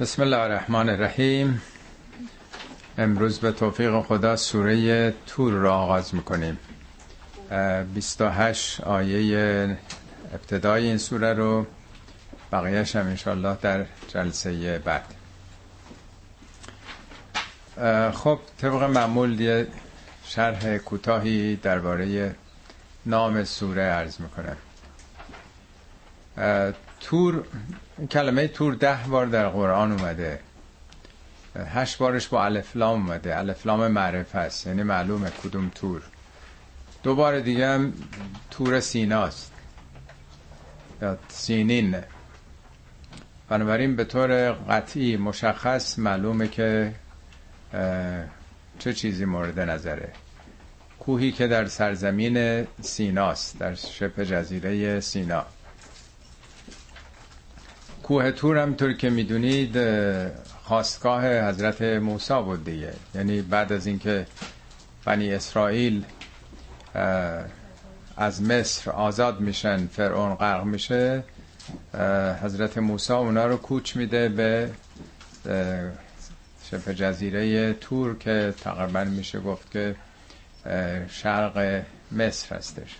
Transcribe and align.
بسم 0.00 0.22
الله 0.22 0.36
الرحمن 0.38 0.88
الرحیم 0.88 1.62
امروز 2.98 3.38
به 3.38 3.52
توفیق 3.52 4.00
خدا 4.02 4.36
سوره 4.36 5.14
تور 5.26 5.52
را 5.52 5.74
آغاز 5.74 6.14
می‌کنیم. 6.14 6.58
28 7.94 8.80
آیه 8.80 9.78
ابتدای 10.34 10.86
این 10.86 10.98
سوره 10.98 11.32
رو 11.32 11.66
بقیهش 12.52 12.96
هم 12.96 13.06
انشالله 13.06 13.56
در 13.62 13.86
جلسه 14.08 14.78
بعد. 14.78 15.04
خب 18.12 18.38
طبق 18.58 18.82
معمول 18.82 19.40
یه 19.40 19.66
شرح 20.24 20.78
کوتاهی 20.78 21.56
درباره 21.56 22.34
نام 23.06 23.44
سوره 23.44 23.82
عرض 23.82 24.16
می‌کنم. 24.20 24.56
تور 27.00 27.44
کلمه 28.10 28.48
تور 28.48 28.74
ده 28.74 28.98
بار 29.08 29.26
در 29.26 29.48
قرآن 29.48 29.92
اومده. 29.92 30.40
هشت 31.56 31.98
بارش 31.98 32.28
با 32.28 32.44
الفلام 32.44 33.02
اومده. 33.02 33.38
الفلام 33.38 33.88
معرفه 33.88 34.38
است. 34.38 34.66
یعنی 34.66 34.82
معلومه 34.82 35.30
کدوم 35.30 35.70
تور. 35.74 36.02
دو 37.02 37.14
بار 37.14 37.40
دیگه 37.40 37.68
هم 37.68 37.92
تور 38.50 38.80
سیناست. 38.80 39.52
یا 41.02 41.18
سینین. 41.28 41.96
بنابراین 43.48 43.96
به 43.96 44.04
طور 44.04 44.52
قطعی 44.52 45.16
مشخص 45.16 45.98
معلومه 45.98 46.48
که 46.48 46.94
چه 48.78 48.92
چیزی 48.94 49.24
مورد 49.24 49.60
نظره. 49.60 50.12
کوهی 51.00 51.32
که 51.32 51.46
در 51.46 51.66
سرزمین 51.66 52.66
سیناست 52.80 53.58
در 53.58 53.74
شبه 53.74 54.26
جزیره 54.26 55.00
سینا. 55.00 55.46
کوه 58.10 58.30
تور 58.30 58.58
هم 58.58 58.74
طور 58.74 58.92
که 58.92 59.10
می‌دونید 59.10 59.78
خواستگاه 60.64 61.48
حضرت 61.48 61.82
موسی 61.82 62.42
بود 62.42 62.64
دیگه. 62.64 62.92
یعنی 63.14 63.42
بعد 63.42 63.72
از 63.72 63.86
اینکه 63.86 64.26
بنی 65.04 65.34
اسرائیل 65.34 66.04
از 68.16 68.42
مصر 68.42 68.90
آزاد 68.90 69.40
میشن 69.40 69.86
فرعون 69.86 70.34
غرق 70.34 70.64
میشه 70.64 71.22
حضرت 72.42 72.78
موسی 72.78 73.12
اونا 73.12 73.46
رو 73.46 73.56
کوچ 73.56 73.96
میده 73.96 74.28
به 74.28 74.70
شبه 76.70 76.94
جزیره 76.94 77.72
تور 77.72 78.18
که 78.18 78.54
تقریبا 78.60 79.04
میشه 79.04 79.40
گفت 79.40 79.70
که 79.70 79.94
شرق 81.08 81.82
مصر 82.12 82.56
هستش. 82.56 82.96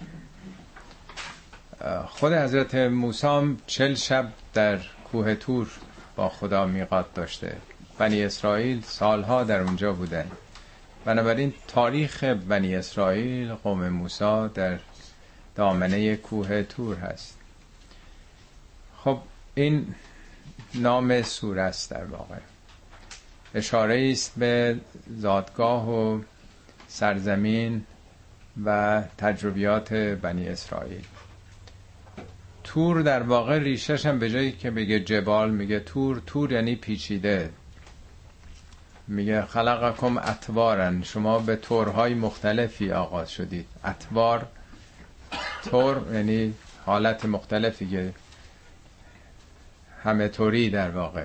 خود 2.06 2.32
حضرت 2.32 2.74
موسی 2.74 3.56
چل 3.66 3.94
شب 3.94 4.28
در 4.54 4.78
کوه 5.12 5.34
تور 5.34 5.70
با 6.16 6.28
خدا 6.28 6.66
میقات 6.66 7.14
داشته. 7.14 7.56
بنی 7.98 8.24
اسرائیل 8.24 8.82
سالها 8.82 9.44
در 9.44 9.60
اونجا 9.60 9.92
بودن 9.92 10.30
بنابراین 11.04 11.54
تاریخ 11.68 12.24
بنی 12.24 12.76
اسرائیل 12.76 13.54
قوم 13.54 13.88
موسی 13.88 14.48
در 14.54 14.78
دامنه 15.54 16.16
کوه 16.16 16.62
تور 16.62 16.96
هست. 16.96 17.38
خب 19.04 19.18
این 19.54 19.94
نام 20.74 21.22
سوره 21.22 21.62
است 21.62 21.90
در 21.90 22.04
واقع. 22.04 22.38
اشاره 23.54 24.10
است 24.12 24.32
به 24.36 24.80
زادگاه 25.16 25.90
و 25.90 26.20
سرزمین 26.88 27.84
و 28.64 29.02
تجربیات 29.18 29.92
بنی 29.94 30.48
اسرائیل. 30.48 31.04
تور 32.72 33.02
در 33.02 33.22
واقع 33.22 33.58
ریشش 33.58 34.06
هم 34.06 34.18
به 34.18 34.30
جایی 34.30 34.52
که 34.52 34.70
بگه 34.70 35.00
جبال 35.00 35.50
میگه 35.50 35.80
تور. 35.80 36.22
تور 36.26 36.52
یعنی 36.52 36.76
پیچیده. 36.76 37.50
میگه 39.08 39.42
خلقکم 39.42 40.18
اتوارن 40.18 41.02
شما 41.02 41.38
به 41.38 41.56
تورهای 41.56 42.14
مختلفی 42.14 42.92
آغاز 42.92 43.30
شدید. 43.30 43.66
اتوار 43.84 44.46
تور 45.70 46.14
یعنی 46.14 46.54
حالت 46.86 47.24
مختلفی 47.24 47.88
که 47.88 48.12
همه 50.04 50.28
توری 50.28 50.70
در 50.70 50.90
واقع. 50.90 51.24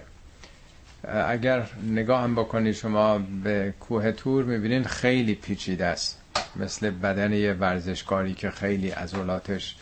اگر 1.28 1.68
نگاه 1.84 2.22
هم 2.22 2.36
بکنید 2.36 2.74
شما 2.74 3.18
به 3.44 3.74
کوه 3.80 4.12
تور 4.12 4.44
می‌بینید 4.44 4.86
خیلی 4.88 5.36
پیچیده 5.36 5.86
است. 5.86 6.22
مثل 6.56 6.90
بدن 6.90 7.34
یه 7.34 7.54
ورزشکاری 7.54 8.34
که 8.34 8.52
خیلی 8.52 8.90
عضلاتش 8.90 9.76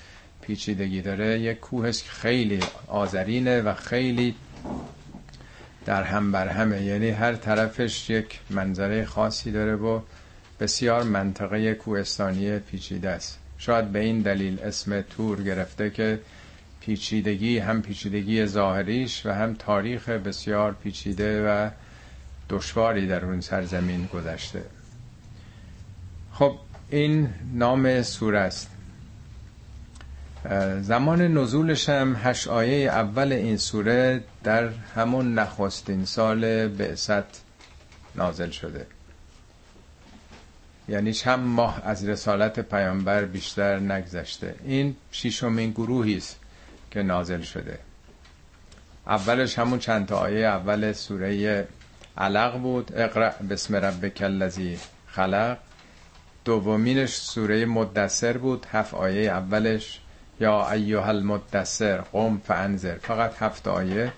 پیچیدگی 0.48 1.02
داره. 1.02 1.40
یک 1.40 1.60
کوه 1.60 1.88
است 1.88 2.04
که 2.04 2.12
خیلی 2.12 2.60
آذرینه 2.88 3.62
و 3.62 3.74
خیلی 3.74 4.36
در 5.86 6.04
هم 6.04 6.32
بر 6.32 6.48
همه. 6.48 6.82
یعنی 6.82 7.10
هر 7.10 7.36
طرفش 7.36 8.10
یک 8.10 8.40
منظره 8.50 9.06
خاصی 9.06 9.52
داره 9.52 9.76
و 9.76 10.00
بسیار 10.60 11.04
منطقه 11.04 11.74
کوهستانی 11.74 12.60
پیچیده 12.60 13.10
است. 13.10 13.40
شاید 13.58 13.92
به 13.92 14.00
این 14.00 14.22
دلیل 14.22 14.60
اسم 14.60 15.02
تور 15.02 15.44
گرفته 15.44 15.90
که 15.90 16.20
پیچیدگی 16.82 17.58
هم 17.60 17.82
پیچیدگی 17.82 18.46
ظاهریش 18.46 19.26
و 19.26 19.32
هم 19.32 19.54
تاریخ 19.54 20.10
بسیار 20.10 20.76
پیچیده 20.84 21.48
و 21.48 21.70
دشواری 22.50 23.08
در 23.08 23.26
اون 23.26 23.42
سرزمین 23.42 24.06
گذشته. 24.06 24.64
خب 26.34 26.56
این 26.90 27.30
نام 27.54 28.02
سوره 28.02 28.40
است. 28.40 28.73
زمان 30.82 31.22
نزولش 31.22 31.90
هم 31.90 32.16
هشت 32.24 32.48
آیه 32.48 32.90
اول 32.90 33.32
این 33.32 33.58
سوره 33.58 34.24
در 34.44 34.70
همون 34.96 35.40
نخستین 35.40 36.06
سال 36.06 36.68
بعثت 36.68 37.44
نازل 38.16 38.50
شده. 38.50 38.88
یعنی 40.88 41.14
چند 41.14 41.40
ماه 41.40 41.82
از 41.86 42.10
رسالت 42.10 42.60
پیامبر 42.60 43.26
بیشتر 43.26 43.80
نگذشته. 43.80 44.56
این 44.66 44.96
شیشمین 45.12 45.72
گروهی 45.72 46.18
است 46.18 46.40
که 46.92 47.04
نازل 47.04 47.42
شده. 47.42 47.80
اولش 49.08 49.60
همون 49.60 49.80
چند 49.80 50.14
آیه 50.14 50.48
اول 50.48 50.94
سوره 50.94 51.68
علق 52.18 52.58
بود. 52.58 52.92
اقرأ 52.96 53.30
بسم 53.30 53.76
ربک 53.76 54.22
الذی 54.22 54.80
خلق. 55.08 55.58
دومینش 56.46 57.16
سوره 57.16 57.66
مدثر 57.66 58.38
بود. 58.38 58.66
هفت 58.72 58.94
آیه 58.94 59.32
اولش. 59.32 60.00
یا 60.44 60.72
ایها 60.72 61.10
المدثر 61.10 61.98
قم 61.98 62.38
فانذر. 62.38 62.98
فقط 62.98 63.34
هفت 63.40 63.68
آیه. 63.68 64.14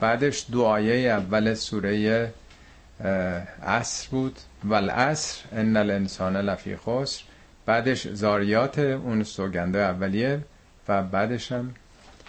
بعدش 0.00 0.46
دو 0.52 0.64
آیه 0.64 1.10
اول 1.10 1.54
سوره 1.54 2.32
عصر 3.62 4.08
بود. 4.10 4.38
والعصر 4.64 5.44
ان 5.52 5.76
الانسان 5.76 6.36
لفی 6.36 6.76
خسر. 6.76 7.22
بعدش 7.66 8.08
زاریات 8.08 8.78
اون 8.78 9.22
سوگنده 9.22 9.78
اولیه 9.78 10.40
و 10.88 11.02
بعدش 11.02 11.52
هم 11.52 11.74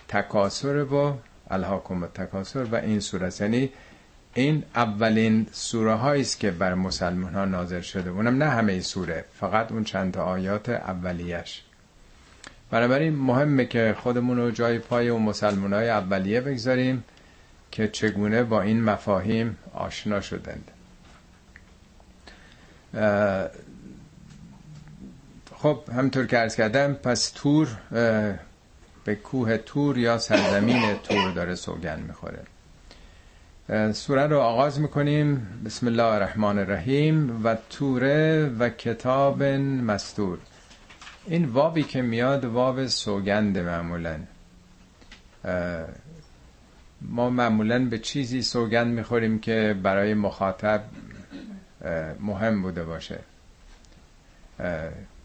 تکاسر 0.07 0.83
با 0.83 1.17
الهاکم 1.49 2.05
تکاسر 2.05 2.63
و 2.63 2.75
این 2.75 2.99
سوره. 2.99 3.31
یعنی 3.39 3.69
این 4.33 4.63
اولین 4.75 5.47
سوره 5.51 5.93
هایی 5.93 6.21
است 6.21 6.39
که 6.39 6.51
بر 6.51 6.73
مسلمان 6.73 7.33
ها 7.33 7.45
نازل 7.45 7.81
شده. 7.81 8.09
اونم 8.09 8.43
نه 8.43 8.49
همه 8.49 8.79
سوره 8.81 9.25
فقط 9.39 9.71
اون 9.71 9.83
چند 9.83 10.17
آیات 10.17 10.69
اولیش 10.69 11.63
بنابراین 12.72 13.16
مهمه 13.16 13.66
که 13.66 13.95
خودمون 14.00 14.38
رو 14.38 14.51
جای 14.51 14.79
پای 14.79 15.09
و 15.09 15.17
مسلمان 15.17 15.73
های 15.73 15.89
اولیه 15.89 16.41
بگذاریم 16.41 17.03
که 17.72 17.88
چگونه 17.88 18.44
با 18.44 18.61
این 18.61 18.83
مفاهیم 18.83 19.57
آشنا 19.73 20.22
شدند. 20.22 20.72
خب 25.56 25.79
همطور 25.97 26.25
که 26.25 26.39
ارز 26.39 26.56
کردم 26.56 26.94
پس 26.94 27.31
تور 27.35 27.67
به 29.06 29.16
کوه 29.16 29.57
تور 29.57 29.97
یا 29.97 30.17
سرزمین 30.17 30.95
تور 31.03 31.31
داره 31.31 31.56
سوگن 31.56 32.00
می‌خوره. 32.00 32.39
سوره 33.94 34.27
رو 34.27 34.39
آغاز 34.39 34.80
می‌کنیم. 34.80 35.47
بسم 35.65 35.88
الله 35.88 36.03
الرحمن 36.03 36.59
الرحیم 36.59 37.41
و 37.45 37.57
توره 37.69 38.51
و 38.59 38.69
کتاب 38.69 39.44
مستور. 39.44 40.38
این 41.29 41.45
وابی 41.45 41.83
که 41.83 42.01
میاد 42.01 42.45
واب 42.45 42.88
سوگند 42.88 43.57
معمولا. 43.57 44.19
ما 47.01 47.29
معمولا 47.29 47.85
به 47.85 48.00
چیزی 48.00 48.41
سوگند 48.41 48.88
می‌خوریم 48.88 49.39
که 49.39 49.75
برای 49.83 50.13
مخاطب 50.13 50.81
مهم 52.19 52.62
بوده 52.62 52.83
باشه. 52.83 53.19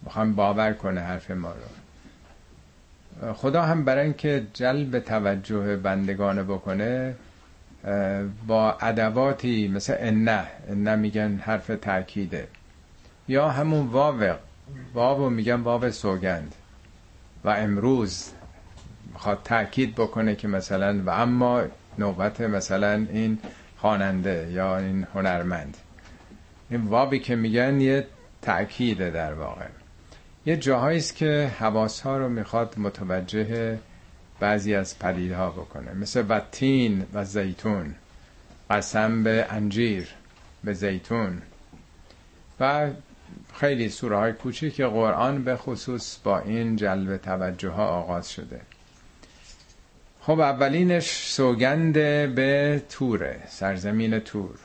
می‌خوام 0.03 0.35
باور 0.35 0.73
کنه 0.73 1.01
حرف 1.01 1.31
ما 1.31 1.53
رو. 1.53 3.33
خدا 3.35 3.63
هم 3.63 3.85
برای 3.85 4.05
اینکه 4.05 4.47
جلب 4.55 4.99
توجه 4.99 5.77
بندگانه 5.77 6.43
بکنه 6.43 7.15
با 8.47 8.73
ادواتی 8.81 9.69
مثل 9.69 9.97
انه 9.99 10.47
انه 10.69 10.97
میگن 10.97 11.37
حرف 11.37 11.67
تاکیده 11.67 12.49
یا 13.29 13.49
همون 13.49 13.87
واو 13.87 14.35
واو 14.95 15.31
میگن 15.31 15.61
واو 15.61 15.91
سوگند. 15.91 16.55
و 17.45 17.49
امروز 17.49 18.31
می‌خواد 19.13 19.41
تاکید 19.45 19.95
بکنه 19.95 20.35
که 20.35 20.49
مثلا 20.49 21.03
و 21.07 21.11
اما 21.11 21.63
نوبت 21.99 22.41
مثلا 22.41 23.07
این 23.13 23.39
خواننده 23.79 24.49
یا 24.53 24.79
این 24.79 25.07
هنرمند. 25.15 25.77
این 26.71 26.87
وابی 26.87 27.19
که 27.19 27.37
میگن 27.37 27.81
یه 27.81 28.07
تأکیده 28.43 29.11
در 29.11 29.35
واقع. 29.35 29.67
یه 30.47 30.57
جاهایی 30.57 30.99
است 30.99 31.17
که 31.17 31.53
حواس 31.59 32.01
ها 32.01 32.19
رو 32.19 32.29
می‌خواد 32.29 32.75
متوجه 32.79 33.79
بعضی 34.41 34.75
از 34.75 34.99
پدیدها 34.99 35.51
بکنه. 35.51 35.95
مثل 35.95 36.25
وتین 36.29 37.07
و 37.15 37.25
زیتون. 37.25 37.95
قسم 38.71 39.23
به 39.23 39.47
انجیر 39.51 40.09
به 40.65 40.73
زیتون. 40.73 41.43
و 42.61 42.91
خیلی 43.55 43.89
سوره 43.89 44.17
های 44.17 44.33
کوچیک 44.33 44.81
قرآن 44.81 45.45
به 45.45 45.57
خصوص 45.57 46.19
با 46.25 46.39
این 46.39 46.77
جلب 46.77 47.17
توجه 47.17 47.69
ها 47.69 47.87
آغاز 47.87 48.31
شده. 48.31 48.61
خب 50.21 50.41
اولینش 50.41 51.11
سوگند 51.27 51.93
به 52.35 52.83
توره 52.91 53.43
سرزمین 53.49 54.19
تور. 54.19 54.59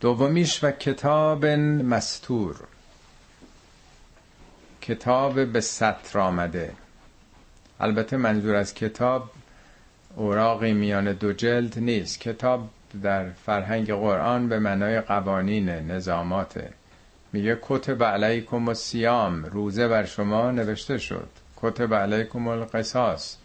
دومیش 0.00 0.64
و 0.64 0.70
کتاب 0.70 1.46
مستور. 1.46 2.56
کتاب 4.80 5.44
به 5.44 5.60
سطر 5.60 6.18
آمده. 6.18 6.72
البته 7.80 8.16
منظور 8.16 8.54
از 8.54 8.74
کتاب 8.74 9.30
اوراقی 10.16 10.72
میان 10.72 11.12
دو 11.12 11.32
جلد 11.32 11.78
نیست. 11.78 12.20
کتاب 12.20 12.68
در 13.02 13.30
فرهنگ 13.30 13.92
قرآن 13.92 14.48
به 14.48 14.58
معنای 14.58 15.00
قوانین 15.00 15.68
نظاماته. 15.68 16.70
میگه 17.32 17.58
کتب 17.62 18.04
علیکم 18.04 18.68
و 18.68 18.74
سیام 18.74 19.44
روزه 19.44 19.88
بر 19.88 20.04
شما 20.04 20.50
نوشته 20.50 20.98
شد. 20.98 21.28
کتب 21.56 21.94
علیکم 21.94 22.48
القصاص 22.48 23.36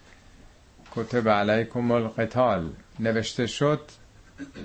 کتب 0.96 1.30
علیکم 1.30 1.92
القتال 1.92 2.70
نوشته 3.00 3.48
شد. 3.48 3.82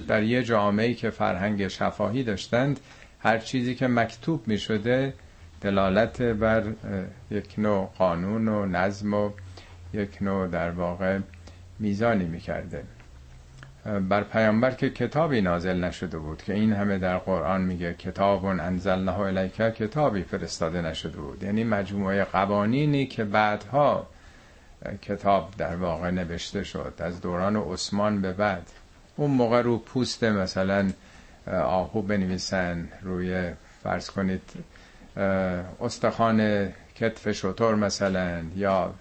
در 0.09 0.23
یه 0.23 0.43
جامعه 0.43 0.94
که 0.94 1.11
فرهنگ 1.11 1.69
شفاهی 1.69 2.23
داشتند 2.23 2.81
هر 3.21 3.38
چیزی 3.38 3.75
که 3.75 3.87
مکتوب 3.87 4.49
می 4.49 4.59
شده 4.59 5.15
دلالت 5.61 6.23
بر 6.23 6.65
یک 7.31 7.55
نوع 7.59 7.91
قانون 7.99 8.49
و 8.49 8.67
نظم 8.67 9.15
و 9.15 9.31
یک 9.94 10.23
نوع 10.23 10.49
در 10.49 10.71
واقع 10.71 11.19
میزانی 11.79 12.25
می‌کرده. 12.25 12.85
بر 14.09 14.23
پیامبر 14.23 14.71
که 14.71 14.91
کتابی 14.91 15.41
نازل 15.41 15.85
نشده 15.85 16.19
بود 16.19 16.43
که 16.43 16.55
این 16.55 16.73
همه 16.73 16.99
در 16.99 17.19
قرآن 17.19 17.61
میگه 17.61 17.94
کتاب 17.94 18.44
انزلنه 18.44 19.19
الیک 19.19 19.56
کتابی 19.56 20.23
فرستاده 20.23 20.83
نشده 20.83 21.17
بود. 21.17 21.43
یعنی 21.43 21.65
مجموعه 21.65 22.25
قوانینی 22.25 23.06
که 23.06 23.25
بعدها 23.25 24.06
کتاب 25.03 25.50
در 25.59 25.77
واقع 25.77 26.11
نوشته 26.11 26.65
شد. 26.65 26.94
از 26.99 27.21
دوران 27.21 27.56
عثمان 27.56 28.21
به 28.23 28.33
بعد. 28.33 28.71
اون 29.17 29.31
موقع 29.31 29.62
رو 29.62 29.79
پوست 29.79 30.25
مثلا 30.25 30.91
آهو 31.53 32.03
بنویسن 32.03 32.88
روی 33.03 33.50
فرض 33.83 34.11
کنید 34.11 34.43
استخوان 35.81 36.69
کتف 36.94 37.33
شطور 37.33 37.75
مثلا 37.75 38.43
یا 38.56 38.94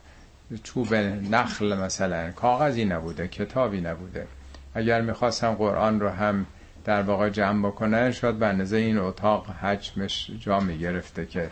چوب 0.64 0.94
نخل 0.94 1.78
مثلا. 1.78 2.32
کاغذی 2.32 2.86
نبوده 2.86 3.28
کتابی 3.28 3.82
نبوده. 3.82 4.28
اگر 4.76 5.02
می‌خواستم 5.02 5.54
قرآن 5.54 6.00
رو 6.00 6.10
هم 6.10 6.46
در 6.86 7.02
واقع 7.02 7.30
جمع 7.30 7.68
بکنن 7.68 8.12
شاید 8.12 8.40
به 8.40 8.46
اندازه 8.48 8.78
این 8.78 8.98
اتاق 8.98 9.50
حجمش 9.50 10.32
جا 10.40 10.60
می‌گرفته 10.60 11.26
که 11.26 11.50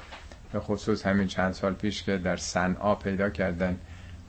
به 0.54 0.60
خصوص 0.60 1.06
همین 1.06 1.28
چند 1.28 1.54
سال 1.54 1.74
پیش 1.74 2.04
که 2.04 2.18
در 2.18 2.38
صنعا 2.38 2.96
پیدا 2.96 3.30
کردن 3.30 3.78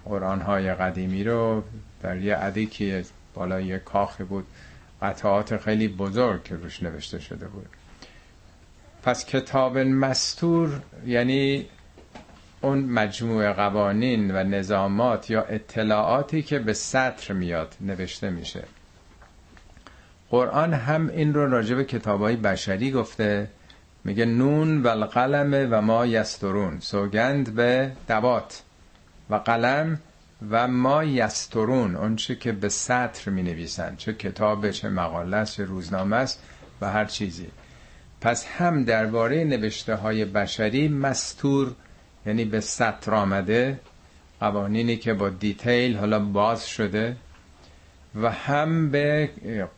قرآن 0.05 0.41
های 0.41 0.75
قدیمی 0.75 1.25
رو 1.25 1.63
در 2.03 2.17
یه 2.17 2.37
عدی 2.37 2.67
که 2.67 3.05
بالای 3.35 3.65
یه 3.65 3.79
کاخی 3.79 4.25
بود 4.25 4.47
قطعات 5.03 5.57
خیلی 5.57 5.89
بزرگ 5.89 6.43
که 6.43 6.55
روش 6.57 6.83
نوشته 6.83 7.19
شده 7.19 7.49
بود. 7.49 7.67
پس 9.03 9.27
کتاب 9.27 9.79
مستور 9.79 10.81
یعنی 11.07 11.67
اون 12.61 12.79
مجموعه 12.79 13.53
قوانین 13.53 14.31
و 14.31 14.45
نظامات 14.45 15.31
یا 15.31 15.43
اطلاعاتی 15.43 16.43
که 16.43 16.59
به 16.59 16.73
سطر 16.73 17.35
میاد 17.35 17.75
نوشته 17.81 18.31
میشه. 18.31 18.65
قرآن 20.35 20.75
هم 20.75 21.09
این 21.09 21.35
رو 21.35 21.51
راجع 21.51 21.75
به 21.75 21.85
کتابای 21.85 22.37
بشری 22.37 22.91
گفته 22.91 23.49
میگه 24.05 24.25
نون 24.25 24.83
و 24.83 24.89
القلم 24.89 25.69
و 25.71 25.83
ما 25.83 26.07
یسترون 26.07 26.81
سوگند 26.81 27.55
به 27.55 27.93
دوات 28.09 28.63
و 29.31 29.35
قلم 29.35 30.01
و 30.51 30.69
ما 30.69 31.05
یسترون 31.05 31.97
اون 31.97 32.17
چه 32.17 32.37
که 32.37 32.53
به 32.53 32.69
سطر 32.69 33.31
می 33.31 33.43
نویسن 33.43 33.97
چه 33.97 34.13
کتاب 34.13 34.71
چه 34.71 34.89
مقاله 34.89 35.45
چه 35.45 35.65
روزنامه 35.65 36.17
است 36.17 36.43
و 36.81 36.91
هر 36.91 37.05
چیزی. 37.05 37.47
پس 38.21 38.47
هم 38.47 38.85
درباره 38.85 39.45
نوشته 39.45 39.95
های 39.95 40.25
بشری 40.25 40.89
مستور 40.89 41.75
یعنی 42.27 42.45
به 42.45 42.61
سطر 42.61 43.15
آمده 43.15 43.81
قوانینی 44.41 44.97
که 44.97 45.15
با 45.15 45.29
دیتیل 45.29 45.97
حالا 45.97 46.19
باز 46.19 46.67
شده 46.67 47.17
و 48.23 48.31
هم 48.31 48.91
به 48.91 49.31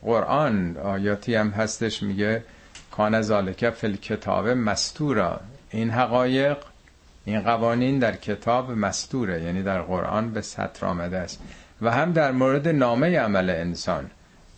قرآن 0.02 0.76
آیاتی 0.76 1.34
هم 1.34 1.50
هستش 1.50 2.02
میگه 2.02 2.42
کان 2.90 3.22
ذالک 3.22 3.70
فل 3.70 3.96
کتاب 3.96 4.48
مستورا. 4.48 5.40
این 5.70 5.90
حقایق 5.90 6.56
این 7.24 7.40
قوانین 7.40 7.98
در 7.98 8.16
کتاب 8.16 8.70
مستوره 8.70 9.42
یعنی 9.42 9.62
در 9.62 9.82
قرآن 9.82 10.30
به 10.30 10.40
سطر 10.40 10.86
آمده 10.86 11.18
است. 11.18 11.42
و 11.82 11.90
هم 11.90 12.12
در 12.12 12.32
مورد 12.32 12.68
نامه 12.68 13.18
عمل 13.18 13.50
انسان. 13.50 14.10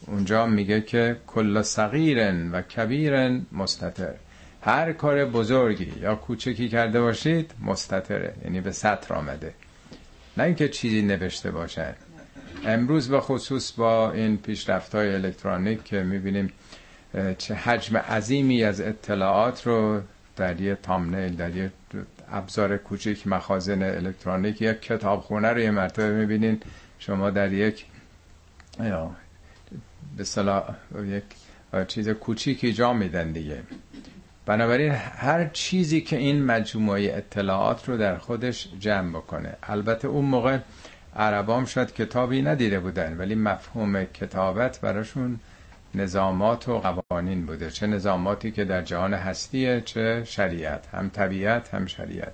اونجا 0.06 0.46
میگه 0.46 0.80
که 0.80 1.16
کل 1.26 1.62
صغیر 1.62 2.48
و 2.52 2.62
کبیر 2.62 3.40
مستتر 3.52 4.14
هر 4.62 4.92
کار 4.92 5.24
بزرگی 5.24 5.92
یا 6.00 6.14
کوچکی 6.14 6.68
کرده 6.68 7.00
باشید 7.00 7.50
مستتره 7.66 8.34
یعنی 8.44 8.60
به 8.60 8.72
سطر 8.72 9.14
آمده. 9.14 9.54
نه 10.36 10.44
اینکه 10.44 10.68
چیزی 10.68 11.02
نوشته 11.02 11.50
باشد 11.50 12.07
امروز 12.64 13.08
به 13.08 13.20
خصوص 13.20 13.72
با 13.72 14.12
این 14.12 14.36
پیشرفت 14.36 14.94
های 14.94 15.14
الکترونیک 15.14 15.84
که 15.84 16.02
می‌بینیم 16.02 16.52
چه 17.38 17.54
حجم 17.54 17.96
عظیمی 17.96 18.64
از 18.64 18.80
اطلاعات 18.80 19.66
رو 19.66 20.00
در 20.36 20.60
یه 20.60 20.74
تامنیل 20.74 21.36
در 21.36 21.56
یه 21.56 21.72
ابزار 22.32 22.76
کوچیک 22.76 23.26
مخازن 23.26 23.82
الکترونیک 23.82 24.62
یک 24.62 24.82
کتابخونه 24.82 25.48
رو 25.48 25.58
یه 25.58 25.70
مرتبه 25.70 26.10
می‌بینین. 26.12 26.60
شما 26.98 27.30
در 27.30 27.52
یک 27.52 27.84
به 30.16 30.24
یک 31.06 31.22
چیز 31.88 32.08
کوچیکی 32.08 32.72
جا 32.72 32.92
میدن 32.92 33.32
دیگه. 33.32 33.62
بنابراین 34.46 34.92
هر 34.92 35.48
چیزی 35.48 36.00
که 36.00 36.16
این 36.16 36.44
مجموعه 36.44 37.14
اطلاعات 37.16 37.88
رو 37.88 37.96
در 37.96 38.18
خودش 38.18 38.68
جمع 38.80 39.10
بکنه. 39.10 39.56
البته 39.62 40.08
اون 40.08 40.24
موقع 40.24 40.58
عربام 41.16 41.64
شاید 41.64 41.94
کتابی 41.94 42.42
ندیده 42.42 42.80
بودن 42.80 43.16
ولی 43.16 43.34
مفهوم 43.34 44.04
کتابت 44.04 44.80
براشون 44.80 45.40
نظامات 45.94 46.68
و 46.68 46.78
قوانین 46.78 47.46
بوده. 47.46 47.70
چه 47.70 47.86
نظاماتی 47.86 48.50
که 48.50 48.64
در 48.64 48.82
جهان 48.82 49.14
هستیه 49.14 49.80
چه 49.80 50.24
شریعت. 50.24 50.86
هم 50.92 51.08
طبیعت 51.08 51.74
هم 51.74 51.86
شریعت. 51.86 52.32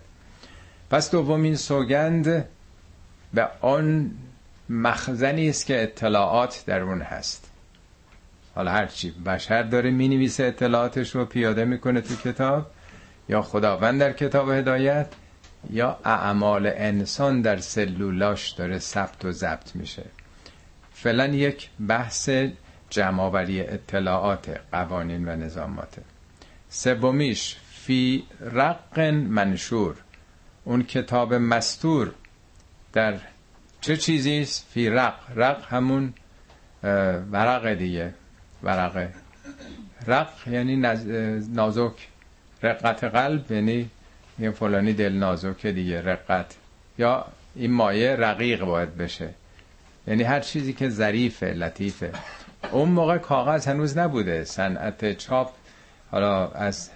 پس 0.91 1.11
دومین 1.11 1.57
سوگند 1.57 2.45
به 3.35 3.49
آن 3.61 4.11
مخزنی 4.69 5.49
است 5.49 5.67
که 5.67 5.83
اطلاعات 5.83 6.65
در 6.67 6.81
اون 6.81 7.03
هست. 7.03 7.51
حالا 8.55 8.71
هرچی 8.71 9.11
بشر 9.11 9.63
داره 9.63 9.91
می 9.91 10.09
نویسه 10.09 10.45
اطلاعاتش 10.45 11.15
رو 11.15 11.25
پیاده 11.25 11.65
می‌کنه 11.65 12.01
تو 12.01 12.17
کتاب 12.17 12.67
یا 13.29 13.43
خداوند 13.43 14.01
در 14.01 14.13
کتاب 14.13 14.51
هدایت 14.51 15.07
یا 15.71 15.99
اعمال 16.05 16.67
انسان 16.67 17.43
در 17.43 17.57
سلولاش 17.57 18.51
داره 18.51 18.79
ثبت 18.79 19.25
و 19.25 19.33
ضبط 19.33 19.77
میشه. 19.77 20.05
فعلا 20.93 21.27
یک 21.27 21.71
بحث 21.89 22.31
جمعآوری 22.91 23.61
اطلاعات 23.61 24.61
قوانین 24.73 25.29
و 25.29 25.37
نظامات. 25.37 25.97
سومیش 26.69 27.57
فی 27.71 28.25
رق 28.41 29.01
منشور. 29.01 29.97
اون 30.65 30.83
کتاب 30.83 31.35
مستور 31.35 32.13
در 32.93 33.15
چه 33.81 33.97
چیزی 33.97 34.45
فی 34.45 34.91
رق. 34.91 35.15
رق 35.37 35.65
همون 35.73 36.15
ورق 37.33 37.75
دیگه. 37.75 38.15
ورقه 38.63 39.15
رق 40.07 40.33
یعنی 40.47 40.77
نازک. 41.55 42.09
رقت 42.63 43.05
قلب 43.05 43.53
یعنی 43.53 43.91
یه 44.39 44.51
فلانی 44.51 44.93
دل 44.93 45.13
نازکه 45.13 45.73
دیگه 45.73 46.03
رقت. 46.03 46.55
یا 46.99 47.27
این 47.55 47.73
مایه 47.73 48.17
رقیق 48.17 48.65
باید 48.65 48.97
بشه. 48.97 49.29
یعنی 50.07 50.23
هر 50.23 50.41
چیزی 50.41 50.73
که 50.73 50.89
ظریفه 50.89 51.47
لطیفه. 51.47 52.13
اون 52.73 52.89
موقع 52.89 53.19
کاغذ 53.19 53.69
هنوز 53.69 53.99
نبوده. 53.99 54.45
صنعت 54.45 55.19
چاپ 55.19 55.51
حالا 56.11 56.49
از 56.49 56.91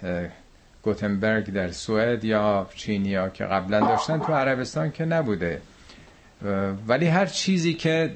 گوتنبرگ 0.83 1.53
در 1.53 1.71
سوئد 1.71 2.23
یا 2.23 2.69
چینیا 2.75 3.29
که 3.29 3.45
قبلا 3.45 3.79
داشتن 3.79 4.19
تو 4.19 4.33
عربستان 4.33 4.91
که 4.91 5.05
نبوده. 5.05 5.61
ولی 6.87 7.05
هر 7.05 7.25
چیزی 7.25 7.73
که 7.73 8.11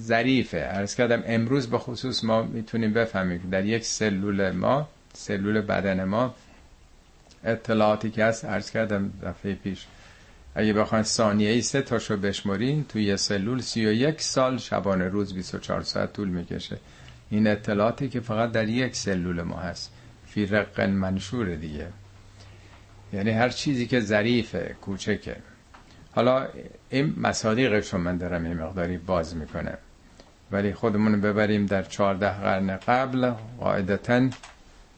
ظریفه. 0.00 0.68
ارز 0.70 0.94
کردم 0.94 1.22
امروز 1.26 1.70
به 1.70 1.78
خصوص 1.78 2.24
ما 2.24 2.42
می‌تونیم 2.42 2.92
بفهمیم 2.92 3.48
در 3.50 3.64
یک 3.64 3.84
سلول 3.84 4.50
ما 4.50 4.88
سلول 5.12 5.60
بدن 5.60 6.04
ما 6.04 6.34
اطلاعاتی 7.44 8.10
که 8.10 8.24
هست 8.24 8.44
ارز 8.44 8.70
کردم 8.70 9.12
دفعه 9.22 9.54
پیش. 9.54 9.86
اگه 10.54 10.72
بخواین 10.72 11.04
ثانیه 11.04 11.50
ای 11.50 11.62
سه 11.62 11.82
تاشو 11.82 12.16
بشمرین 12.16 12.84
توی 12.84 13.04
یه 13.04 13.16
سلول 13.16 13.60
سی 13.60 13.86
و 13.86 13.92
یک 13.92 14.20
سال 14.20 14.58
شبانه 14.58 15.08
روز 15.08 15.34
24 15.34 15.82
ساعت 15.82 16.12
طول 16.12 16.28
می‌کشه. 16.28 16.76
این 17.30 17.46
اطلاعاتی 17.46 18.08
که 18.08 18.20
فقط 18.20 18.52
در 18.52 18.68
یک 18.68 18.96
سلول 18.96 19.42
ما 19.42 19.56
هست. 19.56 19.92
فی 20.26 20.46
رقن 20.46 20.90
منشور 20.90 21.54
دیگه. 21.54 21.86
یعنی 23.12 23.30
هر 23.30 23.48
چیزی 23.48 23.86
که 23.86 24.00
ظریفه 24.00 24.76
کوچکه. 24.80 25.36
حالا 26.14 26.48
این 26.90 27.14
مصادیقش 27.16 27.92
رو 27.92 27.98
من 27.98 28.16
دارم 28.16 28.44
این 28.44 28.56
مقداری 28.56 28.98
باز 28.98 29.36
می‌کنه 29.36 29.78
ولی 30.50 30.74
خودمون 30.74 31.20
ببریم 31.20 31.66
در 31.66 31.82
چهارده 31.82 32.28
قرن 32.28 32.76
قبل 32.76 33.30
قاعدتا 33.60 34.28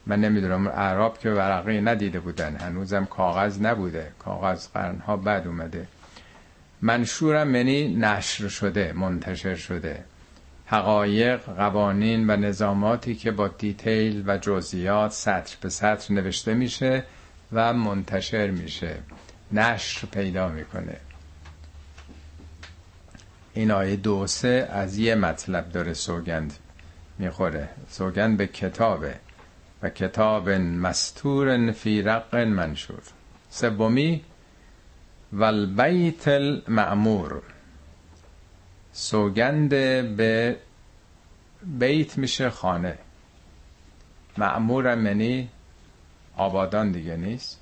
من 0.05 0.21
نمی‌دونم 0.21 0.67
اعراب 0.67 1.19
که 1.19 1.29
ورقی 1.29 1.81
ندیده 1.81 2.19
بودن. 2.19 2.55
هنوزم 2.55 3.05
کاغذ 3.05 3.61
نبوده. 3.61 4.11
کاغذ 4.19 4.67
قرنها 4.67 5.17
بعد 5.17 5.47
اومده. 5.47 5.87
منشورم 6.81 7.55
یعنی 7.55 7.95
نشر 7.95 8.47
شده 8.47 8.93
منتشر 8.93 9.55
شده. 9.55 10.03
حقایق 10.65 11.39
قوانین 11.39 12.29
و 12.29 12.35
نظاماتی 12.35 13.15
که 13.15 13.31
با 13.31 13.47
دیتیل 13.47 14.23
و 14.27 14.37
جزئیات 14.37 15.11
سطر 15.11 15.55
به 15.61 15.69
سطر 15.69 16.13
نوشته 16.13 16.53
میشه 16.53 17.03
و 17.51 17.73
منتشر 17.73 18.49
میشه. 18.49 18.95
نشر 19.51 20.07
پیدا 20.07 20.47
می‌کنه. 20.47 20.97
این 23.53 23.71
آیه 23.71 23.95
دو 23.95 24.27
سه 24.27 24.67
از 24.71 24.97
یه 24.97 25.15
مطلب 25.15 25.69
داره 25.69 25.93
سوگند 25.93 26.53
می‌خوره. 27.19 27.69
سوگند 27.89 28.37
به 28.37 28.47
کتابه. 28.47 29.15
و 29.83 29.89
کتاب 29.89 30.49
مستور 30.49 31.71
فی 31.71 32.01
رق 32.01 32.35
منشور. 32.35 33.01
سومی 33.49 34.21
و 35.33 35.43
البیت 35.43 36.27
المعمور 36.27 37.41
سوگند 38.93 39.69
به 39.69 40.57
بیت 41.63 42.17
میشه 42.17 42.49
خانه. 42.49 42.97
معمورم 44.37 45.05
یعنی 45.05 45.49
آبادان 46.37 46.91
دیگه 46.91 47.15
نیست. 47.15 47.59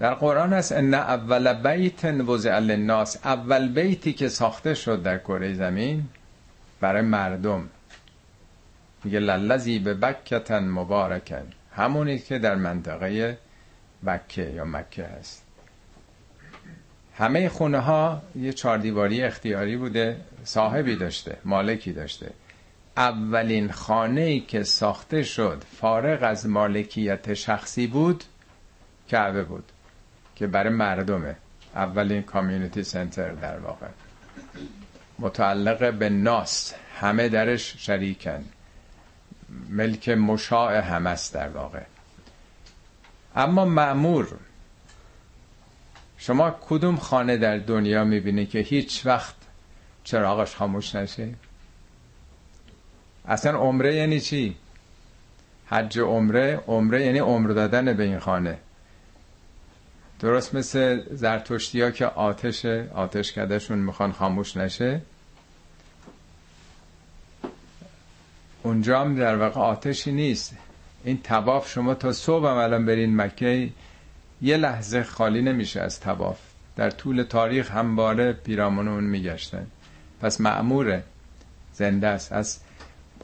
در 0.00 0.14
قرآن 0.14 0.52
هست 0.52 0.72
ان 0.72 0.94
اول 0.94 1.52
بیت 1.52 2.04
وضع 2.04 2.58
للناس. 2.58 3.16
اول 3.26 3.68
بیتی 3.68 4.12
که 4.12 4.28
ساخته 4.28 4.74
شد 4.74 5.02
در 5.02 5.18
کره 5.18 5.54
زمین 5.54 6.08
برای 6.80 7.02
مردم. 7.02 7.68
میگه 9.06 9.18
للذی 9.18 9.78
به 9.78 9.94
بکتن 9.94 10.68
مبارکن. 10.68 11.46
همونی 11.72 12.18
که 12.18 12.38
در 12.38 12.54
منطقه 12.54 13.38
بکه 14.06 14.42
یا 14.42 14.64
مکه 14.64 15.04
هست. 15.04 15.44
همه 17.14 17.48
خونه 17.48 17.78
ها 17.78 18.22
یه 18.36 18.52
چاردیواری 18.52 19.22
اختیاری 19.22 19.76
بوده 19.76 20.16
صاحبی 20.44 20.96
داشته 20.96 21.36
مالکی 21.44 21.92
داشته. 21.92 22.30
اولین 22.96 23.72
خانه 23.72 24.20
ای 24.20 24.40
که 24.40 24.62
ساخته 24.62 25.22
شد 25.22 25.62
فارغ 25.80 26.22
از 26.22 26.46
مالکیت 26.46 27.34
شخصی 27.34 27.86
بود 27.86 28.24
کعبه 29.08 29.44
بود 29.44 29.72
که 30.36 30.46
برای 30.46 30.72
مردمه. 30.72 31.36
اولین 31.74 32.22
کامیونیتی 32.22 32.82
سنتر 32.82 33.30
در 33.30 33.58
واقع. 33.58 33.86
متعلق 35.18 35.94
به 35.94 36.08
ناس. 36.08 36.74
همه 37.00 37.28
درش 37.28 37.74
شریکن. 37.78 38.44
ملک 39.68 40.08
مشاع 40.08 40.80
هم 40.80 41.06
است 41.06 41.34
در 41.34 41.48
واقع. 41.48 41.82
اما 43.36 43.64
معمور 43.64 44.28
شما 46.18 46.56
کدوم 46.68 46.96
خانه 46.96 47.36
در 47.36 47.58
دنیا 47.58 48.04
می‌بینی 48.04 48.46
که 48.46 48.58
هیچ 48.58 49.06
وقت 49.06 49.34
چراغش 50.04 50.56
خاموش 50.56 50.94
نشه؟ 50.94 51.34
اصلا 53.28 53.58
عمره 53.58 53.94
یعنی 53.94 54.20
چی؟ 54.20 54.56
حج 55.66 55.98
عمره 55.98 56.60
عمره 56.66 57.06
یعنی 57.06 57.18
عمر 57.18 57.50
دادن 57.50 57.92
به 57.92 58.02
این 58.02 58.18
خانه. 58.18 58.58
درست 60.20 60.54
مثل 60.54 61.02
زرتشتی 61.14 61.80
ها 61.82 61.90
که 61.90 62.06
آتش 62.06 62.66
آتش 62.94 63.32
کدهشون 63.32 63.78
می‌خوان 63.78 64.12
خاموش 64.12 64.56
نشه؟ 64.56 65.00
اونجا 68.66 69.00
هم 69.00 69.14
در 69.14 69.36
واقع 69.36 69.60
آتشی 69.60 70.12
نیست. 70.12 70.56
این 71.04 71.22
تواف 71.22 71.70
شما 71.70 71.94
تا 71.94 72.12
صبح 72.12 72.46
هم 72.46 72.56
الان 72.56 72.86
برین 72.86 73.16
مکه 73.16 73.68
یه 74.42 74.56
لحظه 74.56 75.02
خالی 75.02 75.42
نمیشه 75.42 75.80
از 75.80 76.00
تواف 76.00 76.38
در 76.76 76.90
طول 76.90 77.22
تاریخ 77.22 77.70
همواره 77.70 78.32
پیرامون 78.32 78.88
اون 78.88 79.04
میگشتن. 79.04 79.66
پس 80.20 80.40
معموره 80.40 81.02
زنده 81.72 82.06
است. 82.06 82.32
از 82.32 82.58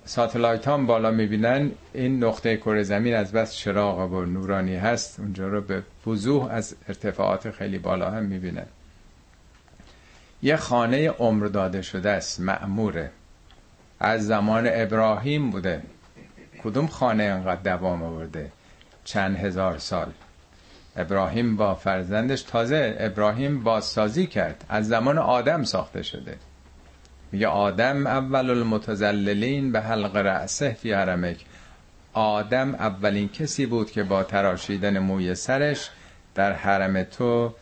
ساتلایت 0.04 0.68
هم 0.68 0.86
بالا 0.86 1.10
می‌بینن. 1.10 1.70
این 1.94 2.24
نقطه 2.24 2.56
کره 2.56 2.82
زمین 2.82 3.14
از 3.14 3.32
بس 3.32 3.54
چراغ 3.54 4.12
و 4.12 4.24
نورانی 4.24 4.76
هست. 4.76 5.20
اونجا 5.20 5.48
رو 5.48 5.60
به 5.60 5.82
وضوح 6.06 6.48
از 6.50 6.76
ارتفاعات 6.88 7.50
خیلی 7.50 7.78
بالا 7.78 8.10
هم 8.10 8.24
می‌بینن. 8.24 8.66
یه 10.42 10.56
خانه 10.56 11.10
عمر 11.10 11.46
داده 11.46 11.82
شده 11.82 12.10
است. 12.10 12.40
معموره 12.40 13.10
از 14.04 14.26
زمان 14.26 14.68
ابراهیم 14.72 15.50
بوده. 15.50 15.82
کدوم 16.64 16.86
خانه 16.86 17.24
انقدر 17.24 17.76
دوام 17.76 18.02
آورده؟ 18.02 18.52
چند 19.04 19.36
هزار 19.36 19.78
سال. 19.78 20.12
ابراهیم 20.96 21.56
با 21.56 21.74
فرزندش 21.74 22.42
تازه 22.42 22.96
ابراهیم 22.98 23.62
بازسازی 23.62 24.26
کرد. 24.26 24.64
از 24.68 24.88
زمان 24.88 25.18
آدم 25.18 25.64
ساخته 25.64 26.02
شده. 26.02 26.36
میگه 27.32 27.46
آدم 27.46 28.06
اول 28.06 28.50
المتزللین 28.50 29.72
به 29.72 29.80
حلق 29.80 30.16
رأسه 30.16 30.72
فی 30.72 30.92
حرمک. 30.92 31.44
آدم 32.12 32.74
اولین 32.74 33.28
کسی 33.28 33.66
بود 33.66 33.90
که 33.90 34.02
با 34.02 34.22
تراشیدن 34.22 34.98
موی 34.98 35.34
سرش 35.34 35.90
در 36.34 36.52
حرم 36.52 37.02
تو 37.02 37.54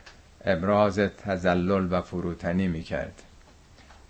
ابراز 0.45 0.99
تزلل 0.99 1.93
و 1.93 2.01
فروتنی 2.01 2.69
می‌کرد. 2.69 3.23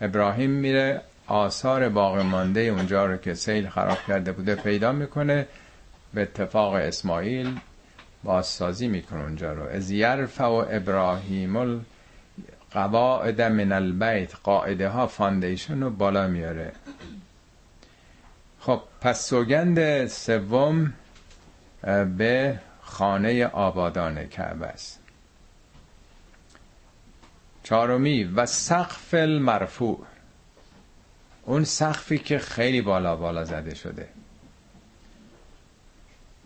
ابراهیم 0.01 0.51
میره 0.51 1.03
آثار 1.31 1.89
باقی 1.89 2.23
مانده 2.23 2.61
اونجا 2.61 3.07
رو 3.07 3.17
که 3.17 3.35
سیل 3.35 3.69
خراب 3.69 3.99
کرده 4.09 4.33
بوده 4.33 4.55
پیدا 4.55 4.93
می‌کنه. 4.93 5.47
به 6.15 6.23
اتفاق 6.23 6.73
اسماعیل 6.73 7.59
بازسازی 8.25 8.89
می‌کنه 8.89 9.23
اونجا 9.23 9.53
رو. 9.53 9.63
إذ 9.63 9.91
يرفع 9.91 10.45
إبراهيم 10.45 11.87
القواعد 12.71 13.43
من 13.43 13.73
البيت 13.73 14.35
قاعده 14.43 14.89
ها 14.89 15.07
foundation 15.07 15.83
رو 15.83 15.91
بالا 15.91 16.27
میاره 16.27 16.73
خب 18.61 18.81
پس 19.01 19.29
سوگند 19.29 20.07
سوم 20.07 20.93
به 22.19 22.59
خانه 22.83 23.47
آبادان 23.47 24.27
کعبه 24.27 24.67
است. 24.67 25.01
چهارمی 27.63 28.25
و 28.25 28.47
سقف 28.47 29.15
المرفوع. 29.15 30.07
اون 31.51 31.65
سقفی 31.65 32.19
که 32.19 32.39
خیلی 32.39 32.81
بالا 32.81 33.17
بالا 33.17 33.45
زده 33.45 33.75
شده. 33.75 34.09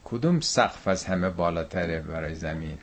کدوم 0.04 0.40
سقف 0.40 0.88
از 0.88 1.04
همه 1.04 1.30
بالاتره 1.30 2.00
برای 2.00 2.34
زمین؟ 2.34 2.78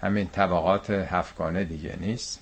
همین 0.00 0.28
طبقات 0.28 0.90
هفتگانه 0.90 1.64
دیگه 1.64 1.96
نیست؟ 2.00 2.40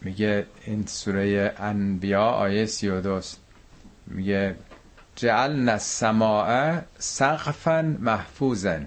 میگه 0.00 0.46
این 0.64 0.86
سوره 0.86 1.54
انبیا 1.58 2.24
آیه 2.24 2.66
سی 2.66 2.88
و 2.88 3.00
دوست. 3.00 3.40
میگه 4.06 4.56
جعلنا 5.16 5.72
السماء 5.72 6.80
سقفا 6.98 7.96
محفوظا. 8.00 8.80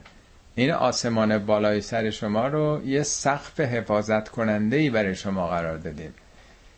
این 0.55 0.71
آسمان 0.71 1.45
بالای 1.45 1.81
سر 1.81 2.09
شما 2.09 2.47
رو 2.47 2.81
یه 2.85 3.03
سقف 3.03 3.59
حفاظت 3.59 4.29
کننده 4.29 4.77
ای 4.77 4.89
برای 4.89 5.15
شما 5.15 5.47
قرار 5.47 5.77
دادیم. 5.77 6.13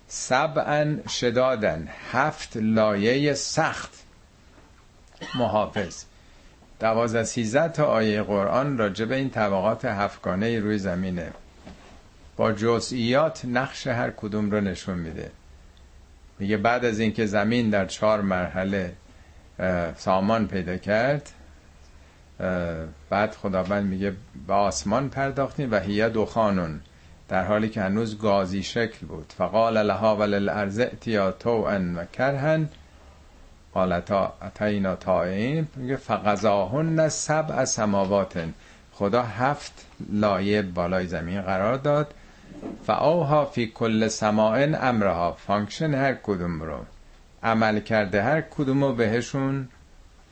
سبعا 0.07 0.97
شدادن 1.09 1.87
هفت 2.11 2.57
لایه 2.57 3.33
سخت. 3.33 4.03
محافظ. 5.35 6.03
دوازده 6.79 7.23
سیزده 7.23 7.69
تا 7.69 7.85
آیه 7.85 8.23
قرآن 8.23 8.77
راجع 8.77 9.05
به 9.05 9.15
این 9.15 9.29
طبقات 9.29 9.85
هفتگانه 9.85 10.59
روی 10.59 10.77
زمینه. 10.77 11.31
با 12.37 12.51
جزئیات 12.51 13.45
نقش 13.45 13.87
هر 13.87 14.11
کدوم 14.11 14.51
رو 14.51 14.61
نشون 14.61 14.99
میده. 14.99 15.31
میگه 16.39 16.57
بعد 16.57 16.85
از 16.85 16.99
اینکه 16.99 17.25
زمین 17.25 17.69
در 17.69 17.85
چهار 17.85 18.21
مرحله 18.21 18.93
سامان 19.97 20.47
پیدا 20.47 20.77
کرد 20.77 21.29
بعد 23.09 23.35
خداوند 23.35 23.85
میگه 23.85 24.13
به 24.47 24.53
آسمان 24.53 25.09
پرداختیم 25.09 25.71
و 25.71 25.79
هیه 25.79 26.09
دخانون 26.09 26.81
در 27.29 27.43
حالی 27.43 27.69
که 27.69 27.81
هنوز 27.81 28.17
گازی 28.17 28.63
شکل 28.63 29.05
بود. 29.07 29.33
فقال 29.37 29.83
لها 29.83 30.15
وللارض 30.15 30.79
اتیا 30.79 31.31
طوعا 31.31 31.93
و 31.97 32.05
کرهن 32.05 32.69
قالتا 33.73 34.33
اتینا 34.41 34.95
طائعین. 34.95 35.67
میگه 35.75 35.95
فقضاهن 35.95 37.09
سبع 37.09 37.65
سماوات 37.65 38.45
خدا 38.93 39.23
هفت 39.23 39.85
لایه 40.11 40.61
بالای 40.61 41.07
زمین 41.07 41.41
قرار 41.41 41.77
داد. 41.77 42.13
فأوحى 42.85 43.45
في 43.45 43.67
كل 43.67 44.07
سماء 44.07 44.75
أمرها. 44.75 45.37
function 45.47 45.93
هر 45.93 46.13
کدوم 46.13 46.63
رو. 46.63 46.85
عمل 47.43 47.79
کرده 47.79 48.23
هر 48.23 48.41
کدوم 48.41 48.83
رو 48.83 48.93
بهشون 48.93 49.67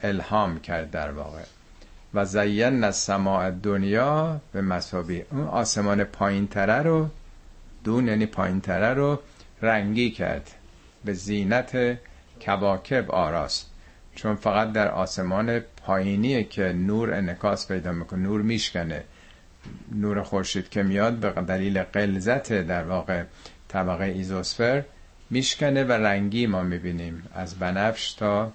الهام 0.02 0.60
کرد 0.60 0.90
در 0.90 1.12
واقع. 1.12 1.42
و 2.14 2.24
زينا 2.24 2.84
السماء 2.84 3.50
الدنيا 3.50 4.40
بمصابيح 4.52 5.24
اون 5.30 5.44
آسمان 5.44 6.04
پایین 6.04 6.46
تره 6.46 6.82
رو 6.82 7.08
دون 7.84 8.08
یعنی 8.08 8.26
پایین 8.26 8.60
تره 8.60 8.94
رو 8.94 9.18
رنگی 9.62 10.10
کرد. 10.10 10.50
به 11.04 11.12
زینت 11.12 11.98
کواکب 12.40 13.10
آراست. 13.10 13.70
چون 14.14 14.36
فقط 14.36 14.72
در 14.72 14.90
آسمان 14.90 15.58
پایینیه 15.58 16.44
که 16.44 16.72
نور 16.72 17.14
انعکاس 17.14 17.68
پیدا 17.68 17.92
می‌کنه 17.92 18.20
نور 18.20 18.42
میشکنه. 18.42 19.04
نور 19.92 20.22
خورشید 20.22 20.68
که 20.68 20.82
میاد 20.82 21.12
به 21.12 21.30
دلیل 21.30 21.82
قلزت 21.82 22.52
در 22.52 22.84
واقع 22.84 23.22
طبقه 23.68 24.04
ایزوسفر 24.04 24.84
میشکنه 25.30 25.84
و 25.84 25.92
رنگی 25.92 26.46
ما 26.46 26.62
می‌بینیم. 26.62 27.22
از 27.34 27.54
بنفش 27.54 28.12
تا 28.12 28.52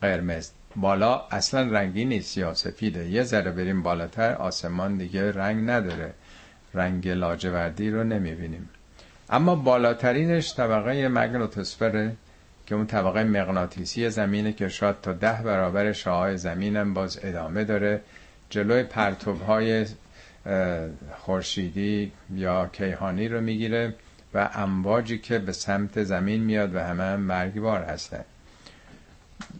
قرمز. 0.00 0.50
بالا 0.76 1.22
اصلا 1.30 1.70
رنگی 1.70 2.04
نیست 2.04 2.38
یا 2.38 2.54
سفیده. 2.54 3.08
یه 3.08 3.22
ذره 3.22 3.50
بریم 3.50 3.82
بالاتر 3.82 4.34
آسمان 4.34 4.96
دیگه 4.96 5.32
رنگ 5.32 5.70
نداره. 5.70 6.12
رنگ 6.74 7.08
لاجوردی 7.08 7.90
رو 7.90 8.04
نمی‌بینیم. 8.04 8.68
اما 9.30 9.56
بالاترینش 9.56 10.54
طبقه 10.54 11.08
مگنوتوسفره 11.08 12.16
که 12.66 12.74
اون 12.74 12.86
طبقه 12.86 13.24
مغناطیسی 13.24 14.10
زمینه 14.10 14.52
که 14.52 14.68
شاید 14.68 15.00
تا 15.02 15.12
ده 15.12 15.42
برابر 15.42 15.92
شعاع 15.92 16.36
زمینم 16.36 16.94
باز 16.94 17.18
ادامه 17.22 17.64
داره. 17.64 18.00
جلوی 18.50 18.82
پرتوب 18.82 19.40
خورشیدی 21.14 22.12
یا 22.34 22.70
کیهانی 22.72 23.28
رو 23.28 23.40
می‌گیره 23.40 23.94
و 24.34 24.50
امواجی 24.54 25.18
که 25.18 25.38
به 25.38 25.52
سمت 25.52 26.04
زمین 26.04 26.44
میاد 26.44 26.74
و 26.74 26.78
همه 26.78 27.02
هم 27.02 27.20
مرگبار 27.20 27.82
هستن. 27.82 28.24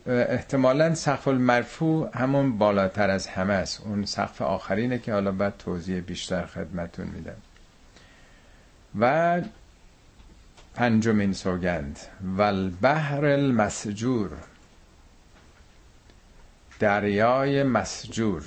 احتمالا 0.06 0.94
سقف 0.94 1.28
المرفوع 1.28 2.18
همون 2.18 2.58
بالاتر 2.58 3.10
از 3.10 3.26
همه 3.26 3.54
است. 3.54 3.82
اون 3.84 4.04
سقف 4.04 4.42
آخرینه 4.42 4.98
که 4.98 5.12
حالا 5.12 5.32
بعد 5.32 5.54
توضیح 5.58 6.00
بیشتر 6.00 6.46
خدمتون 6.46 7.06
میدم. 7.06 7.36
و 9.00 9.40
پنجمین 10.74 11.32
سوگند. 11.32 11.98
و 12.36 12.42
البحر 12.42 13.24
المسجور. 13.24 14.30
دریای 16.78 17.62
مسجور. 17.62 18.42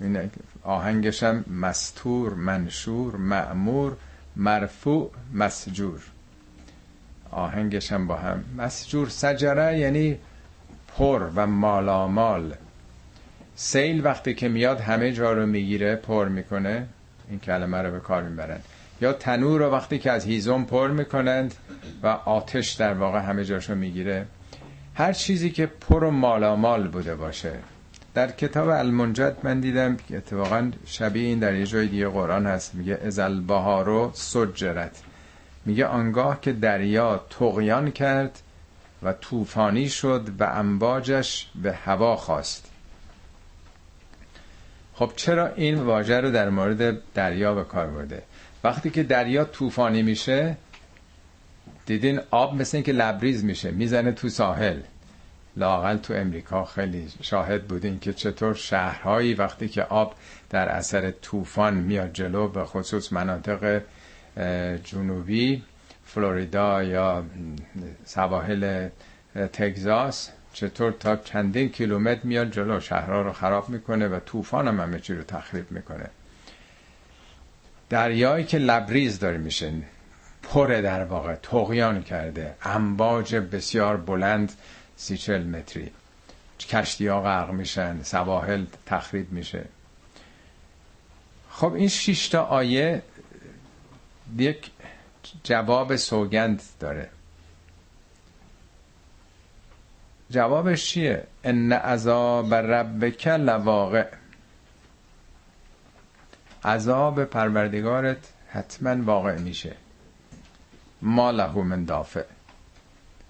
این 0.00 0.30
آهنگشم 0.62 1.44
مستور 1.50 2.34
منشور 2.34 3.16
معمور 3.16 3.96
مرفوع 4.36 5.10
مسجور. 5.32 6.02
آهنگشم 7.30 8.06
با 8.06 8.16
هم. 8.16 8.44
مسجور 8.58 9.08
سجره 9.08 9.78
یعنی 9.78 10.18
پر 10.98 11.22
و 11.34 11.46
مالامال. 11.46 12.54
سیل 13.56 14.04
وقتی 14.04 14.34
که 14.34 14.48
میاد 14.48 14.80
همه 14.80 15.12
جا 15.12 15.32
رو 15.32 15.46
می‌گیره 15.46 15.96
پر 15.96 16.28
می‌کنه. 16.28 16.86
این 17.30 17.38
کلمه 17.40 17.82
رو 17.82 17.90
به 17.90 18.00
کار 18.00 18.22
می‌برن 18.22 18.60
یا 19.00 19.12
تنور 19.12 19.60
رو 19.60 19.70
وقتی 19.70 19.98
که 19.98 20.10
از 20.10 20.24
هیزم 20.24 20.64
پر 20.64 20.88
می‌کنند 20.88 21.54
و 22.02 22.06
آتش 22.06 22.72
در 22.72 22.94
واقع 22.94 23.18
همه 23.18 23.44
جاشو 23.44 23.74
می‌گیره. 23.74 24.26
هر 24.94 25.12
چیزی 25.12 25.50
که 25.50 25.66
پر 25.66 26.04
و 26.04 26.10
مالامال 26.10 26.88
بوده 26.88 27.14
باشه. 27.14 27.52
در 28.14 28.30
کتاب 28.30 28.68
المنجد 28.68 29.36
من 29.42 29.60
دیدم 29.60 29.96
که 29.96 30.16
اتفاقا 30.16 30.70
شبیه 30.86 31.28
این 31.28 31.38
در 31.38 31.54
یه 31.54 31.66
جای 31.66 31.86
دیگه 31.86 32.08
قرآن 32.08 32.46
هست. 32.46 32.74
میگه 32.74 32.98
ازل 33.04 33.40
بهارو 33.40 34.10
سجرت. 34.14 35.02
میگه 35.66 35.86
آنگاه 35.86 36.40
که 36.40 36.52
دریا 36.52 37.20
تقیان 37.30 37.90
کرد 37.90 38.42
و 39.02 39.12
طوفانی 39.12 39.88
شد 39.88 40.28
و 40.38 40.44
امواجش 40.44 41.46
به 41.62 41.72
هوا 41.72 42.16
خواست 42.16 42.72
خب 44.94 45.12
چرا 45.16 45.46
این 45.46 45.82
واژه 45.82 46.20
رو 46.20 46.30
در 46.30 46.50
مورد 46.50 47.12
دریا 47.14 47.54
به 47.54 47.64
کار 47.64 47.86
برده؟ 47.86 48.22
وقتی 48.64 48.90
که 48.90 49.02
دریا 49.02 49.44
طوفانی 49.44 50.02
میشه 50.02 50.56
دیدین 51.86 52.20
آب 52.30 52.54
مثل 52.54 52.76
اینکه 52.76 52.92
لبریز 52.92 53.44
میشه 53.44 53.70
می‌زنه 53.70 54.12
تو 54.12 54.28
ساحل. 54.28 54.80
لاقل 55.56 55.96
تو 55.96 56.14
امریکا 56.14 56.64
خیلی 56.64 57.08
شاهد 57.22 57.64
بودین 57.64 57.98
که 57.98 58.12
چطور 58.12 58.54
شهرهایی 58.54 59.34
وقتی 59.34 59.68
که 59.68 59.82
آب 59.82 60.14
در 60.50 60.68
اثر 60.68 61.10
طوفان 61.10 61.74
میاد 61.74 62.12
جلو 62.12 62.48
به 62.48 62.64
خصوص 62.64 63.12
مناطق 63.12 63.82
جنوبی 64.84 65.62
فلوریدا 66.14 66.82
یا 66.82 67.24
سواحل 68.04 68.88
تگزاس 69.52 70.30
چطور 70.52 70.92
تا 70.92 71.16
چندین 71.16 71.68
کیلومتر 71.68 72.20
میاد 72.22 72.50
جلو؟ 72.50 72.80
شهرها 72.80 73.22
رو 73.22 73.32
خراب 73.32 73.68
می‌کنه 73.68 74.08
و 74.08 74.20
طوفان 74.20 74.68
هم 74.68 74.80
همه 74.80 75.00
چی 75.00 75.14
رو 75.14 75.22
تخریب 75.22 75.72
می‌کنه. 75.72 76.10
دریایی 77.90 78.44
که 78.44 78.58
لبریز 78.58 79.18
داره 79.18 79.38
میشه 79.38 79.72
پر 80.42 80.66
در 80.66 81.04
واقع 81.04 81.34
تقیان 81.34 82.02
کرده 82.02 82.54
امواج 82.62 83.34
بسیار 83.36 83.96
بلند 83.96 84.52
سی 84.96 85.16
چل 85.16 85.42
متری. 85.42 85.90
کشتی 86.60 87.06
ها 87.06 87.22
غرق 87.22 87.50
میشن 87.50 88.02
سواحل 88.02 88.64
تخریب 88.86 89.32
میشه. 89.32 89.64
خب 91.50 91.72
این 91.74 91.88
شیشتا 91.88 92.42
آیه 92.44 93.02
یک 94.38 94.70
جواب 95.44 95.96
سوگند 95.96 96.62
داره. 96.80 97.10
جوابش 100.30 100.86
چیه؟ 100.86 101.26
ان 101.44 101.72
عذاب 101.72 102.54
ربک 102.54 103.28
لواقع. 103.28 104.06
عذاب 106.64 107.24
پروردگارت 107.24 108.32
حتما 108.48 109.04
واقع 109.04 109.38
میشه. 109.38 109.76
ما 111.02 111.30
له 111.30 111.62
من 111.62 111.84
دافع. 111.84 112.24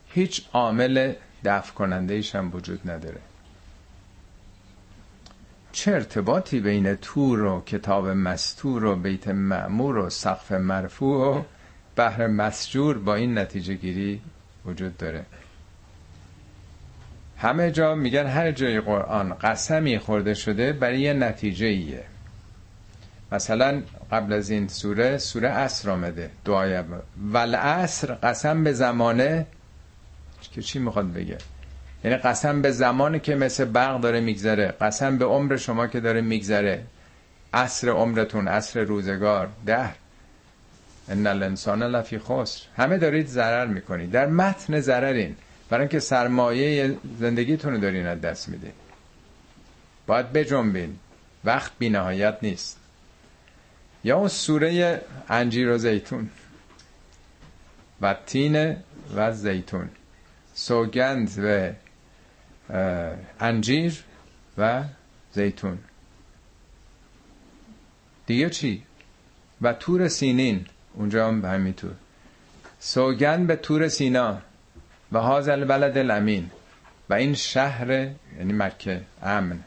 هیچ 0.09 0.47
عامل 0.53 1.15
دفع 1.45 1.73
کننده 1.73 2.15
ایش 2.15 2.35
هم 2.35 2.55
وجود 2.55 2.91
نداره. 2.91 3.21
چه 5.73 5.93
ارتباطی 5.93 6.61
بین 6.61 6.95
تور 6.95 7.43
و 7.43 7.61
کتاب 7.61 8.09
مستور 8.09 8.85
و 8.85 8.97
بیت 8.97 9.29
معمور 9.29 9.97
و 9.97 10.11
سقف 10.11 10.53
مرفوع 10.53 11.39
و 11.39 11.43
بحر 11.97 12.27
مسجور 12.27 12.99
با 12.99 13.15
این 13.15 13.39
نتیجه 13.39 13.75
گیری 13.75 14.21
وجود 14.65 14.97
داره. 14.97 15.25
همه 17.39 17.71
جا 17.71 17.95
میگن 17.95 18.27
هر 18.27 18.53
جای 18.53 18.81
قرآن 18.81 19.35
قسمی 19.35 19.99
خورده 19.99 20.35
شده 20.35 20.73
برای 20.73 21.01
یه 21.01 21.13
نتیجه 21.13 21.67
ایه 21.67 22.05
مثلا 23.33 23.83
قبل 24.13 24.33
از 24.33 24.51
این 24.51 24.69
سوره 24.69 25.19
سوره 25.19 25.49
عصر 25.49 25.91
آمده. 25.91 26.31
دعای 26.45 26.83
ولعصر 27.33 28.15
قسم 28.15 28.65
به 28.65 28.73
زمانه 28.73 29.47
که 30.53 30.63
چی 30.63 30.79
می‌خواد 30.79 31.13
بگه؟ 31.13 31.39
یعنی 32.05 32.17
قسم 32.17 32.63
به 32.63 32.71
زمانی 32.71 33.21
که 33.21 33.35
مثل 33.35 33.65
برق 33.65 34.01
داره 34.01 34.21
میگذره. 34.21 34.75
قسم 34.81 35.19
به 35.19 35.25
عمر 35.25 35.57
شما 35.57 35.87
که 35.87 36.01
داره 36.01 36.21
میگذره. 36.21 36.83
عصر 37.55 37.89
عمرتون 37.89 38.49
عصر 38.49 38.81
روزگار 38.81 39.49
ده 39.67 40.02
ان 41.09 41.27
الانسان 41.27 41.83
لفی 41.83 42.19
خسر. 42.19 42.67
همه 42.77 42.99
دارید 42.99 43.27
ضرر 43.27 43.67
می‌کنید. 43.67 44.11
در 44.11 44.27
متن 44.27 44.81
ضررین. 44.81 45.37
برای 45.71 45.83
اینکه 45.83 46.01
سرمایه 46.01 46.97
زندگیتون 47.19 47.73
رو 47.73 47.81
دارین 47.81 48.07
از 48.07 48.21
دست 48.21 48.49
میدین 48.49 48.73
باید 50.07 50.33
بجنبین. 50.33 50.99
وقت 51.45 51.73
بی 51.79 51.89
نهایت 51.89 52.39
نیست. 52.43 52.79
یا 54.05 54.17
اون 54.19 54.29
سوره 54.29 55.01
انجیر 55.29 55.71
و 55.71 55.79
زیتون. 55.79 56.31
و 58.01 58.15
تین 58.27 58.77
و 59.15 59.33
زیتون. 59.33 59.91
سوگند 60.55 61.31
و 61.45 61.73
انجیر 63.41 64.05
و 64.59 64.85
زیتون. 65.33 65.79
دیگه 68.27 68.51
چی؟ 68.51 68.83
و 69.63 69.73
تور 69.73 70.09
سینین. 70.09 70.67
اونجا 70.95 71.29
هم 71.29 71.45
همینطور 71.45 71.93
سوگند 72.81 73.47
به 73.47 73.57
تور 73.57 73.89
سینا 73.89 74.39
و 75.13 75.19
هازل 75.19 75.65
بلد 75.65 75.99
الامین 75.99 76.51
و 77.11 77.15
این 77.15 77.35
شهر 77.35 77.91
یعنی 78.39 78.53
مکه 78.53 79.01
امن. 79.23 79.59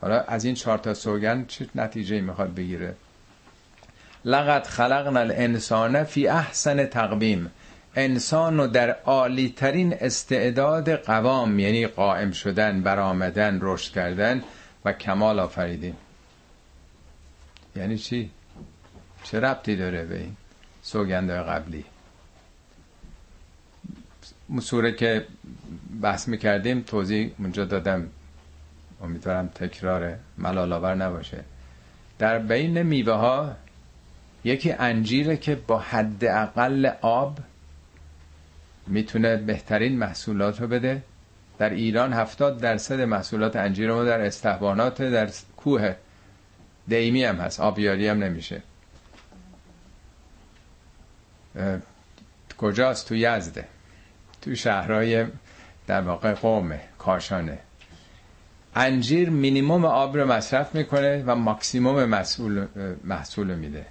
حالا 0.00 0.20
از 0.20 0.44
این 0.44 0.54
چهار 0.54 0.78
تا 0.78 0.94
سوگند 0.94 1.46
چه 1.46 1.66
نتیجه 1.74 2.20
می‌خواد 2.20 2.54
بگیره؟ 2.54 2.94
لقد 4.24 4.66
خلقنا 4.66 5.20
الانسان 5.20 6.04
فی 6.04 6.28
احسن 6.28 6.86
تقویم. 6.86 7.50
انسان 7.96 8.58
رو 8.58 8.66
در 8.66 8.90
عالی 8.90 9.54
ترین 9.56 9.94
استعداد 10.00 10.90
قوام 10.90 11.58
یعنی 11.58 11.86
قائم 11.86 12.32
شدن 12.32 12.82
برآمدن 12.82 13.58
رشد 13.62 13.92
کردن 13.92 14.42
و 14.84 14.92
کمال 14.92 15.38
آفریدیم. 15.38 15.96
یعنی 17.76 17.98
چی؟ 17.98 18.30
چه 19.24 19.40
ربطی 19.40 19.76
داره 19.76 20.04
به 20.04 20.18
این 20.18 20.36
سوگنده 20.82 21.34
قبلی؟ 21.34 21.84
سوره 24.60 24.92
که 24.92 25.26
بحث 26.02 26.28
می‌کردیم 26.28 26.80
توضیح 26.80 27.30
اونجا 27.38 27.64
دادم. 27.64 28.08
امیدوارم 29.02 29.48
تکرار 29.48 30.16
ملال 30.38 30.94
نباشه. 31.02 31.44
در 32.18 32.38
بین 32.38 32.82
میوه 32.82 33.12
ها 33.12 33.56
یکی 34.44 34.72
انجیره 34.72 35.36
که 35.36 35.54
با 35.54 35.78
حد 35.78 36.24
اقل 36.24 36.90
آب 37.00 37.38
می‌تونه 38.86 39.36
بهترین 39.36 39.98
محصولات 39.98 40.60
رو 40.60 40.66
بده. 40.66 41.02
در 41.58 41.70
ایران 41.70 42.12
هفتاد 42.12 42.60
درصد 42.60 43.00
محصولات 43.00 43.56
انجیر 43.56 43.92
ما 43.92 44.04
در 44.04 44.20
استحبانات 44.20 45.02
در 45.02 45.30
کوه 45.56 45.94
دیمی 46.88 47.24
هم 47.24 47.36
هست. 47.36 47.60
آبیاری 47.60 48.08
هم 48.08 48.24
نمیشه. 48.24 48.62
کجاست؟ 52.58 53.08
تو 53.08 53.14
یزده. 53.14 53.68
تو 54.42 54.54
شهرهای 54.54 55.26
در 55.86 56.00
واقع 56.00 56.34
قومه 56.34 56.80
کاشانه. 56.98 57.58
انجیر 58.76 59.30
مینیموم 59.30 59.84
آب 59.84 60.16
رو 60.16 60.32
مصرف 60.32 60.74
می‌کنه 60.74 61.24
و 61.26 61.34
ماکسیموم 61.34 62.04
محصول 62.04 62.66
محصول 63.04 63.54
میده. 63.54 63.86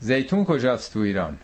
زیتون 0.00 0.44
کجاست 0.44 0.92
تو 0.92 0.98
ایران؟ 0.98 1.38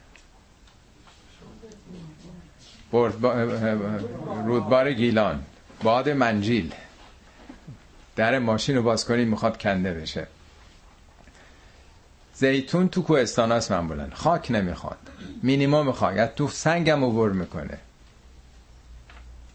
رودبار 4.45 4.93
گیلان. 4.93 5.43
باد 5.83 6.09
منجیل. 6.09 6.75
در 8.17 8.39
ماشین 8.39 8.77
رو 8.77 8.83
باز 8.83 9.05
کنید 9.05 9.29
می‌خواد 9.29 9.59
کنده 9.59 9.95
بشه. 9.95 10.27
زیتون 12.41 12.89
تو 12.89 13.03
کوهستان 13.03 13.53
هست 13.53 13.73
من 13.73 14.11
خاک 14.11 14.51
نمی‌خواد. 14.51 14.99
مینیموم 15.43 15.93
خاک. 15.93 16.35
تو 16.37 16.49
سنگم 16.49 17.05
عبور 17.05 17.33
می‌کنه. 17.33 17.79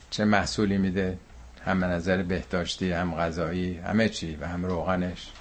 چه 0.10 0.26
محصولی 0.26 0.78
میده؟ 0.78 1.18
هم 1.66 1.86
نظر 1.86 2.24
بهداشتی 2.24 2.92
هم 2.92 3.16
غذایی 3.16 3.78
همه 3.78 4.10
چی 4.10 4.36
و 4.36 4.48
هم 4.48 4.66
روغنش. 4.66 5.32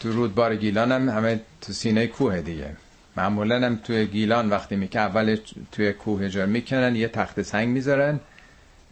تو 0.00 0.12
رودبار 0.12 0.56
گیلان 0.56 0.92
هم 0.92 1.08
همه 1.08 1.40
تو 1.60 1.72
سینه 1.72 2.06
کوه 2.06 2.40
دیگه. 2.40 2.76
معمولا 3.16 3.66
هم 3.66 3.76
توی 3.76 4.06
گیلان 4.06 4.50
وقتی 4.50 4.76
میکن 4.76 4.98
اول 4.98 5.36
توی 5.72 5.92
کوه 5.92 6.28
جا 6.28 6.46
می‌کنن 6.46 6.96
یه 6.96 7.08
تخت 7.08 7.42
سنگ 7.42 7.68
می‌ذارن. 7.68 8.20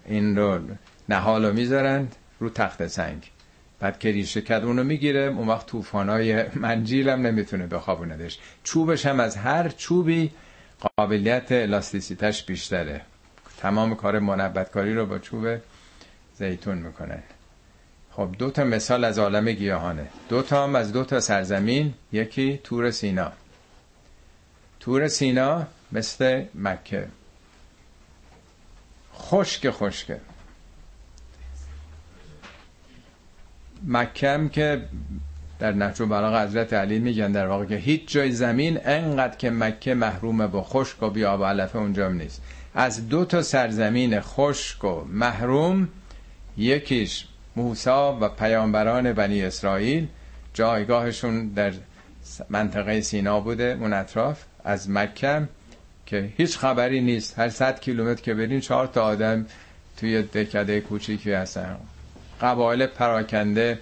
این 0.07 0.37
رو 0.37 0.61
نهال 1.09 1.45
رو 1.45 1.53
می‌ذارن 1.53 2.09
رو 2.41 2.51
تخت 2.51 2.87
سنگ. 2.87 3.31
بعد 3.83 3.99
که 3.99 4.11
ریشه 4.11 4.41
کد 4.41 4.65
اونو 4.65 4.85
می‌گیره. 4.85 5.21
اون 5.21 5.49
وقت 5.49 5.67
توفانای 5.67 6.45
منجیل 6.55 7.09
هم 7.09 7.27
نمی‌تونه 7.27 7.67
بخوابوندش 7.67 8.39
چوبش 8.65 9.07
هم 9.07 9.21
از 9.21 9.37
هر 9.37 9.69
چوبی 9.69 10.31
قابلیت 10.81 11.53
الاستیسیتش 11.53 12.45
بیشتره. 12.45 13.01
تمام 13.59 13.95
کار 13.95 14.19
منبتکاری 14.19 14.95
رو 14.95 15.07
با 15.07 15.19
چوب 15.19 15.59
زیتون 16.39 16.79
می‌کنن 16.79 17.23
خب 18.13 18.29
دو 18.39 18.51
تا 18.51 18.65
مثال 18.65 19.05
از 19.05 19.19
عالم 19.19 19.53
گیاهانه. 19.53 20.07
دو 20.29 20.43
تا 20.43 20.65
هم 20.65 20.75
از 20.75 20.93
دو 20.93 21.05
تا 21.05 21.21
سرزمین 21.21 21.95
یکی 22.13 22.61
تور 22.65 22.91
سینا. 22.91 23.33
تور 24.81 25.09
سینا 25.09 25.67
مثل 25.93 26.45
مکه. 26.55 27.09
خشک 29.15 29.71
خشکه 29.71 30.21
مکم 33.87 34.49
که 34.49 34.83
در 35.59 35.73
نهج 35.73 36.03
بلاغ 36.03 36.43
حضرت 36.47 36.73
علی 36.73 36.99
میگن 36.99 37.33
در 37.33 37.47
واقع 37.47 37.65
که 37.65 37.77
هیچ 37.77 38.03
جای 38.07 38.33
زمین 38.33 38.79
انقدر 38.85 39.37
که 39.37 39.51
مکه 39.51 39.95
محرومه 39.95 40.47
با 40.47 40.63
خشک 40.63 41.03
و 41.03 41.11
بیاب 41.11 41.41
و 41.41 41.45
علفه 41.45 41.79
اونجا 41.79 42.09
نیست. 42.09 42.43
از 42.75 43.09
دو 43.09 43.25
تا 43.25 43.43
سرزمین 43.43 44.21
خشک 44.21 44.85
و 44.85 45.05
محروم 45.05 45.89
یکیش 46.57 47.27
موسا 47.57 48.19
و 48.21 48.29
پیامبران 48.29 49.13
بنی 49.13 49.43
اسرائیل. 49.43 50.07
جایگاهشون 50.55 51.49
در 51.49 51.73
منطقه 52.51 53.01
سینا 53.01 53.41
بوده 53.41 53.79
اون 53.81 53.93
اطراف 53.93 54.45
از 54.65 54.91
مکه 54.91 55.49
که 56.07 56.33
هیچ 56.37 56.59
خبری 56.59 57.01
نیست. 57.01 57.39
هر 57.39 57.49
صد 57.49 57.81
کیلومتر 57.81 58.23
که 58.23 58.35
برین 58.35 58.61
چهار 58.61 58.87
تا 58.87 59.03
آدم 59.05 59.47
توی 59.97 60.23
دکده 60.23 60.81
کوچیکی 60.81 61.33
هستن. 61.33 61.77
قبایل 62.43 62.87
پراکنده 62.87 63.79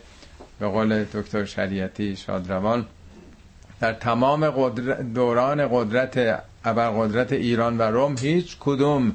به 0.59 0.67
قول 0.69 1.05
دکتر 1.05 1.45
شریعتی 1.45 2.17
شادروان 2.17 2.87
در 3.81 3.93
تمام 3.93 4.51
دوران 5.15 5.69
قدرت 5.73 6.43
قدرت 6.65 7.33
ایران 7.33 7.79
و 7.79 7.83
روم 7.83 8.17
هیچ 8.19 8.57
کدوم 8.61 9.15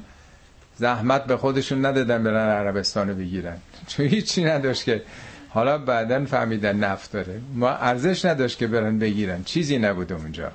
زحمت 0.76 1.24
به 1.24 1.36
خودشون 1.36 1.86
ندادن 1.86 2.24
برن 2.24 2.48
عربستان 2.48 3.14
بگیرن. 3.14 3.56
چون 3.86 4.06
هیچی 4.06 4.44
نداشت 4.44 4.84
که 4.84 5.02
حالا 5.48 5.78
بعدا 5.78 6.24
فهمیدن 6.24 6.76
نفت 6.76 7.12
داره. 7.12 7.40
ما 7.54 7.68
ارزش 7.70 8.24
نداشت 8.24 8.58
که 8.58 8.66
برن 8.66 8.98
بگیرن. 8.98 9.44
چیزی 9.44 9.78
نبوده 9.78 10.14
اونجا. 10.14 10.52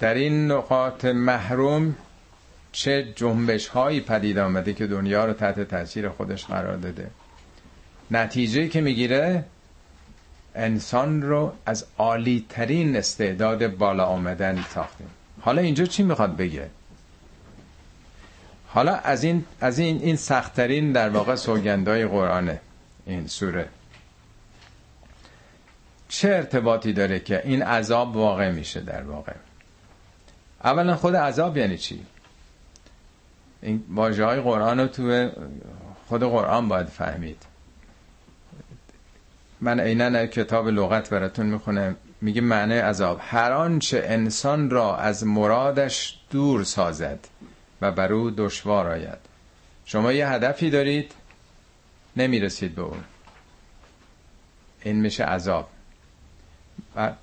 در 0.00 0.14
این 0.14 0.50
نقاط 0.50 1.04
محروم 1.04 1.94
چه 2.72 3.06
جنبش 3.16 3.68
هایی 3.68 4.00
پدید 4.00 4.38
آمده 4.38 4.72
که 4.72 4.86
دنیا 4.86 5.24
رو 5.24 5.32
تحت 5.32 5.60
تاثیر 5.60 6.08
خودش 6.08 6.46
قرار 6.46 6.76
داده؟ 6.76 7.10
نتیجه 8.10 8.68
که 8.68 8.80
می‌گیره 8.80 9.44
انسان 10.54 11.22
رو 11.22 11.52
از 11.66 11.86
عالی 11.98 12.46
ترین 12.48 12.96
استعداد 12.96 13.76
بالا 13.76 14.04
آمدن 14.04 14.64
ساختیم 14.74 15.10
حالا 15.40 15.62
اینجا 15.62 15.84
چی 15.84 16.02
می‌خواد 16.02 16.36
بگه؟ 16.36 16.70
حالا 18.68 18.94
از 18.94 19.24
این 19.24 19.44
از 19.60 19.78
این 19.78 20.02
این 20.02 20.16
سختترین 20.16 20.92
در 20.92 21.08
واقع 21.08 21.34
سوگندای 21.34 22.06
قرآنه 22.06 22.60
این 23.06 23.26
سوره. 23.26 23.68
چه 26.08 26.28
ارتباطی 26.28 26.92
داره 26.92 27.20
که 27.20 27.42
این 27.44 27.62
عذاب 27.62 28.16
واقع 28.16 28.50
میشه 28.50 28.80
در 28.80 29.02
واقع؟ 29.02 29.32
اولا 30.64 30.96
خود 30.96 31.16
عذاب 31.16 31.56
یعنی 31.56 31.78
چی؟ 31.78 32.06
این 33.62 33.84
واجه 33.88 34.24
های 34.24 34.40
قرآن 34.40 34.80
رو 34.80 34.86
تو 34.86 35.30
خود 36.08 36.22
قرآن 36.22 36.68
باید 36.68 36.86
فهمید. 36.86 37.42
من 39.60 39.80
عینا 39.80 40.26
کتاب 40.26 40.68
لغت 40.68 41.10
براتون 41.10 41.46
می‌خونم 41.46 41.96
میگه 42.20 42.40
معنی 42.40 42.78
عذاب. 42.78 43.20
هر 43.22 43.52
آنچه 43.52 44.02
انسان 44.06 44.70
را 44.70 44.96
از 44.96 45.26
مرادش 45.26 46.20
دور 46.30 46.64
سازد 46.64 47.18
و 47.80 47.92
بر 47.92 48.12
او 48.12 48.30
دشوار 48.30 48.86
آید. 48.86 49.18
شما 49.84 50.12
یه 50.12 50.28
هدفی 50.28 50.70
دارید 50.70 51.12
نمی‌رسید 52.16 52.74
به 52.74 52.82
اون. 52.82 53.04
این 54.82 54.96
میشه 54.96 55.24
عذاب. 55.24 55.68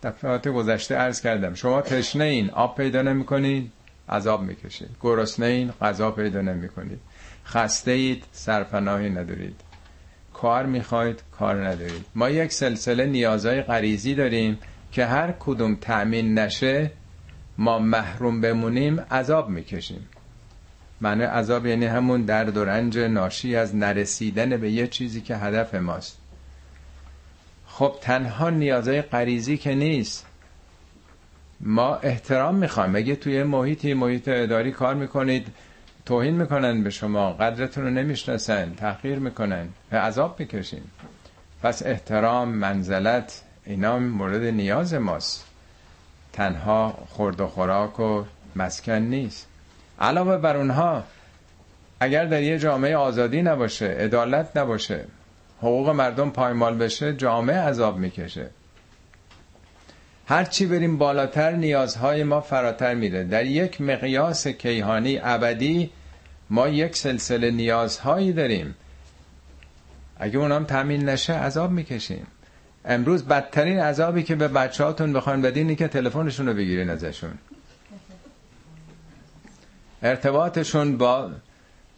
دفعات 0.03 0.47
گذشته 0.47 0.95
عرض 0.95 1.21
کردم 1.21 1.53
شما 1.53 1.81
تشنه 1.81 2.23
این 2.23 2.49
آب 2.49 2.77
پیدا 2.77 3.01
نمی 3.01 3.25
کنید 3.25 3.71
عذاب 4.09 4.41
می‌کشید. 4.41 4.89
گرسنه 5.01 5.45
این 5.45 5.73
غذا 5.81 6.11
پیدا 6.11 6.41
نمی 6.41 6.69
کنید 6.69 6.99
خسته 7.45 7.91
اید 7.91 8.23
سرپناهی 8.31 9.09
ندارید. 9.09 9.61
کار 10.45 10.65
می‌خواید 10.65 11.23
کار 11.31 11.67
ندارید. 11.67 12.05
ما 12.15 12.29
یک 12.29 12.51
سلسله 12.51 13.05
نیازهای 13.05 13.62
غریزی 13.62 14.15
داریم 14.15 14.60
که 14.91 15.05
هر 15.05 15.34
کدوم 15.39 15.75
تأمین 15.75 16.39
نشه 16.39 16.91
ما 17.58 17.79
محروم 17.79 18.41
بمونیم 18.41 18.99
عذاب 18.99 19.49
می‌کشیم. 19.49 20.08
معنی 21.01 21.23
عذاب 21.23 21.65
یعنی 21.65 21.86
همون 21.86 22.21
درد 22.21 22.58
و 22.58 22.65
رنج 22.65 22.97
ناشی 22.97 23.55
از 23.55 23.75
نرسیدن 23.75 24.58
به 24.58 24.71
یه 24.71 24.88
چیزی 24.88 25.21
که 25.21 25.36
هدف 25.36 25.75
ماست. 25.75 26.17
خب 27.67 27.95
تنها 28.01 28.49
نیازهای 28.49 29.01
غریزی 29.01 29.58
که 29.58 29.75
نیست. 29.75 30.25
ما 31.60 31.95
احترام 31.95 32.55
می‌خوایم 32.55 32.91
مگه 32.91 33.15
توی 33.15 33.43
محیطی 33.43 33.93
محیط 33.93 34.27
اداری 34.27 34.71
کار 34.71 34.95
می‌کنید 34.95 35.47
توهین 36.05 36.33
می‌کنن 36.33 36.83
به 36.83 36.89
شما 36.89 37.33
قدرتون 37.33 37.83
رو 37.83 37.89
نمی‌شناسن 37.89 38.73
تحقیر 38.73 39.19
می‌کنن 39.19 39.67
به 39.89 39.97
عذاب 39.97 40.39
می‌کشین. 40.39 40.83
پس 41.63 41.85
احترام 41.85 42.47
منزلت 42.47 43.43
اینا 43.65 43.99
مورد 43.99 44.43
نیاز 44.43 44.93
ماست. 44.93 45.45
تنها 46.33 46.97
خورد 47.09 47.41
و 47.41 47.47
خوراک 47.47 47.99
و 47.99 48.23
مسکن 48.55 48.93
نیست. 48.93 49.47
علاوه 49.99 50.37
بر 50.37 50.57
اونها 50.57 51.03
اگر 51.99 52.25
در 52.25 52.43
یه 52.43 52.59
جامعه 52.59 52.97
آزادی 52.97 53.41
نباشه 53.41 53.85
عدالت 53.87 54.57
نباشه 54.57 55.05
حقوق 55.59 55.89
مردم 55.89 56.29
پایمال 56.29 56.77
بشه 56.77 57.13
جامعه 57.13 57.59
عذاب 57.59 57.97
می‌کشه. 57.97 58.49
هرچی 60.27 60.65
بریم 60.65 60.97
بالاتر 60.97 61.51
نیازهای 61.51 62.23
ما 62.23 62.41
فراتر 62.41 62.93
میره. 62.93 63.23
در 63.23 63.45
یک 63.45 63.81
مقیاس 63.81 64.47
کیهانی 64.47 65.19
ابدی 65.23 65.91
ما 66.49 66.67
یک 66.67 66.95
سلسله 66.95 67.51
نیازهایی 67.51 68.33
داریم. 68.33 68.75
اگه 70.17 70.38
اونام 70.38 70.63
تامین 70.63 71.09
نشه 71.09 71.33
عذاب 71.33 71.71
می‌کشیم. 71.71 72.27
امروز 72.85 73.23
بدترین 73.23 73.79
عذابی 73.79 74.23
که 74.23 74.35
به 74.35 74.47
بچه 74.47 74.83
هاتون 74.83 75.13
بخوان 75.13 75.41
بدین 75.41 75.75
که 75.75 75.88
تلفنشون 75.88 76.47
رو 76.47 76.53
بگیرین 76.53 76.89
ازشون. 76.89 77.33
ارتباطشون 80.03 80.97
با 80.97 81.31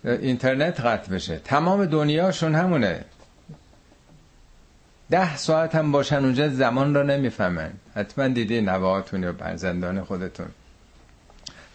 اینترنت 0.04 0.80
قطع 0.80 1.12
بشه. 1.12 1.40
تمام 1.40 1.86
دنیاشون 1.86 2.56
همونه. 2.56 3.06
ده 5.10 5.38
ساعت 5.38 5.76
هم 5.76 5.92
باشن 5.92 6.16
اونجا 6.16 6.50
زمان 6.50 6.96
رو 6.96 7.04
نمی‌فهمن. 7.04 7.72
حتما 7.96 8.28
دیدی 8.28 8.62
نواتون 8.62 9.24
یا 9.24 9.32
برزندان 9.32 10.04
خودتون. 10.04 10.48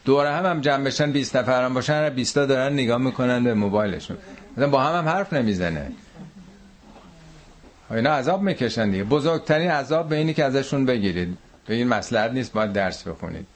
دوره 0.05 0.31
هم 0.33 0.47
هم 0.47 0.61
جمع 0.61 0.85
بشن 0.85 1.13
20 1.13 1.37
نفر 1.37 1.65
هم 1.65 1.75
باشن 1.75 2.09
20 2.09 2.35
دارن 2.39 2.73
نگاه 2.73 2.99
می‌کنن 2.99 3.45
به 3.45 3.55
موبایلشون. 3.55 4.17
مثلا 4.57 4.69
با 4.69 4.83
هم 4.83 4.99
هم 4.99 5.09
حرف 5.09 5.33
نمی‌زنه. 5.33 5.93
اینا 7.91 8.11
عذاب 8.11 8.43
می‌کشن 8.43 8.91
دیگه. 8.91 9.05
بزرگترین 9.05 9.71
عذاب 9.71 10.09
به 10.09 10.17
اینی 10.17 10.35
که 10.35 10.45
ازشون 10.45 10.87
بگیرید. 10.87 11.39
به 11.67 11.75
این 11.75 11.89
مسئله 11.89 12.33
نیست 12.33 12.53
باید 12.53 12.73
درس 12.73 13.09
بخونید. 13.09 13.47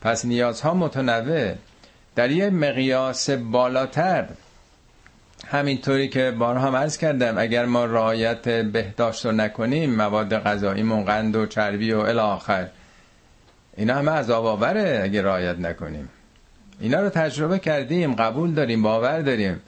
پس 0.00 0.24
نیازها 0.24 0.74
متنوع. 0.74 1.54
در 2.14 2.30
یه 2.30 2.50
مقیاس 2.50 3.30
بالاتر 3.30 4.28
همینطوری 5.50 6.08
که 6.08 6.30
بارها 6.30 6.66
هم 6.66 6.76
عرض 6.76 6.98
کردم 6.98 7.38
اگر 7.38 7.64
ما 7.64 7.84
رعایت 7.84 8.48
بهداشت 8.48 9.26
رو 9.26 9.32
نکنیم 9.32 9.94
مواد 9.94 10.34
غذایی 10.34 10.82
قند 11.04 11.36
و 11.36 11.46
چربی 11.46 11.92
و 11.92 11.98
الاخر 11.98 12.68
اینا 13.76 13.94
همه 13.94 14.10
عذاب 14.10 14.46
آوره 14.46 15.00
اگه 15.04 15.22
رعایت 15.22 15.58
نکنیم. 15.58 16.08
اینا 16.80 17.00
رو 17.00 17.08
تجربه 17.08 17.58
کردیم 17.58 18.14
قبول 18.14 18.54
داریم 18.54 18.82
باور 18.82 19.20
داریم. 19.20 19.60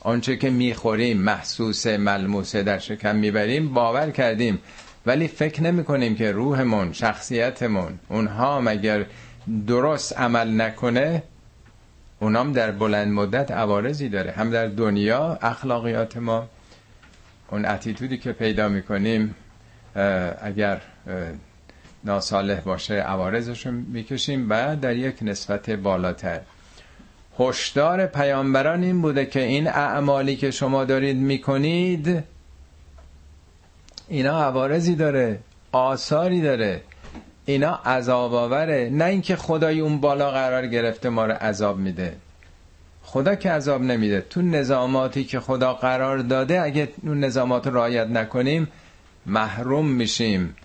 آنچه 0.00 0.36
که 0.36 0.50
می‌خوریم 0.50 1.18
محسوس 1.18 1.86
ملموسه 1.86 2.62
در 2.62 2.78
شکم 2.78 3.16
می‌بریم 3.16 3.74
باور 3.74 4.10
کردیم. 4.10 4.58
ولی 5.06 5.28
فکر 5.28 5.62
نمی 5.62 5.84
کنیم 5.84 6.16
که 6.16 6.32
روحمون 6.32 6.92
شخصیتمون 6.92 7.98
اونها 8.08 8.60
مگر 8.60 9.04
درست 9.66 10.18
عمل 10.18 10.60
نکنه 10.60 11.22
اونام 12.20 12.52
در 12.52 12.70
بلند 12.70 13.12
مدت 13.12 13.50
عوارضی 13.50 14.08
داره. 14.08 14.30
هم 14.30 14.50
در 14.50 14.66
دنیا 14.66 15.38
اخلاقیات 15.42 16.16
ما 16.16 16.48
اون 17.50 17.64
اتیتودی 17.64 18.18
که 18.18 18.32
پیدا 18.32 18.68
می‌کنیم 18.68 19.34
اگر 20.42 20.80
ناصالح 22.04 22.60
باشه 22.60 22.94
عوارضش 22.94 23.66
رو 23.66 23.72
می‌کشیم 23.72 24.46
و 24.50 24.76
در 24.76 24.96
یک 24.96 25.16
نسبت 25.22 25.70
بالاتر. 25.70 26.40
هشدار 27.38 28.06
پیامبران 28.06 28.82
این 28.82 29.02
بوده 29.02 29.26
که 29.26 29.40
این 29.40 29.68
اعمالی 29.68 30.36
که 30.36 30.50
شما 30.50 30.84
دارید 30.84 31.16
می‌کنید 31.16 32.24
اینا 34.08 34.42
عوارضی 34.44 34.94
داره 34.94 35.38
آثاری 35.72 36.40
داره. 36.40 36.80
اینا 37.48 37.74
عذاب 37.74 38.34
آوره. 38.34 38.90
نه 38.92 39.04
اینکه 39.04 39.36
خدای 39.36 39.80
اون 39.80 40.00
بالا 40.00 40.30
قرار 40.30 40.66
گرفته 40.66 41.08
ما 41.08 41.26
رو 41.26 41.32
عذاب 41.32 41.78
میده. 41.78 42.16
خدا 43.02 43.34
که 43.34 43.50
عذاب 43.50 43.82
نمیده. 43.82 44.20
تو 44.20 44.42
نظاماتی 44.42 45.24
که 45.24 45.40
خدا 45.40 45.74
قرار 45.74 46.18
داده 46.18 46.60
اگه 46.60 46.88
اون 47.02 47.20
نظامات 47.24 47.66
رو 47.66 47.74
رعایت 47.76 48.06
نکنیم 48.06 48.68
محروم 49.26 49.86
میشیم 49.86 50.56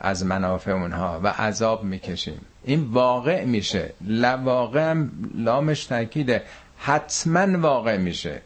از 0.00 0.26
منافع 0.26 0.70
اونها 0.70 1.20
و 1.22 1.28
عذاب 1.28 1.84
می‌کشیم. 1.84 2.40
این 2.64 2.84
واقع 2.84 3.44
میشه. 3.44 3.92
لواقع 4.00 4.94
لامش 5.34 5.84
تاکیده 5.84 6.42
حتما 6.78 7.58
واقع 7.60 7.96
میشه. 7.96 8.40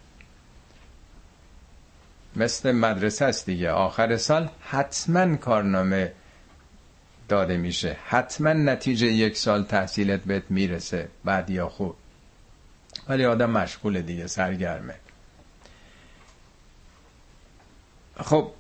مثل 2.37 2.73
مدرسه 2.73 3.25
است 3.25 3.47
دیگه. 3.47 3.71
آخر 3.71 4.17
سال 4.17 4.49
حتما 4.61 5.37
کارنامه 5.37 6.13
داده 7.29 7.57
میشه. 7.57 7.97
حتما 8.07 8.53
نتیجه 8.53 9.07
یک 9.07 9.37
سال 9.37 9.65
تحصیلت 9.65 10.21
بهت 10.21 10.43
می‌رسه 10.51 11.09
بعد 11.25 11.51
یا 11.51 11.69
خوب. 11.69 11.95
ولی 13.09 13.25
آدم 13.25 13.51
مشغول 13.51 14.03
دیگه 14.03 14.27
سرگرمه. 14.27 14.95
خب 18.17 18.51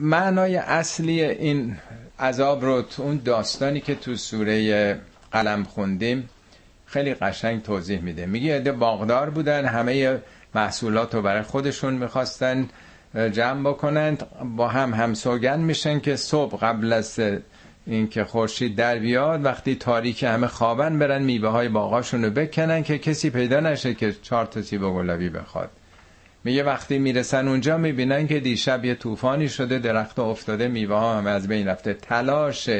معنای 0.00 0.56
اصلی 0.56 1.22
این 1.22 1.76
عذاب 2.20 2.64
رو 2.64 2.82
تو 2.82 3.02
اون 3.02 3.20
داستانی 3.24 3.80
که 3.80 3.94
تو 3.94 4.16
سوره 4.16 5.00
قلم 5.32 5.64
خوندیم 5.64 6.28
خیلی 6.86 7.14
قشنگ 7.14 7.62
توضیح 7.62 8.00
میده. 8.00 8.26
میگه 8.26 8.56
عده 8.56 8.72
باغدار 8.72 9.30
بودن 9.30 9.64
همه 9.64 10.18
محصولات 10.54 11.14
رو 11.14 11.22
برای 11.22 11.42
خودشون 11.42 11.94
می‌خواستن 11.94 12.68
جمع 13.32 13.70
بکنند 13.70 14.26
با 14.56 14.68
هم 14.68 14.94
هم 14.94 15.14
سوگن 15.14 15.60
میشن 15.60 16.00
که 16.00 16.16
صبح 16.16 16.58
قبل 16.58 16.92
از 16.92 17.20
اینکه 17.86 18.24
خورشید 18.24 18.76
در 18.76 18.98
بیاد 18.98 19.44
وقتی 19.44 19.74
تاریک 19.74 20.22
همه 20.22 20.46
خوابن 20.46 20.98
برن 20.98 21.22
میوه 21.22 21.48
های 21.48 21.68
باغاشون 21.68 22.24
رو 22.24 22.30
بکنن 22.30 22.82
که 22.82 22.98
کسی 22.98 23.30
پیدا 23.30 23.60
نشه 23.60 23.94
که 23.94 24.12
چهار 24.22 24.46
تا 24.46 24.62
سیب 24.62 24.82
گلابی 24.82 25.28
بخواد. 25.28 25.70
میگه 26.44 26.62
وقتی 26.62 26.98
می‌رسن 26.98 27.48
اونجا 27.48 27.78
می‌بینن 27.78 28.26
که 28.26 28.40
دیشب 28.40 28.84
یه 28.84 28.94
طوفانی 28.94 29.48
شده 29.48 29.78
درخت 29.78 30.18
افتاده 30.18 30.68
میوه 30.68 30.96
ها 30.96 31.18
همه 31.18 31.30
از 31.30 31.48
بین 31.48 31.68
رفته. 31.68 31.94
تلاش 31.94 32.70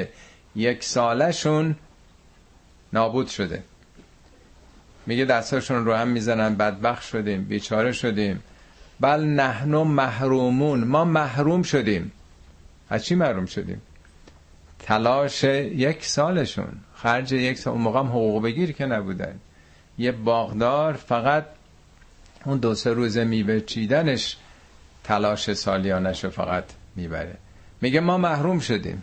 یک 0.57 0.85
سالشون 0.85 1.77
نابود 2.93 3.27
شده. 3.27 3.63
میگه 5.07 5.25
دستاشون 5.25 5.85
رو 5.85 5.95
هم 5.95 6.09
می‌زنن 6.09 6.55
بدبخ 6.55 7.03
شدیم 7.03 7.45
بیچاره 7.45 7.93
شدیم. 7.93 8.43
بل 9.01 9.21
نحنو 9.21 9.85
محرومون 9.85 10.85
ما 10.85 11.05
محروم 11.05 11.63
شدیم. 11.63 12.13
از 12.91 13.05
چی 13.05 13.15
محروم 13.15 13.47
شدیم؟ 13.47 13.83
تلاش 14.79 15.45
یک 15.45 16.05
سالشون. 16.05 16.73
خرج 16.95 17.33
یک 17.33 17.59
سال 17.59 17.73
اون 17.73 17.83
موقع 17.83 17.99
هم 17.99 18.07
حقوق 18.07 18.43
بگیر 18.43 18.73
که 18.73 18.87
نبودن. 18.87 19.41
یه 19.99 20.13
باغدار 20.13 20.93
فقط 20.93 21.47
اون 22.45 22.59
دو 22.59 22.75
سه 22.75 22.93
روز 22.93 23.19
میوه 23.19 23.61
چیدنش 23.61 24.37
تلاش 25.05 25.53
سالیانش 25.53 26.25
رو 26.25 26.31
فقط 26.31 26.65
می‌بره. 26.97 27.37
میگه 27.81 28.01
ما 28.01 28.19
محروم 28.19 28.59
شدیم. 28.59 29.03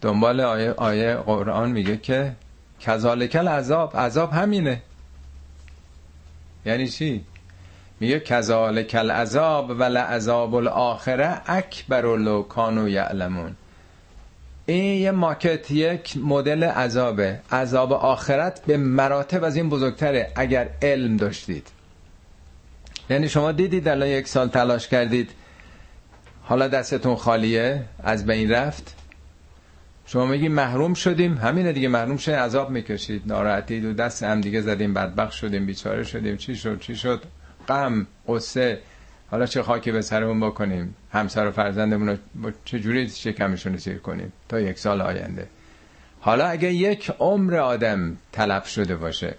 دنبال 0.00 0.40
آیه, 0.40 0.72
آیه 0.72 1.14
قرآن 1.14 1.70
میگه 1.70 1.96
که 1.96 2.32
کذالکل 2.80 3.48
عذاب 3.48 3.96
عذاب 3.96 4.32
همینه. 4.32 4.82
یعنی 6.66 6.88
چی؟ 6.88 7.24
میگه 8.00 8.20
کذالکل 8.20 9.10
عذاب 9.10 9.70
و 9.70 9.82
لعذاب 9.82 10.54
الاخره 10.54 11.40
اکبر 11.46 12.16
لو 12.16 12.42
کانو 12.42 12.88
یعلمون. 12.88 13.56
این 14.68 15.02
یه 15.02 15.10
ماکت 15.10 15.70
یک 15.70 16.16
مدل 16.16 16.64
عذابه. 16.64 17.40
عذاب 17.52 17.92
آخرت 17.92 18.62
به 18.66 18.76
مراتب 18.76 19.44
از 19.44 19.56
این 19.56 19.68
بزرگتره 19.68 20.32
اگر 20.36 20.68
علم 20.82 21.16
داشتید. 21.16 21.68
یعنی 23.10 23.28
شما 23.28 23.52
دیدید 23.52 23.88
الان 23.88 24.08
یک 24.08 24.28
سال 24.28 24.48
تلاش 24.48 24.88
کردید 24.88 25.30
حالا 26.42 26.68
دستتون 26.68 27.16
خالیه 27.16 27.84
از 28.02 28.26
بین 28.26 28.50
رفت. 28.50 28.94
شما 30.06 30.26
میگی 30.26 30.48
محروم 30.48 30.94
شدیم 30.94 31.34
همینه 31.34 31.72
دیگه 31.72 31.88
محروم 31.88 32.16
شدیم 32.16 32.38
عذاب 32.38 32.70
می‌کشید. 32.70 33.22
ناراحتی 33.26 33.80
دو 33.80 33.92
دست 33.92 34.22
هم 34.22 34.40
دیگه 34.40 34.60
زدیم 34.60 34.94
بدبخت 34.94 35.32
شدیم 35.32 35.66
بیچاره 35.66 36.04
شدیم 36.04 36.36
چی 36.36 36.56
شد 36.56 36.80
چی 36.80 36.96
شد؟ 36.96 37.22
غم 37.68 38.06
قصه 38.28 38.78
حالا 39.30 39.46
چه 39.46 39.62
خاکی 39.62 39.92
به 39.92 40.02
سرمون 40.02 40.40
بکنیم؟ 40.40 40.94
همسر 41.12 41.48
و 41.48 41.50
فرزندمون 41.50 42.08
رو 42.42 42.50
چجوری 42.64 43.08
شکمشون 43.08 43.72
رو 43.72 43.78
سیر 43.78 43.98
کنیم؟ 43.98 44.32
تا 44.48 44.60
یک 44.60 44.78
سال 44.78 45.00
آینده. 45.00 45.48
حالا 46.20 46.46
اگه 46.46 46.72
یک 46.72 47.10
عمر 47.18 47.56
آدم 47.56 48.16
تلف 48.32 48.68
شده 48.68 48.96
باشه 48.96 49.34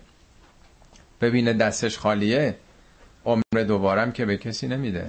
ببینه 1.22 1.54
دستش 1.54 1.98
خالیه 1.98 2.56
عمر 3.26 3.64
دوبارم 3.68 4.12
که 4.12 4.26
به 4.26 4.38
کسی 4.38 4.68
نمیده. 4.68 5.08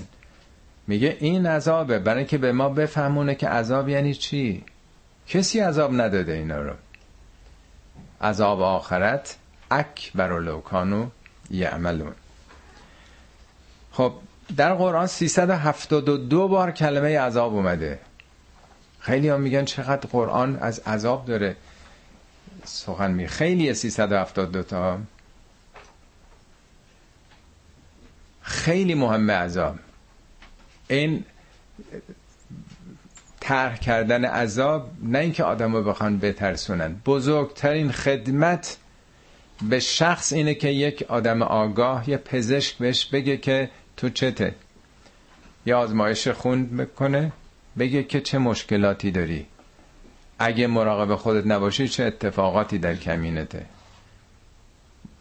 میگه 0.87 1.17
این 1.21 1.47
عذابه. 1.47 1.99
برای 1.99 2.19
اینکه 2.19 2.39
به 2.39 2.53
ما 2.53 2.69
بفهمونه 2.69 3.35
که 3.35 3.49
عذاب 3.49 3.89
یعنی 3.89 4.15
چی؟ 4.15 4.65
کسی 5.27 5.61
عذاب 5.61 6.01
نداده 6.01 6.33
اینا 6.33 6.63
رو. 6.63 6.75
عذاب 8.21 8.61
آخرت 8.61 9.37
اکبر 9.71 10.39
لوکانو 10.39 11.07
یعملون. 11.51 12.13
خب 13.93 14.13
در 14.57 14.75
قرآن 14.75 15.07
372 15.07 16.49
بار 16.49 16.71
کلمه 16.71 17.19
عذاب 17.19 17.55
اومده. 17.55 17.99
خیلی 19.01 19.29
هم 19.29 19.41
میگن 19.41 19.65
چقدر 19.65 20.09
قرآن 20.13 20.57
از 20.57 20.79
عذاب 20.79 21.27
داره. 21.27 21.57
سخن 22.65 23.11
می 23.11 23.29
خیلی 23.29 23.75
372 23.75 24.63
تا. 24.63 24.99
خیلی 28.43 28.95
مهمه 28.95 29.33
عذاب. 29.33 29.77
این 30.89 31.25
طرح 33.41 33.77
کردن 33.77 34.25
عذاب 34.25 34.91
نه 35.03 35.19
اینکه 35.19 35.45
آدم 35.45 35.77
رو 35.77 35.85
بخوان 35.85 36.19
بترسونن. 36.19 37.01
بزرگترین 37.07 37.93
خدمت 37.93 38.77
به 39.63 39.81
شخص 39.81 40.33
اینه 40.33 40.55
که 40.55 40.69
یک 40.69 41.03
آدم 41.09 41.43
آگاه 41.43 42.11
یه 42.11 42.17
پزشک 42.17 42.79
بهش 42.79 43.05
بگه 43.07 43.37
که 43.37 43.71
تو 44.01 44.09
چته؟ 44.09 44.55
یه 45.67 45.75
آزمایش 45.75 46.29
خون 46.29 46.67
بکنه 46.77 47.33
بگه 47.79 48.03
که 48.03 48.21
چه 48.21 48.39
مشکلاتی 48.39 49.11
داری. 49.11 49.47
اگه 50.39 50.67
مراقب 50.67 51.15
خودت 51.15 51.47
نباشی 51.47 51.89
چه 51.89 52.05
اتفاقاتی 52.05 52.79
در 52.79 52.97
کمینته؟ 52.97 53.67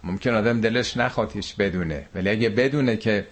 ممکن 0.04 0.34
آدم 0.34 0.62
دلش 0.62 0.98
نخوادیش 0.98 1.54
بدونه. 1.54 2.06
ولی 2.16 2.30
اگه 2.30 2.50
بدونه 2.50 2.98
که 2.98 3.28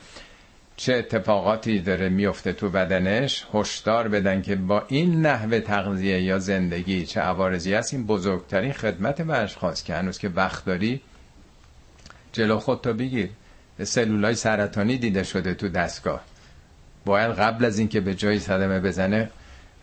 چه 0.77 0.93
اتفاقاتی 0.95 1.79
داره 1.79 2.09
میفته 2.09 2.53
تو 2.53 2.69
بدنش 2.69 3.45
هشدار 3.53 4.07
بدن 4.07 4.41
که 4.41 4.55
با 4.55 4.83
این 4.87 5.21
نحوه 5.21 5.59
تغذیه 5.59 6.21
یا 6.21 6.39
زندگی 6.39 7.05
چه 7.05 7.19
عوارضی 7.19 7.73
هست 7.73 7.93
این 7.93 8.05
بزرگترین 8.05 8.73
خدمت 8.73 9.21
به 9.21 9.37
اشخاص 9.37 9.83
که 9.83 9.95
هنوز 9.95 10.17
که 10.17 10.29
وقت 10.29 10.65
داری 10.65 11.01
جلو 12.31 12.59
خودتو 12.59 12.93
بگیر. 12.93 13.29
سلولای 13.83 14.35
سرطانی 14.35 14.97
دیده 14.97 15.23
شده 15.23 15.53
تو 15.53 15.69
دستگاه. 15.69 16.21
باید 17.05 17.31
قبل 17.31 17.65
از 17.65 17.79
اینکه 17.79 17.99
به 17.99 18.15
جایی 18.15 18.39
صدمه 18.39 18.79
بزنه 18.79 19.29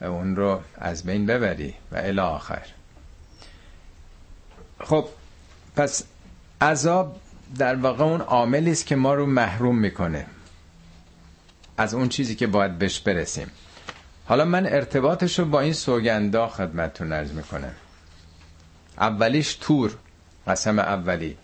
اون 0.01 0.37
رو 0.37 0.61
از 0.79 1.05
بین 1.05 1.27
ببری 1.27 1.75
و 1.93 1.97
الی 1.97 2.21
آخر. 2.21 2.63
خب 4.81 5.09
پس 5.77 6.05
عذاب 6.61 7.21
در 7.59 7.75
واقع 7.75 8.05
اون 8.05 8.21
عاملی 8.21 8.71
است 8.71 8.87
که 8.87 8.97
ما 8.97 9.15
رو 9.15 9.27
محروم 9.27 9.79
می‌کنه. 9.79 10.27
از 11.77 11.95
اون 11.95 12.09
چیزی 12.09 12.35
که 12.35 12.47
باید 12.47 12.79
بهش 12.79 13.01
برسیم. 13.01 13.51
حالا 14.27 14.45
من 14.45 14.67
ارتباطش 14.67 15.39
رو 15.39 15.45
با 15.45 15.61
این 15.61 15.73
سوگندا 15.73 16.49
خدمتتون 16.49 17.13
عرض 17.13 17.33
می‌کنم. 17.33 17.75
اولیش 18.99 19.55
تور 19.55 19.97
قسم 20.47 20.79
اولی. 20.79 21.37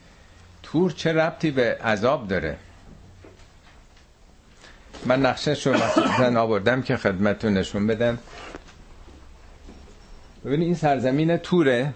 تور 0.72 0.90
چه 0.90 1.12
ربطی 1.12 1.50
به 1.50 1.74
عذاب 1.74 2.28
داره؟ 2.28 2.56
من 5.06 5.26
نقشش 5.26 5.66
رو 5.66 5.74
مثلا 5.74 6.42
آوردم 6.42 6.83
که 6.83 6.96
خدمتتون 6.96 7.54
نشون 7.54 7.87
بدم. 7.87 8.18
ببینید 10.44 10.66
این 10.66 10.74
سرزمین 10.74 11.37
توره 11.37 11.94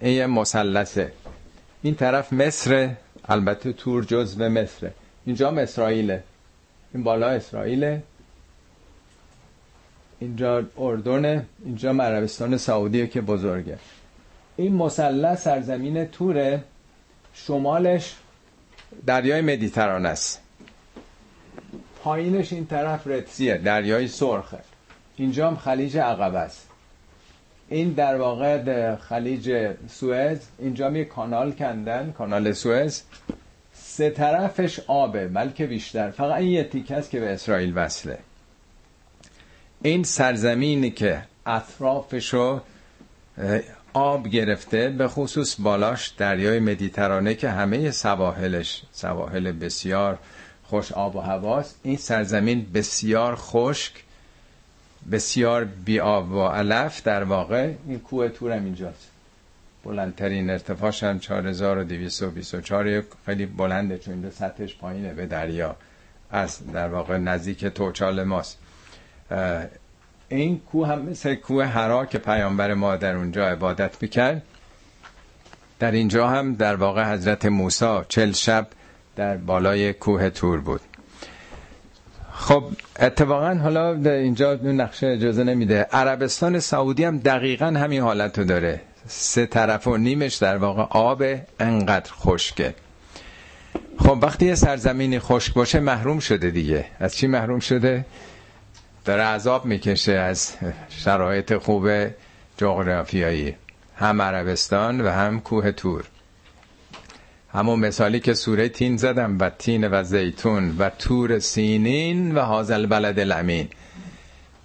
این 0.00 0.12
یه 0.12 0.26
مسلسه 0.26 1.12
این 1.82 1.94
طرف 1.94 2.32
مصر 2.32 2.90
البته 3.24 3.72
تور 3.72 4.04
جزو 4.04 4.48
مصره. 4.48 4.94
اینجا 5.26 5.50
اسرائیله 5.50 6.22
این 6.94 7.02
بالا 7.04 7.28
اسرائیله. 7.28 8.02
اینجا 10.20 10.64
اردن 10.78 11.46
اینجا 11.64 11.90
عربستان 11.90 12.56
سعودیه 12.56 13.06
که 13.06 13.20
بزرگه. 13.20 13.78
این 14.56 14.74
مثلث 14.74 15.42
سرزمین 15.42 16.04
توره. 16.04 16.64
شمالش 17.34 18.14
دریای 19.06 19.40
مدیترانه 19.40 20.08
است. 20.08 20.40
پایینش 22.02 22.52
این 22.52 22.66
طرف 22.66 23.06
رتسیه 23.06 23.58
دریای 23.58 24.08
سرخه 24.08 24.58
اینجا 25.16 25.48
هم 25.48 25.56
خلیج 25.56 25.98
عقبه 25.98 26.38
است. 26.38 26.68
این 27.68 27.90
در 27.90 28.16
واقع 28.16 28.96
خلیج 28.96 29.72
سوئز 29.88 30.38
اینجا 30.58 30.90
می 30.90 31.04
کانال 31.04 31.52
کندن 31.52 32.12
کانال 32.18 32.52
سوئز. 32.52 33.02
سه 33.74 34.10
طرفش 34.10 34.80
آبه 34.86 35.28
بلکه 35.28 35.66
بیشتر. 35.66 36.10
فقط 36.10 36.36
این 36.40 36.50
یه 36.50 36.64
تیکه 36.64 36.94
است 36.96 37.10
که 37.10 37.20
به 37.20 37.32
اسرائیل 37.32 37.72
وصله. 37.76 38.18
این 39.82 40.02
سرزمینی 40.02 40.90
که 40.90 41.22
اطرافشو 41.46 42.60
آب 43.94 44.28
گرفته 44.28 44.88
به 44.88 45.08
خصوص 45.08 45.56
بالاش 45.58 46.08
دریای 46.08 46.58
مدیترانه 46.60 47.34
که 47.34 47.50
همه 47.50 47.90
سواحلش 47.90 48.82
سواحل 48.92 49.52
بسیار 49.52 50.18
خوش 50.64 50.92
آب 50.92 51.16
و 51.16 51.20
هواست. 51.20 51.80
این 51.82 51.96
سرزمین 51.96 52.66
بسیار 52.74 53.34
خشک 53.36 53.92
بسیار 55.12 55.64
بی 55.64 56.00
آب 56.00 56.32
و 56.32 56.46
علف. 56.46 57.02
در 57.02 57.24
واقع 57.24 57.72
این 57.86 58.00
کوه 58.00 58.28
تورم 58.28 58.64
اینجاست. 58.64 59.10
بلندترین 59.84 60.50
ارتفاعش 60.50 61.02
هم 61.02 61.18
4224 61.18 63.02
خیلی 63.26 63.46
بلنده 63.46 63.98
چون 63.98 64.14
این 64.14 64.30
سطحش 64.30 64.76
پایینه 64.76 65.14
به 65.14 65.26
دریا. 65.26 65.76
از 66.30 66.72
در 66.72 66.88
واقع 66.88 67.18
نزدیک 67.18 67.66
توچال 67.66 68.22
ماست. 68.22 68.58
این 70.34 70.58
کوه 70.58 70.88
هم 70.88 71.02
مثل 71.02 71.34
کوه 71.34 71.64
هرا 71.64 72.06
که 72.06 72.18
پیامبر 72.18 72.74
ما 72.74 72.96
در 72.96 73.16
اونجا 73.16 73.48
عبادت 73.48 74.02
می‌کرد 74.02 74.42
در 75.78 75.90
اینجا 75.90 76.28
هم 76.28 76.54
در 76.54 76.76
واقع 76.76 77.12
حضرت 77.12 77.46
موسی 77.46 77.98
چل 78.08 78.32
شب 78.32 78.66
در 79.16 79.36
بالای 79.36 79.92
کوه 79.92 80.30
تور 80.30 80.60
بود. 80.60 80.80
خب 82.32 82.64
اتفاقا 83.00 83.54
حالا 83.54 83.94
اینجا 84.10 84.54
نقشه 84.54 85.06
اجازه 85.06 85.44
نمیده. 85.44 85.82
عربستان 85.92 86.58
سعودی 86.58 87.04
هم 87.04 87.18
دقیقا 87.18 87.66
همین 87.66 88.00
حالت 88.02 88.38
رو 88.38 88.44
داره. 88.44 88.80
سه 89.06 89.46
طرف 89.46 89.86
و 89.86 89.96
نیمش 89.96 90.34
در 90.34 90.56
واقع 90.56 90.82
آب 90.90 91.22
انقدر 91.60 92.12
خشکه. 92.12 92.74
خب 93.98 94.18
وقتی 94.22 94.46
یه 94.46 94.54
سرزمینی 94.54 95.18
خشک 95.18 95.54
باشه 95.54 95.80
محروم 95.80 96.18
شده 96.18 96.50
دیگه. 96.50 96.86
از 97.00 97.16
چی 97.16 97.26
محروم 97.26 97.58
شده؟ 97.58 98.04
داره 99.04 99.22
عذاب 99.22 99.64
می‌کشه 99.64 100.12
از 100.12 100.52
شرایط 100.88 101.54
خوب 101.56 101.88
جغرافیایی. 102.56 103.54
هم 103.96 104.22
عربستان 104.22 105.00
و 105.00 105.08
هم 105.08 105.40
کوه 105.40 105.72
تور. 105.72 106.04
همون 107.52 107.80
مثالی 107.80 108.20
که 108.20 108.34
سوره 108.34 108.68
تین 108.68 108.96
زدم 108.96 109.38
و 109.40 109.50
تین 109.50 109.88
و 109.88 110.02
زیتون 110.02 110.76
و 110.78 110.90
تور 110.90 111.38
سینین 111.38 112.34
و 112.34 112.40
حاضل 112.40 112.86
بلد 112.86 113.18
الامین. 113.18 113.68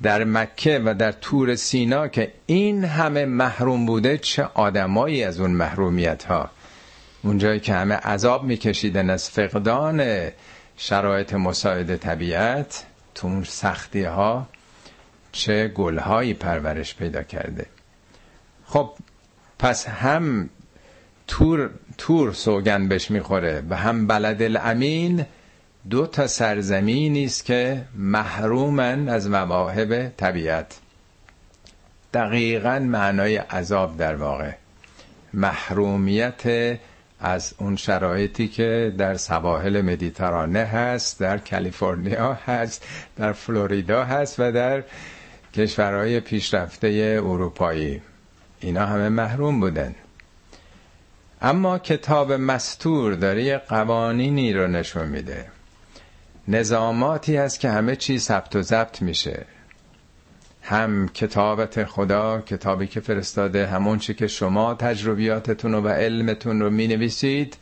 در 0.02 0.24
مکه 0.24 0.82
و 0.86 0.94
در 0.94 1.12
تور 1.12 1.56
سینا 1.56 2.08
که 2.08 2.32
این 2.46 2.86
همه 2.86 3.26
محروم 3.26 3.86
بوده 3.86 4.18
چه 4.18 4.44
آدمایی 4.54 5.24
از 5.24 5.40
اون 5.40 5.52
محرومیت 5.52 6.24
ها 6.24 6.50
اونجایی 7.24 7.60
که 7.60 7.74
همه 7.74 7.96
عذاب 7.96 8.44
میکشیدن 8.44 9.10
از 9.10 9.30
فقدان 9.30 10.30
شرایط 10.78 11.34
مساعد 11.34 11.96
طبیعت 11.96 12.86
تو 13.20 13.28
اون 13.28 13.44
سختی 13.44 14.04
ها 14.04 14.48
چه 15.32 15.68
گلهایی 15.68 16.34
پرورش 16.34 16.96
پیدا 16.96 17.24
کرده. 17.24 17.66
خب 18.66 18.94
پس 19.60 19.88
هم 19.88 20.50
تور 21.28 21.70
تور 21.98 22.34
سوگن 22.34 22.88
بهش 22.88 23.12
می‌خوره 23.12 23.64
و 23.70 23.76
هم 23.76 24.08
بلد 24.08 24.42
الامین 24.42 25.26
دو 25.90 26.08
تا 26.08 26.28
سرزمینی 26.28 27.26
است 27.26 27.46
که 27.46 27.86
محرومن 27.96 29.10
از 29.10 29.30
مواهب 29.30 30.14
طبیعت. 30.18 30.80
دقیقا 32.14 32.80
معنای 32.80 33.38
عذاب 33.38 33.98
در 33.98 34.16
واقع. 34.16 34.52
محرومیت 35.34 36.78
از 37.22 37.54
اون 37.58 37.76
شرایطی 37.76 38.48
که 38.48 38.94
در 38.98 39.18
سواحل 39.18 39.82
مدیترانه 39.82 40.60
هست 40.60 41.20
در 41.20 41.38
کالیفرنیا 41.38 42.34
هست 42.34 42.88
در 43.16 43.34
فلوریدا 43.34 44.04
هست 44.04 44.40
و 44.40 44.52
در 44.52 44.84
کشورهای 45.54 46.20
پیشرفته 46.20 47.22
اروپایی. 47.24 48.02
اینا 48.60 48.86
همه 48.86 49.10
محروم 49.10 49.60
بودن. 49.60 49.96
اما 51.42 51.80
کتاب 51.80 52.34
مستور 52.34 53.14
داره 53.14 53.44
یه 53.44 53.58
قوانینی 53.58 54.54
رو 54.54 54.68
نشون 54.68 55.08
میده. 55.08 55.46
نظاماتی 56.48 57.38
هست 57.38 57.60
که 57.60 57.70
همه 57.70 57.96
چیز 57.96 58.24
ثبت 58.24 58.56
و 58.56 58.62
ضبط 58.62 59.02
میشه. 59.02 59.46
هم 60.62 61.08
کتابت 61.08 61.84
خدا 61.84 62.42
کتابی 62.42 62.88
که 62.88 63.00
فرستاده 63.00 63.68
همون 63.68 64.00
چی 64.00 64.14
که 64.14 64.28
شما 64.28 64.74
تجربیاتتون 64.74 65.74
و 65.74 65.88
علمتون 65.88 66.60
رو 66.60 66.70
می 66.70 66.88
نویسید 66.88 67.58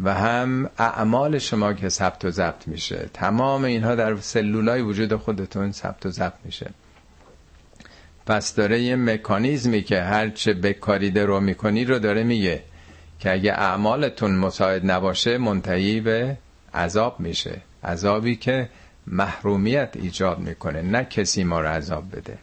و 0.00 0.14
هم 0.14 0.70
اعمال 0.78 1.38
شما 1.38 1.72
که 1.72 1.88
ثبت 1.88 2.24
و 2.24 2.30
ضبط 2.30 2.68
میشه. 2.68 3.08
تمام 3.14 3.64
اینها 3.64 3.94
در 3.94 4.16
سلولای 4.16 4.82
وجود 4.82 5.16
خودتون 5.16 5.72
ثبت 5.72 6.06
و 6.06 6.10
ضبط 6.10 6.38
میشه. 6.44 6.70
پس 8.26 8.54
داره 8.54 8.80
یه 8.80 8.96
مکانیزمی 8.96 9.82
که 9.82 10.02
هرچه 10.02 10.54
بکاریده 10.54 11.24
رو 11.24 11.40
می‌کنی 11.40 11.84
رو 11.84 11.98
داره 11.98 12.22
میگه 12.22 12.62
که 13.20 13.32
اگه 13.32 13.52
اعمالتون 13.52 14.36
مساعد 14.36 14.90
نباشه 14.90 15.38
منتهی 15.38 16.00
به 16.00 16.36
عذاب 16.74 17.20
میشه. 17.20 17.60
عذابی 17.84 18.36
که 18.36 18.68
محرومیت 19.06 19.88
ایجاد 19.94 20.38
می‌کنه 20.38 20.82
نه 20.82 21.04
کسی 21.04 21.44
ما 21.44 21.60
رو 21.60 21.68
عذاب 21.68 22.16
بده. 22.16 22.38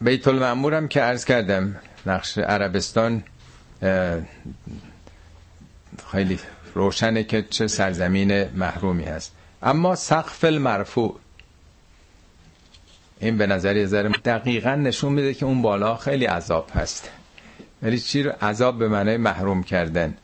بیت 0.00 0.28
المعمورم 0.28 0.88
که 0.88 1.00
عرض 1.00 1.24
کردم 1.24 1.76
نقش 2.06 2.38
عربستان 2.38 3.22
خیلی 6.12 6.38
روشنه 6.74 7.24
که 7.24 7.42
چه 7.42 7.66
سرزمین 7.66 8.44
محرومی 8.44 9.04
هست. 9.04 9.32
اما 9.62 9.94
سقف 9.94 10.44
المرفوع 10.44 11.18
این 13.20 13.38
به 13.38 13.46
نظر 13.46 13.76
یه 13.76 13.86
ذره 13.86 14.08
دقیقا 14.08 14.74
نشون 14.74 15.12
میده 15.12 15.34
که 15.34 15.46
اون 15.46 15.62
بالا 15.62 15.96
خیلی 15.96 16.24
عذاب 16.24 16.70
هست. 16.74 17.10
ولی 17.82 17.98
چی 18.00 18.22
رو 18.22 18.32
عذاب 18.42 18.78
به 18.78 18.88
معنای 18.88 19.16
محروم 19.16 19.62
کردن؟ 19.62 20.14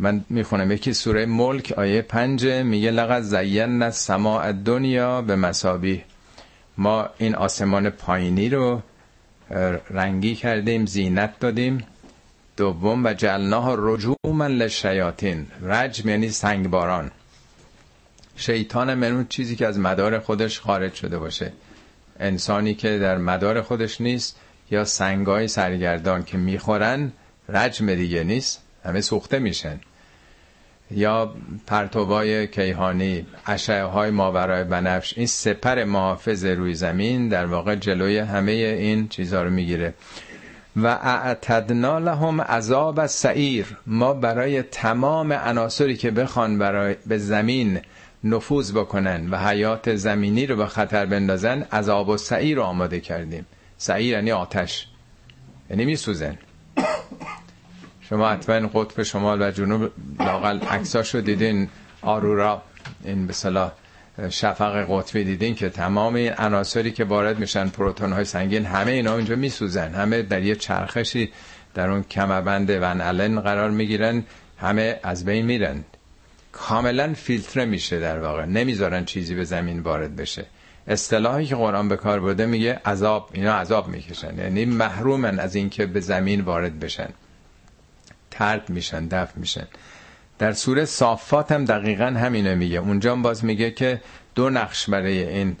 من 0.00 0.24
می‌خونم. 0.28 0.72
یکی 0.72 0.92
سوره 0.94 1.26
ملک 1.26 1.72
آیه 1.76 2.02
پنج 2.02 2.46
میگه 2.46 2.90
لقد 2.90 3.22
زین 3.22 3.90
سماع 3.90 4.52
دنیا 4.52 5.22
به 5.22 5.36
مسابی 5.36 6.04
ما 6.78 7.08
این 7.18 7.34
آسمان 7.34 7.90
پایینی 7.90 8.48
رو 8.48 8.82
رنگی 9.90 10.34
کردیم 10.34 10.86
زینت 10.86 11.38
دادیم. 11.40 11.84
دوم 12.56 13.04
و 13.04 13.12
جلناه 13.12 13.74
رجوما 13.78 14.46
للشیاطین. 14.46 15.46
رجم 15.62 16.08
یعنی 16.08 16.28
سنگباران. 16.28 17.10
شیطان 18.36 18.94
منون 18.94 19.26
چیزی 19.28 19.56
که 19.56 19.66
از 19.66 19.78
مدار 19.78 20.18
خودش 20.18 20.60
خارج 20.60 20.94
شده 20.94 21.18
باشه. 21.18 21.52
انسانی 22.20 22.74
که 22.74 22.98
در 22.98 23.18
مدار 23.18 23.62
خودش 23.62 24.00
نیست 24.00 24.36
یا 24.70 24.84
سنگای 24.84 25.48
سرگردان 25.48 26.24
که 26.24 26.38
می‌خورن 26.38 27.12
رجم 27.48 27.94
دیگه 27.94 28.24
نیست. 28.24 28.62
همه 28.84 29.00
سوخته 29.00 29.38
میشن. 29.38 29.80
یا 30.90 31.34
پرتوای 31.66 32.46
کیهانی 32.46 33.26
اشعه 33.46 33.84
های 33.84 34.10
ماورای 34.10 34.64
بنفش 34.64 35.18
این 35.18 35.26
سپر 35.26 35.84
محافظ 35.84 36.44
روی 36.44 36.74
زمین 36.74 37.28
در 37.28 37.46
واقع 37.46 37.74
جلوی 37.74 38.18
همه 38.18 38.52
این 38.52 39.08
چیزها 39.08 39.42
رو 39.42 39.50
می‌گیره. 39.50 39.94
و 40.76 40.86
اعتدنا 40.86 41.98
لهم 41.98 42.40
عذاب 42.40 43.06
سعیر. 43.06 43.66
ما 43.86 44.12
برای 44.14 44.62
تمام 44.62 45.32
عناصری 45.32 45.96
که 45.96 46.10
بخوان 46.10 46.58
برای 46.58 46.96
به 47.06 47.18
زمین 47.18 47.80
نفوذ 48.24 48.72
بکنن 48.72 49.30
و 49.30 49.36
حیات 49.48 49.94
زمینی 49.94 50.46
رو 50.46 50.56
به 50.56 50.66
خطر 50.66 51.06
بندازن 51.06 51.62
عذاب 51.62 52.08
و 52.08 52.16
سعیر 52.16 52.56
رو 52.56 52.62
آماده 52.62 53.00
کردیم. 53.00 53.46
سعیر 53.78 54.12
یعنی 54.12 54.32
آتش. 54.32 54.88
یعنی 55.70 55.84
میسوزن. 55.84 56.38
شما 58.10 58.28
حتما 58.28 58.68
قطب 58.68 59.02
شمال 59.02 59.42
و 59.42 59.50
جنوب 59.50 59.90
لاقل 60.18 60.58
عکساشو 60.58 61.20
دیدین. 61.20 61.68
آرورا 62.02 62.62
این 63.04 63.26
به 63.26 63.32
صلاح 63.32 63.72
شفق 64.30 64.86
قطبی 64.88 65.24
دیدین 65.24 65.54
که 65.54 65.68
تمام 65.68 66.14
این 66.14 66.32
عناصری 66.32 66.90
که 66.90 67.04
وارد 67.04 67.38
میشن 67.38 67.68
پروتون 67.68 68.12
های 68.12 68.24
سنگین 68.24 68.66
همه 68.66 68.90
اینا 68.90 69.16
اینجا 69.16 69.36
میسوزن. 69.36 69.94
همه 69.94 70.22
در 70.22 70.42
یه 70.42 70.54
چرخشی 70.54 71.32
در 71.74 71.90
اون 71.90 72.02
کمربند 72.02 72.70
ون 72.70 73.00
الن 73.00 73.40
قرار 73.40 73.70
می‌گیرن. 73.70 74.24
همه 74.58 75.00
از 75.02 75.24
بین 75.24 75.46
میرن. 75.46 75.84
کاملا 76.52 77.14
فیلتر 77.14 77.64
میشه 77.64 78.00
در 78.00 78.18
واقع. 78.18 78.44
نمی‌ذارن 78.44 79.04
چیزی 79.04 79.34
به 79.34 79.44
زمین 79.44 79.80
وارد 79.80 80.16
بشه. 80.16 80.46
اصطلاحی 80.86 81.46
که 81.46 81.56
قرآن 81.56 81.88
به 81.88 81.96
کار 81.96 82.20
برده 82.20 82.46
میگه 82.46 82.80
عذاب 82.84 83.30
اینا 83.32 83.54
عذاب 83.54 83.88
می‌کشن. 83.88 84.38
یعنی 84.38 84.64
محرومن 84.64 85.38
از 85.38 85.54
اینکه 85.54 85.86
به 85.86 86.00
زمین 86.00 86.40
وارد 86.40 86.80
بشن. 86.80 87.08
ترد 88.30 88.70
میشن 88.70 89.06
دفع 89.06 89.38
میشن. 89.38 89.66
در 90.38 90.52
سوره 90.52 90.84
صافات 90.84 91.52
هم 91.52 91.64
دقیقا 91.64 92.04
همینه 92.04 92.54
میگه. 92.54 92.78
اونجا 92.78 93.16
باز 93.16 93.44
میگه 93.44 93.70
که 93.70 94.00
دو 94.34 94.50
نقش 94.50 94.90
برای 94.90 95.28
این 95.28 95.56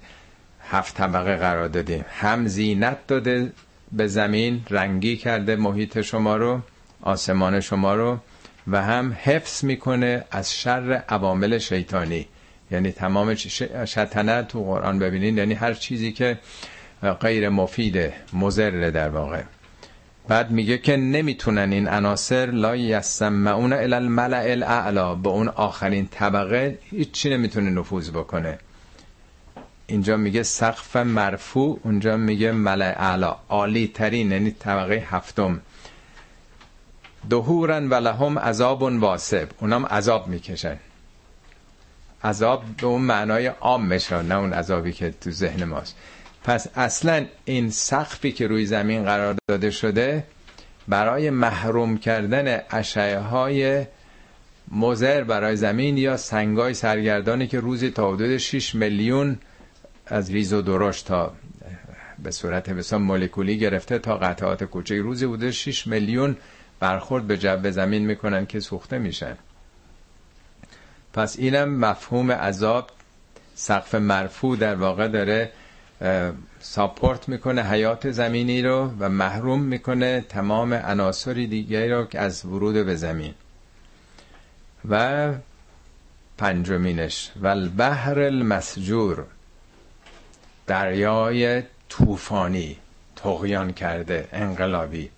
هفت 0.70 0.96
طبقه 0.96 1.36
قرار 1.36 1.68
دادیم 1.68 2.04
هم 2.20 2.46
زینت 2.46 3.06
داده 3.06 3.52
به 3.92 4.06
زمین 4.06 4.62
رنگی 4.70 5.16
کرده 5.16 5.56
محیط 5.56 6.00
شما 6.00 6.36
رو 6.36 6.60
آسمان 7.02 7.60
شما 7.60 7.94
رو 7.94 8.18
و 8.68 8.82
هم 8.82 9.16
حفظ 9.22 9.64
می‌کنه 9.64 10.24
از 10.30 10.54
شر 10.54 11.02
عوامل 11.08 11.58
شیطانی. 11.58 12.26
یعنی 12.70 12.92
تمام 12.92 13.34
شتنه 13.84 14.42
تو 14.42 14.64
قرآن 14.64 14.98
ببینید. 14.98 15.38
یعنی 15.38 15.54
هر 15.54 15.74
چیزی 15.74 16.12
که 16.12 16.38
غیر 17.20 17.48
مفیده 17.48 18.12
مزره 18.32 18.90
در 18.90 19.08
واقع. 19.08 19.42
بعد 20.28 20.50
میگه 20.50 20.78
که 20.78 20.96
نمی‌تونن 20.96 21.72
این 21.72 21.88
عناصر 21.88 22.46
لا 22.46 22.76
یسمعون 22.76 23.72
الی 23.72 23.94
الملأ 23.94 24.42
الاعلا 24.50 25.14
به 25.14 25.28
اون 25.28 25.48
آخرین 25.48 26.08
طبقه 26.10 26.78
هیچی 26.82 27.30
نمی‌تونه 27.30 27.70
نفوذ 27.70 28.10
بکنه. 28.10 28.58
اینجا 29.86 30.16
میگه 30.16 30.42
سقف 30.42 30.96
مرفوع 30.96 31.80
اونجا 31.82 32.16
میگه 32.16 32.52
ملع 32.52 32.94
اعلا 32.96 33.36
عالی 33.48 33.90
ترین 33.94 34.32
یعنی 34.32 34.50
طبقه 34.50 35.06
هفتم. 35.10 35.60
دهورن 37.30 37.88
و 37.88 37.94
لهم 37.94 38.38
عذاب 38.38 38.82
واسب. 38.82 39.48
اونام 39.60 39.86
عذاب 39.86 40.28
می‌کشن. 40.28 40.76
عذاب 42.24 42.64
به 42.80 42.86
اون 42.86 43.02
معنای 43.02 43.46
عامش 43.46 44.12
نه 44.12 44.34
اون 44.34 44.52
عذابی 44.52 44.92
که 44.92 45.10
تو 45.10 45.30
ذهن 45.30 45.64
ماست. 45.64 45.96
پس 46.44 46.66
اصلا 46.74 47.26
این 47.44 47.70
سقفی 47.70 48.32
که 48.32 48.46
روی 48.46 48.66
زمین 48.66 49.04
قرار 49.04 49.36
داده 49.48 49.70
شده 49.70 50.24
برای 50.88 51.30
محروم 51.30 51.98
کردن 51.98 52.60
اشعه 52.70 53.18
های 53.18 53.86
مزر 54.70 55.24
برای 55.24 55.56
زمین 55.56 55.98
یا 55.98 56.16
سنگای 56.16 56.74
سرگردانی 56.74 57.46
که 57.46 57.60
روزی 57.60 57.90
تا 57.90 58.12
حدود 58.12 58.36
6 58.36 58.74
میلیون 58.74 59.38
از 60.06 60.30
ریز 60.30 60.52
و 60.52 60.62
درشت 60.62 61.06
تا 61.06 61.32
به 62.22 62.30
صورت 62.30 62.70
بسیار 62.70 63.00
مولکولی 63.00 63.58
گرفته 63.58 63.98
تا 63.98 64.16
قطعات 64.16 64.64
کوچک. 64.64 64.94
روزی 64.94 65.26
بوده 65.26 65.50
6 65.50 65.86
میلیون 65.86 66.36
برخورد 66.80 67.26
به 67.26 67.38
جو 67.38 67.70
زمین 67.70 68.06
می‌کنن 68.06 68.46
که 68.46 68.60
سوخته 68.60 68.98
میشن. 68.98 69.36
پس 71.12 71.36
اینم 71.38 71.78
مفهوم 71.78 72.32
عذاب 72.32 72.90
سقف 73.54 73.94
مرفوع 73.94 74.56
در 74.56 74.74
واقع 74.74 75.08
داره 75.08 75.52
ساپورت 76.60 77.28
می‌کنه 77.28 77.62
حیات 77.62 78.10
زمینی 78.10 78.62
رو 78.62 78.92
و 78.98 79.08
محروم 79.08 79.62
می‌کنه 79.62 80.20
تمام 80.20 80.74
عناصر 80.74 81.32
دیگری 81.32 81.90
رو 81.90 82.04
که 82.04 82.20
از 82.20 82.44
ورود 82.44 82.86
به 82.86 82.96
زمین. 82.96 83.34
و 84.88 85.32
پنجمینش 86.38 87.30
و 87.36 87.46
البحر 87.46 88.20
المسجور 88.20 89.24
دریای 90.66 91.62
طوفانی 91.88 92.76
تغیان 93.16 93.72
کرده 93.72 94.28
انقلابی. 94.32 95.10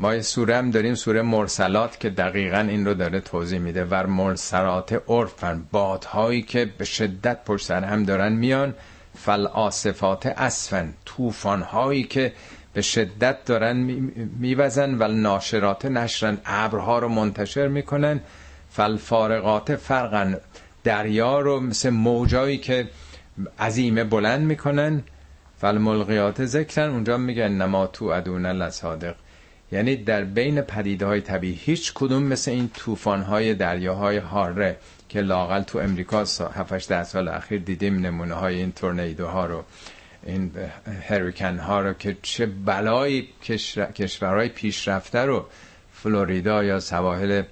ما 0.00 0.22
سوره 0.22 0.56
هم 0.56 0.70
داریم 0.70 0.94
سوره 0.94 1.22
مرسلات 1.22 2.00
که 2.00 2.10
دقیقا 2.10 2.58
این 2.58 2.86
رو 2.86 2.94
داره 2.94 3.20
توضیح 3.20 3.58
میده. 3.58 3.86
و 3.90 4.06
مرسلات 4.06 5.02
عرفن 5.08 5.64
بادهایی 5.70 6.42
که 6.42 6.70
به 6.78 6.84
شدت 6.84 7.44
پشت 7.44 7.66
سر 7.66 7.84
هم 7.84 8.04
دارن 8.04 8.32
میان. 8.32 8.74
فل 9.14 9.46
آصفات 9.46 10.26
اسفن 10.26 10.94
طوفان 11.04 11.62
هایی 11.62 12.02
که 12.04 12.32
به 12.72 12.82
شدت 12.82 13.44
دارن 13.44 13.76
میوزن. 14.40 14.94
و 14.94 15.08
ناشرات 15.08 15.84
نشرن 15.84 16.38
ابرها 16.44 16.98
رو 16.98 17.08
منتشر 17.08 17.68
می‌کنن. 17.68 18.20
فل 18.70 18.96
فارقات 18.96 19.76
فرقن 19.76 20.40
دریا 20.84 21.40
رو 21.40 21.60
مثل 21.60 21.90
موجایی 21.90 22.58
که 22.58 22.88
عظیمه 23.60 24.04
بلند 24.04 24.46
می‌کنن. 24.46 25.02
فل 25.60 25.78
ملغیات 25.78 26.44
ذکرن 26.44 26.90
اونجا 26.90 27.16
میگن 27.16 27.48
نما 27.48 27.86
تو 27.86 28.04
ادون 28.04 28.46
لصادق. 28.46 29.14
یعنی 29.72 29.96
در 29.96 30.24
بین 30.24 30.60
پدیده 30.60 31.06
های 31.06 31.20
طبیعی 31.20 31.54
هیچ 31.54 31.92
کدوم 31.94 32.22
مثل 32.22 32.50
این 32.50 32.68
طوفان 32.74 33.22
های 33.22 33.54
دریاهای 33.54 34.16
هاره 34.16 34.76
که 35.08 35.20
لاقل 35.20 35.62
تو 35.62 35.78
امریکا 35.78 36.20
7 36.20 36.88
ده 36.88 37.04
سال 37.04 37.28
اخیر 37.28 37.60
دیدیم 37.60 38.06
نمونه 38.06 38.34
های 38.34 38.54
این 38.54 38.72
تورنیدوها 38.72 39.46
رو 39.46 39.64
این 40.26 40.50
هریکن 41.08 41.58
ها 41.58 41.80
رو 41.80 41.92
که 41.92 42.16
چه 42.22 42.46
بلایی 42.46 43.28
کشورهای 43.94 44.48
پیشرفته 44.48 45.18
رو 45.18 45.46
فلوریدا 45.92 46.64
یا 46.64 46.80
سواحل 46.80 47.42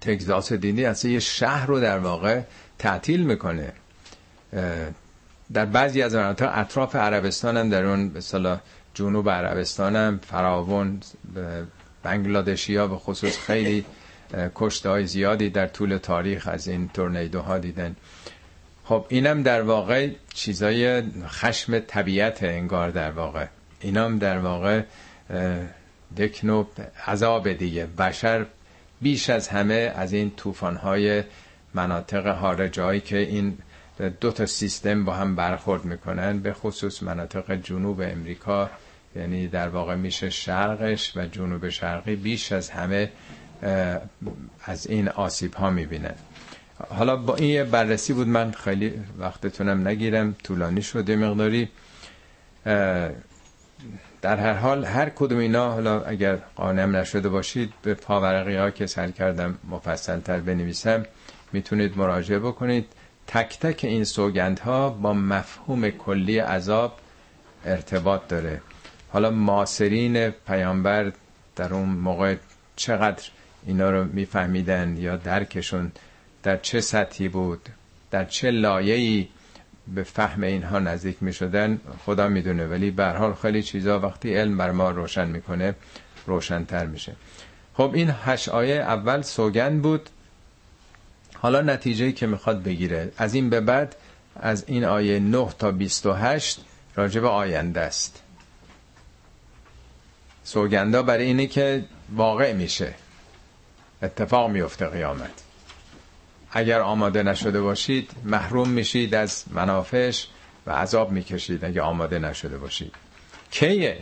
تگزاس 0.00 0.52
دیدی 0.52 0.84
اصلا 0.84 1.10
یه 1.10 1.20
شهر 1.20 1.66
رو 1.66 1.80
در 1.80 1.98
واقع 1.98 2.40
تعطیل 2.78 3.22
می‌کنه. 3.26 3.72
در 5.52 5.64
بعضی 5.64 6.02
از 6.02 6.14
مناطق 6.14 6.50
اطراف 6.54 6.96
عربستان 6.96 7.56
هم 7.56 7.68
در 7.70 7.84
اون 7.84 8.08
به 8.08 8.20
جنوب 8.96 9.30
عربستان 9.30 9.96
هم 9.96 10.18
فراون 10.18 11.00
بنگلادشی 12.02 12.76
ها 12.76 12.86
به 12.86 12.96
خصوص 12.96 13.38
خیلی 13.38 13.84
کشته 14.54 14.88
های 14.88 15.06
زیادی 15.06 15.50
در 15.50 15.66
طول 15.66 15.96
تاریخ 15.96 16.48
از 16.48 16.68
این 16.68 16.88
تورنیدوها 16.88 17.58
دیدن. 17.58 17.96
خب 18.84 19.06
اینم 19.08 19.42
در 19.42 19.62
واقع 19.62 20.08
چیزای 20.34 21.02
خشم 21.26 21.78
طبیعت 21.78 22.42
انگار 22.42 22.90
در 22.90 23.10
واقع. 23.10 23.46
اینم 23.80 24.18
در 24.18 24.38
واقع 24.38 24.82
دکنو 26.16 26.64
عذاب 27.06 27.52
دیگه. 27.52 27.86
بشر 27.86 28.46
بیش 29.00 29.30
از 29.30 29.48
همه 29.48 29.92
از 29.96 30.12
این 30.12 30.32
های 30.82 31.22
مناطق 31.74 32.26
هاره 32.26 32.68
جایی 32.68 33.00
که 33.00 33.18
این 33.18 33.58
دو 34.20 34.32
تا 34.32 34.46
سیستم 34.46 35.04
با 35.04 35.14
هم 35.14 35.36
برخورد 35.36 35.84
می‌کنن 35.84 36.38
به 36.38 36.52
خصوص 36.52 37.02
مناطق 37.02 37.54
جنوب 37.54 38.00
امریکا 38.00 38.70
یعنی 39.16 39.48
در 39.48 39.68
واقع 39.68 39.94
میشه 39.94 40.30
شرقش 40.30 41.16
و 41.16 41.26
جنوب 41.26 41.68
شرقی 41.68 42.16
بیش 42.16 42.52
از 42.52 42.70
همه 42.70 43.10
از 44.64 44.86
این 44.86 45.08
آسیب 45.08 45.54
ها 45.54 45.70
می‌بینن 45.70 46.14
حالا 46.88 47.16
با 47.16 47.36
این 47.36 47.64
بررسی 47.64 48.12
بود 48.12 48.28
من 48.28 48.50
خیلی 48.50 48.92
وقتتونم 49.18 49.88
نگیرم 49.88 50.36
طولانی 50.44 50.82
شده 50.82 51.16
مقداری. 51.16 51.68
در 54.22 54.36
هر 54.36 54.52
حال 54.52 54.84
هر 54.84 55.08
کدوم 55.08 55.38
اینا 55.38 55.72
حالا 55.72 56.00
اگر 56.00 56.36
قانم 56.56 56.96
نشده 56.96 57.28
باشید 57.28 57.72
به 57.82 57.94
پاورقی 57.94 58.56
ها 58.56 58.70
که 58.70 58.86
سر 58.86 59.10
کردم 59.10 59.58
مفصل 59.70 60.20
تر 60.20 60.40
بنویسم 60.40 61.06
می‌تونید 61.52 61.98
مراجعه 61.98 62.38
بکنید. 62.38 62.86
تک 63.26 63.58
تک 63.58 63.84
این 63.84 64.04
سوگندها 64.04 64.90
با 64.90 65.12
مفهوم 65.12 65.90
کلی 65.90 66.38
عذاب 66.38 66.98
ارتباط 67.64 68.20
داره. 68.28 68.60
حالا 69.16 69.30
ماسرین 69.30 70.30
پیامبر 70.30 71.12
در 71.56 71.74
اون 71.74 71.88
موقع 71.88 72.36
چقدر 72.76 73.24
اینا 73.66 73.90
رو 73.90 74.04
میفهمیدن 74.04 74.96
یا 74.96 75.16
درکشون 75.16 75.92
در 76.42 76.56
چه 76.56 76.80
سطحی 76.80 77.28
بود 77.28 77.68
در 78.10 78.24
چه 78.24 78.50
لایه‌ای 78.50 79.28
به 79.94 80.02
فهم 80.02 80.42
اینها 80.42 80.78
نزدیک 80.78 81.16
می 81.20 81.32
شدن 81.32 81.80
خدا 82.04 82.28
می‌دونه. 82.28 82.66
ولی 82.66 82.90
به 82.90 83.06
حال 83.06 83.34
خیلی 83.34 83.62
چیزا 83.62 84.00
وقتی 84.00 84.34
علم 84.34 84.56
بر 84.56 84.70
ما 84.70 84.90
روشن 84.90 85.28
می‌کنه 85.28 85.74
روشنتر 86.26 86.86
میشه. 86.86 87.12
خب 87.74 87.90
این 87.94 88.14
هشت 88.24 88.48
آیه 88.48 88.76
اول 88.76 89.22
سوگند 89.22 89.82
بود. 89.82 90.08
حالا 91.34 91.60
نتیجه 91.60 92.12
که 92.12 92.26
می‌خواد 92.26 92.62
بگیره. 92.62 93.12
از 93.18 93.34
این 93.34 93.50
به 93.50 93.60
بعد 93.60 93.96
از 94.40 94.64
این 94.66 94.84
آیه 94.84 95.18
9 95.18 95.48
تا 95.58 95.70
28 95.70 96.60
راجب 96.96 97.24
آینده 97.24 97.80
است. 97.80 98.22
سوگندا 100.46 101.02
برای 101.02 101.24
اینه 101.24 101.46
که 101.46 101.84
واقع 102.14 102.52
میشه. 102.52 102.94
اتفاق 104.02 104.50
میفته 104.50 104.86
قیامت. 104.86 105.42
اگر 106.50 106.80
آماده 106.80 107.22
نشده 107.22 107.60
باشید 107.60 108.10
محروم 108.24 108.68
میشید 108.68 109.14
از 109.14 109.44
منافش 109.50 110.26
و 110.66 110.70
عذاب 110.72 111.12
می‌کشید 111.12 111.64
اگر 111.64 111.80
آماده 111.80 112.18
نشده 112.18 112.58
باشید. 112.58 112.92
کیه؟ 113.50 113.98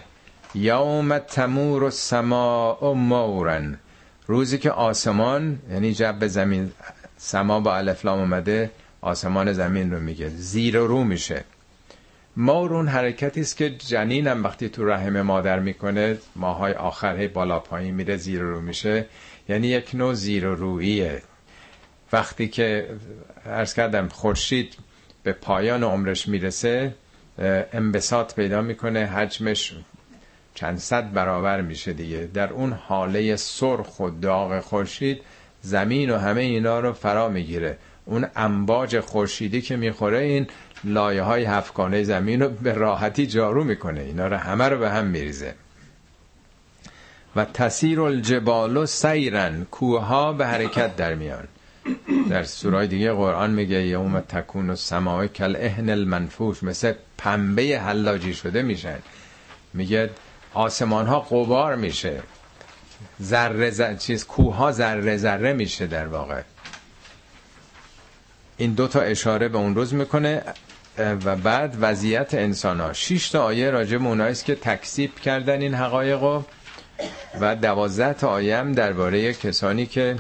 یوم 0.55 1.19
تمور 1.19 1.91
سما 1.91 2.79
و 2.83 2.87
مورن 2.87 3.79
روزی 4.27 4.59
که 4.59 4.71
آسمان 4.71 5.59
یعنی 5.71 5.95
جب 5.95 6.27
زمین 6.27 6.73
سما 7.17 7.61
با 7.61 7.77
الفلام 7.77 8.19
اومده 8.19 8.71
آسمان 9.01 9.53
زمین 9.53 9.93
رو 9.93 10.01
میگه. 10.01 10.29
زیر 10.29 10.81
و 10.81 10.87
رو 10.87 11.05
میشه. 11.05 11.45
مورون 12.37 12.89
حرکتی 12.89 13.41
است 13.41 13.57
که 13.57 13.71
جنینم 13.71 14.45
وقتی 14.45 14.69
تو 14.69 14.85
رحم 14.85 15.23
مادر 15.23 15.59
می‌کنه 15.59 16.19
ماهای 16.37 16.73
آخر 16.73 17.27
بالا 17.27 17.59
پایین 17.59 17.95
میره 17.95 18.17
زیر 18.17 18.41
رو 18.41 18.61
میشه. 18.61 19.07
یعنی 19.49 19.67
یک 19.67 19.95
نوع 19.95 20.15
زیر 20.15 20.45
رویه 20.45 21.23
وقتی 22.13 22.49
که 22.49 22.89
ارز 23.47 23.75
کردم 23.75 24.09
خورشید 24.09 24.77
به 25.23 25.33
پایان 25.33 25.83
عمرش 25.83 26.29
می‌رسه 26.29 26.95
انبساط 27.73 28.35
پیدا 28.35 28.63
می‌کنه 28.63 29.07
حجمش 29.07 29.75
چند 30.55 30.79
صد 30.79 31.13
برابر 31.13 31.61
میشه 31.61 31.93
دیگه. 31.93 32.29
در 32.35 32.53
اون 32.53 32.73
حاله 32.73 33.37
سرخ 33.37 34.01
و 34.01 34.11
داغ 34.11 34.61
خورشید 34.61 35.21
زمین 35.61 36.11
و 36.11 36.19
همه 36.19 36.41
اینا 36.41 36.81
رو 36.81 36.93
فرا 36.93 37.29
می‌گیره. 37.29 37.79
اون 38.05 38.27
امواج 38.37 39.01
خورشیدی 39.01 39.61
که 39.61 39.77
می‌خوره 39.77 40.19
این 40.19 40.47
لایه 40.85 41.23
های 41.23 41.45
هفکانه 41.45 42.03
زمین 42.03 42.43
رو 42.43 42.49
به 42.49 42.73
راحتی 42.73 43.27
جارو 43.27 43.65
می‌کنه. 43.65 44.01
اینا 44.01 44.29
رو 44.29 44.37
همه 44.37 44.69
رو 44.69 44.79
به 44.79 44.91
هم 44.91 45.05
میریزه. 45.05 45.55
و 47.37 47.45
تسیر 47.45 48.01
الجبال 48.01 48.87
سیرن 48.87 49.67
کوه 49.71 50.37
به 50.37 50.47
حرکت 50.47 50.97
در 50.97 51.15
میان. 51.15 51.49
در 52.31 52.43
سورای 52.43 52.87
دیگه 52.87 53.13
قرآن 53.13 53.51
میگه 53.51 53.87
یوم 53.87 54.21
تکون 54.21 54.71
و 54.71 54.77
سماع 54.77 55.27
کل 55.27 55.57
اهن 55.59 55.91
المنفوش. 55.91 56.63
مثل 56.63 56.93
پنبه 57.19 57.81
حلاجی 57.81 58.35
شده 58.35 58.63
میشن 58.63 58.99
میگه 59.75 60.11
آسمان 60.55 61.07
ها 61.07 61.21
قبار 61.21 61.77
میشه. 61.77 62.23
ذره 63.23 63.71
زر... 63.71 63.95
چیز 63.95 64.25
کوه 64.25 64.57
ها 64.57 64.73
ذره 64.73 65.17
ذره 65.17 65.53
میشه 65.53 65.87
در 65.87 66.07
واقع. 66.07 66.43
این 68.57 68.75
دو 68.75 68.89
تا 68.89 69.01
اشاره 69.01 69.49
به 69.49 69.59
اون 69.59 69.75
روز 69.75 69.95
می‌کنه. 69.95 70.43
و 70.99 71.37
بعد 71.37 71.77
وضعیت 71.81 72.35
انسان 72.35 72.81
ها 72.81 72.93
شیش 72.93 73.29
تا 73.29 73.43
آیه 73.45 73.71
راجع 73.71 73.99
به 73.99 74.35
که 74.35 74.55
تکسیب 74.55 75.15
کردن 75.15 75.61
این 75.61 75.75
حقایق 75.75 76.23
و 77.41 77.57
دوازده 77.57 78.15
تا 78.15 78.29
آیه 78.29 78.57
هم 78.57 78.73
درباره 78.73 79.33
کسانی 79.33 79.87
که 79.87 80.17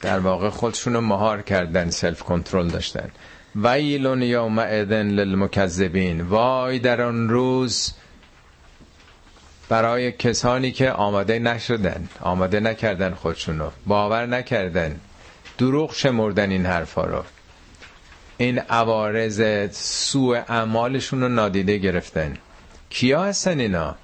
در 0.00 0.18
واقع 0.18 0.48
خودشون 0.48 0.94
رو 0.94 1.00
مهار 1.00 1.42
کردن 1.42 1.90
سلف 1.90 2.22
کنترل 2.22 2.68
داشتن. 2.68 3.10
ویلون 3.56 4.22
یوم 4.22 4.58
ادن 4.58 5.06
للمکذبین. 5.08 6.20
وای 6.20 6.78
در 6.78 7.02
آن 7.02 7.28
روز 7.28 7.92
برای 9.68 10.12
کسانی 10.12 10.72
که 10.72 10.90
آماده 10.90 11.38
نشدن 11.38 12.08
آماده 12.20 12.60
نکردن 12.60 13.14
خودشونو 13.14 13.70
باور 13.86 14.26
نکردن 14.26 15.00
دروغ 15.58 15.94
شمردن 15.94 16.50
این 16.50 16.66
حرفا 16.66 17.04
رو. 17.04 17.24
این 18.38 18.58
عوارض 18.58 19.70
سوء 19.72 20.42
اعمالشون 20.48 21.20
رو 21.20 21.28
نادیده 21.28 21.78
گرفتن. 21.78 22.34
کیا 22.90 23.22
هستن 23.24 23.60
اینا؟ 23.60 23.96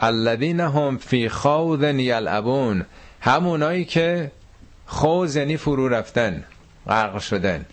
الذین 0.00 0.60
هم 0.60 0.98
فی 0.98 1.28
خوض 1.28 1.82
یلعبون. 1.82 2.84
همونایی 3.20 3.84
که 3.84 4.30
خوز 4.86 5.36
یعنی 5.36 5.56
فرو 5.56 5.88
رفتن 5.88 6.44
غرق 6.86 7.18
شدن. 7.18 7.66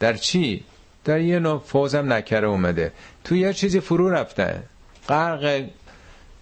در 0.00 0.16
چی؟ 0.16 0.64
در 1.04 1.20
یه 1.20 1.38
نوع 1.38 1.62
فوزم 1.66 2.12
نکره 2.12 2.46
اومده. 2.48 2.92
تو 3.24 3.36
یه 3.36 3.52
چیزی 3.52 3.80
فرو 3.80 4.10
رفتن. 4.10 4.62
غرق 5.08 5.64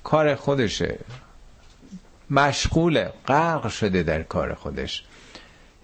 کار 0.05 0.35
خودشه. 0.35 0.99
مشغوله. 2.31 3.13
غرق 3.29 3.69
شده 3.69 4.03
در 4.03 4.23
کار 4.23 4.55
خودش. 4.55 5.05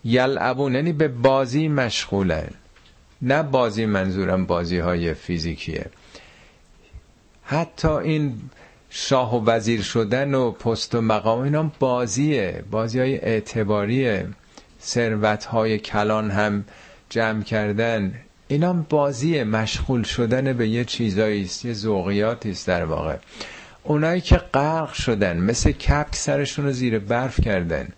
یلعبون 0.04 0.74
یعنی 0.74 0.92
به 0.92 1.08
بازی 1.08 1.68
مشغولن. 1.68 2.50
نه 3.24 3.42
بازی 3.42 3.86
منظورم 3.86 4.46
بازی 4.46 4.78
های 4.78 5.14
فیزیکیه. 5.14 5.86
حتی 7.44 7.88
این 7.88 8.34
شاه 8.90 9.36
و 9.36 9.44
وزیر 9.50 9.82
شدن 9.82 10.34
و 10.34 10.50
پست 10.50 10.94
و 10.94 11.00
مقام 11.00 11.40
اینا 11.40 11.72
بازیه 11.78 12.64
بازی 12.70 12.98
های 12.98 13.18
اعتباریه. 13.18 14.28
ثروت 14.82 15.44
های 15.44 15.78
کلان 15.78 16.30
هم 16.30 16.64
جمع 17.10 17.42
کردن. 17.42 18.14
اینا 18.48 18.72
بازیه 18.72 19.44
مشغول 19.44 20.02
شدن 20.02 20.52
به 20.52 20.68
یه 20.68 20.84
چیزایی 20.84 21.42
است 21.44 21.64
یه 21.64 21.72
ذوقیاتی 21.72 22.50
است 22.50 22.66
در 22.66 22.84
واقع. 22.84 23.16
اونایی 23.82 24.20
که 24.20 24.36
غرق 24.36 24.92
شدن 24.92 25.36
مثل 25.36 25.72
کپک 25.72 26.14
سرشون 26.16 26.64
رو 26.64 26.72
زیر 26.72 26.98
برف 26.98 27.40
کردن. 27.40 27.88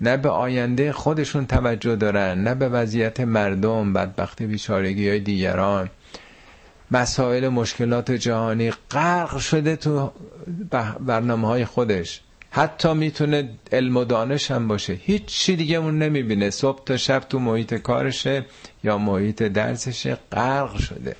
نه 0.00 0.16
به 0.16 0.28
آینده 0.28 0.92
خودشون 0.92 1.46
توجه 1.46 1.96
دارن 1.96 2.42
نه 2.42 2.54
به 2.54 2.68
وضعیت 2.68 3.20
مردم 3.20 3.92
بدبختی 3.92 4.46
بیچارگی 4.46 5.08
های 5.08 5.20
دیگران. 5.20 5.90
مسائل 6.90 7.48
مشکلات 7.48 8.10
جهانی 8.10 8.70
غرق 8.90 9.38
شده 9.38 9.76
تو 9.76 10.12
برنامه 11.00 11.48
های 11.48 11.64
خودش. 11.64 12.20
حتی 12.50 12.94
می‌تونه 12.94 13.48
علم 13.72 13.96
و 13.96 14.04
دانش 14.04 14.50
هم 14.50 14.68
باشه. 14.68 14.92
هیچ 14.92 15.24
چی 15.24 15.56
دیگه 15.56 15.76
اون 15.76 15.98
نمی‌بینه. 15.98 16.50
صبح 16.50 16.84
تا 16.84 16.96
شب 16.96 17.20
تو 17.20 17.38
محیط 17.38 17.74
کارشه 17.74 18.44
یا 18.84 18.98
محیط 18.98 19.42
درسشه 19.42 20.18
غرق 20.32 20.76
شده. 20.76 21.16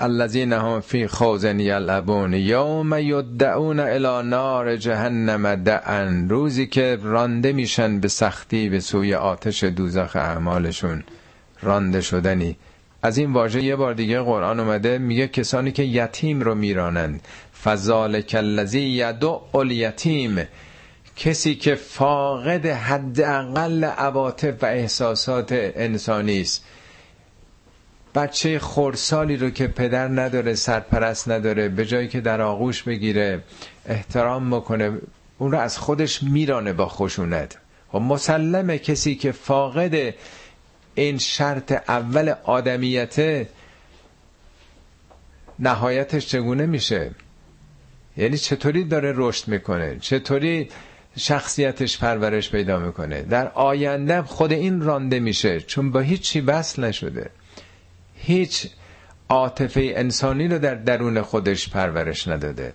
الذين 0.00 0.52
هم 0.52 0.80
فی 0.80 1.06
خوز 1.06 1.44
یلعبون 1.44 2.34
یوم 2.34 2.98
یدعون 2.98 3.80
الى 3.80 4.28
نار 4.28 4.76
جهنم 4.76 5.54
دعن. 5.54 6.28
روزی 6.28 6.66
که 6.66 6.98
رانده 7.02 7.52
میشن 7.52 8.00
به 8.00 8.08
سختی 8.08 8.68
به 8.68 8.80
سوی 8.80 9.14
آتش 9.14 9.64
دوزخ 9.64 10.16
اعمالشون 10.16 11.04
رانده 11.62 12.00
شدنی. 12.00 12.56
از 13.02 13.18
این 13.18 13.32
واژه 13.32 13.62
یه 13.62 13.76
بار 13.76 13.94
دیگه 13.94 14.20
قرآن 14.20 14.60
اومده 14.60 14.98
میگه 14.98 15.28
کسانی 15.28 15.72
که 15.72 15.82
یتیم 15.82 16.40
رو 16.40 16.54
میرانند. 16.54 17.20
فذالک 17.64 18.34
الذی 18.38 18.80
یدع 18.80 19.38
الیتیم. 19.54 20.38
کسی 21.16 21.54
که 21.54 21.74
فاقد 21.74 22.66
حداقل 22.66 23.84
عواطف 23.84 24.62
و 24.62 24.66
احساسات 24.66 25.48
انسانی 25.52 26.40
است. 26.40 26.64
بچه 28.18 28.58
خورسالی 28.58 29.36
رو 29.36 29.50
که 29.50 29.66
پدر 29.66 30.08
نداره 30.08 30.54
سرپرست 30.54 31.28
نداره 31.28 31.68
به 31.68 31.86
جایی 31.86 32.08
که 32.08 32.20
در 32.20 32.40
آغوش 32.40 32.82
بگیره 32.82 33.42
احترام 33.86 34.50
بکنه 34.50 34.92
اون 35.38 35.52
رو 35.52 35.58
از 35.58 35.78
خودش 35.78 36.22
میرانه 36.22 36.72
با 36.72 36.88
خشونت. 36.88 37.58
و 37.94 37.98
مسلمه 37.98 38.78
کسی 38.78 39.14
که 39.14 39.32
فاقد 39.32 40.14
این 40.94 41.18
شرط 41.18 41.72
اول 41.88 42.34
آدمیت 42.44 43.46
نهایتش 45.58 46.26
چگونه 46.26 46.66
میشه؟ 46.66 47.10
یعنی 48.16 48.38
چطوری 48.38 48.84
داره 48.84 49.12
رشد 49.16 49.48
می‌کنه؟ 49.48 49.96
چطوری 50.00 50.68
شخصیتش 51.18 51.98
پرورش 51.98 52.50
پیدا 52.50 52.78
می‌کنه؟ 52.78 53.22
در 53.22 53.48
آینده 53.48 54.22
خود 54.22 54.52
این 54.52 54.80
رانده 54.80 55.20
میشه 55.20 55.60
چون 55.60 55.90
با 55.90 56.00
هیچی 56.00 56.40
وصل 56.40 56.84
نشده. 56.84 57.30
هیچ 58.28 58.68
عاطفه 59.28 59.92
انسانی 59.96 60.48
رو 60.48 60.58
در 60.58 60.74
درون 60.74 61.22
خودش 61.22 61.68
پرورش 61.68 62.28
نداده. 62.28 62.72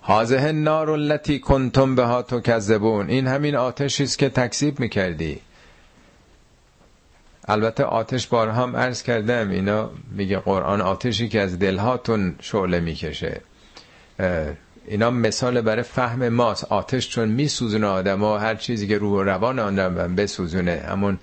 حاضه 0.00 0.40
النار 0.40 0.90
التي 0.90 1.38
کنتم 1.38 1.94
بها 1.94 2.22
تکذبون. 2.22 3.08
این 3.10 3.26
همین 3.26 3.56
آتشی 3.56 4.02
است 4.02 4.18
که 4.18 4.28
تکذیب 4.28 4.80
می‌کردی. 4.80 5.40
البته 7.48 7.84
آتش 7.84 8.26
بارها 8.26 8.62
هم 8.62 8.76
عرض 8.76 9.02
کردم 9.02 9.50
اینا 9.50 9.90
میگه 10.10 10.38
قرآن 10.38 10.80
آتشی 10.80 11.28
که 11.28 11.40
از 11.40 11.58
دلهاتون 11.58 12.34
شعله 12.40 12.80
می‌کشه. 12.80 13.40
اینا 14.86 15.10
مثال 15.10 15.60
برای 15.60 15.82
فهم 15.82 16.28
ماست. 16.28 16.64
آتش 16.64 17.08
چون 17.08 17.28
میسوزونه 17.28 17.86
آدم 17.86 18.20
ها 18.20 18.38
هر 18.38 18.54
چیزی 18.54 18.88
که 18.88 18.98
روح 18.98 19.12
و 19.12 19.22
روان 19.22 19.58
آن 19.58 20.14
بسوزونه. 20.14 20.84
همون 20.88 21.18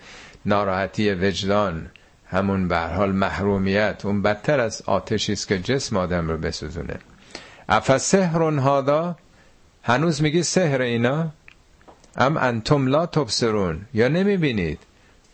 ناراحتی 0.46 1.12
وجدان. 1.12 1.88
همون 2.34 2.67
به 2.67 2.79
حال 2.79 3.11
محرومیت 3.11 4.05
اون 4.05 4.21
بدتر 4.21 4.59
از 4.59 4.81
آتشی 4.86 5.34
است 5.34 5.47
که 5.47 5.59
جسم 5.59 5.97
آدم 5.97 6.29
رو 6.29 6.38
بسوزونه. 6.38 6.95
افسحر 7.69 8.41
هادا؟ 8.41 9.15
هنوز 9.84 10.21
میگی 10.21 10.43
سحر 10.43 10.81
اینا؟ 10.81 11.31
ام 12.17 12.38
انتم 12.38 12.88
لا 12.88 13.05
تبصرون. 13.05 13.81
یا 13.93 14.07
نمی‌بینید؟ 14.07 14.79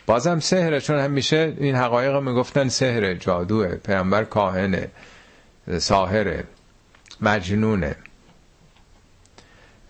بازم 0.06 0.40
سحره 0.40 0.80
چون 0.80 0.98
همیشه 0.98 1.54
این 1.58 1.74
حقایق 1.74 2.16
می‌گفتن 2.16 2.68
سحره 2.68 3.14
جادوه 3.14 3.74
پیامبر 3.74 4.24
کاهنه 4.24 4.90
ساهره 5.78 6.44
مجنونه. 7.20 7.96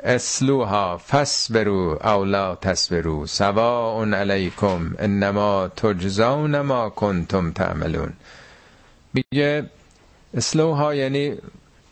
اسلوها 0.04 0.98
فسبرو 0.98 1.98
او 2.04 2.24
لا 2.24 2.54
تسبرو 2.54 3.26
سواء 3.26 4.14
علیکم 4.14 4.94
انما 4.98 5.68
تجزون 5.68 6.60
ما 6.60 6.90
کنتم 6.90 7.52
تعملون. 7.52 8.12
میگه 9.14 9.64
اسلوها 10.34 10.94
یعنی 10.94 11.34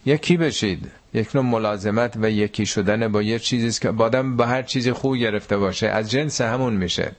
یکی 0.06 0.36
بشید 0.36 0.90
یک 1.14 1.36
نوع 1.36 1.44
ملازمت 1.44 2.16
و 2.16 2.30
یکی 2.30 2.66
شدن 2.66 3.08
با 3.08 3.22
یه 3.22 3.38
چیزی 3.38 3.80
که 3.80 3.90
بادم 3.90 4.36
با 4.36 4.46
هر 4.46 4.62
چیزی 4.62 4.92
خوب 4.92 5.16
گرفته 5.16 5.56
باشه 5.56 5.86
از 5.88 6.10
جنس 6.10 6.40
همون 6.40 6.72
میشه. 6.72 7.12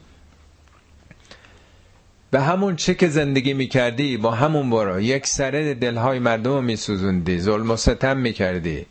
به 2.32 2.42
همون 2.42 2.76
چه 2.76 2.94
که 2.94 3.08
زندگی 3.08 3.54
می‌کردی 3.54 4.18
با 4.18 4.32
همون 4.32 4.70
برو. 4.70 5.02
یک 5.02 5.28
سره 5.28 5.74
دلهای 5.74 6.20
مردم 6.20 6.64
میسوزوندی 6.64 7.40
ظلم 7.40 7.72
و 7.72 7.76
ستم 7.76 8.18
می‌کردی. 8.18 8.86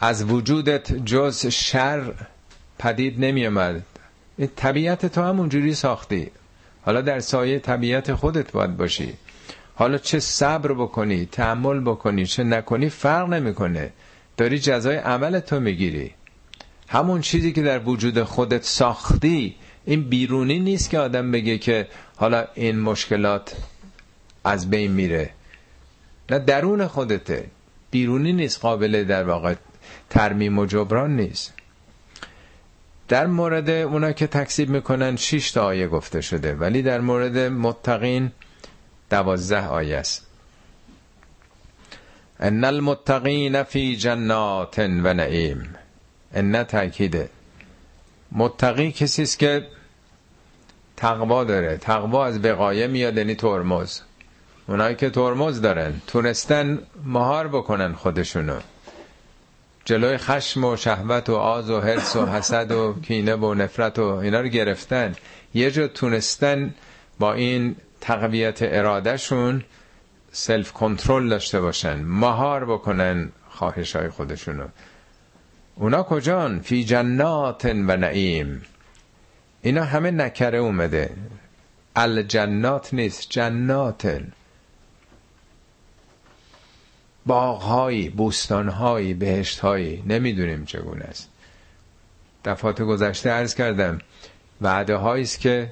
از 0.00 0.24
وجودت 0.24 0.92
جز 0.92 1.46
شر 1.46 2.12
پدید 2.78 3.24
نمیامد 3.24 3.82
این 4.38 4.50
طبیعت 4.56 5.06
تو 5.06 5.22
همون 5.22 5.48
جوری 5.48 5.74
ساختی. 5.74 6.30
حالا 6.82 7.00
در 7.00 7.20
سایه 7.20 7.58
طبیعت 7.58 8.14
خودت 8.14 8.52
باید 8.52 8.76
باشی. 8.76 9.12
حالا 9.74 9.98
چه 9.98 10.20
صبر 10.20 10.72
بکنی 10.72 11.26
تحمل 11.32 11.80
بکنی 11.80 12.26
چه 12.26 12.44
نکنی 12.44 12.88
فرق 12.88 13.28
نمی‌کنه. 13.28 13.92
داری 14.36 14.58
جزای 14.58 14.96
عمل 14.96 15.40
تو 15.40 15.60
می‌گیری. 15.60 16.14
همون 16.88 17.20
چیزی 17.20 17.52
که 17.52 17.62
در 17.62 17.78
وجود 17.78 18.22
خودت 18.22 18.64
ساختی 18.64 19.54
این 19.84 20.02
بیرونی 20.02 20.58
نیست 20.58 20.90
که 20.90 20.98
آدم 20.98 21.30
بگه 21.30 21.58
که 21.58 21.88
حالا 22.16 22.44
این 22.54 22.80
مشکلات 22.80 23.56
از 24.44 24.70
بین 24.70 24.92
میره. 24.92 25.30
نه 26.30 26.38
درون 26.38 26.86
خودته. 26.86 27.44
بیرونی 27.90 28.32
نیست 28.32 28.60
قابل 28.60 29.04
در 29.04 29.24
واقع 29.24 29.54
ترمیم 30.10 30.58
و 30.58 30.66
جبران 30.66 31.16
نیست. 31.16 31.52
در 33.08 33.26
مورد 33.26 33.70
اونا 33.70 34.12
که 34.12 34.26
تکسیب 34.26 34.68
می‌کنن 34.68 35.16
6 35.16 35.50
تا 35.50 35.64
آیه 35.64 35.88
گفته 35.88 36.20
شده 36.20 36.54
ولی 36.54 36.82
در 36.82 37.00
مورد 37.00 37.38
متقین 37.38 38.32
دوازده 39.10 39.66
آیه 39.66 39.96
است. 39.96 40.26
ان 42.40 42.64
المتقین 42.64 43.62
فی 43.62 43.96
جنات 43.96 44.78
و 44.78 45.14
نعیم. 45.14 45.74
ان 46.34 46.64
تاکیده 46.64 47.28
متقی 48.32 48.92
کسی 48.92 49.22
است 49.22 49.38
که 49.38 49.66
تقوا 50.96 51.44
داره. 51.44 51.76
تقوا 51.76 52.26
از 52.26 52.44
وقایه 52.44 52.86
میاد 52.86 53.16
یعنی 53.16 53.34
ترمز. 53.34 54.00
اونایی 54.68 54.94
که 54.96 55.10
ترمز 55.10 55.60
دارن 55.60 56.00
تونستن 56.06 56.78
مهار 57.04 57.48
بکنن 57.48 57.92
خودشونو. 57.92 58.58
جلوی 59.86 60.16
خشم 60.16 60.64
و 60.64 60.76
شهوت 60.76 61.30
و 61.30 61.34
آز 61.34 61.70
و 61.70 61.80
حرس 61.80 62.16
و 62.16 62.26
حسد 62.26 62.72
و 62.72 62.94
کینه 63.02 63.34
و 63.34 63.54
نفرت 63.54 63.98
و 63.98 64.02
اینا 64.02 64.40
رو 64.40 64.48
گرفتن. 64.48 65.14
یه 65.54 65.70
جا 65.70 65.88
تونستن 65.88 66.74
با 67.18 67.32
این 67.32 67.76
تقویت 68.00 68.58
ارادهشون 68.62 69.64
سلف 70.32 70.72
کنترل 70.72 71.28
داشته 71.28 71.60
باشن 71.60 72.02
مهار 72.02 72.64
بکنن 72.64 73.32
خواهش 73.50 73.96
های 73.96 74.08
خودشونو. 74.08 74.66
اونا 75.74 76.02
کجان؟ 76.02 76.60
فی 76.60 76.84
جنات 76.84 77.64
و 77.64 77.96
نعیم. 77.96 78.62
اینا 79.62 79.84
همه 79.84 80.10
نکره 80.10 80.58
اومده. 80.58 81.10
الجنات 81.96 82.94
نیست 82.94 83.26
جناتن 83.30 84.32
باغهایی 87.26 88.08
بوستانهایی 88.08 89.14
بهشتهایی 89.14 90.02
نمی‌دونیم 90.06 90.64
چگونه 90.64 91.04
است. 91.04 91.28
دفعات 92.44 92.82
گذشته 92.82 93.30
عرض 93.30 93.54
کردم 93.54 93.98
وعده 94.60 94.98
است 94.98 95.40
که 95.40 95.70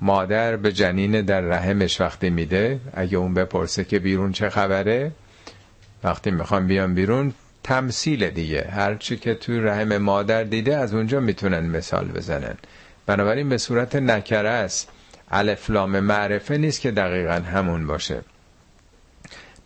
مادر 0.00 0.56
به 0.56 0.72
جنین 0.72 1.20
در 1.22 1.40
رحمش 1.40 2.00
وقتی 2.00 2.30
میده 2.30 2.80
اگه 2.94 3.18
اون 3.18 3.34
بپرسه 3.34 3.84
که 3.84 3.98
بیرون 3.98 4.32
چه 4.32 4.48
خبره 4.48 5.12
وقتی 6.04 6.30
می‌خوام 6.30 6.66
بیان 6.66 6.94
بیرون 6.94 7.34
تمثیل 7.62 8.30
دیگه. 8.30 8.68
هرچی 8.70 9.16
که 9.16 9.34
توی 9.34 9.60
رحم 9.60 9.96
مادر 9.96 10.44
دیده 10.44 10.76
از 10.76 10.94
اونجا 10.94 11.20
می‌تونن 11.20 11.66
مثال 11.66 12.08
بزنن. 12.08 12.54
بنابراین 13.06 13.48
به 13.48 13.58
صورت 13.58 13.96
نکره 13.96 14.48
است 14.48 14.88
الفلام 15.30 16.00
معرفه 16.00 16.58
نیست 16.58 16.80
که 16.80 16.90
دقیقا 16.90 17.32
همون 17.32 17.86
باشه. 17.86 18.20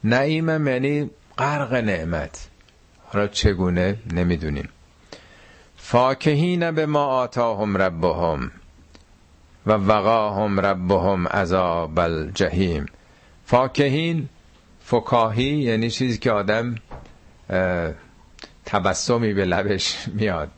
نعیم 0.05 0.69
یعنی 0.69 1.11
غرق 1.39 1.75
نعمت. 1.75 2.49
حالا 3.07 3.27
چگونه 3.27 3.97
نمی‌دونیم. 4.13 4.69
فاکهین 5.77 6.71
به 6.71 6.87
ما 6.87 7.05
آتاهم 7.05 7.77
ربهم 7.77 8.51
و 9.67 9.73
وقاهم 9.73 10.61
ربهم 10.61 11.29
عذاب 11.29 11.99
الجحیم. 11.99 12.87
فاکهین 13.47 14.29
فکاهی 14.85 15.45
یعنی 15.45 15.91
چیزی 15.91 16.19
که 16.19 16.31
آدم 16.31 16.75
تبسمی 18.65 19.35
به 19.35 19.45
لبش 19.45 20.09
میاد. 20.15 20.51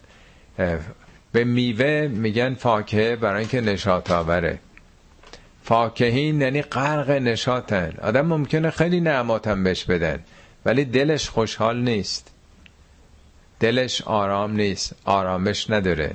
به 1.33 1.45
میوه 1.45 2.09
میگن 2.09 2.55
فاکهه 2.55 3.17
برای 3.17 3.41
اینکه 3.41 3.61
نشاط 3.61 4.11
آوره. 4.11 4.59
فاکهین 5.65 6.41
یعنی 6.41 6.63
غرق 6.63 7.11
نشاطن. 7.11 7.93
آدم 8.03 8.27
ممکنه 8.27 8.71
خیلی 8.71 9.01
نعماتم 9.01 9.65
بهش 9.65 9.85
بدن 9.85 10.19
ولی 10.65 10.85
دلش 10.85 11.29
خوشحال 11.29 11.81
نیست. 11.81 12.31
دلش 13.61 14.03
آرام 14.03 14.53
نیست 14.53 14.95
آرامش 15.05 15.71
نداره. 15.71 16.11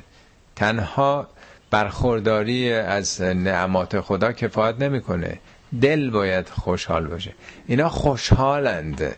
تنها 0.55 1.27
برخورداری 1.71 2.73
از 2.73 3.21
نعمات 3.21 3.99
خدا 4.01 4.31
کفایت 4.31 4.75
نمی‌کنه. 4.79 5.39
دل 5.81 6.09
باید 6.09 6.49
خوشحال 6.49 7.07
باشه. 7.07 7.33
اینا 7.67 7.89
خوشحالند. 7.89 9.15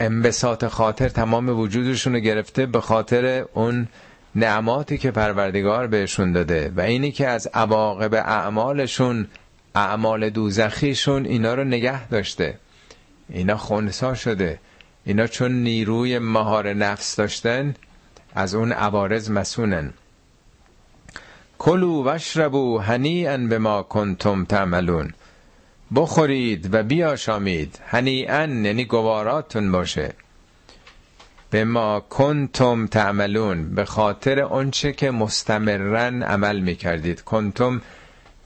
انبساط 0.00 0.64
خاطر 0.64 1.08
تمام 1.08 1.48
وجودشون 1.48 2.12
رو 2.12 2.18
گرفته 2.18 2.66
به 2.66 2.80
خاطر 2.80 3.44
اون 3.54 3.88
نعماتی 4.34 4.98
که 4.98 5.10
پروردگار 5.10 5.86
بهشون 5.86 6.32
داده 6.32 6.72
و 6.76 6.80
اینی 6.80 7.12
که 7.12 7.28
از 7.28 7.46
عواقب 7.46 8.14
اعمالشون 8.14 9.28
اعمال 9.74 10.30
دوزخیشون 10.30 11.24
اینا 11.24 11.54
رو 11.54 11.64
نگه 11.64 12.08
داشته. 12.08 12.58
اینا 13.28 13.56
خونسا 13.56 14.14
شده. 14.14 14.58
اینا 15.04 15.26
چون 15.26 15.52
نیروی 15.52 16.18
مهار 16.18 16.72
نفس 16.72 17.16
داشتن 17.16 17.74
از 18.34 18.54
اون 18.54 18.72
عوارض 18.72 19.30
مسونن. 19.30 19.92
کلو 21.58 22.04
وشربو 22.04 22.78
هنیئا 22.78 23.36
به 23.36 23.58
ما 23.58 23.82
کنتم 23.82 24.44
تعملون. 24.44 25.12
بخورید 25.94 26.74
و 26.74 26.82
بیاشامید. 26.82 27.80
هنیئا 27.86 28.40
یعنی 28.40 28.84
گواراتون 28.84 29.72
باشه. 29.72 30.12
به 31.52 31.64
ما 31.64 32.00
کنتم 32.00 32.86
تعملون 32.86 33.74
به 33.74 33.84
خاطر 33.84 34.40
آنچه 34.40 34.92
که 34.92 35.10
مستمرن 35.10 36.22
عمل 36.22 36.60
می‌کردید. 36.60 37.20
کنتم 37.20 37.82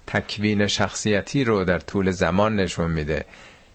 تکوین 0.06 0.66
شخصیتی 0.66 1.44
رو 1.44 1.64
در 1.64 1.78
طول 1.78 2.10
زمان 2.10 2.56
نشون 2.56 2.90
میده. 2.90 3.24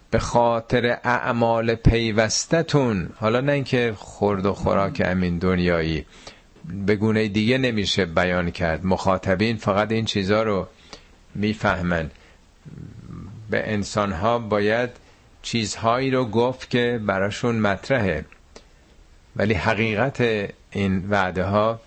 به 0.10 0.20
خاطر 0.20 0.98
اعمال 1.04 1.76
پیوستتون 1.76 3.10
حالا 3.16 3.42
نه 3.42 3.52
اینکه 3.52 3.94
خورد 3.98 4.46
و 4.46 4.54
خوراک 4.54 5.02
امین 5.06 5.38
دنیایی 5.38 6.06
به 6.86 6.96
گونه 6.96 7.28
دیگه 7.28 7.58
نمیشه 7.58 8.06
بیان 8.06 8.52
کرد. 8.52 8.86
مخاطبین 8.86 9.58
فقط 9.58 9.92
این 9.92 10.06
چیزها 10.06 10.44
رو 10.44 10.68
می‌فهمن. 11.36 12.12
به 13.50 13.72
انسان 13.72 14.12
ها 14.12 14.40
باید 14.40 14.90
چیزهایی 15.42 16.12
رو 16.12 16.26
گفت 16.26 16.70
که 16.70 17.00
براشون 17.06 17.56
مطرحه. 17.56 18.26
ولی 19.36 19.54
حقیقت 19.54 20.22
این 20.72 21.10
وعده 21.10 21.44
ها 21.44 21.80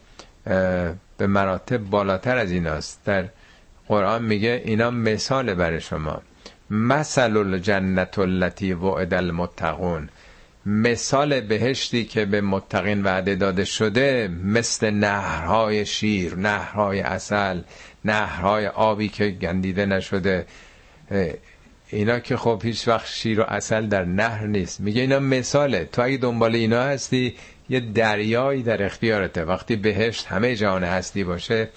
به 1.19 1.27
مراتب 1.27 1.79
بالاتر 1.79 2.37
از 2.37 2.51
ایناست. 2.51 3.01
در 3.05 3.25
قرآن 3.89 4.23
میگه 4.25 4.63
اینا 4.65 4.91
مثال 4.91 5.55
برای 5.55 5.81
شما. 5.81 6.23
مثل 6.71 7.37
الجنت 7.37 8.19
التي 8.19 8.73
وعد 8.73 9.15
المتقون 9.15 10.09
مثال 10.67 11.41
بهشتی 11.41 12.05
که 12.05 12.25
به 12.25 12.41
متقین 12.41 13.03
وعده 13.03 13.35
داده 13.35 13.65
شده 13.65 14.31
مثل 14.45 14.91
نهرهای 14.91 15.87
شیر 15.87 16.35
نهرهای 16.35 17.01
اصل 17.01 17.61
نهرهای 18.05 18.67
آبی 18.67 19.09
که 19.09 19.29
گندیده 19.31 19.87
نشده. 19.87 20.47
اینا 21.95 22.19
که 22.19 22.37
خب 22.37 22.61
هیچ 22.65 22.89
وقت 22.89 23.07
شیر 23.07 23.41
و 23.41 23.45
اصل 23.49 23.87
در 23.87 24.05
نهر 24.05 24.47
نیست. 24.47 24.81
میگه 24.81 25.01
اینا 25.01 25.19
مثاله. 25.19 25.85
تو 25.85 26.03
اگه 26.03 26.17
دنبال 26.17 26.55
اینا 26.55 26.83
هستی 26.83 27.35
یه 27.69 27.81
دریایی 27.81 28.63
در 28.63 28.83
اختیارته. 28.83 29.45
وقتی 29.45 29.77
بهشت 29.77 30.27
همه 30.27 30.57
جهان 30.57 30.85
هستی 30.85 31.25
باشه 31.25 31.69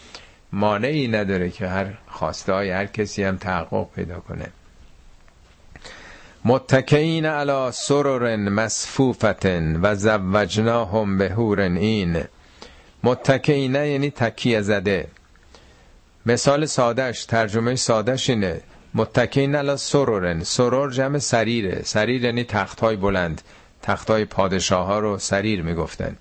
مانعی 0.52 1.08
نداره 1.08 1.50
که 1.50 1.68
هر 1.68 1.88
خواسته 2.08 2.54
های 2.54 2.70
هر 2.70 2.86
کسی 2.86 3.24
هم 3.24 3.38
تحقق 3.38 3.88
پیدا 3.96 4.20
کنه. 4.20 4.48
متکئین 6.46 7.26
علی 7.26 7.72
سرر 7.72 8.36
مصفوفتن 8.36 9.80
و 9.82 9.96
زوجناهم 9.96 11.18
به 11.18 11.40
این. 11.40 12.24
متکئین 13.04 13.76
یعنی 13.76 14.12
تکیه 14.12 14.62
زده. 14.62 15.08
مثال 16.26 16.66
سادش 16.66 17.26
ترجمه 17.26 17.76
سادش 17.76 18.30
اینه. 18.30 18.62
متکئین 18.94 19.56
علی 19.56 19.78
سررن 19.78 20.44
سرور 20.44 20.92
جمع 20.92 21.18
سریره. 21.18 21.82
سریر 21.84 22.24
یعنی 22.24 22.44
تخت 22.44 22.80
های 22.80 22.96
بلند. 22.96 23.42
تخت 23.82 24.10
های 24.10 24.26
پادشاه 24.26 24.86
ها 24.86 25.00
رو 25.00 25.18
سریر 25.18 25.62
می‌گفتن. 25.62 26.18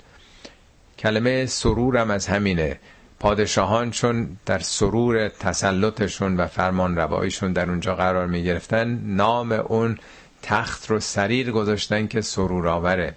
کلمه 0.98 1.46
سرورم 1.46 2.10
از 2.10 2.26
همینه. 2.26 2.78
پادشاهان 3.20 3.90
چون 3.90 4.36
در 4.46 4.58
سرور 4.58 5.28
تسلطشون 5.28 6.36
و 6.36 6.46
فرمان 6.46 6.96
روایشون 6.96 7.52
در 7.52 7.70
اونجا 7.70 7.94
قرار 7.94 8.26
می 8.26 8.44
گرفتن 8.44 9.00
نام 9.04 9.52
اون 9.52 9.98
تخت 10.42 10.90
رو 10.90 11.00
سریر 11.00 11.50
گذاشتن 11.50 12.06
که 12.06 12.20
سرور 12.20 12.68
آوره. 12.68 13.16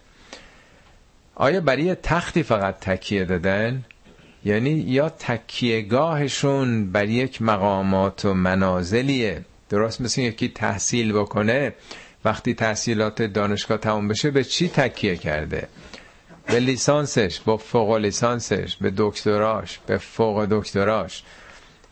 آیا 1.36 1.62
برای 1.62 1.96
تختی 1.96 2.44
فقط 2.44 2.80
تکیه 2.80 3.26
دادن؟ 3.26 3.84
یعنی 4.46 4.70
یا 4.70 5.10
تکیهگاهشون 5.10 6.92
بر 6.92 7.10
یک 7.10 7.42
مقامات 7.42 8.26
و 8.26 8.34
منازلیه. 8.34 9.46
درست 9.70 10.02
مثل 10.02 10.22
یکی 10.22 10.48
تحصیل 10.50 11.14
بکنه 11.14 11.74
وقتی 12.26 12.54
تحصیلات 12.54 13.22
دانشگاه 13.22 13.78
تموم 13.78 14.08
بشه 14.08 14.32
به 14.32 14.44
چی 14.44 14.70
تکیه 14.70 15.18
کرده؟ 15.18 15.68
به 16.48 16.60
لیسانسش 16.60 17.40
با 17.40 17.58
فوق 17.58 17.96
لیسانسش 17.96 18.76
به 18.82 18.94
دکتراش 18.98 19.80
به 19.88 19.98
فوق 19.98 20.48
دکتراش. 20.52 21.24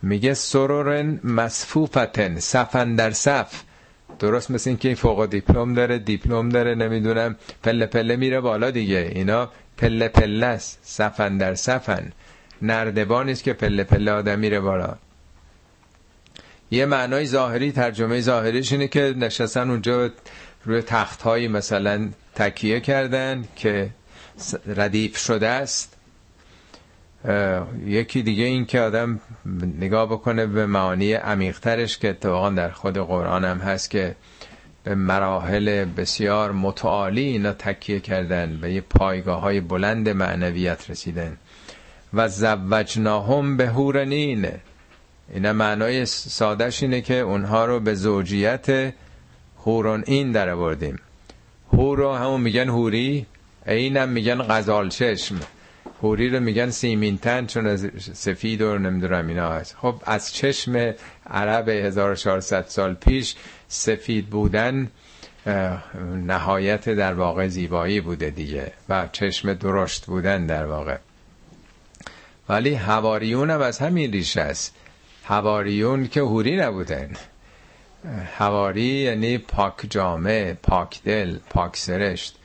میگه 0.02 0.34
سرورن 0.34 1.20
مصفوفتن 1.24 2.40
صفن 2.40 2.96
در 2.96 3.12
صف. 3.12 3.62
درست 4.20 4.52
مثل 4.52 4.70
این 4.70 4.78
که 4.78 4.96
فوق 4.96 5.26
دیپلم 5.26 5.74
داره 5.74 6.00
دیپلم 6.00 6.50
داره 6.50 6.76
نمی‌دونم 6.76 7.36
پله 7.64 7.86
پله 7.86 8.16
میره 8.16 8.42
بالا 8.42 8.72
دیگه. 8.72 9.12
اینا 9.16 9.50
پله 9.78 10.08
پله 10.08 10.46
است 10.46 10.80
صفن 10.84 11.38
در 11.38 11.56
صفن. 11.56 12.12
نردبان 12.62 13.30
است 13.30 13.44
که 13.44 13.54
پله 13.54 13.84
پله 13.84 14.12
آدم 14.12 14.40
میره 14.40 14.60
بالا. 14.60 14.96
یه 16.72 16.86
معنای 16.86 17.26
ظاهری 17.26 17.72
ترجمه 17.72 18.22
ظاهریش 18.22 18.72
اینه 18.72 18.88
که 18.88 19.14
نشستن 19.18 19.70
اونجا 19.70 20.10
روی 20.66 20.82
تخت 20.82 21.22
هایی 21.22 21.48
مثلا 21.48 22.10
تکیه 22.36 22.80
کردن 22.80 23.44
که 23.56 23.90
ردیف 24.68 25.18
شده 25.18 25.48
است. 25.48 25.94
یکی 27.86 28.22
دیگه 28.22 28.44
این 28.44 28.66
که 28.66 28.80
آدم 28.82 29.20
نگاه 29.80 30.06
بکنه 30.06 30.46
به 30.46 30.66
معانی 30.66 31.14
عمیقترش 31.14 31.98
که 31.98 32.10
اتفاقا 32.10 32.50
در 32.50 32.70
خود 32.70 32.98
قرآن 32.98 33.46
هم 33.46 33.58
هست 33.58 33.90
که 33.90 34.16
به 34.84 34.96
مراحل 34.96 35.86
بسیار 35.86 36.52
متعالی 36.52 37.22
اینا 37.24 37.54
تکیه 37.54 38.00
کردن 38.00 38.58
به 38.62 38.74
یه 38.74 38.82
پایگاه 38.82 39.42
های 39.42 39.60
بلند 39.62 40.10
معنویت 40.10 40.90
رسیدن. 40.90 41.38
و 42.18 42.28
زوجناهم 42.28 43.58
به 43.58 43.68
هورنین 43.68 44.48
اینا 45.34 45.54
معنای 45.54 46.06
سادش 46.06 46.84
اینه 46.84 47.02
که 47.02 47.14
اونها 47.20 47.66
رو 47.66 47.80
به 47.80 47.94
زوجیت 47.94 48.94
هورون 49.66 50.04
این 50.08 50.32
در 50.32 50.50
آوردیم. 50.50 51.00
هور 51.74 51.98
رو 51.98 52.14
همون 52.14 52.42
میگن 52.42 52.70
هوری 52.70 53.26
اینم 53.68 54.10
میگن 54.10 54.42
غزال 54.42 54.90
چشم. 54.90 55.36
هوری 56.04 56.30
رو 56.30 56.40
میگن 56.40 56.70
سیمینتن 56.70 57.46
چون 57.46 57.68
از 57.68 57.88
سفید 58.14 58.62
و 58.62 58.78
نمی‌دونم 58.78 59.28
اینا 59.28 59.50
هست. 59.52 59.76
خب 59.82 60.02
از 60.06 60.34
چشم 60.34 60.94
عرب 61.30 61.70
1400 61.70 62.66
سال 62.68 62.94
پیش 62.94 63.36
سفید 63.68 64.28
بودن 64.28 64.88
نهایت 66.26 66.90
در 66.90 67.14
واقع 67.14 67.48
زیبایی 67.48 68.02
بوده 68.02 68.30
دیگه 68.30 68.72
و 68.90 69.08
چشم 69.12 69.54
درشت 69.54 70.06
بودن 70.06 70.46
در 70.46 70.66
واقع. 70.66 70.98
ولی 72.50 72.74
هواریون 72.74 73.50
هم 73.50 73.62
از 73.62 73.80
همین 73.80 74.12
ریشه 74.12 74.42
است. 74.42 74.76
هواریون 75.24 76.08
که 76.08 76.22
هوری 76.22 76.56
نبودن. 76.56 77.10
هواری 78.38 78.84
یعنی 78.84 79.38
پاک 79.38 79.74
جامعه 79.90 80.54
پاک 80.54 81.04
دل 81.04 81.38
پاک 81.50 81.78
سرشت. 81.78 82.36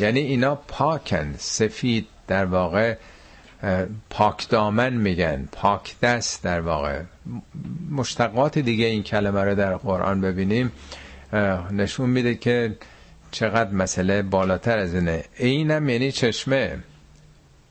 یعنی 0.00 0.20
اینا 0.20 0.54
پاکن 0.54 1.34
سفید 1.38 2.06
در 2.26 2.44
واقع 2.44 2.96
پاک 4.10 4.48
دامن 4.48 4.92
میگن 4.92 5.48
پاک 5.52 6.00
دست 6.00 6.42
در 6.44 6.60
واقع. 6.60 7.02
مشتقات 7.90 8.58
دیگه 8.58 8.86
این 8.86 9.02
کلمه 9.02 9.42
رو 9.42 9.54
در 9.54 9.76
قرآن 9.76 10.20
ببینیم 10.20 10.72
نشون 11.70 12.10
میده 12.10 12.34
که 12.34 12.76
چقدر 13.30 13.70
مسئله 13.70 14.22
بالاتر 14.22 14.78
از 14.78 14.94
اینه. 14.94 15.24
اینم 15.38 15.88
یعنی 15.88 16.12
چشمه. 16.12 16.78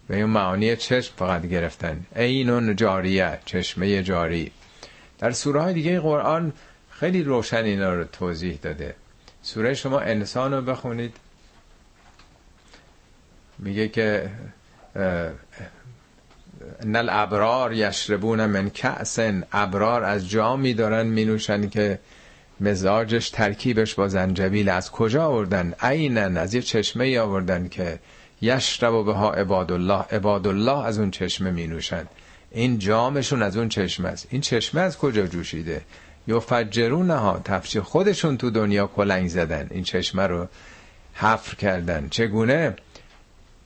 به 0.08 0.16
این 0.16 0.26
معانی 0.26 0.76
چشم 0.76 1.14
فقط 1.18 1.45
گرفتن. 1.45 2.05
اینون 2.16 2.76
جاریه 2.76 3.39
چشمه 3.45 4.03
جاری. 4.03 4.51
در 5.20 5.32
سوره 5.32 5.62
های 5.62 5.74
دیگه 5.74 5.99
قرآن 5.99 6.53
خیلی 6.89 7.24
روشن 7.24 7.64
اینا 7.64 7.93
رو 7.93 8.03
توضیح 8.03 8.60
داده. 8.62 8.95
سوره 9.41 9.74
شما 9.74 9.99
انسان 9.99 10.53
رو 10.53 10.62
بخونید. 10.62 11.16
میگه 13.60 13.88
که 13.88 14.30
نل 16.86 17.08
ابرار 17.12 17.74
یشربون 17.74 18.45
من 18.45 18.70
کعسن 18.70 19.43
ابرار 19.51 20.03
از 20.03 20.30
جامی 20.30 20.74
دارن 20.74 21.08
مینوشن 21.08 21.70
که 21.70 21.99
مزاجش 22.60 23.30
ترکیبش 23.30 23.95
با 23.95 24.08
زنجبیل 24.08 24.70
از 24.70 24.91
کجا 24.91 25.26
آوردن؟ 25.26 25.74
عینن 25.82 26.38
از 26.38 26.53
یه 26.53 26.62
چشمه 26.62 27.20
آوردن 27.20 27.68
که 27.68 27.99
یشرب 28.42 29.06
به 29.06 29.14
ها 29.14 29.34
عباد 29.34 29.72
الله 29.72 30.02
عباد 30.12 30.48
الله 30.48 30.86
از 30.86 31.00
اون 31.00 31.12
چشمه 31.12 31.52
می 31.52 31.68
نوشن 31.68 32.08
این 32.52 32.80
جامشون 32.80 33.42
از 33.42 33.58
اون 33.58 33.70
چشمه 33.70 34.10
است. 34.10 34.28
این 34.30 34.42
چشمه 34.42 34.82
از 34.82 34.98
کجا 34.98 35.28
جوشیده؟ 35.28 35.82
یا 36.28 36.40
فجرون 36.40 37.12
ها 37.12 37.42
تفچه 37.46 37.82
خودشون 37.82 38.38
تو 38.38 38.50
دنیا 38.50 38.88
کلنگ 38.88 39.28
زدن. 39.28 39.68
این 39.72 39.84
چشمه 39.84 40.28
رو 40.28 40.48
حفر 41.14 41.56
کردن. 41.56 42.08
چگونه؟ 42.10 42.76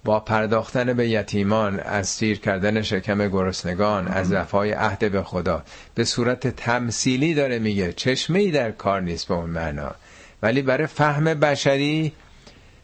با 0.04 0.20
پرداختن 0.20 0.94
به 0.94 1.10
یتیمان 1.10 1.80
از 1.80 2.10
سیر 2.10 2.40
کردن 2.40 2.82
شکم 2.82 3.28
گرسنگان 3.28 4.08
از 4.08 4.32
وفای 4.32 4.72
عهد 4.72 5.12
به 5.12 5.24
خدا. 5.24 5.64
به 5.96 6.04
صورت 6.04 6.48
تمثیلی 6.48 7.34
داره 7.34 7.60
میگه 7.60 7.94
چشمه 7.94 8.40
ای 8.40 8.52
در 8.52 8.72
کار 8.72 9.02
نیست 9.02 9.28
به 9.28 9.34
اون 9.34 9.50
معنا. 9.50 9.92
ولی 10.42 10.62
برای 10.62 10.88
فهم 10.88 11.24
بشری 11.24 12.14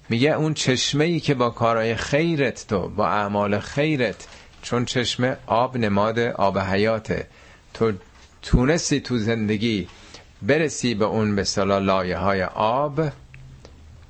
میگه 0.10 0.32
اون 0.32 0.54
چشمه 0.54 1.04
ای 1.04 1.20
که 1.20 1.34
با 1.34 1.50
کارهای 1.50 1.96
خیرت 1.96 2.66
تو 2.68 2.90
با 2.90 3.08
اعمال 3.08 3.60
خیرت 3.60 4.28
چون 4.62 4.86
چشمه 4.86 5.38
آب 5.48 5.78
نماد 5.78 6.20
آب 6.20 6.60
حیاته. 6.60 7.28
تو 7.74 7.94
تونستی 8.42 9.00
تو 9.00 9.18
زندگی 9.18 9.88
برسی 10.42 10.96
به 10.96 11.06
اون 11.06 11.36
به 11.36 11.44
صلاح 11.44 11.80
لایه 11.80 12.18
های 12.18 12.44
آب 12.44 13.02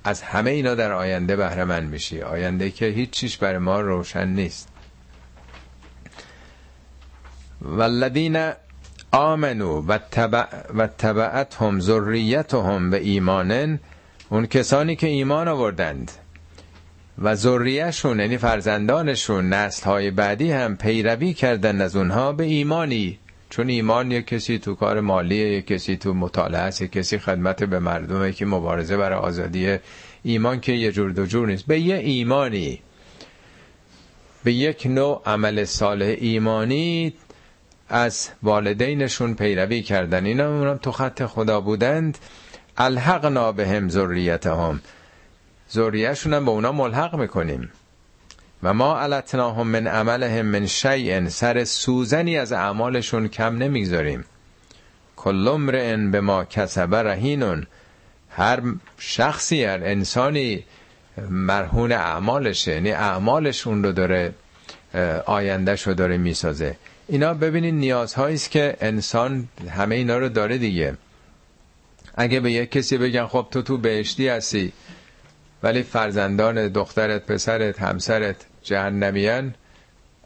از 0.03 0.21
همه 0.21 0.51
اینا 0.51 0.75
در 0.75 0.91
آینده 0.91 1.35
بهره 1.35 1.63
من 1.63 1.83
میشی. 1.83 2.21
آینده 2.21 2.71
که 2.71 2.85
هیچ 2.85 3.09
چیش 3.09 3.37
برای 3.37 3.57
ما 3.57 3.81
روشن 3.81 4.27
نیست. 4.27 4.67
والذین 7.61 8.51
آمنو 9.11 9.81
و, 9.81 9.97
تبع 10.11 10.45
و 10.75 10.87
تبعتهم 10.87 11.79
ذریتهم 11.79 12.89
به 12.89 12.97
ایمانن 12.97 13.79
اون 14.29 14.45
کسانی 14.45 14.95
که 14.95 15.07
ایمان 15.07 15.47
آوردند 15.47 16.11
و 17.19 17.35
ذریهشون 17.35 18.19
یعنی 18.19 18.37
فرزندانشون 18.37 19.49
نسل 19.49 19.83
های 19.85 20.11
بعدی 20.11 20.51
هم 20.51 20.77
پیروی 20.77 21.33
کردن 21.33 21.81
از 21.81 21.95
اونها 21.95 22.31
به 22.31 22.43
ایمانی. 22.43 23.19
چون 23.49 23.69
ایمان 23.69 24.11
یک 24.11 24.27
کسی 24.27 24.59
تو 24.59 24.75
کار 24.75 25.01
مالی 25.01 25.35
یک 25.35 25.67
کسی 25.67 25.97
تو 25.97 26.13
مطالعه 26.13 26.61
است 26.61 26.81
یک 26.81 26.91
کسی 26.91 27.19
خدمت 27.19 27.63
به 27.63 27.79
مردم 27.79 28.31
که 28.31 28.45
مبارزه 28.45 28.97
برای 28.97 29.19
آزادی 29.19 29.77
ایمان 30.23 30.59
که 30.59 30.71
یه 30.71 30.91
جور 30.91 31.11
دو 31.11 31.25
جور 31.25 31.47
نیست. 31.47 31.65
به 31.65 31.79
یه 31.79 31.95
ایمانی 31.95 32.79
به 34.43 34.53
یک 34.53 34.85
نوع 34.85 35.21
عمل 35.25 35.63
صالح 35.63 36.15
ایمانی 36.19 37.13
از 37.89 38.29
والدینشون 38.43 39.33
پیروی 39.33 39.81
کردن. 39.81 40.25
اینا 40.25 40.57
اونم 40.57 40.77
تو 40.77 40.91
خط 40.91 41.25
خدا 41.25 41.61
بودند. 41.61 42.17
الحقنا 42.77 43.51
بهم 43.51 43.89
ذریتهم. 43.89 44.79
ذریهشون 45.71 46.33
هم 46.33 46.45
به 46.45 46.51
اونا 46.51 46.71
ملحق 46.71 47.15
می‌کنیم. 47.15 47.69
و 48.63 48.73
ما 48.73 48.99
علتناهم 48.99 49.67
من 49.67 49.87
عملهم 49.87 50.45
من 50.45 50.67
شیء 50.67 51.29
سر 51.29 51.63
سوزنی 51.63 52.37
از 52.37 52.51
اعمالشون 52.51 53.27
کم 53.27 53.57
نمی‌گذاریم. 53.57 54.25
کل 55.15 55.47
امرئ 55.47 55.97
به 55.97 56.21
ما 56.21 56.45
کسب 56.45 56.95
رهینون. 56.95 57.67
هر 58.29 58.61
شخصی 58.97 59.63
هر 59.63 59.79
انسانی 59.83 60.63
مرهون 61.29 61.91
اعمالشه 61.91 62.71
یعنی 62.71 62.91
اعمالشون 62.91 63.83
رو 63.83 63.91
داره 63.91 64.33
آیندهش 65.25 65.87
رو 65.87 65.93
داره 65.93 66.17
می‌سازه. 66.17 66.75
اینا 67.07 67.33
ببینید 67.33 67.73
نیازهایی 67.73 68.35
است 68.35 68.51
که 68.51 68.77
انسان 68.81 69.47
همه 69.69 69.95
اینا 69.95 70.17
رو 70.17 70.29
داره 70.29 70.57
دیگه. 70.57 70.97
اگه 72.17 72.39
به 72.39 72.51
یک 72.51 72.71
کسی 72.71 72.97
بگن 72.97 73.25
خب 73.25 73.47
تو 73.51 73.61
تو 73.61 73.77
بهشتی 73.77 74.27
هستی 74.27 74.73
ولی 75.63 75.83
فرزندان 75.83 76.67
دخترت 76.67 77.25
پسرت 77.25 77.81
همسرت 77.81 78.35
جهنمیان 78.63 79.53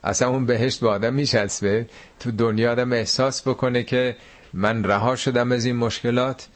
اصلا 0.03 0.29
اون 0.29 0.45
بهشت 0.45 0.79
با 0.79 0.89
آدم 0.91 1.13
میچسبه. 1.13 1.85
تو 2.19 2.31
دنیا 2.31 2.71
آدم 2.71 2.93
احساس 2.93 3.47
بکنه 3.47 3.83
که 3.83 4.15
من 4.53 4.83
رها 4.83 5.15
شدم 5.15 5.51
از 5.51 5.65
این 5.65 5.75
مشکلات 5.75 6.47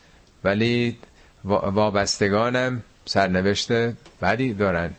ولی 0.43 0.97
وابستگانم 1.43 2.83
سرنوشت 3.05 3.71
بدی 4.21 4.53
دارن. 4.53 4.91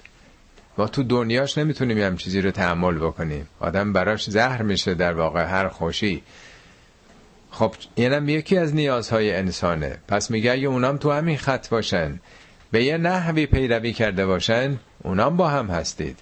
ما 0.78 0.86
تو 0.86 1.02
دنیاش 1.02 1.58
نمی‌تونیم 1.58 1.98
هم 1.98 2.16
چیزی 2.16 2.40
رو 2.40 2.50
تحمل 2.50 2.94
بکنیم. 2.98 3.48
آدم 3.60 3.92
براش 3.92 4.30
زهر 4.30 4.62
میشه 4.62 4.94
در 4.94 5.12
واقع 5.12 5.44
هر 5.44 5.68
خوشی. 5.68 6.22
خب 7.58 7.74
اینم 7.94 8.28
یکی 8.28 8.58
از 8.58 8.74
نیازهای 8.74 9.34
انسانه. 9.34 9.98
پس 10.08 10.30
میگه 10.30 10.52
اگه 10.52 10.68
اونام 10.68 10.96
تو 10.96 11.12
همین 11.12 11.36
خط 11.36 11.68
باشن 11.68 12.20
به 12.70 12.84
یه 12.84 12.98
نحوی 12.98 13.46
پیروی 13.46 13.92
کرده 13.92 14.26
باشن 14.26 14.78
اونام 15.02 15.36
با 15.36 15.48
هم 15.48 15.66
هستید. 15.66 16.18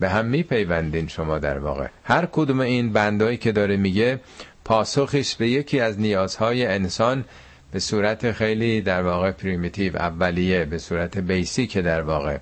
به 0.00 0.08
هم 0.08 0.26
میپیوندین 0.26 1.08
شما 1.08 1.38
در 1.38 1.58
واقع. 1.58 1.86
هر 2.04 2.28
کدوم 2.32 2.60
این 2.60 2.92
بندایی 2.92 3.36
که 3.36 3.52
داره 3.52 3.76
میگه 3.76 4.20
پاسخش 4.64 5.36
به 5.36 5.48
یکی 5.48 5.80
از 5.80 6.00
نیازهای 6.00 6.66
انسان 6.66 7.24
به 7.72 7.78
صورت 7.78 8.32
خیلی 8.32 8.80
در 8.80 9.02
واقع 9.02 9.30
primitive 9.30 9.96
اولیه 9.96 10.64
به 10.64 10.78
صورت 10.78 11.18
basic 11.18 11.78
در 11.78 12.02
واقع. 12.02 12.38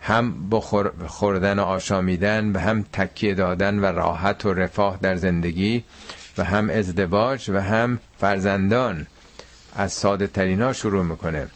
هم 0.00 0.50
بخور 0.50 0.92
خوردن 1.06 1.58
و 1.58 1.62
آشامیدن 1.62 2.52
به 2.52 2.60
هم 2.60 2.84
تکیه 2.92 3.34
دادن 3.34 3.78
و 3.78 3.84
راحت 3.84 4.46
و 4.46 4.54
رفاه 4.54 4.98
در 5.02 5.16
زندگی. 5.16 5.84
و 6.38 6.44
هم 6.44 6.70
ازدواج 6.70 7.50
و 7.50 7.60
هم 7.60 7.98
فرزندان 8.18 9.06
از 9.76 9.92
ساده 9.92 10.26
ترینا 10.26 10.72
شروع 10.72 11.04
می‌کنه. 11.04 11.48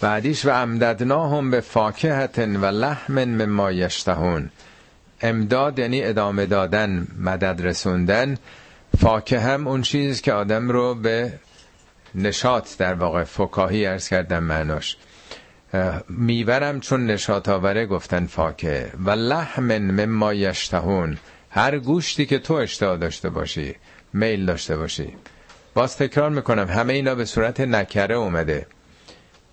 بعدیش 0.00 0.46
و 0.46 0.50
هم 0.50 1.50
بفاكهة 1.50 2.56
و 2.56 2.64
لحم 2.64 3.24
مما 3.24 3.72
يشتهون. 3.72 4.50
امداد 5.20 5.78
یعنی 5.78 6.04
ادامه 6.04 6.46
دادن 6.46 7.06
مدد 7.18 7.66
رسوندن. 7.66 8.36
فاکه 9.00 9.40
هم 9.40 9.68
اون 9.68 9.82
چیز 9.82 10.20
که 10.20 10.32
آدم 10.32 10.68
رو 10.68 10.94
به 10.94 11.32
نشاط 12.14 12.68
در 12.78 12.94
واقع 12.94 13.24
فکاهی 13.24 13.86
ارز 13.86 14.08
کردن 14.08 14.38
معناش. 14.38 14.96
میورم 16.08 16.80
چون 16.80 17.06
نشاط 17.06 17.48
آوره 17.48 17.86
گفتن 17.86 18.26
فاکه. 18.26 18.90
و 19.04 19.10
لحم 19.10 19.78
مما 19.78 20.34
یشتهون. 20.34 21.18
هر 21.54 21.78
گوشتی 21.78 22.26
که 22.26 22.38
تو 22.38 22.54
اشتها 22.54 22.96
داشته 22.96 23.30
باشی 23.30 23.74
میل 24.12 24.46
داشته 24.46 24.76
باشی. 24.76 25.14
باز 25.74 25.96
تکرار 25.96 26.30
می‌کنم 26.30 26.68
همه 26.68 26.92
اینا 26.92 27.14
به 27.14 27.24
صورت 27.24 27.60
نکره 27.60 28.14
اومده. 28.14 28.66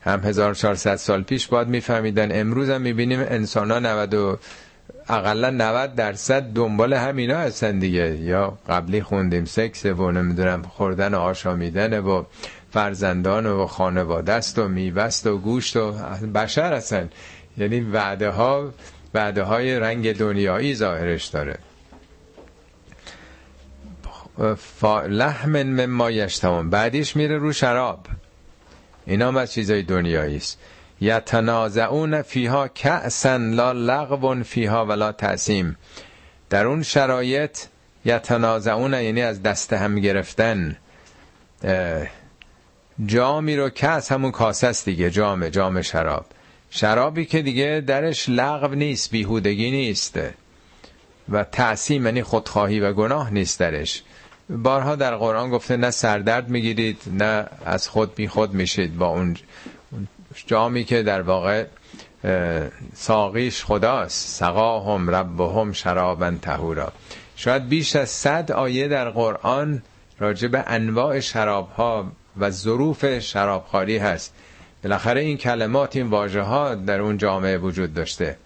هم 0.02 0.20
1400 0.20 0.96
سال 0.96 1.24
پیش 1.24 1.48
باید 1.48 1.68
میفهمیدن 1.68 2.40
امروز 2.40 2.70
هم 2.70 2.82
می‌بینیم 2.82 3.20
انسان 3.20 3.72
ها 3.72 3.80
90 3.80 4.14
و 4.14 4.38
اقلا 5.10 5.50
90 5.50 5.96
درصد 5.96 6.44
دنبال 6.44 6.94
همینا 6.94 7.38
هستن 7.38 7.80
دیگه. 7.80 8.18
یا 8.18 8.58
قبلی 8.70 9.02
خوندیم 9.02 9.46
سکس 9.46 9.86
و 9.86 10.12
نمی‌دونم 10.12 10.62
خوردن 10.62 11.14
و 11.14 11.18
آشامیدن 11.20 12.00
و 12.00 12.24
فرزندان 12.72 13.46
و 13.46 13.66
خانواده 13.66 14.34
است 14.34 14.60
و 14.60 14.68
میوست 14.68 15.28
و 15.28 15.38
گوشت 15.38 15.76
و 15.76 15.92
بشر 16.36 16.74
هستن. 16.74 17.10
یعنی 17.58 17.80
وعده 17.82 18.30
ها 18.30 18.74
وعده 19.14 19.44
های 19.44 19.80
رنگ 19.80 20.18
دنیایی 20.18 20.76
ظاهرش 20.76 21.26
داره. 21.26 21.58
لحم 25.08 25.64
مما 25.64 26.12
یشتمون 26.12 26.70
بعدیش 26.70 27.16
میره 27.16 27.38
رو 27.38 27.54
شراب. 27.54 28.06
اینا 29.06 29.28
هم 29.28 29.38
از 29.38 29.54
چیزای 29.54 29.84
دنیایی 29.84 30.38
است. 30.38 30.60
یتنازعون 31.02 32.22
فیها 32.22 32.68
کأسا 32.68 33.38
لا 33.38 33.72
لغو 33.72 34.44
فیها 34.44 34.86
ولا 34.86 35.12
تعصیم 35.12 35.78
در 36.50 36.66
اون 36.66 36.84
شرایط 36.84 37.60
یتنازعون 38.06 38.94
یعنی 38.94 39.22
از 39.22 39.44
دست 39.44 39.74
هم 39.74 40.00
گرفتن 40.00 40.78
جامی 43.06 43.56
رو 43.56 43.70
کس 43.70 44.12
همون 44.12 44.32
کاسه 44.32 44.68
است 44.68 44.86
دیگه 44.86 45.10
جام 45.10 45.50
جام 45.50 45.82
شراب. 45.82 46.26
شرابی 46.70 47.26
که 47.26 47.42
دیگه 47.42 47.84
درش 47.88 48.30
لغو 48.30 48.76
نیست 48.76 49.12
بیهودگی 49.12 49.72
نیست 49.72 50.20
و 51.30 51.44
تعصیم 51.44 52.06
یعنی 52.06 52.24
خودخواهی 52.24 52.80
و 52.80 52.94
گناه 52.94 53.34
نیست 53.34 53.60
درش. 53.60 54.04
بارها 54.50 54.96
در 54.96 55.16
قرآن 55.16 55.50
گفته 55.50 55.78
نه 55.78 55.92
سردرد 55.92 56.50
می‌گیرید 56.50 57.02
نه 57.14 57.46
از 57.66 57.90
خود 57.90 58.16
بی 58.16 58.28
خود 58.28 58.54
میشید. 58.54 58.98
با 58.98 59.08
اون 59.08 59.38
جامی 60.46 60.84
که 60.84 61.04
در 61.04 61.22
واقع 61.22 61.66
ساقیش 62.94 63.64
خداست. 63.66 64.28
سقاهم 64.28 65.10
ربهم 65.10 65.72
شرابا 65.72 66.32
تهورا 66.42 66.92
شاید 67.36 67.70
بیش 67.70 67.96
از 67.96 68.10
صد 68.10 68.52
آیه 68.52 68.88
در 68.88 69.10
قرآن 69.10 69.82
راجع 70.20 70.48
به 70.48 70.64
انواع 70.68 71.20
شراب 71.20 71.70
ها 71.70 72.12
و 72.38 72.50
ظروف 72.50 73.20
شرابخواری 73.20 73.98
هست. 73.98 74.34
بالاخره 74.84 75.22
این 75.22 75.38
کلمات 75.38 75.96
این 75.96 76.10
واژه 76.10 76.42
ها 76.42 76.76
در 76.76 77.02
اون 77.02 77.18
جامعه 77.18 77.58
وجود 77.58 77.94
داشته. 77.94 78.38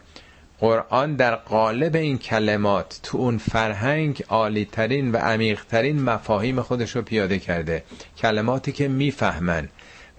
قرآن 0.64 1.16
در 1.16 1.36
قالب 1.36 1.96
این 1.96 2.18
کلمات 2.18 3.00
تو 3.04 3.18
اون 3.18 3.38
فرهنگ 3.38 4.24
عالی 4.30 4.66
ترین 4.66 5.12
و 5.12 5.18
عمیق 5.18 5.64
ترین 5.64 6.02
مفاهیم 6.02 6.62
خودش 6.62 6.96
رو 6.96 7.02
پیاده 7.02 7.40
کرده. 7.40 7.84
کلماتی 8.18 8.72
که 8.72 8.88
می‌فهمن. 8.88 9.70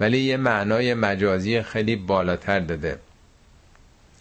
ولی 0.00 0.18
یه 0.18 0.36
معنای 0.36 0.94
مجازی 0.94 1.62
خیلی 1.62 1.96
بالاتر 1.96 2.60
داده. 2.60 2.98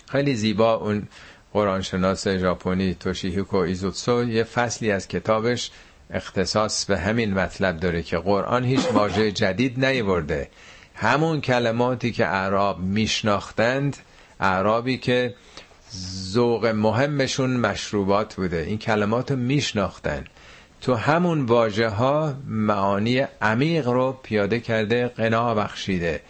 خیلی 0.08 0.36
زیبا 0.36 0.74
اون 0.74 1.08
قرآنشناس 1.54 2.28
ژاپنی 2.28 2.94
توشیهیکو 2.94 3.58
ایزوتسو 3.58 4.30
یه 4.30 4.44
فصلی 4.44 4.92
از 4.92 5.08
کتابش 5.08 5.72
اختصاص 6.12 6.86
به 6.86 6.98
همین 7.00 7.34
مطلب 7.34 7.80
داره 7.80 8.04
که 8.04 8.18
قرآن 8.18 8.64
هیچ 8.64 8.86
واژه 8.94 9.32
جدید 9.32 9.86
نیورده. 9.86 10.50
همون 10.96 11.42
کلماتی 11.42 12.12
که 12.12 12.28
اعراب 12.28 12.80
میشناختند 12.80 13.98
اعرابی 14.40 14.98
که 14.98 15.34
ذوق 16.32 16.66
مهمشون 16.66 17.58
مشروبات 17.58 18.36
بوده. 18.36 18.58
این 18.58 18.78
کلمات 18.78 19.32
رو 19.32 19.38
میشناختن. 19.38 20.26
تو 20.82 20.94
همون 20.96 21.46
واژه 21.46 21.90
ها 21.90 22.34
معانی 22.48 23.26
عمیق 23.42 23.88
رو 23.88 24.20
پیاده 24.24 24.60
کرده 24.60 25.08
قنا 25.08 25.56
بخشیده. 25.56 26.22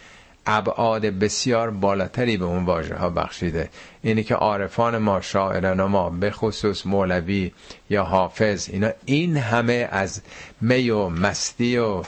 ابعاد 0.46 1.06
بسیار 1.06 1.72
بالاتری 1.72 2.38
به 2.38 2.46
اون 2.46 2.66
واژه 2.66 2.96
ها 2.96 3.10
بخشیده. 3.10 3.70
اینی 4.02 4.24
که 4.24 4.36
عارفان 4.36 4.98
ما 4.98 5.22
شاعران 5.22 5.84
ما 5.84 6.10
به 6.10 6.32
خصوص 6.32 6.86
مولوی 6.86 7.52
یا 7.90 8.04
حافظ 8.04 8.70
اینا 8.70 8.90
این 9.06 9.38
همه 9.38 9.88
از 9.92 10.22
می 10.62 10.90
و 10.90 11.10
مستی 11.10 11.78
و 11.78 12.04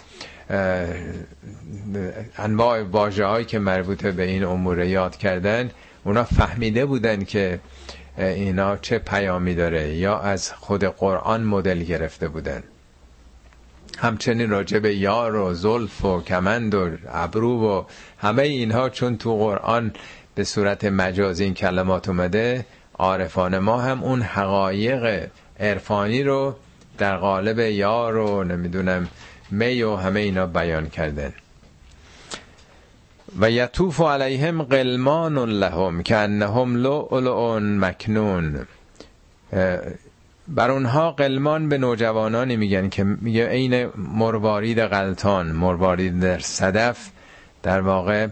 انواع 2.37 2.83
واژه 2.83 3.25
هایی 3.25 3.45
که 3.45 3.59
مربوط 3.59 4.05
به 4.05 4.23
این 4.23 4.43
امور 4.43 4.83
یاد 4.83 5.17
کردن 5.17 5.71
اونا 6.05 6.23
فهمیده 6.23 6.85
بودن 6.85 7.23
که 7.23 7.59
اینا 8.17 8.77
چه 8.77 8.99
پیامی 8.99 9.55
داره 9.55 9.95
یا 9.95 10.19
از 10.19 10.53
خود 10.53 10.83
قرآن 10.83 11.43
مدل 11.43 11.83
گرفته 11.83 12.27
بودن. 12.27 12.63
همچنین 13.97 14.49
راجع 14.49 14.79
به 14.79 14.95
یار 14.95 15.35
و 15.35 15.53
زلف 15.53 16.05
و 16.05 16.21
کمند 16.21 16.75
و 16.75 16.89
ابرو 17.07 17.69
و 17.69 17.83
همه 18.17 18.43
اینها 18.43 18.89
چون 18.89 19.17
تو 19.17 19.37
قرآن 19.37 19.91
به 20.35 20.43
صورت 20.43 20.85
مجازی 20.85 21.43
این 21.43 21.53
کلمات 21.53 22.09
اومده 22.09 22.65
عارفان 22.93 23.57
ما 23.59 23.81
هم 23.81 24.03
اون 24.03 24.21
حقایق 24.21 25.29
عرفانی 25.59 26.23
رو 26.23 26.55
در 26.97 27.17
قالب 27.17 27.59
یار 27.59 28.17
و 28.17 28.43
نمی‌دونم 28.43 29.07
می 29.51 29.83
و 29.83 29.95
همه 29.95 30.19
اینا 30.19 30.45
بیان 30.45 30.89
کردن. 30.89 31.33
و 33.39 33.51
یطوف 33.51 34.01
علیهم 34.01 34.63
قلمان 34.63 35.38
لهم 35.38 36.03
که 36.03 36.15
انهم 36.15 36.75
لؤلؤ 36.75 37.59
مکنون. 37.59 38.65
بر 40.47 40.71
اونها 40.71 41.11
قلمان 41.11 41.69
به 41.69 41.77
نوجوانانی 41.77 42.55
میگن 42.57 42.89
که 42.89 43.03
میگه 43.03 43.47
عین 43.47 43.89
مروارید 43.95 44.79
غلطان 44.81 45.51
مروارید 45.51 46.19
در 46.19 46.39
صدف 46.39 47.09
در 47.63 47.81
واقع 47.81 48.27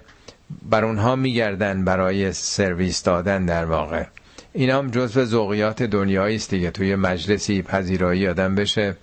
بر 0.70 0.86
اونها 0.86 1.16
میگردن 1.16 1.86
برای 1.86 2.34
سرویس 2.34 3.04
دادن 3.04 3.46
در 3.46 3.66
واقع. 3.66 4.04
این 4.54 4.70
هم 4.70 4.92
جزو 4.92 5.26
ذوقیات 5.26 5.84
دنیایی 5.84 6.36
است 6.36 6.50
دیگه 6.50 6.72
توی 6.72 6.96
مجلسی 6.96 7.62
پذیرایی 7.62 8.28
آدم 8.28 8.56
بشه. 8.56 8.96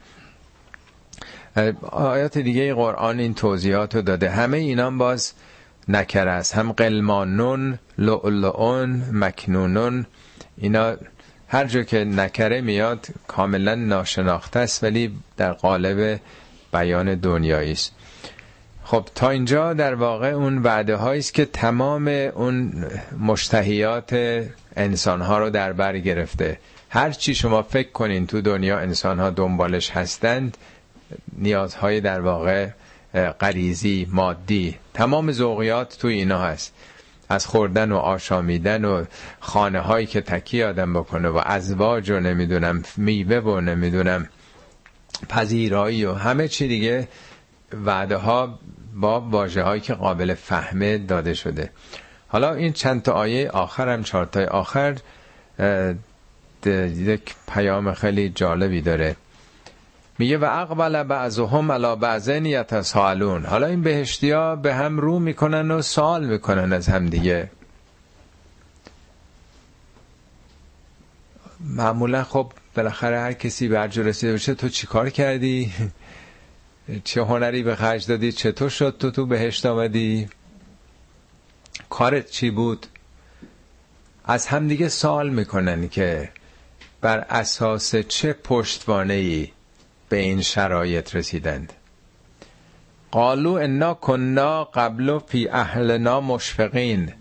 آیات 1.83 2.39
دیگه 2.39 2.75
قرآن 2.75 3.19
این 3.19 3.35
توضیحات 3.35 3.95
رو 3.95 4.03
داده. 4.03 4.31
همه 4.31 4.57
اینام 4.57 4.99
باز 4.99 5.33
نکر 5.91 6.29
است 6.29 6.55
هم 6.55 6.73
قلمانون 6.73 7.79
لؤلؤون 7.99 9.05
مکنونون. 9.13 10.07
اینا 10.57 10.97
هر 11.49 11.65
جا 11.65 11.83
که 11.83 12.05
نکره 12.05 12.61
میاد 12.61 13.07
کاملا 13.27 13.75
ناشناخته 13.75 14.61
است 14.61 14.85
ولی 14.85 15.17
در 15.37 15.53
قالب 15.53 16.21
بیان 16.73 17.15
دنیایی 17.15 17.73
است. 17.73 17.93
خب 18.85 19.09
تا 19.15 19.31
اینجا 19.31 19.73
در 19.73 19.95
واقع 19.95 20.29
اون 20.29 20.59
وعده 20.59 21.03
است 21.03 21.35
که 21.35 21.45
تمام 21.45 22.09
اون 22.09 22.87
مشتهیات 23.21 24.43
انسان 24.77 25.21
ها 25.21 25.39
رو 25.39 25.51
در 25.51 25.73
بر 25.73 25.99
گرفته. 25.99 26.59
هر 26.91 27.11
چی 27.11 27.35
شما 27.35 27.63
فکر 27.63 27.91
کنین 27.91 28.27
تو 28.27 28.41
دنیا 28.41 28.79
انسان 28.79 29.19
ها 29.19 29.31
دنبالش 29.31 29.91
هستند 29.91 30.57
نیازهای 31.39 32.01
در 32.01 32.21
واقع 32.21 32.69
غریزی 33.15 34.09
مادی 34.11 34.79
تمام 34.95 35.33
ذوقیات 35.33 35.99
تو 35.99 36.09
اینا 36.09 36.39
هست. 36.39 36.75
از 37.29 37.47
خوردن 37.47 37.93
و 37.93 37.97
آشامیدن 37.97 38.85
و 38.85 39.05
خانه 39.41 39.81
هایی 39.81 40.07
که 40.07 40.21
تکی 40.21 40.63
آدم 40.63 40.93
بکنه 40.93 41.29
و 41.29 41.43
ازواج 41.45 42.11
و 42.11 42.21
نمی‌دونم 42.21 42.83
میوه 42.97 43.37
و 43.37 43.61
نمی‌دونم 43.61 44.29
پذیرایی 45.29 46.05
و 46.05 46.15
همه 46.15 46.49
چی 46.49 46.69
دیگه 46.69 47.09
وعده 47.85 48.17
ها 48.17 48.59
با 48.95 49.21
واجه 49.21 49.63
هایی 49.63 49.81
که 49.81 49.95
قابل 49.95 50.35
فهمه 50.35 50.99
داده 50.99 51.35
شده. 51.35 51.71
حالا 52.29 52.55
این 52.55 52.73
چند 52.73 53.03
تا 53.03 53.13
آیه 53.13 53.51
آخر 53.51 53.89
هم 53.89 54.03
چهار 54.03 54.29
آخر 54.51 54.97
یک 56.67 57.35
پیام 57.55 57.95
خیلی 57.95 58.29
جالبی 58.29 58.81
داره. 58.81 59.17
میگه 60.21 60.39
و 60.39 60.45
اقبل 60.45 61.03
بعضهم 61.03 61.73
علی 61.73 61.97
بعضن 61.97 62.47
یتسالون 62.47 63.45
حالا 63.45 63.67
این 63.67 63.83
بهشتیا 63.83 64.57
به 64.57 64.75
هم 64.75 64.99
رو 64.99 65.19
می‌کنن 65.19 65.71
و 65.71 65.83
سوال 65.83 66.27
می‌کنن 66.27 66.73
از 66.73 66.89
هم 66.89 67.07
دیگه. 67.07 67.51
معمولا 71.61 72.25
خب 72.25 72.53
بالاخره 72.77 73.21
هر 73.21 73.33
کسی 73.33 73.69
به 73.69 73.79
رسیده 73.79 74.33
باشه 74.33 74.55
تو 74.55 74.69
چیکار 74.69 75.11
کردی؟ 75.11 75.73
چه 77.05 77.23
هنری 77.23 77.63
به 77.63 77.77
خرج 77.77 78.07
دادی؟ 78.07 78.33
چطور 78.33 78.69
شد 78.69 78.97
تو 78.99 79.11
تو 79.11 79.27
بهشت 79.27 79.67
آمدی؟ 79.67 80.29
کارت 81.91 82.31
چی 82.31 82.51
بود؟ 82.51 82.87
از 84.25 84.47
همدیگه 84.47 84.89
سال 84.89 85.31
می‌کنن 85.31 85.89
که 85.89 86.29
بر 87.01 87.19
اساس 87.19 87.97
چه 87.97 88.33
پشتوانه 88.33 89.15
ای 89.15 89.49
به 90.11 90.17
این 90.17 90.43
شرایط 90.43 91.17
رسیدند. 91.17 91.73
قالو 93.11 93.53
انا 93.53 93.95
کنا 93.95 94.65
قبل 94.65 95.19
فی 95.19 95.49
اهلنا 95.49 96.21
مشفقین. 96.21 97.13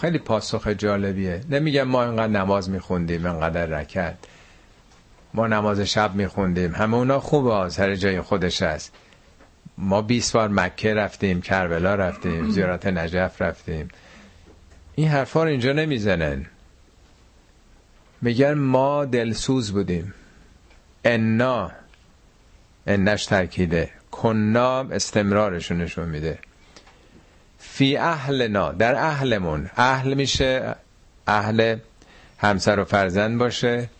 خیلی 0.00 0.18
پاسخ 0.18 0.68
جالبیه. 0.68 1.40
نمیگم 1.50 1.82
ما 1.82 2.04
اینقدر 2.04 2.32
نماز 2.32 2.70
میخوندیم 2.70 3.26
اینقدر 3.26 3.66
رکت 3.66 4.14
ما 5.34 5.46
نماز 5.46 5.80
شب 5.80 6.14
میخوندیم. 6.14 6.74
همه 6.74 6.96
اونا 6.96 7.20
خوبه 7.20 7.68
سر 7.68 7.94
جای 7.94 8.20
خودش 8.20 8.62
هست 8.62 8.92
ما 9.78 10.02
20 10.02 10.32
بار 10.32 10.48
مکه 10.48 10.94
رفتیم 10.94 11.40
کربلا 11.40 11.94
رفتیم 11.94 12.50
زیارت 12.50 12.86
نجف 12.86 13.42
رفتیم. 13.42 13.88
این 14.94 15.08
حرفا 15.08 15.42
رو 15.42 15.50
اینجا 15.50 15.72
نمی‌زنن. 15.72 16.46
میگن 18.22 18.54
ما 18.54 19.04
دلسوز 19.04 19.72
بودیم. 19.72 20.14
انا 21.10 21.70
انش 22.86 23.26
ترکیده. 23.26 23.90
کنا 24.10 24.80
استمرارشون 24.80 25.78
نشون 25.78 26.08
میده. 26.08 26.38
فی 27.58 27.96
اهلنا. 27.96 28.72
در 28.72 28.94
اهلمون. 28.94 29.70
اهل 29.76 30.14
میشه 30.14 30.74
اهل 31.26 31.76
همسر 32.38 32.80
و 32.80 32.84
فرزند 32.84 33.38
باشه. 33.38 33.90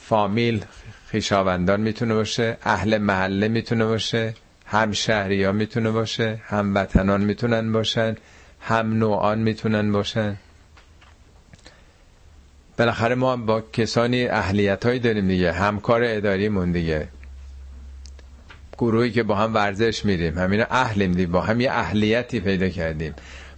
فامیل 0.00 0.64
خیشاوندان 1.06 1.80
می‌تونه 1.80 2.14
باشه. 2.14 2.56
اهل 2.62 2.98
محله 2.98 3.48
می‌تونه 3.48 3.84
باشه. 3.84 4.34
هم 4.66 4.92
شهری 4.92 5.44
ها 5.44 5.52
می‌تونه 5.52 5.90
باشه. 5.90 6.40
هم 6.46 6.74
وطنان 6.74 7.20
می‌تونن 7.20 7.72
باشن. 7.72 8.16
هم 8.60 8.98
نوعان 8.98 9.38
می‌تونن 9.38 9.92
باشن. 9.92 10.36
بالاخره 12.80 13.14
ما 13.14 13.36
با 13.36 13.60
کسانی 13.60 14.28
اهلیت 14.28 14.86
هایی 14.86 14.98
داریم 14.98 15.28
دیگه. 15.28 15.52
همکار 15.52 16.00
اداریمون 16.04 16.72
دیگه. 16.72 17.08
گروهی 18.78 19.10
که 19.10 19.22
با 19.22 19.34
هم 19.34 19.54
ورزش 19.54 20.04
میریم. 20.04 20.38
همین 20.38 20.64
اهلیم 20.70 21.12
دیگه. 21.12 21.26
با 21.26 21.40
هم 21.40 21.60
یه 21.60 21.70
اهلیتی 21.72 22.40
پیدا 22.40 22.68
کردیم. 22.68 23.14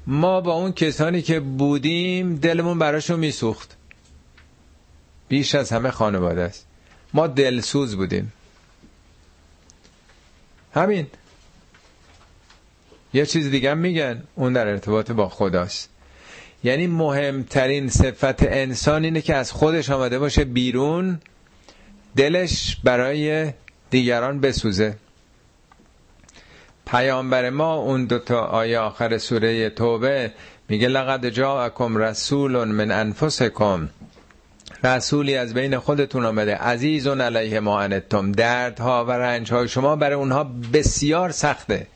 ما 0.06 0.40
با 0.40 0.52
اون 0.52 0.72
کسانی 0.72 1.22
که 1.22 1.40
بودیم 1.40 2.36
دلمون 2.36 2.78
براشون 2.78 3.20
میسوخت. 3.20 3.76
بیش 5.28 5.54
از 5.54 5.72
همه 5.72 5.90
خانواده 5.90 6.42
است. 6.42 6.66
ما 7.14 7.26
دلسوز 7.26 7.96
بودیم. 7.96 8.32
همین. 10.74 11.06
یه 13.14 13.26
چیز 13.26 13.50
دیگه 13.50 13.74
میگن. 13.74 14.22
اون 14.34 14.52
در 14.52 14.66
ارتباط 14.66 15.10
با 15.10 15.28
خداست. 15.28 15.91
یعنی 16.64 16.86
مهمترین 16.86 17.88
صفت 17.88 18.42
انسان 18.42 19.04
اینه 19.04 19.20
که 19.20 19.34
از 19.34 19.52
خودش 19.52 19.90
آمده 19.90 20.18
باشه 20.18 20.44
بیرون 20.44 21.20
دلش 22.16 22.76
برای 22.84 23.52
دیگران 23.90 24.40
بسوزه. 24.40 24.94
پیامبر 26.86 27.50
ما 27.50 27.74
اون 27.74 28.04
دوتا 28.04 28.40
آیه 28.40 28.78
آخر 28.78 29.18
سوره 29.18 29.70
توبه 29.70 30.30
میگه 30.68 30.88
لقد 30.88 31.28
جاءکم 31.28 31.96
رسول 31.96 32.64
من 32.64 32.90
انفسکم. 32.90 33.88
رسولی 34.84 35.36
از 35.36 35.54
بین 35.54 35.78
خودتون 35.78 36.24
آمده. 36.26 36.56
عزیزون 36.56 37.20
علیه 37.20 37.60
ما 37.60 37.80
انتم. 37.80 38.32
دردها 38.32 39.04
و 39.04 39.10
رنجهای 39.10 39.68
شما 39.68 39.96
برای 39.96 40.14
اونها 40.14 40.44
بسیار 40.72 41.30
سخته. 41.30 41.86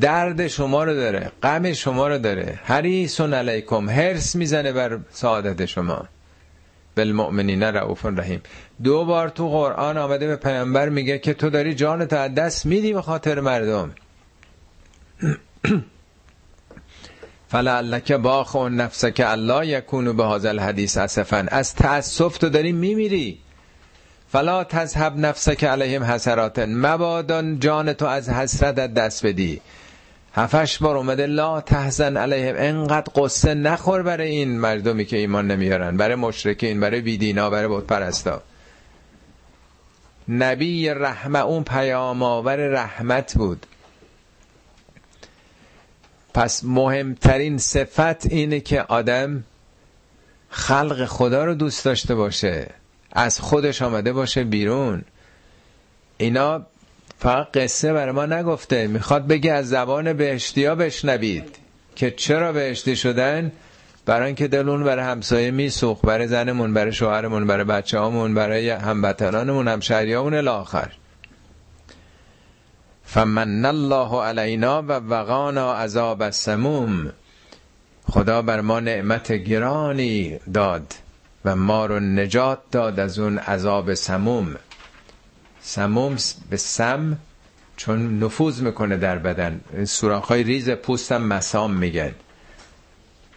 درد 0.00 0.46
شما 0.48 0.84
رو 0.84 0.94
داره 0.94 1.32
غم 1.42 1.72
شما 1.72 2.08
رو 2.08 2.18
داره. 2.18 2.58
حریصون 2.64 3.34
علیکم 3.34 3.88
هرس 3.88 4.36
می‌زنه 4.36 4.72
بر 4.72 4.98
سعادت 5.10 5.66
شما. 5.66 6.08
بالمؤمنین 6.96 7.62
رؤوف 7.62 8.06
رحیم. 8.06 8.40
دو 8.84 9.04
بار 9.04 9.28
تو 9.28 9.48
قرآن 9.48 9.98
آمده 9.98 10.26
به 10.26 10.36
پیامبر 10.36 10.88
میگه 10.88 11.18
که 11.18 11.34
تو 11.34 11.50
داری 11.50 11.74
جانت 11.74 12.12
از 12.12 12.34
دست 12.34 12.66
میدی 12.66 12.92
به 12.92 13.02
خاطر 13.02 13.40
مردم. 13.40 13.90
فلعلک 17.48 18.12
باخ 18.12 18.54
و 18.54 18.68
نفسه 18.68 19.10
که 19.10 19.30
الله 19.30 19.66
یکونو 19.66 20.12
به 20.12 20.24
حاضر 20.24 20.48
الحدیث 20.48 20.98
اصفن 20.98 21.48
از 21.50 21.74
تأسف 21.74 22.38
تو 22.38 22.48
داری 22.48 22.72
میمیری. 22.72 23.38
فلا 24.32 24.64
تذهب 24.64 25.16
نفسه 25.16 25.56
که 25.56 25.68
علیهم 25.68 26.02
حسراتن 26.04 26.74
مبادان 26.74 27.58
جان 27.58 27.92
تو 27.92 28.06
از 28.06 28.28
حسرت 28.28 28.74
دست 28.74 29.26
بدی. 29.26 29.60
هفش 30.34 30.78
بار 30.78 30.96
اومده 30.96 31.26
لا 31.26 31.60
تحزن 31.60 32.16
علیهم 32.16 32.54
انقدر 32.58 33.12
قصه 33.16 33.54
نخور 33.54 34.02
برای 34.02 34.30
این 34.30 34.58
مردمی 34.60 35.04
که 35.04 35.16
ایمان 35.16 35.46
نمیارن 35.50 35.96
برای 35.96 36.14
مشرکین 36.14 36.80
برای 36.80 37.00
بیدینا 37.00 37.50
برای 37.50 37.68
بود 37.68 37.86
پرستا 37.86 38.42
نبی 40.28 40.88
رحمه 40.88 41.38
اون 41.38 41.64
پیام 41.64 42.22
آور 42.22 42.56
رحمت 42.56 43.34
بود. 43.34 43.66
پس 46.34 46.64
مهمترین 46.64 47.58
صفت 47.58 48.26
اینه 48.26 48.60
که 48.60 48.82
آدم 48.82 49.44
خلق 50.50 51.04
خدا 51.04 51.44
رو 51.44 51.54
دوست 51.54 51.84
داشته 51.84 52.14
باشه. 52.14 52.79
از 53.12 53.40
خودش 53.40 53.82
آمده 53.82 54.12
باشه 54.12 54.44
بیرون. 54.44 55.02
اینا 56.18 56.66
فقط 57.18 57.56
قصه 57.56 57.92
برای 57.92 58.12
ما 58.12 58.26
نگفته. 58.26 58.86
می‌خواد 58.86 59.26
بگه 59.26 59.52
از 59.52 59.68
زبان 59.68 60.12
بهشتی 60.12 60.64
ها 60.64 60.74
بشنوید 60.74 61.56
که 61.96 62.10
چرا 62.10 62.52
بهشتی 62.52 62.96
شدن؟ 62.96 63.52
برای 64.06 64.26
اینکه 64.26 64.48
دلون 64.48 64.84
برای 64.84 65.04
همسایه 65.04 65.50
میسوخ 65.50 66.04
برای 66.04 66.28
زنمون 66.28 66.74
برای 66.74 66.92
شوهرمون 66.92 67.46
برای 67.46 67.64
بچه 67.64 67.98
هامون 67.98 68.34
برای 68.34 68.70
هموطنانمون 68.70 69.68
همشهریامون 69.68 70.34
الاخر 70.34 70.90
فمن 73.04 73.64
الله 73.64 74.22
علینا 74.22 74.82
و 74.82 74.92
وقانا 74.92 75.74
عذاب 75.74 76.22
السموم. 76.22 77.12
خدا 78.04 78.42
بر 78.42 78.60
ما 78.60 78.80
نعمت 78.80 79.32
گرانی 79.32 80.38
داد. 80.54 80.94
و 81.44 81.56
ما 81.56 81.86
رو 81.86 82.00
نجات 82.00 82.58
داد 82.70 83.00
از 83.00 83.18
اون 83.18 83.38
عذاب 83.38 83.94
سموم. 83.94 84.56
سموم 85.60 86.16
به 86.50 86.56
سم 86.56 87.18
چون 87.76 88.18
نفوذ 88.18 88.60
می‌کنه 88.60 88.96
در 88.96 89.18
بدن. 89.18 89.60
سوراخ‌های 89.84 90.42
ریز 90.42 90.70
پوستم 90.70 91.22
مسام 91.22 91.74
میگن. 91.74 92.12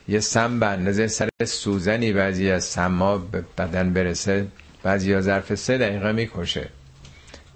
یه 0.07 0.19
سم 0.19 0.59
به 0.59 0.65
اندازه 0.65 1.07
سر 1.07 1.29
سوزنی 1.45 2.13
بعضی 2.13 2.51
از 2.51 2.63
سما 2.65 3.17
به 3.17 3.43
بدن 3.57 3.93
برسه 3.93 4.47
بعضی 4.83 5.13
ها 5.13 5.21
ظرف 5.21 5.55
سه 5.55 5.77
دقیقه 5.77 6.11
می‌کشه. 6.11 6.69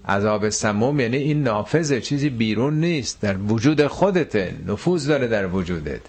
عذاب 0.07 0.49
سموم 0.49 0.99
یعنی 0.99 1.17
این 1.17 1.43
نافذه 1.43 2.01
چیزی 2.01 2.29
بیرون 2.29 2.79
نیست 2.79 3.21
در 3.21 3.37
وجود 3.37 3.87
خودته. 3.87 4.55
نفوذ 4.67 5.07
داره 5.07 5.27
در 5.27 5.47
وجودت. 5.47 6.01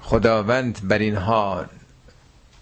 خداوند 0.00 0.78
بر 0.88 0.98
اینها 0.98 1.66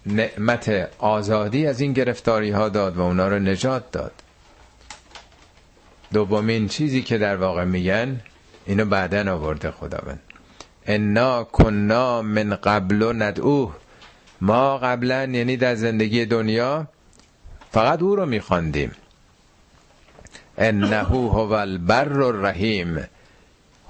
نعمت 0.07 0.89
آزادی 0.99 1.67
از 1.67 1.81
این 1.81 1.93
گرفتاری 1.93 2.51
ها 2.51 2.69
داد 2.69 2.97
و 2.97 3.01
اونا 3.01 3.27
رو 3.27 3.39
نجات 3.39 3.91
داد. 3.91 4.11
دومین 6.13 6.67
چیزی 6.67 7.01
که 7.01 7.17
در 7.17 7.35
واقع 7.35 7.63
میگن 7.63 8.21
اینو 8.65 8.85
بعدا 8.85 9.33
آورده 9.33 9.71
خداوند. 9.71 10.19
انا 10.85 11.43
کنا 11.43 12.21
من 12.21 12.55
قبل 12.55 13.13
ندعوه 13.23 13.75
ما 14.41 14.77
قبلا 14.77 15.23
یعنی 15.23 15.57
در 15.57 15.75
زندگی 15.75 16.25
دنیا 16.25 16.87
فقط 17.71 18.01
او 18.01 18.15
رو 18.15 18.25
میخواندیم. 18.25 18.91
انه 20.57 20.97
هو 20.97 21.51
البر 21.51 22.21
الرحیم. 22.21 23.03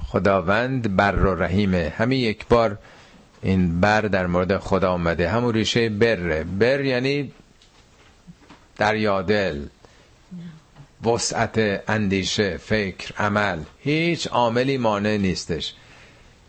خداوند 0.03 0.95
بر 0.95 1.26
و 1.26 1.36
رحیمه. 1.36 1.93
همین 1.97 2.20
یک 2.20 2.47
بار 2.47 2.78
این 3.42 3.82
بر 3.82 4.02
در 4.02 4.28
مورد 4.28 4.58
خدا 4.58 4.92
آمده. 4.92 5.30
همون 5.30 5.54
ریشه 5.54 5.90
بره 5.90 6.44
بر 6.44 6.86
یعنی 6.86 7.32
دریادل 8.78 9.66
وسعت 11.06 11.84
اندیشه 11.88 12.58
فکر 12.58 13.14
عمل. 13.18 13.60
هیچ 13.80 14.28
عاملی 14.28 14.78
مانع 14.78 15.18
نیستش. 15.18 15.74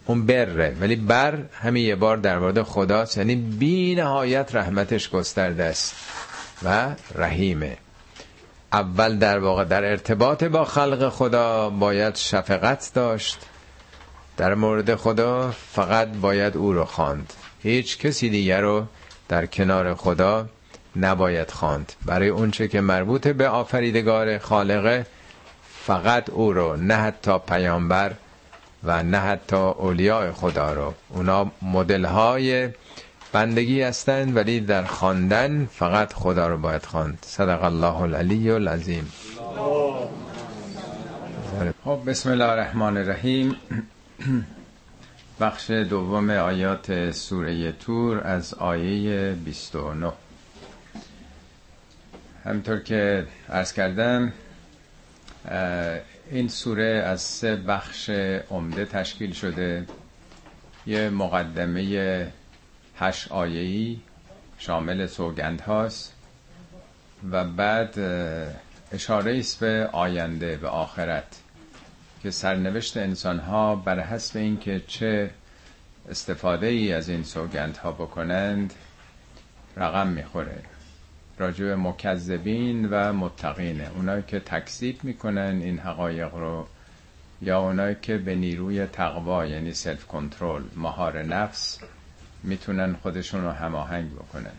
اون 0.06 0.26
بره. 0.26 0.76
ولی 0.80 0.96
بر 0.96 1.38
همین 1.52 1.84
یه 1.84 1.96
بار 1.96 2.16
در 2.16 2.38
مورد 2.38 2.62
خداست. 2.62 3.16
یعنی 3.16 3.34
بی 3.34 3.94
نهایت 3.94 4.54
رحمتش 4.54 5.10
گسترده 5.10 5.64
است 5.64 5.94
و 6.64 6.94
رحیمه. 7.14 7.76
اول 8.72 9.18
در 9.18 9.38
واقع 9.38 9.64
در 9.64 9.84
ارتباط 9.84 10.44
با 10.44 10.64
خلق 10.64 11.08
خدا 11.08 11.70
باید 11.70 12.16
شفقت 12.16 12.90
داشت. 12.94 13.38
در 14.38 14.54
مورد 14.54 14.94
خدا 14.94 15.50
فقط 15.50 16.08
باید 16.08 16.56
او 16.56 16.72
رو 16.72 16.84
خواند. 16.84 17.32
هیچ 17.62 17.98
کسی 17.98 18.30
دیگر 18.30 18.60
رو 18.60 18.84
در 19.28 19.46
کنار 19.46 19.94
خدا 19.94 20.46
نباید 20.96 21.50
خواند. 21.50 21.92
برای 22.06 22.28
اونچه 22.28 22.68
که 22.68 22.80
مربوط 22.80 23.28
به 23.28 23.48
آفریدگار 23.48 24.38
خالقه 24.38 25.06
فقط 25.86 26.30
او 26.30 26.52
رو 26.52 26.76
نه 26.76 26.94
حتی 26.94 27.38
پیامبر 27.38 28.12
و 28.84 29.02
نه 29.02 29.18
حتی 29.18 29.56
اولیاء 29.56 30.32
خدا 30.32 30.72
رو. 30.72 30.94
اونا 31.08 31.50
مدل 31.62 32.04
های 32.04 32.68
بندگی 33.32 33.82
هستند 33.82 34.36
ولی 34.36 34.60
در 34.60 34.84
خواندن 34.84 35.68
فقط 35.72 36.12
خدا 36.12 36.48
رو 36.48 36.58
باید 36.58 36.86
خواند. 36.86 37.18
صدق 37.26 37.64
الله 37.64 38.00
العلی 38.00 38.50
العظیم. 38.50 39.12
خب 41.84 41.98
بسم 42.06 42.30
الله 42.30 42.44
الرحمن 42.44 42.96
الرحیم. 42.96 43.56
بخش 45.40 45.70
دوم 45.70 46.30
آیات 46.30 47.10
سوره 47.10 47.72
تور 47.72 48.26
از 48.26 48.54
آیه 48.54 49.32
29 49.32 50.12
همطور 52.44 52.78
که 52.80 53.26
عرض 53.48 53.72
کردم 53.72 54.32
این 56.30 56.48
سوره 56.48 57.02
از 57.06 57.20
سه 57.20 57.56
بخش 57.56 58.10
عمده 58.50 58.84
تشکیل 58.84 59.32
شده. 59.32 59.86
یه 60.86 61.08
مقدمه 61.10 62.32
هشت 62.98 63.32
آیهی 63.32 64.00
شامل 64.58 65.06
سوگند 65.06 65.60
هاست 65.60 66.12
و 67.30 67.44
بعد 67.44 67.98
اشاره 68.92 69.38
است 69.38 69.60
به 69.60 69.88
آینده 69.92 70.56
به 70.56 70.68
آخرت. 70.68 71.42
که 72.22 72.30
سرنوشت 72.30 72.96
انسان 72.96 73.38
ها 73.38 73.76
بر 73.76 74.00
حسب 74.00 74.36
اینکه 74.36 74.82
چه 74.86 75.30
استفاده 76.10 76.66
ای 76.66 76.92
از 76.92 77.08
این 77.08 77.22
سوگند 77.24 77.76
ها 77.76 77.92
بکنند 77.92 78.74
رقم 79.76 80.08
می‌خوره. 80.08 80.62
راجع 81.38 81.74
مکذبین 81.74 82.88
و 82.90 83.12
متقینه 83.12 83.90
اونایی 83.94 84.22
که 84.26 84.40
تکذیب 84.40 85.04
می‌کنن 85.04 85.60
این 85.62 85.78
حقایق 85.78 86.34
رو 86.34 86.66
یا 87.42 87.60
اونایی 87.60 87.96
که 88.02 88.18
به 88.18 88.34
نیروی 88.34 88.86
تقوا 88.86 89.46
یعنی 89.46 89.72
سلف 89.72 90.06
کنترل 90.06 90.62
مهار 90.76 91.22
نفس 91.22 91.78
می‌تونن 92.42 92.96
خودشون 93.02 93.44
رو 93.44 93.50
هماهنگ 93.50 94.14
بکنن. 94.14 94.52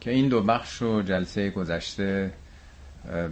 که 0.00 0.10
این 0.10 0.28
دو 0.28 0.42
بخش 0.42 0.76
رو 0.82 1.02
جلسه 1.02 1.50
گذشته 1.50 2.32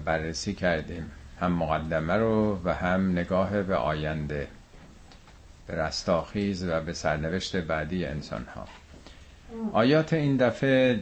بررسی 0.05 0.55
کردیم. 0.55 1.11
هم 1.41 1.53
مقدمه 1.53 2.15
رو 2.15 2.61
و 2.65 2.75
هم 2.75 3.11
نگاه 3.11 3.63
به 3.63 3.77
آینده 3.77 4.49
به 5.67 5.75
رستاخیز 5.75 6.65
و 6.65 6.81
به 6.81 6.93
سرنوشت 6.93 7.57
بعدی 7.57 8.05
انسان 8.05 8.45
ها 8.55 8.67
آیات 9.73 10.13
این 10.13 10.37
دفعه 10.37 11.01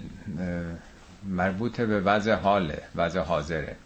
مربوط 1.25 1.81
به 1.81 2.01
وضع 2.01 2.35
حاله 2.35 2.83
وضع 2.97 3.21
حاضره. 3.21 3.77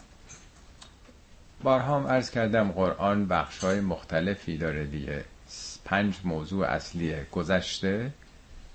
بارها 1.62 2.00
هم 2.00 2.06
عرض 2.06 2.30
کردم 2.30 2.70
قرآن 2.72 3.26
بخش 3.26 3.58
های 3.58 3.80
مختلفی 3.80 4.58
داره 4.58 4.84
دیگه. 4.84 5.24
پنج 5.84 6.14
موضوع 6.24 6.66
اصلیه 6.66 7.26
گذشته 7.32 8.10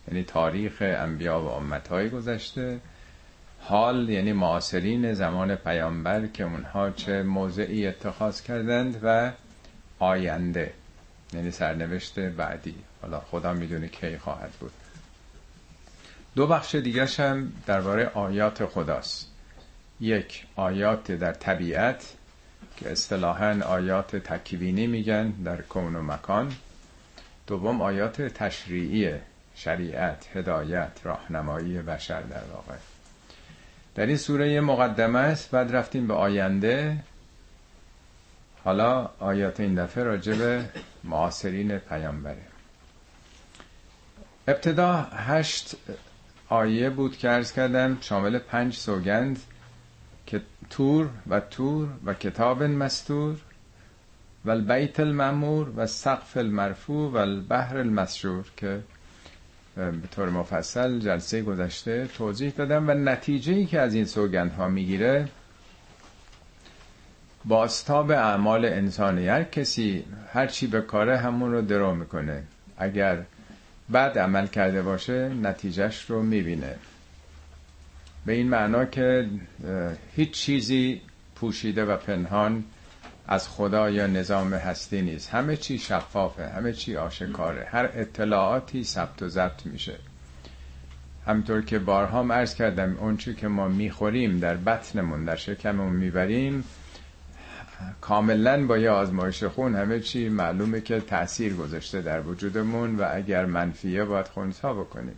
یعنی 0.08 0.24
تاریخ 0.24 0.78
انبیا 0.82 1.42
و 1.42 1.48
امتهای 1.48 2.10
گذشته. 2.10 2.80
حال 3.64 4.10
یعنی 4.10 4.34
معاصرین 4.34 5.14
زمان 5.14 5.56
پیامبر 5.56 6.28
که 6.28 6.44
اونها 6.44 6.92
چه 6.92 7.24
موضعی 7.24 7.88
اتخاذ 7.88 8.42
کردند 8.42 9.00
و 9.04 9.32
آینده 10.00 10.74
یعنی 11.34 11.52
سرنوشت 11.52 12.20
بعدی. 12.20 12.76
حالا 13.02 13.20
خدا 13.20 13.54
می‌دونه 13.54 13.88
کی 13.88 14.18
خواهد 14.18 14.52
بود. 14.60 14.72
دو 16.36 16.48
بخش 16.48 16.76
دیگه 16.76 17.06
هم 17.06 17.54
درباره 17.66 18.12
آیات 18.14 18.66
خداست. 18.66 19.28
یک 20.00 20.46
آیات 20.56 21.12
در 21.12 21.34
طبیعت 21.34 22.14
که 22.78 22.92
اصطلاحا 22.92 23.62
آیات 23.66 24.16
تکوینی 24.16 24.88
میگن 24.88 25.30
در 25.30 25.62
کون 25.62 25.96
و 25.96 26.02
مکان. 26.02 26.56
دوم 27.48 27.82
آیات 27.82 28.22
تشریعی 28.22 29.14
شریعت 29.56 30.28
هدایت 30.34 30.92
راهنمایی 31.04 31.82
بشر 31.82 32.22
در 32.22 32.44
واقع. 32.54 32.76
در 33.96 34.06
این 34.06 34.18
سوره 34.18 34.62
مقدمه 34.62 35.20
است 35.20 35.52
بعد 35.52 35.76
رفتیم 35.76 36.08
به 36.08 36.14
آینده. 36.14 36.98
حالا 38.64 39.10
آیات 39.20 39.60
این 39.60 39.76
دفعه 39.76 40.04
راجع 40.04 40.36
به 40.36 40.66
معاصرین 41.04 41.78
پیامبره. 41.78 42.42
ابتدا 44.48 44.94
هشت 45.14 45.76
آیه 46.50 46.90
بود 46.90 47.18
که 47.18 47.30
ارز 47.30 47.52
کردم 47.52 47.98
شامل 48.02 48.40
پنج 48.40 48.76
سوگند 48.76 49.40
که 50.26 50.42
تور 50.70 51.10
و 51.30 51.40
تور 51.40 51.88
و 52.06 52.14
کتاب 52.14 52.64
مستور 52.64 53.38
و 54.46 54.50
البیت 54.52 55.00
المعمور 55.00 55.68
و 55.76 55.88
سقف 55.88 56.38
المرفوع 56.38 57.12
و 57.12 57.18
البحر 57.18 57.78
المسجور 57.78 58.46
که 58.58 58.82
به 59.90 60.08
طور 60.16 60.30
مفصل 60.30 61.00
جلسه 61.00 61.42
گذشته 61.42 62.08
توضیح 62.18 62.52
دادم 62.58 62.90
و 62.90 62.94
نتیجه 62.94 63.54
ای 63.54 63.66
که 63.66 63.80
از 63.80 63.94
این 63.94 64.06
سوگند 64.06 64.52
ها 64.52 64.68
می‌گیره 64.68 65.28
باستاب 67.46 68.12
اعمال 68.12 68.66
انسانی 68.66 69.28
هر 69.28 69.44
کسی 69.44 70.06
هر 70.34 70.48
چی 70.48 70.68
به 70.68 70.82
کاره 70.82 71.18
همون 71.18 71.52
رو 71.52 71.62
درو 71.62 71.96
می‌کنه. 71.96 72.44
اگر 72.78 73.24
بعد 73.90 74.20
عمل 74.20 74.48
کرده 74.48 74.82
باشه 74.82 75.30
نتیجهش 75.30 76.06
رو 76.10 76.22
می‌بینه. 76.24 76.76
به 78.26 78.34
این 78.34 78.50
معنا 78.50 78.86
که 78.86 79.28
هیچ 80.16 80.32
چیزی 80.32 81.02
پوشیده 81.36 81.86
و 81.86 81.98
پنهان 81.98 82.64
از 83.28 83.50
خدا 83.50 83.90
یا 83.90 84.08
نظام 84.08 84.54
هستی 84.54 85.02
نیست. 85.02 85.30
همه 85.30 85.58
چی 85.58 85.78
شفافه 85.78 86.48
همه 86.48 86.74
چی 86.74 86.98
آشکاره. 86.98 87.68
هر 87.72 87.90
اطلاعاتی 87.94 88.84
ثبت 88.84 89.22
و 89.22 89.28
ضبط 89.28 89.66
میشه. 89.66 89.96
همطور 91.28 91.62
که 91.62 91.80
بارها 91.80 92.22
عرض 92.34 92.56
کردم 92.56 92.98
اون 93.00 93.18
که 93.18 93.48
ما 93.48 93.68
می‌خوریم 93.68 94.40
در 94.40 94.56
بطنمون 94.56 95.26
در 95.26 95.36
شکممون 95.36 95.94
می‌بریم 95.94 96.64
کاملا 98.02 98.66
با 98.66 98.78
یه 98.78 98.90
آزمایش 98.90 99.44
خون 99.44 99.76
همه 99.76 100.00
چی 100.00 100.30
معلومه 100.30 100.82
که 100.82 101.00
تاثیر 101.00 101.54
گذاشته 101.56 102.02
در 102.02 102.22
وجودمون 102.22 102.96
و 102.96 103.08
اگر 103.14 103.46
منفیه 103.46 104.06
باید 104.06 104.28
خونسا 104.28 104.74
بکنیم. 104.74 105.16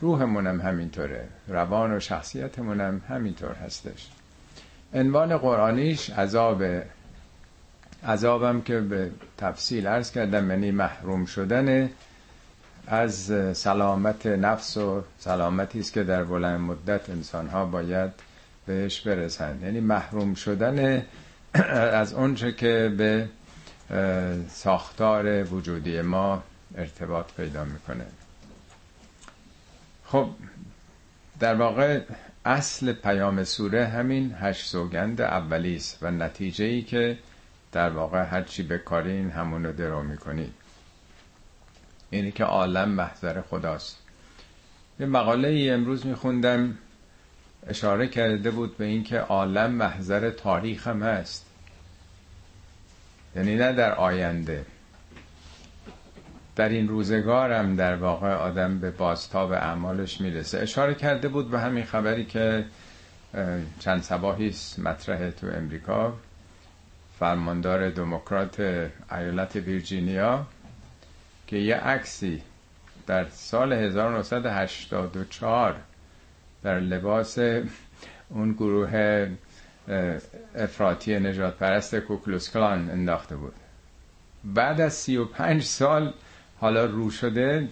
روحمون 0.00 0.46
هم 0.46 0.60
همینطوره. 0.60 1.28
روان 1.48 1.96
و 1.96 2.00
شخصیتمون 2.00 2.80
هم 2.80 3.00
همینطور 3.08 3.52
هستش. 3.52 4.08
عنوان 4.94 5.38
قرآنیش 5.38 6.10
عذاب 6.10 6.64
عذابم 8.06 8.60
که 8.60 8.80
به 8.80 9.10
تفصیل 9.38 9.86
عرض 9.86 10.10
کردم 10.10 10.50
یعنی 10.50 10.70
محروم 10.70 11.24
شدن 11.26 11.90
از 12.86 13.32
سلامت 13.58 14.26
نفس 14.26 14.76
و 14.76 15.02
سلامتی 15.18 15.80
است 15.80 15.92
که 15.92 16.02
در 16.02 16.24
بلند 16.24 16.60
مدت 16.60 17.10
انسان 17.10 17.48
ها 17.48 17.64
باید 17.64 18.10
بهش 18.66 19.00
برسند. 19.00 19.62
یعنی 19.62 19.80
محروم 19.80 20.34
شدن 20.34 21.06
از 21.92 22.12
اونچه 22.12 22.52
که 22.52 22.92
به 22.98 23.28
ساختار 24.48 25.44
وجودی 25.44 26.00
ما 26.00 26.42
ارتباط 26.78 27.26
پیدا 27.36 27.64
می‌کنه. 27.64 28.06
خب 30.06 30.28
در 31.40 31.54
واقع 31.54 32.00
اصل 32.44 32.92
پیام 32.92 33.44
سوره 33.44 33.86
همین 33.86 34.34
هشت 34.40 34.66
سوگند 34.66 35.20
اولی 35.20 35.76
است 35.76 35.98
و 36.02 36.10
نتیجه 36.10 36.64
ای 36.64 36.82
که 36.82 37.18
در 37.72 37.90
واقع 37.90 38.22
هر 38.22 38.42
چی 38.42 38.62
بکارین 38.62 39.30
همون 39.30 39.64
رو 39.66 39.72
درو 39.72 40.02
می‌کنید 40.02 40.54
اینی 42.10 42.32
که 42.32 42.44
عالم 42.44 42.88
محضر 42.88 43.40
خداست. 43.40 43.98
یه 45.00 45.06
مقاله 45.06 45.48
ای 45.48 45.70
امروز 45.70 46.06
میخوندم 46.06 46.78
اشاره 47.66 48.08
کرده 48.08 48.50
بود 48.50 48.76
به 48.76 48.84
اینکه 48.84 49.18
عالم 49.18 49.70
محضر 49.70 50.30
تاریخ 50.30 50.86
هم 50.86 51.02
هست. 51.02 51.46
یعنی 53.36 53.56
نه 53.56 53.72
در 53.72 53.94
آینده. 53.94 54.64
در 56.60 56.68
این 56.68 56.88
روزگارم 56.88 57.76
در 57.76 57.96
واقع 57.96 58.32
آدم 58.34 58.78
به 58.78 58.90
بازتاب 58.90 59.52
اعمالش 59.52 60.20
می‌رسه. 60.20 60.58
اشاره 60.58 60.94
کرده 60.94 61.28
بود 61.28 61.50
به 61.50 61.60
همین 61.60 61.84
خبری 61.84 62.24
که 62.24 62.64
چند 63.78 64.02
سباهی 64.02 64.54
مطرح 64.78 65.30
تو 65.30 65.46
امریکا. 65.46 66.12
فرماندار 67.18 67.90
دموکرات 67.90 68.60
ایالت 69.12 69.56
ویرجینیا 69.56 70.46
که 71.46 71.56
یه 71.56 71.76
عکسی 71.76 72.42
در 73.06 73.28
سال 73.28 73.72
1984 73.72 75.76
در 76.62 76.80
لباس 76.80 77.38
اون 78.28 78.52
گروه 78.52 79.26
افراطی 80.54 81.18
نجات 81.18 81.56
پرست 81.56 81.94
کوکلوس 81.96 82.52
کلان 82.52 82.90
انداخته 82.90 83.36
بود. 83.36 83.54
بعد 84.44 84.80
از 84.80 84.92
35 84.94 85.62
سال 85.62 86.12
حالا 86.60 86.84
رو 86.84 87.10
شده 87.10 87.68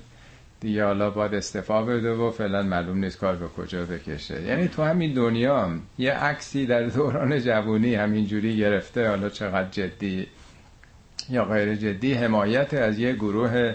دیگه 0.61 0.85
حالا 0.85 1.11
باید 1.11 1.35
استفا 1.35 1.83
بده 1.83 2.13
و 2.13 2.31
فعلا 2.31 2.63
معلوم 2.63 2.99
نیست 2.99 3.19
کار 3.19 3.37
به 3.37 3.49
کجا 3.49 3.85
بکشه. 3.85 4.43
یعنی 4.43 4.69
تو 4.69 4.83
همین 4.83 5.15
دنیا 5.15 5.71
یه 5.99 6.13
عکسی 6.13 6.67
در 6.67 6.83
دوران 6.83 7.41
جوانی 7.41 7.95
همینجوری 7.95 8.57
گرفته 8.57 9.09
حالا 9.09 9.29
چقدر 9.29 9.69
جدی 9.69 10.27
یا 11.31 11.45
غیر 11.45 11.75
جدی 11.75 12.15
حمایت 12.15 12.75
از 12.75 12.99
یه 12.99 13.13
گروه 13.13 13.75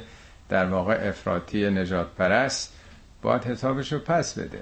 در 0.49 0.65
واقع 0.65 1.07
افراطی 1.07 1.69
نجات 1.69 2.07
پرست 2.17 2.73
باید 3.21 3.43
حسابش 3.43 3.93
رو 3.93 3.99
پس 3.99 4.39
بده. 4.39 4.59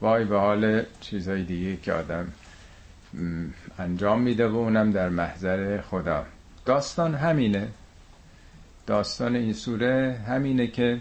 وای 0.00 0.24
به 0.24 0.38
حال 0.38 0.82
چیزهای 1.00 1.42
دیگه 1.42 1.76
که 1.76 1.92
آدم 1.92 2.32
انجام 3.78 4.20
میده 4.20 4.48
و 4.48 4.56
اونم 4.56 4.92
در 4.92 5.08
محضر 5.08 5.80
خدا. 5.80 6.24
داستان 6.64 7.14
همینه. 7.14 7.68
داستان 8.86 9.36
این 9.36 9.52
سوره 9.52 10.20
همینه 10.28 10.66
که 10.66 11.00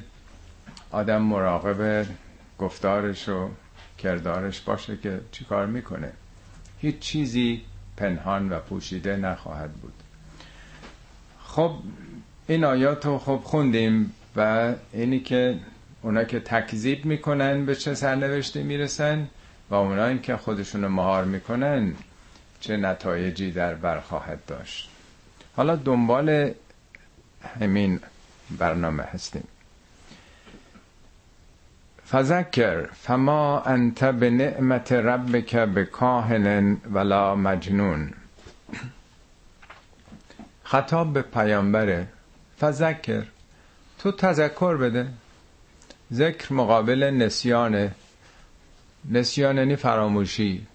آدم 0.92 1.22
مراقب 1.22 2.06
گفتارش 2.60 3.30
و 3.30 3.50
کردارش 3.98 4.62
باشه 4.62 4.98
که 4.98 5.20
چیکار 5.32 5.66
می‌کنه. 5.66 6.12
هیچ 6.80 7.00
چیزی 7.00 7.62
پنهان 7.98 8.50
و 8.50 8.60
پوشیده 8.60 9.16
نخواهد 9.16 9.74
بود. 9.74 9.94
خب 11.44 11.76
این 12.48 12.64
آیات 12.64 13.06
رو 13.06 13.18
خب 13.18 13.40
خوندیم 13.44 14.14
و 14.36 14.74
اینی 14.94 15.20
که 15.20 15.60
اونا 16.02 16.24
که 16.24 16.40
تکذیب 16.40 17.06
می‌کنن 17.06 17.66
به 17.66 17.76
چه 17.76 17.94
سرنوشته 17.94 18.64
می‌رسن 18.64 19.28
و 19.70 19.76
اونا 19.76 20.18
که 20.18 20.38
خودشون 20.38 20.88
مهار 20.88 21.26
می‌کنن 21.26 21.94
چه 22.60 22.78
نتایجی 22.78 23.52
در 23.52 23.76
بر 23.76 24.00
خواهد 24.00 24.46
داشت. 24.48 24.90
حالا 25.56 25.76
دنبال 25.76 26.54
همین 27.62 28.00
برنامه 28.60 29.04
هستیم. 29.04 29.48
فذکر 32.12 32.86
فما 32.94 33.60
انت 33.60 34.04
به 34.04 34.30
نعمت 34.30 34.92
ربک 34.92 35.56
به 35.56 35.86
کاهن 35.86 36.78
ولا 36.94 37.36
مجنون. 37.36 38.14
خطاب 40.64 41.14
به 41.14 41.22
پیامبره 41.22 42.08
فذکر 42.62 43.24
تو 44.00 44.12
تذکر 44.12 44.78
بده. 44.78 45.08
ذکر 46.14 46.54
مقابل 46.54 47.04
نسیانه 47.04 47.92
نسیان 49.12 49.58
یعنی 49.58 49.76
فراموشی. 49.76 50.68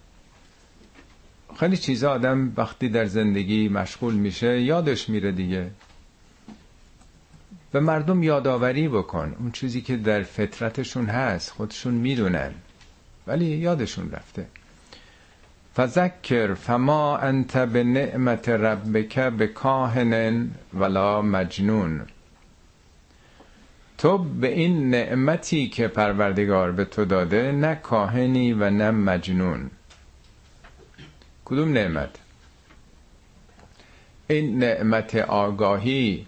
خیلی 1.60 1.76
چیزا 1.76 2.12
آدم 2.12 2.52
وقتی 2.56 2.88
در 2.88 3.04
زندگی 3.04 3.68
مشغول 3.68 4.14
میشه 4.14 4.60
یادش 4.60 5.08
میره 5.08 5.32
دیگه. 5.32 5.70
به 7.72 7.80
مردم 7.80 8.22
یادآوری 8.22 8.88
بکن. 8.88 9.36
اون 9.38 9.50
چیزی 9.50 9.80
که 9.80 9.96
در 9.96 10.22
فطرتشون 10.22 11.06
هست 11.06 11.50
خودشون 11.50 11.94
می‌دونن. 11.94 12.54
ولی 13.26 13.44
یادشون 13.44 14.10
رفته. 14.10 14.46
فذکر 15.76 16.54
فما 16.54 17.16
انت 17.16 17.56
به 17.56 17.84
نعمت 17.84 18.48
ربک 18.48 19.18
به 19.18 19.46
کاهن 19.46 20.50
ولا 20.74 21.22
مجنون. 21.22 22.06
تو 23.98 24.18
به 24.18 24.48
این 24.48 24.90
نعمتی 24.90 25.68
که 25.68 25.88
پروردگار 25.88 26.72
به 26.72 26.84
تو 26.84 27.04
داده 27.04 27.52
نه 27.52 27.74
کاهنی 27.74 28.52
و 28.52 28.70
نه 28.70 28.90
مجنون. 28.90 29.70
کدوم 31.44 31.72
نعمت؟ 31.72 32.10
این 34.28 34.58
نعمت 34.58 35.14
آگاهی 35.14 36.26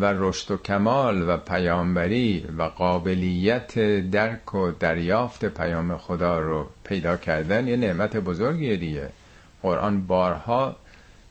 و 0.00 0.04
رشد 0.16 0.50
و 0.50 0.56
کمال 0.56 1.28
و 1.28 1.36
پیامبری 1.36 2.46
و 2.58 2.62
قابلیت 2.62 3.78
درک 4.10 4.54
و 4.54 4.70
دریافت 4.70 5.44
پیام 5.44 5.96
خدا 5.96 6.38
رو 6.38 6.66
پیدا 6.84 7.16
کردن 7.16 7.68
یه 7.68 7.76
نعمت 7.76 8.16
بزرگیه 8.16 8.76
دیگه. 8.76 9.08
قرآن 9.62 10.06
بارها 10.06 10.76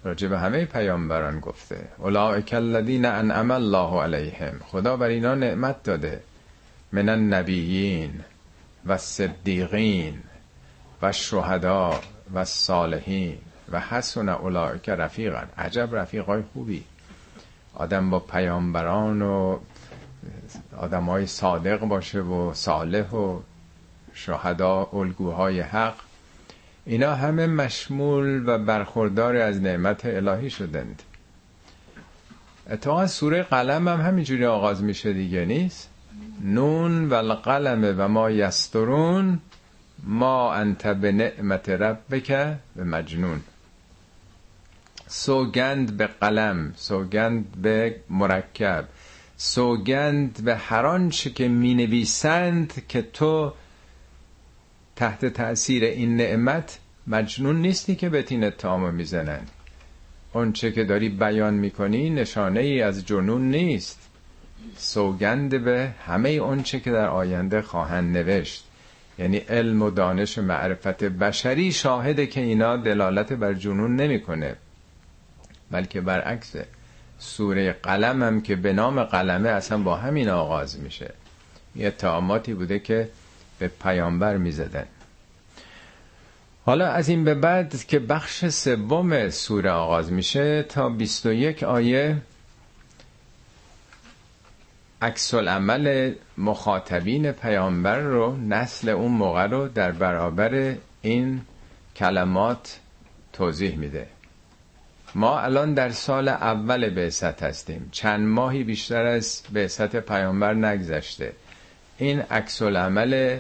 راجع 0.03 0.27
به 0.27 0.40
همه 0.40 0.65
پیامبران 0.65 1.40
گفته. 1.40 1.88
اولئک 1.98 2.53
الذین 2.53 3.06
انعم 3.06 3.52
الله 3.52 4.02
علیهم. 4.02 4.60
خدا 4.65 4.98
بر 4.98 5.07
اینا 5.07 5.35
نعمت 5.35 5.84
داده. 5.84 6.23
من 6.91 7.10
النبیین 7.10 8.14
و 8.85 8.98
صدیقین 8.98 10.23
و 11.02 11.11
شهدا 11.11 11.99
و 12.34 12.45
صالحین. 12.45 13.38
و 13.72 13.80
حسن 13.80 14.30
اولئک 14.30 14.90
رفیقا 14.90 15.44
عجب 15.57 15.95
رفیقای 15.95 16.44
خوبی. 16.53 16.84
آدم 17.74 18.10
با 18.10 18.20
پیامبران 18.20 19.22
و 19.22 19.58
آدم 20.78 21.04
های 21.04 21.28
صادق 21.28 21.80
باشه 21.80 22.22
و 22.22 22.54
صالح 22.54 23.10
و 23.10 23.40
شهدا 24.14 24.90
الگوهای 24.94 25.60
حق. 25.60 25.95
اینا 26.86 27.16
همه 27.16 27.48
مشمول 27.48 28.50
و 28.50 28.58
برخوردار 28.58 29.36
از 29.36 29.62
نعمت 29.62 30.06
الهی 30.06 30.50
شدند. 30.50 31.04
اتفاقا 32.70 33.08
سوره 33.08 33.44
قلم 33.44 33.88
هم 33.88 34.02
همینجوری 34.02 34.45
آغاز 34.45 34.84
میشه 34.84 35.14
دیگه 35.14 35.45
نیست؟ 35.45 35.90
نون 36.44 37.10
و 37.10 37.14
القلم 37.14 37.95
و 37.98 38.08
ما 38.08 38.32
یسترون 38.32 39.40
ما 40.04 40.54
انت 40.54 40.88
به 40.88 41.12
نعمت 41.12 41.70
ربک 41.70 42.28
به 42.76 42.84
مجنون 42.84 43.41
سوگند 45.15 45.98
به 45.98 46.07
قلم 46.07 46.73
سوگند 46.76 47.61
به 47.61 47.95
مرکب 48.10 48.85
سوگند 49.38 50.44
به 50.44 50.56
هر 50.56 50.85
آنچه 50.85 51.30
که 51.30 51.48
می 51.48 51.73
نویسند 51.73 52.88
که 52.88 53.02
تو 53.02 53.53
تحت 54.95 55.26
تاثیر 55.26 55.84
این 55.84 56.18
نعمت 56.18 56.80
مجنون 57.07 57.61
نیستی 57.61 57.95
که 57.95 58.10
بتین 58.10 58.44
اتهامو 58.44 58.91
می‌زنن 58.91 59.40
اون 60.34 60.53
چه 60.53 60.72
که 60.72 60.84
داری 60.84 61.10
بیان 61.10 61.53
می‌کنی 61.53 62.10
نشانه 62.10 62.60
ای 62.60 62.81
از 62.81 63.06
جنون 63.06 63.52
نیست. 63.52 64.10
سوگند 64.77 65.64
به 65.64 65.90
همه 66.07 66.30
اون 66.30 66.64
چه 66.64 66.80
که 66.80 66.91
در 66.91 67.07
آینده 67.07 67.61
خواهند 67.61 68.18
نوشت. 68.18 68.65
یعنی 69.19 69.38
علم 69.38 69.81
و 69.81 69.90
دانش 69.90 70.38
معرفت 70.38 71.03
بشری 71.03 71.72
شاهده 71.72 72.27
که 72.27 72.41
اینا 72.41 72.77
دلالت 72.77 73.34
بر 73.34 73.53
جنون 73.53 73.95
نمی‌کنه. 73.95 74.56
بلکه 75.74 76.02
برعکسه 76.02 76.66
سوره 77.20 77.72
قلم 77.74 78.24
هم 78.24 78.41
که 78.41 78.56
به 78.56 78.74
نام 78.74 79.04
قلمه 79.04 79.50
اصلا 79.50 79.78
با 79.78 79.95
همین 79.95 80.30
آغاز 80.30 80.80
میشه. 80.80 81.14
یه 81.76 81.88
اتهاماتی 81.88 82.54
بوده 82.54 82.80
که 82.80 83.10
به 83.60 83.68
پیامبر 83.68 84.38
می‌زدن. 84.38 84.86
حالا 86.66 86.88
از 86.88 87.10
این 87.10 87.24
به 87.24 87.36
بعد 87.36 87.86
که 87.88 88.00
بخش 88.00 88.45
سوم 88.45 89.30
سوره 89.30 89.70
آغاز 89.70 90.12
میشه 90.12 90.64
تا 90.64 90.90
21 90.90 91.64
آیه 91.64 92.18
عکس 95.02 95.34
عمل 95.34 96.14
مخاطبین 96.38 97.32
پیامبر 97.32 98.00
رو 98.00 98.38
نسل 98.38 98.90
اون 98.90 99.12
موقع 99.12 99.48
رو 99.48 99.68
در 99.68 99.91
برابر 99.91 100.76
این 101.02 101.41
کلمات 101.95 102.80
توضیح 103.34 103.78
میده. 103.78 104.12
ما 105.15 105.40
الان 105.40 105.73
در 105.73 105.90
سال 105.90 106.27
اول 106.27 106.90
بعثت 106.90 107.44
هستیم. 107.44 107.90
چند 107.91 108.27
ماهی 108.27 108.64
بیشتر 108.64 109.06
از 109.06 109.41
بعثت 109.53 109.95
پیامبر 109.95 110.53
نگذشته. 110.53 111.34
این 111.98 112.19
عکس 112.19 112.61
عمل 112.61 113.40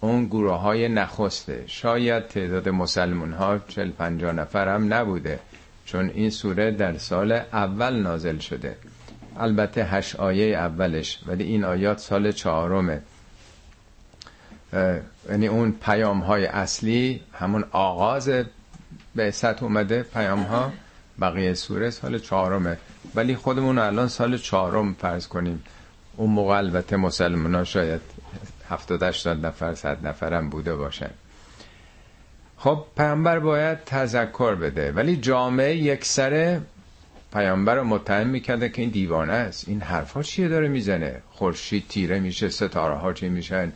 اون 0.00 0.26
گروه 0.26 0.54
های 0.56 0.88
نخسته. 0.88 1.64
شاید 1.66 2.28
تعداد 2.28 2.68
مسلمون 2.68 3.32
ها 3.32 3.58
چل 3.68 3.90
پنجا 3.90 4.32
نفر 4.32 4.74
هم 4.74 4.94
نبوده 4.94 5.38
چون 5.86 6.10
این 6.14 6.30
سوره 6.30 6.70
در 6.70 6.98
سال 6.98 7.32
اول 7.32 7.94
نازل 7.94 8.38
شده. 8.38 8.76
البته 9.36 9.84
هشت 9.84 10.16
آیه 10.16 10.56
اولش 10.56 11.20
ولی 11.26 11.44
این 11.44 11.64
آیات 11.64 11.98
سال 11.98 12.32
چهارمه. 12.32 13.02
یعنی 15.30 15.46
اون 15.46 15.72
پیام 15.72 16.20
های 16.20 16.46
اصلی 16.46 17.20
همون 17.32 17.64
آغاز 17.70 18.30
بعثت 19.14 19.62
اومده 19.62 20.02
پیام 20.02 20.42
ها 20.42 20.72
بقیه 21.20 21.54
سوره 21.54 21.90
سال 21.90 22.18
چهارمه. 22.18 22.78
ولی 23.14 23.36
خودمون 23.36 23.78
الان 23.78 24.08
سال 24.08 24.38
چهارم 24.38 24.94
فرض 24.94 25.28
کنیم. 25.28 25.62
اون 26.16 26.30
موقع 26.30 26.56
البته 26.56 26.96
مسلمان 26.96 27.54
ها 27.54 27.64
شاید 27.64 28.00
هفتاد 28.68 29.02
هشتاد 29.02 29.46
نفر 29.46 29.74
صد 29.74 30.06
نفرم 30.06 30.50
بوده 30.50 30.76
باشن. 30.76 31.10
خب 32.56 32.84
پیامبر 32.96 33.38
باید 33.38 33.84
تذکر 33.84 34.54
بده. 34.54 34.92
ولی 34.92 35.16
جامعه 35.16 35.76
یک 35.76 36.04
سره 36.04 36.60
پیامبر 37.32 37.74
رو 37.74 37.84
متهم 37.84 38.26
می‌کرده 38.26 38.68
که 38.68 38.82
این 38.82 38.90
دیوانه 38.90 39.32
است. 39.32 39.68
این 39.68 39.80
حرفا 39.80 40.22
چیه 40.22 40.48
داره 40.48 40.68
می‌زنه؟ 40.68 41.22
خورشید 41.30 41.88
تیره 41.88 42.20
میشه 42.20 42.48
ستاره 42.48 42.94
ها 42.94 43.12
چی 43.12 43.28
میشن؟ 43.28 43.72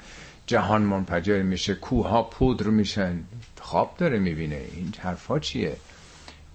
جهان 0.46 0.82
منفجر 0.82 1.42
میشه 1.42 1.74
کوه 1.74 2.30
پودر 2.30 2.66
میشن. 2.66 3.20
خواب 3.60 3.94
داره 3.98 4.18
می‌بینه. 4.18 4.62
این 4.74 4.94
حرفا 4.98 5.38
چیه؟ 5.38 5.76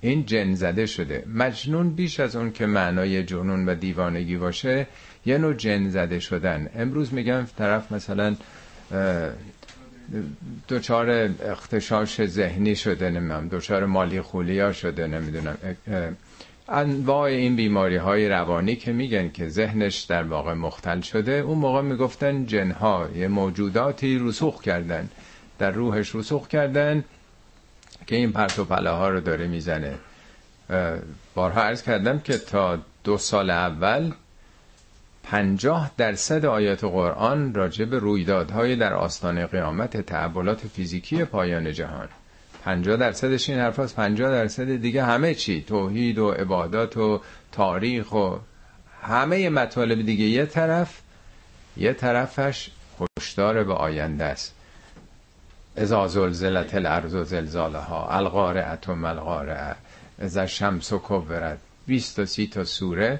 این 0.04 0.26
جن 0.26 0.54
زده 0.54 0.86
شده. 0.86 1.24
مجنون 1.34 1.90
بیش 1.90 2.20
از 2.20 2.36
اون 2.36 2.52
که 2.52 2.66
معنای 2.66 3.24
جنون 3.24 3.70
و 3.70 3.76
دیوانگی 3.76 4.38
باشه 4.38 4.88
یه 5.26 5.38
نوع 5.38 5.54
جن 5.54 5.90
زده 5.90 6.20
شدن. 6.20 6.70
امروز 6.76 7.14
میگم 7.14 7.46
طرف 7.58 7.92
مثلا 7.92 8.36
دوچار 10.68 11.10
اختشاش 11.46 12.26
ذهنی 12.26 12.76
شده 12.76 13.10
نمی‌دونم 13.10 13.48
دوچار 13.48 13.86
مالی 13.86 14.22
خولیا 14.22 14.72
شده 14.74 15.08
نمی‌دونم 15.08 15.58
انواع 16.70 17.22
این 17.22 17.56
بیماری 17.56 17.96
های 17.96 18.30
روانی 18.30 18.76
که 18.76 18.92
میگن 18.92 19.30
که 19.30 19.50
ذهنش 19.50 20.00
در 20.02 20.24
واقع 20.24 20.54
مختل 20.54 21.02
شده 21.02 21.32
اون 21.32 21.58
موقع 21.58 21.82
می‌گفتن 21.82 22.46
جنها 22.46 23.10
یه 23.16 23.28
موجوداتی 23.28 24.20
رسوخ 24.22 24.62
کردن. 24.62 25.10
در 25.60 25.72
روحش 25.72 26.16
رسوخ 26.16 26.48
کردن 26.48 27.04
که 28.08 28.16
این 28.16 28.32
پرت 28.32 28.60
و 28.60 28.66
پله 28.66 28.90
ها 28.90 29.10
رو 29.10 29.20
داره 29.20 29.48
می‌زنه. 29.48 29.96
بارها 31.36 31.62
عرض 31.62 31.84
کردم 31.84 32.20
که 32.20 32.38
تا 32.38 32.80
دو 33.04 33.18
سال 33.18 33.50
اول 33.50 34.12
پنجاه 35.24 35.92
درصد 35.98 36.46
آیات 36.46 36.84
قرآن 36.84 37.54
راجع 37.54 37.86
به 37.86 38.00
رویدادهای 38.00 38.76
در 38.76 38.94
آستانه 38.94 39.46
قیامت 39.46 39.98
تحولات 39.98 40.68
فیزیکی 40.68 41.26
پایان 41.26 41.74
جهان. 41.74 42.10
پنجاه 42.64 42.98
درصدش 42.98 43.50
این 43.50 43.60
حرف 43.60 43.80
هست. 43.80 43.96
پنجاه 43.96 44.32
درصد 44.32 44.76
دیگه 44.76 45.04
همه 45.04 45.36
چی. 45.36 45.62
توحید 45.62 46.18
و 46.18 46.32
عبادات 46.32 46.98
و 46.98 47.22
تاریخ 47.52 48.14
و 48.14 48.36
همه 49.02 49.50
مطالب 49.50 50.06
دیگه. 50.06 50.26
یه 50.26 50.46
طرف 50.46 51.02
یه 51.78 51.94
طرفش 51.94 52.70
هشدار 53.20 53.64
به 53.64 53.74
آینده 53.74 54.24
است. 54.24 54.56
ازا 55.78 56.08
زلزلت 56.08 56.76
الارض 56.76 57.14
و 57.16 57.24
زلزالها 57.24 58.08
القارعه 58.10 58.78
و 58.88 58.96
ملقارعه 58.96 59.76
ازا 60.20 60.46
شمس 60.46 60.94
و 60.94 61.02
کبرت. 61.04 61.58
20 61.86 62.16
تا 62.16 62.26
30 62.26 62.48
تا 62.48 62.64
سوره 62.64 63.20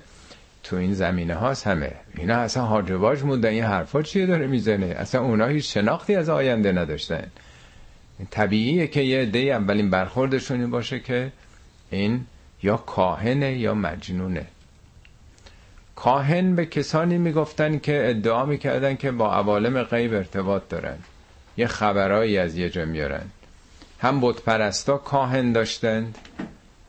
تو 0.64 0.76
این 0.76 0.94
زمینه 0.94 1.36
هاست 1.36 1.68
همه. 1.68 1.92
اینا 2.18 2.36
اصلا 2.36 2.64
حاجباش 2.64 3.22
مونده 3.22 3.48
این 3.48 3.64
حرفا 3.64 4.02
چیه 4.02 4.26
داره 4.26 4.48
می‌زنه؟ 4.48 4.86
اصلا 4.86 5.22
اونا 5.22 5.48
هیچ 5.48 5.74
شناختی 5.74 6.16
از 6.16 6.30
آینده 6.30 6.72
نداشتن. 6.72 7.28
طبیعیه 8.32 8.88
که 8.88 9.02
یه 9.02 9.22
عده 9.22 9.40
اولین 9.40 9.90
برخوردشون 9.90 10.72
باشه 10.72 11.00
که 11.00 11.32
این 11.90 12.26
یا 12.64 12.78
کاهنه 12.78 13.58
یا 13.58 13.74
مجنونه. 13.74 14.46
کاهن 15.96 16.56
به 16.56 16.66
کسانی 16.66 17.18
می‌گفتن 17.18 17.80
که 17.80 18.10
ادعا 18.10 18.46
می‌کردن 18.46 18.96
که 18.96 19.12
با 19.12 19.34
عوالم 19.34 19.84
غیب 19.84 20.14
ارتباط 20.14 20.62
دارن. 20.70 20.98
یه 21.58 21.68
خبرایی 21.68 22.38
از 22.38 22.56
یه 22.56 22.70
جا 22.70 22.86
میارن. 22.86 23.26
هم 24.00 24.22
بتپرستا 24.22 24.98
کاهن 24.98 25.52
داشتند 25.52 26.18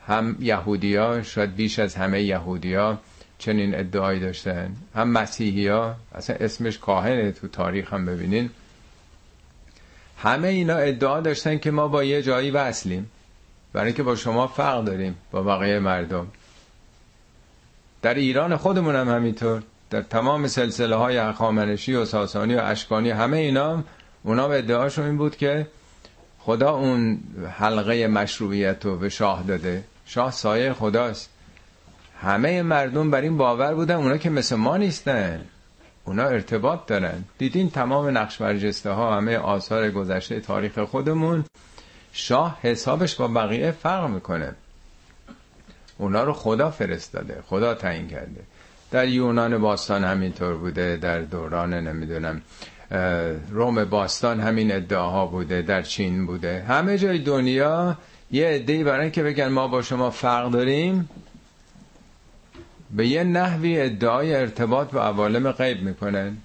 هم 0.06 0.36
یهودیا 0.40 1.22
شاید 1.22 1.56
بیش 1.56 1.78
از 1.78 1.94
همه 1.94 2.22
یهودیا 2.22 2.98
چنین 3.38 3.74
ادعایی 3.74 4.20
داشتن 4.20 4.76
هم 4.94 5.08
مسیحی 5.08 5.68
ها 5.68 5.96
اصلا 6.14 6.36
اسمش 6.36 6.78
کاهنه 6.78 7.32
تو 7.32 7.48
تاریخ 7.48 7.92
هم 7.92 8.06
ببینین. 8.06 8.50
همه 10.18 10.48
اینا 10.48 10.76
ادعا 10.76 11.20
داشتن 11.20 11.58
که 11.58 11.70
ما 11.70 11.88
با 11.88 12.04
یه 12.04 12.22
جایی 12.22 12.50
وصلیم. 12.50 13.10
برای 13.72 13.86
اینکه 13.86 14.02
با 14.02 14.16
شما 14.16 14.46
فرق 14.46 14.84
داریم 14.84 15.16
با 15.30 15.42
بقیه 15.42 15.78
مردم. 15.78 16.26
در 18.02 18.14
ایران 18.14 18.56
خودمون 18.56 18.96
هم 18.96 19.08
همینطور. 19.08 19.62
در 19.90 20.02
تمام 20.02 20.46
سلسله 20.46 20.96
های 20.96 21.18
و 21.96 22.04
ساسانی 22.04 22.54
و 22.54 22.60
اشکانی 22.60 23.10
همه 23.10 23.36
اینا 23.36 23.84
اونا 24.24 24.48
به 24.48 24.58
ادعاشون 24.58 25.04
این 25.04 25.16
بود 25.16 25.36
که 25.36 25.66
خدا 26.38 26.70
اون 26.70 27.20
حلقه 27.58 28.06
مشروعیت 28.06 28.84
رو 28.84 28.96
به 28.96 29.08
شاه 29.08 29.42
داده. 29.42 29.84
شاه 30.06 30.30
سایه 30.30 30.72
خداست. 30.72 31.30
همه 32.20 32.62
مردم 32.62 33.10
بر 33.10 33.20
این 33.20 33.36
باور 33.36 33.74
بودن 33.74 33.94
اونا 33.94 34.16
که 34.16 34.30
مثل 34.30 34.56
ما 34.56 34.76
نیستن. 34.76 35.44
اونا 36.04 36.22
ارتباط 36.22 36.86
دارن. 36.86 37.24
دیدین 37.38 37.70
تمام 37.70 38.18
نقش 38.18 38.36
برجسته 38.36 38.90
ها 38.90 39.16
همه 39.16 39.38
آثار 39.38 39.90
گذشته 39.90 40.40
تاریخ 40.40 40.78
خودمون. 40.78 41.44
شاه 42.12 42.58
حسابش 42.62 43.14
با 43.14 43.28
بقیه 43.28 43.70
فرق 43.70 44.10
می‌کنه. 44.10 44.54
اونا 45.98 46.24
رو 46.24 46.32
خدا 46.32 46.70
فرستاده 46.70 47.42
خدا 47.46 47.74
تعیین 47.74 48.08
کرده. 48.08 48.40
در 48.90 49.08
یونان 49.08 49.58
باستان 49.58 50.04
همینطور 50.04 50.54
بوده 50.56 50.96
در 50.96 51.20
دوران 51.20 51.74
نمی‌دونم 51.74 52.42
روم 53.50 53.84
باستان 53.84 54.40
همین 54.40 54.72
ادعاها 54.72 55.26
بوده 55.26 55.62
در 55.62 55.82
چین 55.82 56.26
بوده. 56.26 56.64
همه 56.68 56.98
جای 56.98 57.18
دنیا 57.18 57.98
یه 58.30 58.46
ادعی 58.48 58.84
برای 58.84 59.10
که 59.10 59.22
بگن 59.22 59.48
ما 59.48 59.68
با 59.68 59.82
شما 59.82 60.10
فرق 60.10 60.50
داریم 60.50 61.08
به 62.96 63.06
یه 63.06 63.24
نحوی 63.24 63.80
ادعای 63.80 64.34
ارتباط 64.34 64.90
با 64.90 65.02
عوالم 65.02 65.52
غیب 65.52 65.82
می‌کنن. 65.82 66.36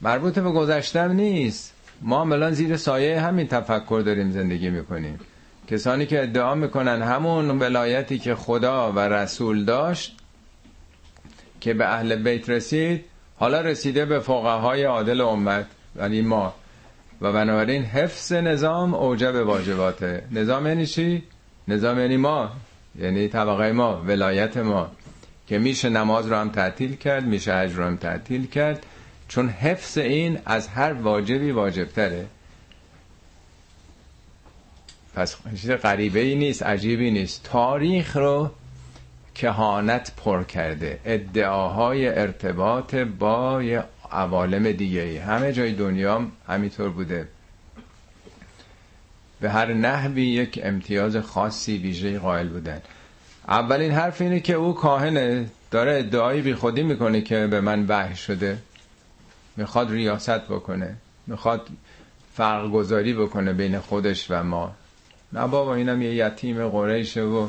مربوط 0.00 0.38
به 0.38 0.50
گذشتم 0.50 1.12
نیست. 1.12 1.74
ما 2.02 2.24
هم 2.24 2.50
زیر 2.50 2.76
سایه 2.76 3.20
همین 3.20 3.48
تفکر 3.48 4.02
داریم 4.06 4.30
زندگی 4.30 4.70
می‌کنیم. 4.70 5.20
کسانی 5.68 6.06
که 6.06 6.22
ادعا 6.22 6.54
می‌کنن 6.54 7.02
همون 7.02 7.58
ولایتی 7.58 8.18
که 8.18 8.34
خدا 8.34 8.92
و 8.92 8.98
رسول 8.98 9.64
داشت 9.64 10.16
که 11.60 11.74
به 11.74 11.86
اهل 11.86 12.16
بیت 12.16 12.50
رسید 12.50 13.04
حالا 13.40 13.60
رسیده 13.60 14.04
به 14.04 14.20
فقهای 14.20 14.84
عادل 14.84 15.20
امت 15.20 15.66
ولی 15.96 16.22
ما. 16.22 16.54
و 17.20 17.32
بنابراین 17.32 17.84
حفظ 17.84 18.32
نظام 18.32 18.94
اوجب 18.94 19.34
واجباته. 19.46 20.22
نظام 20.30 20.66
یعنی 20.66 20.86
چی؟ 20.86 21.22
نظام 21.68 21.98
یعنی 21.98 22.16
ما 22.16 22.50
یعنی 22.98 23.28
طبقه 23.28 23.72
ما 23.72 24.02
ولایت 24.06 24.56
ما. 24.56 24.90
که 25.46 25.58
میشه 25.58 25.88
نماز 25.88 26.26
رو 26.26 26.36
هم 26.36 26.48
تعطیل 26.48 26.96
کرد 26.96 27.24
میشه 27.24 27.54
حج 27.54 27.74
رو 27.74 27.84
هم 27.84 27.96
تعطیل 27.96 28.46
کرد. 28.46 28.86
چون 29.28 29.48
حفظ 29.48 29.98
این 29.98 30.38
از 30.46 30.68
هر 30.68 30.92
واجبی 30.92 31.50
واجبتره. 31.50 32.26
پس 35.14 35.36
چیز 35.50 35.70
غریبه 35.70 36.20
ای 36.20 36.34
نیست 36.34 36.62
عجیبی 36.62 37.10
نیست. 37.10 37.40
تاریخ 37.44 38.16
رو 38.16 38.50
کهانت 39.34 40.12
پر 40.16 40.44
کرده. 40.44 41.00
ادعاهای 41.04 42.08
ارتباط 42.08 42.94
با 42.94 43.62
یه 43.62 43.84
عوالم 44.12 44.72
دیگه 44.72 45.00
ای 45.00 45.16
همه 45.16 45.52
جای 45.52 45.72
دنیا 45.72 46.26
همینطور 46.48 46.90
بوده. 46.90 47.28
به 49.40 49.50
هر 49.50 49.72
نحوی 49.72 50.26
یک 50.26 50.60
امتیاز 50.62 51.16
خاصی 51.16 51.78
ویژه 51.78 52.18
قائل 52.18 52.48
بودن. 52.48 52.82
اولین 53.48 53.92
حرف 53.92 54.20
اینه 54.20 54.40
که 54.40 54.54
او 54.54 54.74
کاهنه 54.74 55.46
داره 55.70 55.98
ادعایی 55.98 56.42
بی 56.42 56.54
خودی 56.54 56.82
می‌کنه 56.82 57.20
که 57.20 57.46
به 57.46 57.60
من 57.60 57.86
وحی 57.88 58.16
شده. 58.16 58.58
می‌خواد 59.56 59.90
ریاست 59.90 60.40
بکنه. 60.40 60.96
می‌خواد 61.26 61.68
فرق 62.34 62.70
گذاری 62.70 63.14
بکنه 63.14 63.52
بین 63.52 63.78
خودش 63.78 64.30
و 64.30 64.42
ما. 64.42 64.74
نه 65.32 65.46
بابا 65.46 65.74
اینم 65.74 66.02
یه 66.02 66.14
یتیم 66.14 66.68
قریشه 66.68 67.22
و 67.22 67.48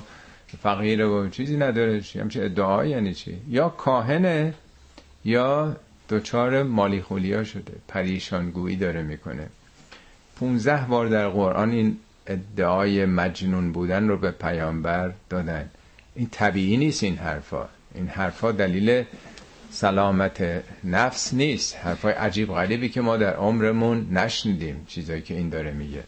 فقیره 0.57 1.06
و 1.06 1.30
چیزی 1.30 1.57
نداره. 1.57 2.02
چی؟ 2.02 2.19
همچه 2.19 2.44
ادعایی 2.44 2.91
یعنی 2.91 3.14
چی؟ 3.14 3.38
یا 3.49 3.69
کاهنه 3.69 4.53
یا 5.26 5.76
دچار 6.10 6.64
مالی 6.64 7.02
خولیا 7.02 7.44
شده. 7.44 7.73
پریشانگویی 7.88 8.76
داره 8.76 9.02
می‌کنه. 9.03 9.48
15 10.40 10.86
بار 10.86 11.07
در 11.07 11.30
قرآن 11.30 11.72
این 11.72 11.98
ادعای 12.28 13.06
مجنون 13.06 13.72
بودن 13.72 14.07
رو 14.07 14.18
به 14.18 14.32
پیامبر 14.32 15.11
دادن. 15.30 15.69
این 16.15 16.28
طبیعی 16.32 16.78
نیست 16.78 17.03
این 17.03 17.18
حرفا. 17.18 17.65
این 17.95 18.07
حرفا 18.07 18.52
دلیل 18.52 19.03
سلامت 19.72 20.64
نفس 20.84 21.34
نیست. 21.34 21.76
حرفای 21.76 22.14
عجیب 22.14 22.48
غریبی 22.48 22.90
که 22.90 23.02
ما 23.02 23.18
در 23.18 23.34
عمرمون 23.34 24.07
نشنیدیم. 24.11 24.86
چیزایی 24.88 25.22
که 25.22 25.34
این 25.34 25.49
داره 25.49 25.72
میگه. 25.72 26.03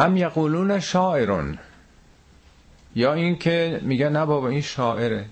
ام 0.00 0.16
یقولون 0.16 0.80
شاعرون. 0.80 1.58
یا 2.94 3.12
این 3.12 3.38
که 3.38 3.80
میگه 3.82 4.08
نه 4.08 4.26
بابا 4.26 4.48
این 4.48 4.60
شاعره. 4.60 5.26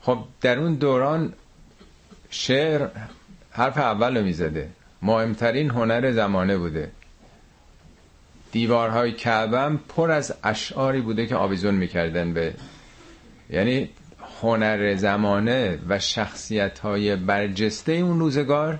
خب 0.00 0.18
در 0.40 0.58
اون 0.58 0.74
دوران 0.74 1.32
شعر 2.30 2.88
حرف 3.50 3.78
اول 3.78 4.16
رو 4.16 4.24
می‌زده. 4.24 4.68
مهمترین 5.02 5.70
هنر 5.70 6.12
زمانه 6.12 6.58
بوده. 6.58 6.90
دیوارهای 8.52 9.12
کعبم 9.12 9.80
پر 9.88 10.10
از 10.10 10.34
اشعاری 10.44 11.00
بوده 11.00 11.26
که 11.26 11.36
آویزون 11.36 11.74
می‌کردن 11.74 12.32
به 12.32 12.54
یعنی 13.50 13.88
هنر 14.42 14.94
زمانه 14.94 15.78
و 15.88 15.98
شخصیت 15.98 16.78
های 16.78 17.16
برجسته 17.16 17.92
اون 17.92 18.20
روزگار 18.20 18.78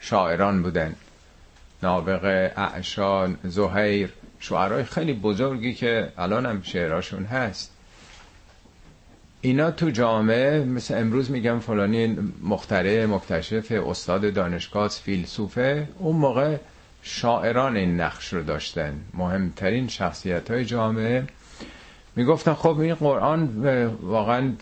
شاعران 0.00 0.62
بودن. 0.62 0.94
نابغه 1.82 2.52
اعشان 2.56 3.38
زهیر 3.44 4.12
شعرهای 4.48 4.84
خیلی 4.84 5.12
بزرگی 5.12 5.74
که 5.74 6.12
الان 6.18 6.46
هم 6.46 6.62
شعراشون 6.62 7.24
هست. 7.24 7.72
اینا 9.40 9.70
تو 9.70 9.90
جامعه 9.90 10.64
مثل 10.64 10.98
امروز 10.98 11.30
میگم 11.30 11.58
فلانی 11.58 12.18
مختره 12.42 13.06
مکتشف 13.06 13.72
استاد 13.72 14.32
دانشگاه 14.34 14.88
فیلسوفه 14.88 15.88
اون 15.98 16.16
موقع 16.16 16.56
شاعران 17.02 17.76
این 17.76 18.00
نقش 18.00 18.32
رو 18.32 18.42
داشتن. 18.42 18.94
مهمترین 19.14 19.88
شخصیت 19.88 20.50
های 20.50 20.64
جامعه. 20.64 21.24
می‌گفتن 22.16 22.54
خب 22.54 22.78
این 22.78 22.94
قرآن 22.94 23.48
واقعا 24.02 24.52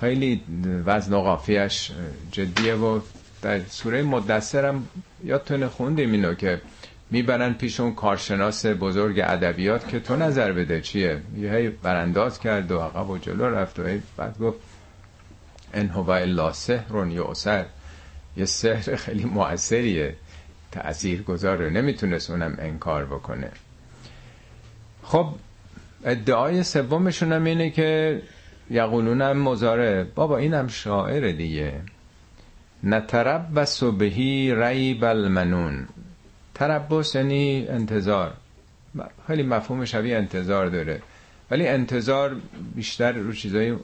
خیلی 0.00 0.40
وزن 0.86 1.14
و 1.14 1.20
قافیش 1.20 1.90
جدیه 2.32 2.74
و 2.74 3.00
در 3.42 3.60
سوره 3.60 4.02
مدثرم 4.02 4.88
یادتونه 5.24 5.68
خوندیم 5.68 6.12
اینو 6.12 6.34
که 6.34 6.60
می‌برن 7.10 7.52
پیش 7.52 7.80
اون 7.80 7.94
کارشناس 7.94 8.66
بزرگ 8.66 9.20
ادبیات 9.24 9.88
که 9.88 10.00
تو 10.00 10.16
نظر 10.16 10.52
بده 10.52 10.80
چیه؟ 10.80 11.20
یه 11.36 11.52
هی 11.52 11.68
برانداز 11.68 12.40
کرد 12.40 12.70
و 12.70 12.80
عقب 12.80 13.10
و 13.10 13.18
جلو 13.18 13.44
رفت 13.44 13.78
و 13.78 13.82
بعد 14.16 14.38
گفت 14.38 14.58
ان 15.74 15.88
هو 15.88 16.10
الا 16.10 16.52
سحر 16.52 17.06
یؤثر. 17.06 17.64
یه 18.36 18.44
سحر 18.44 18.96
خیلی 18.96 19.24
موثریه 19.24 20.14
تأثیر 20.72 21.22
گذاره. 21.22 21.70
نمی‌تونست 21.70 22.30
اونم 22.30 22.56
انکار 22.58 23.04
بکنه. 23.04 23.50
خب 25.02 25.26
ادعای 26.04 26.62
سومشون 26.62 27.32
هم 27.32 27.44
اینه 27.44 27.70
که 27.70 28.22
یقولونم 28.70 29.38
مزاره 29.38 30.04
بابا 30.14 30.38
اینم 30.38 30.68
شاعر 30.68 31.32
دیگه. 31.32 31.72
نترب 32.84 33.46
و 33.54 33.64
صبحی 33.64 34.54
ریب 34.54 35.04
المنون. 35.04 35.88
تربس 36.58 37.14
یعنی 37.14 37.66
انتظار. 37.68 38.32
خیلی 39.26 39.42
مفهوم 39.42 39.84
شبیه 39.84 40.16
انتظار 40.16 40.68
داره. 40.68 41.02
ولی 41.50 41.68
انتظار 41.68 42.36
بیشتر 42.74 43.12
رو 43.12 43.32
چیزای 43.32 43.76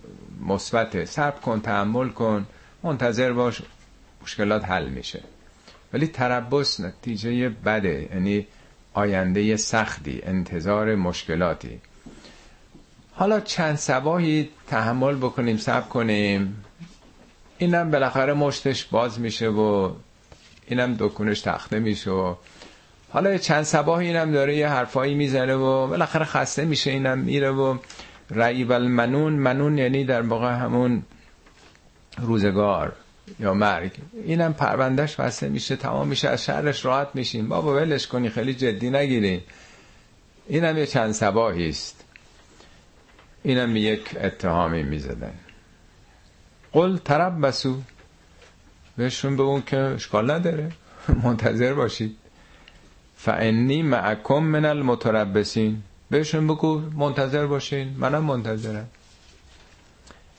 مثبته. 0.47 1.05
صبر 1.05 1.41
کن 1.41 1.61
تحمل 1.61 2.09
کن 2.09 2.47
منتظر 2.83 3.33
باش 3.33 3.63
مشکلات 4.23 4.65
حل 4.65 4.89
میشه. 4.89 5.21
ولی 5.93 6.07
تربس 6.07 6.81
نتیجه 6.81 7.49
بده 7.49 8.09
یعنی 8.13 8.47
آینده 8.95 9.57
سختی 9.57 10.21
انتظار 10.23 10.95
مشکلاتی. 10.95 11.81
حالا 13.13 13.41
چند 13.41 13.77
سباهی 13.77 14.49
تحمل 14.67 15.15
بکنیم 15.15 15.57
صبر 15.57 15.89
کنیم. 15.89 16.65
اینم 17.59 17.91
بالاخره 17.91 18.33
مشتش 18.33 18.85
باز 18.85 19.21
میشه 19.21 19.49
و 19.49 19.93
اینم 20.67 20.97
دکونش 20.99 21.41
تخته 21.41 21.79
میشه 21.79 22.11
و 22.11 22.35
حالا 23.15 23.39
چند 23.39 23.63
سباه 23.63 23.99
اینم 23.99 24.33
داره 24.33 24.57
یه 24.57 24.69
حرفایی 24.69 25.15
می‌زنه 25.15 25.55
و 25.55 25.87
بالاخره 25.87 26.25
خسته 26.25 26.65
میشه 26.65 26.91
اینم 26.91 27.19
میره 27.19 27.51
و 27.51 27.79
رعیب 28.31 28.73
المنون 28.73 29.33
منون 29.33 29.79
یعنی 29.79 30.05
در 30.05 30.23
واقع 30.23 30.53
همون 30.53 31.03
روزگار 32.19 32.93
یا 33.41 33.55
مرگ. 33.55 33.93
اینم 34.25 34.55
پروندهش 34.55 35.15
بسته 35.17 35.49
میشه 35.49 35.77
تمام 35.77 36.09
میشه 36.09 36.29
از 36.29 36.45
شرش 36.45 36.85
راحت 36.85 37.09
میشین 37.15 37.49
بابا 37.49 37.75
ولش 37.75 38.07
کنی 38.07 38.29
خیلی 38.31 38.55
جدی 38.55 38.91
نگیرین 38.91 39.41
اینم 40.49 40.79
یه 40.79 40.87
چند 40.87 41.13
سباهی 41.13 41.69
است. 41.69 42.05
اینم 43.43 43.77
یک 43.77 44.17
اتهامی 44.21 44.83
می‌زدن 44.83 45.35
قل 46.73 46.97
طرب 46.97 47.47
بسو 47.47 47.81
بهشون 48.97 49.41
اون 49.41 49.63
که 49.67 49.77
اشکال 49.77 50.31
نداره. 50.31 50.73
منتظر 51.25 51.75
باشید 51.75 52.24
فعنی 53.25 53.83
معکم 53.83 54.39
من 54.43 54.65
المتربسین 54.65 55.83
بهشون 56.11 56.47
بگو 56.47 56.81
منتظر 56.97 57.47
باشین 57.47 57.95
منم 57.99 58.25
منتظرم. 58.25 58.89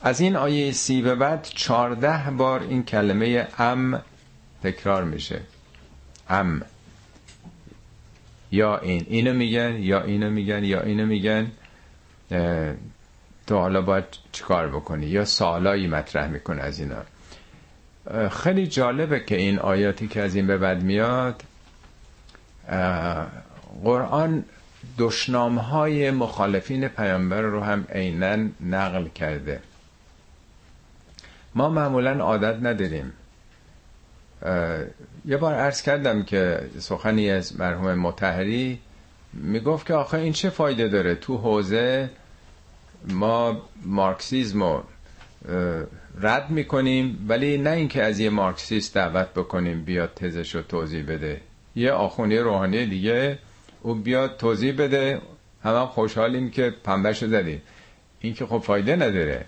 از 0.02 0.20
این 0.20 0.36
آیه 0.36 0.72
سی 0.72 1.02
به 1.02 1.14
بعد 1.14 1.48
چارده 1.54 2.30
بار 2.30 2.60
این 2.62 2.82
کلمه 2.82 3.48
ام 3.58 4.02
تکرار 4.62 5.04
میشه. 5.04 5.40
ام. 6.28 6.62
یا 8.52 8.78
این 8.78 9.06
اینو 9.08 9.34
میگن 9.34 9.76
یا 9.78 10.02
اینو 10.02 10.30
میگن 10.30 10.64
یا 10.64 10.82
اینو 10.82 11.06
میگن. 11.06 11.50
تو 13.46 13.58
حالا 13.58 13.82
باید 13.82 14.04
چیکار 14.32 14.68
بکنی؟ 14.68 15.06
یا 15.06 15.24
سالایی 15.24 15.86
مطرح 15.86 16.28
می‌کنه 16.28 16.62
از 16.62 16.80
اینا. 16.80 17.02
خیلی 18.28 18.66
جالبه 18.66 19.20
که 19.20 19.36
این 19.36 19.58
آیاتی 19.58 20.08
که 20.08 20.22
از 20.22 20.34
این 20.34 20.46
به 20.46 20.58
بعد 20.58 20.82
میاد 20.82 21.42
قرآن 23.84 24.44
دشنام 24.98 25.58
های 25.58 26.10
مخالفین 26.10 26.88
پیامبر 26.88 27.40
رو 27.40 27.60
هم 27.60 27.84
عینا 27.92 28.48
نقل 28.60 29.08
کرده. 29.08 29.60
ما 31.54 31.68
معمولا 31.68 32.12
عادت 32.12 32.62
نداریم. 32.62 33.12
یه 35.24 35.36
بار 35.36 35.54
عرض 35.54 35.82
کردم 35.82 36.22
که 36.22 36.60
سخنی 36.78 37.30
از 37.30 37.60
مرحوم 37.60 37.94
متحری 37.94 38.78
می‌گفت 39.32 39.86
که 39.86 39.94
آخه 39.94 40.18
این 40.18 40.32
چه 40.32 40.50
فایده 40.50 40.88
داره؟ 40.88 41.14
تو 41.14 41.36
حوزه 41.36 42.10
ما 43.08 43.62
مارکسیزم 43.84 44.62
رو 44.62 44.82
رد 46.20 46.50
می‌کنیم 46.50 47.26
ولی 47.28 47.58
نه 47.58 47.70
اینکه 47.70 48.02
از 48.02 48.20
یه 48.20 48.30
مارکسیست 48.30 48.94
دعوت 48.94 49.28
بکنیم 49.34 49.84
بیاد 49.84 50.12
تزش 50.14 50.54
رو 50.54 50.62
توضیح 50.62 51.06
بده. 51.08 51.40
یه 51.76 51.92
آخونی 51.92 52.38
روحانی 52.38 52.86
دیگه 52.86 53.38
او 53.82 53.94
بیاد 53.94 54.36
توضیح 54.36 54.76
بده. 54.78 55.20
همه 55.64 55.86
خوشحالیم 55.86 56.50
که 56.50 56.74
پنبهش 56.84 57.22
رو 57.22 57.28
زدیم 57.28 57.62
این 58.20 58.34
که 58.34 58.46
خب 58.46 58.58
فایده 58.58 58.96
نداره. 58.96 59.44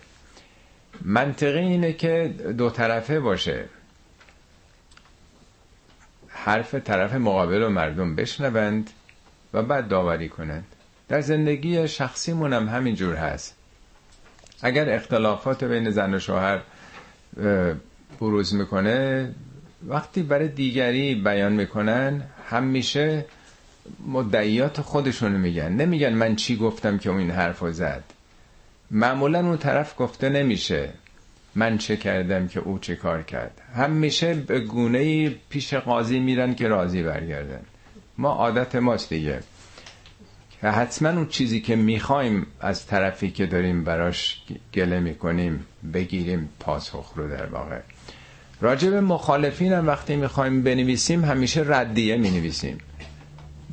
منطقی 1.03 1.59
اینه 1.59 1.93
که 1.93 2.35
دو 2.59 2.71
طرفه 2.71 3.21
باشه. 3.21 3.65
حرف 6.29 6.75
طرف 6.75 7.15
مقابل 7.15 7.63
و 7.63 7.69
مردم 7.69 8.17
بشنوند 8.17 8.91
و 9.53 9.63
بعد 9.63 9.89
داوری 9.89 10.29
کنند. 10.29 10.67
در 11.09 11.21
زندگی 11.21 11.89
شخصیمون 11.89 12.53
هم 12.53 12.69
همینجور 12.69 13.15
هست. 13.15 13.57
اگر 14.63 14.95
اختلافات 14.95 15.65
بین 15.65 15.91
زن 15.91 16.15
و 16.15 16.19
شوهر 16.19 16.61
بروز 18.21 18.55
می‌کنه 18.55 19.35
وقتی 19.87 20.23
برای 20.23 20.49
دیگری 20.49 21.15
بیان 21.15 21.53
می‌کنن 21.53 22.23
همیشه 22.51 23.25
مدعیات 24.07 24.81
خودشونو 24.81 25.39
میگن. 25.39 25.73
نمیگن 25.73 26.13
من 26.13 26.37
چی 26.37 26.57
گفتم 26.57 26.99
که 26.99 27.11
اون 27.11 27.19
این 27.19 27.31
حرف 27.31 27.71
زد. 27.71 28.05
معمولا 28.91 29.41
اون 29.41 29.57
طرف 29.57 29.95
گفته 29.99 30.29
نمیشه 30.29 30.89
من 31.55 31.79
چه 31.79 31.97
کردم 31.97 32.49
که 32.49 32.61
او 32.61 32.79
چه 32.79 32.97
کار 32.97 33.23
کرد. 33.23 33.61
همیشه 33.77 34.35
به 34.35 34.61
گونه 34.61 35.29
پیش 35.29 35.75
قاضی 35.75 36.19
میرن 36.19 36.55
که 36.55 36.69
راضی 36.69 37.03
برگردن. 37.03 37.61
ما 38.19 38.33
عادت 38.33 38.75
ماست 38.75 39.09
دیگه. 39.09 39.41
که 40.61 40.69
حتما 40.69 41.09
اون 41.09 41.29
چیزی 41.29 41.61
که 41.61 41.77
می‌خوایم 41.77 42.47
از 42.61 42.87
طرفی 42.87 43.31
که 43.31 43.47
داریم 43.47 43.85
براش 43.85 44.43
گله 44.75 45.01
می‌کنیم 45.01 45.67
بگیریم 45.95 46.49
پاسخ 46.61 47.13
رو 47.17 47.29
در 47.29 47.47
واقع. 47.47 47.81
راجب 48.61 48.95
مخالفین 48.95 49.73
هم 49.73 49.87
وقتی 49.87 50.17
می‌خوایم 50.17 50.63
بنویسیم 50.63 51.25
همیشه 51.25 51.65
ردیه 51.67 52.17
می‌نویسیم. 52.17 52.79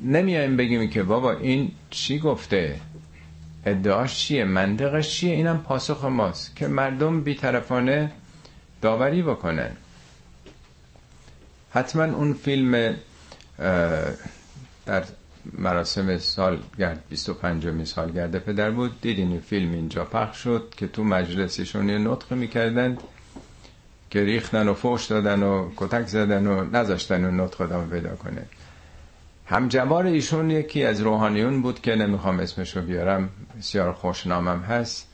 نمیایم 0.04 0.58
بگیم 0.58 0.90
که 0.90 1.04
بابا 1.04 1.32
این 1.32 1.72
چی 1.90 2.20
گفته؟ 2.20 2.80
ادعاش 3.66 4.20
چیه؟ 4.20 4.44
منطقش 4.46 5.10
چیه؟ 5.10 5.34
اینم 5.34 5.58
پاسخ 5.58 6.06
ماست 6.06 6.56
که 6.56 6.68
مردم 6.68 7.22
بیطرفانه 7.22 8.12
داوری 8.82 9.22
بکنن. 9.22 9.72
حتما 11.72 12.04
اون 12.04 12.34
فیلم 12.34 12.96
در 14.86 15.04
مراسم 15.54 16.18
سالگرد 16.18 17.04
25 17.10 17.66
می 17.68 17.86
سالگرد 17.86 18.40
پدر 18.40 18.72
بود. 18.72 19.02
دیدین 19.02 19.32
این 19.32 19.40
فیلم 19.40 19.72
اینجا 19.74 20.06
پخش 20.06 20.38
شد 20.38 20.74
که 20.78 20.88
تو 20.88 21.04
مجلسشون 21.04 21.90
یه 21.90 21.98
نطق 21.98 22.34
می‌کردن. 22.34 22.98
که 24.16 24.24
ریختن 24.24 24.68
و 24.68 24.74
فوش 24.74 25.06
دادن 25.06 25.44
و 25.44 25.70
کتک 25.78 26.08
زدن 26.08 26.48
و 26.48 26.64
نذاشتن 26.78 27.26
و 27.26 27.46
نطق 27.46 27.62
ادامه 27.62 27.88
پیدا 27.88 28.16
کنه. 28.16 28.46
همجوار 29.46 30.06
ایشون 30.06 30.52
یکی 30.52 30.84
از 30.84 31.02
روحانیون 31.02 31.62
بود 31.62 31.82
که 31.82 31.96
نمی‌خوام 31.96 32.40
اسمشو 32.40 32.82
بیارم 32.82 33.30
بسیار 33.58 33.94
خوشنامم 33.94 34.60
هست. 34.60 35.08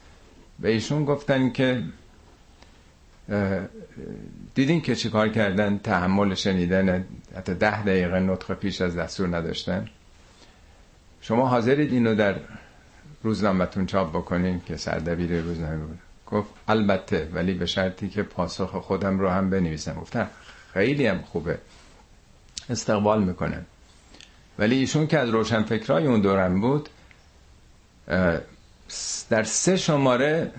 به 0.60 0.70
ایشون 0.70 1.06
گفتن 1.06 1.50
که 1.50 1.84
دیدین 4.56 4.82
که 4.82 4.96
چیکار 4.96 5.30
کردن؟ 5.30 5.78
تحمل 5.78 6.36
شنیدن 6.36 7.06
حتی 7.38 7.54
ده 7.54 7.84
دقیقه 7.84 8.20
نطق 8.20 8.54
پیش 8.54 8.82
از 8.82 8.96
دستور 8.96 9.38
نداشتن. 9.38 9.88
شما 11.22 11.48
حاضرید 11.48 11.94
اینو 11.94 12.16
در 12.16 12.36
روزنامهتون 13.24 13.86
چاپ 13.86 14.10
بکنین 14.10 14.62
که 14.66 14.78
سردبیر 14.78 15.42
روزنامه 15.42 15.78
بود. 15.78 16.11
گفت 16.32 16.50
البته 16.68 17.30
ولی 17.34 17.54
به 17.54 17.66
شرطی 17.66 18.10
که 18.10 18.24
پاسخ 18.24 18.70
خودم 18.76 19.20
رو 19.20 19.30
هم 19.30 19.50
بنویسم. 19.50 19.94
گفتن 19.94 20.28
خیلی 20.74 21.08
هم 21.08 21.22
خوبه. 21.22 21.58
استقبال 22.70 23.24
می‌کنن 23.24 23.66
ولی 24.60 24.76
ایشون 24.76 25.08
که 25.08 25.20
از 25.20 25.30
روشنفکرای 25.30 26.08
اون 26.08 26.22
دورم 26.22 26.62
بود 26.62 26.90
در 29.30 29.44
سه 29.44 29.78
شماره 29.78 30.52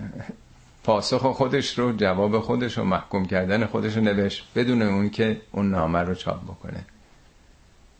پاسخ 0.83 1.21
خودش 1.21 1.79
رو 1.79 1.95
جواب 1.97 2.39
خودش 2.39 2.77
رو 2.77 2.83
محکوم 2.83 3.25
کردن 3.25 3.65
خودش 3.65 3.95
رو 3.97 4.03
نوشت 4.03 4.47
بدون 4.55 4.81
اون 4.81 5.09
که 5.09 5.41
اون 5.51 5.69
نامه 5.71 5.99
رو 5.99 6.15
چاپ 6.15 6.43
بکنه. 6.43 6.85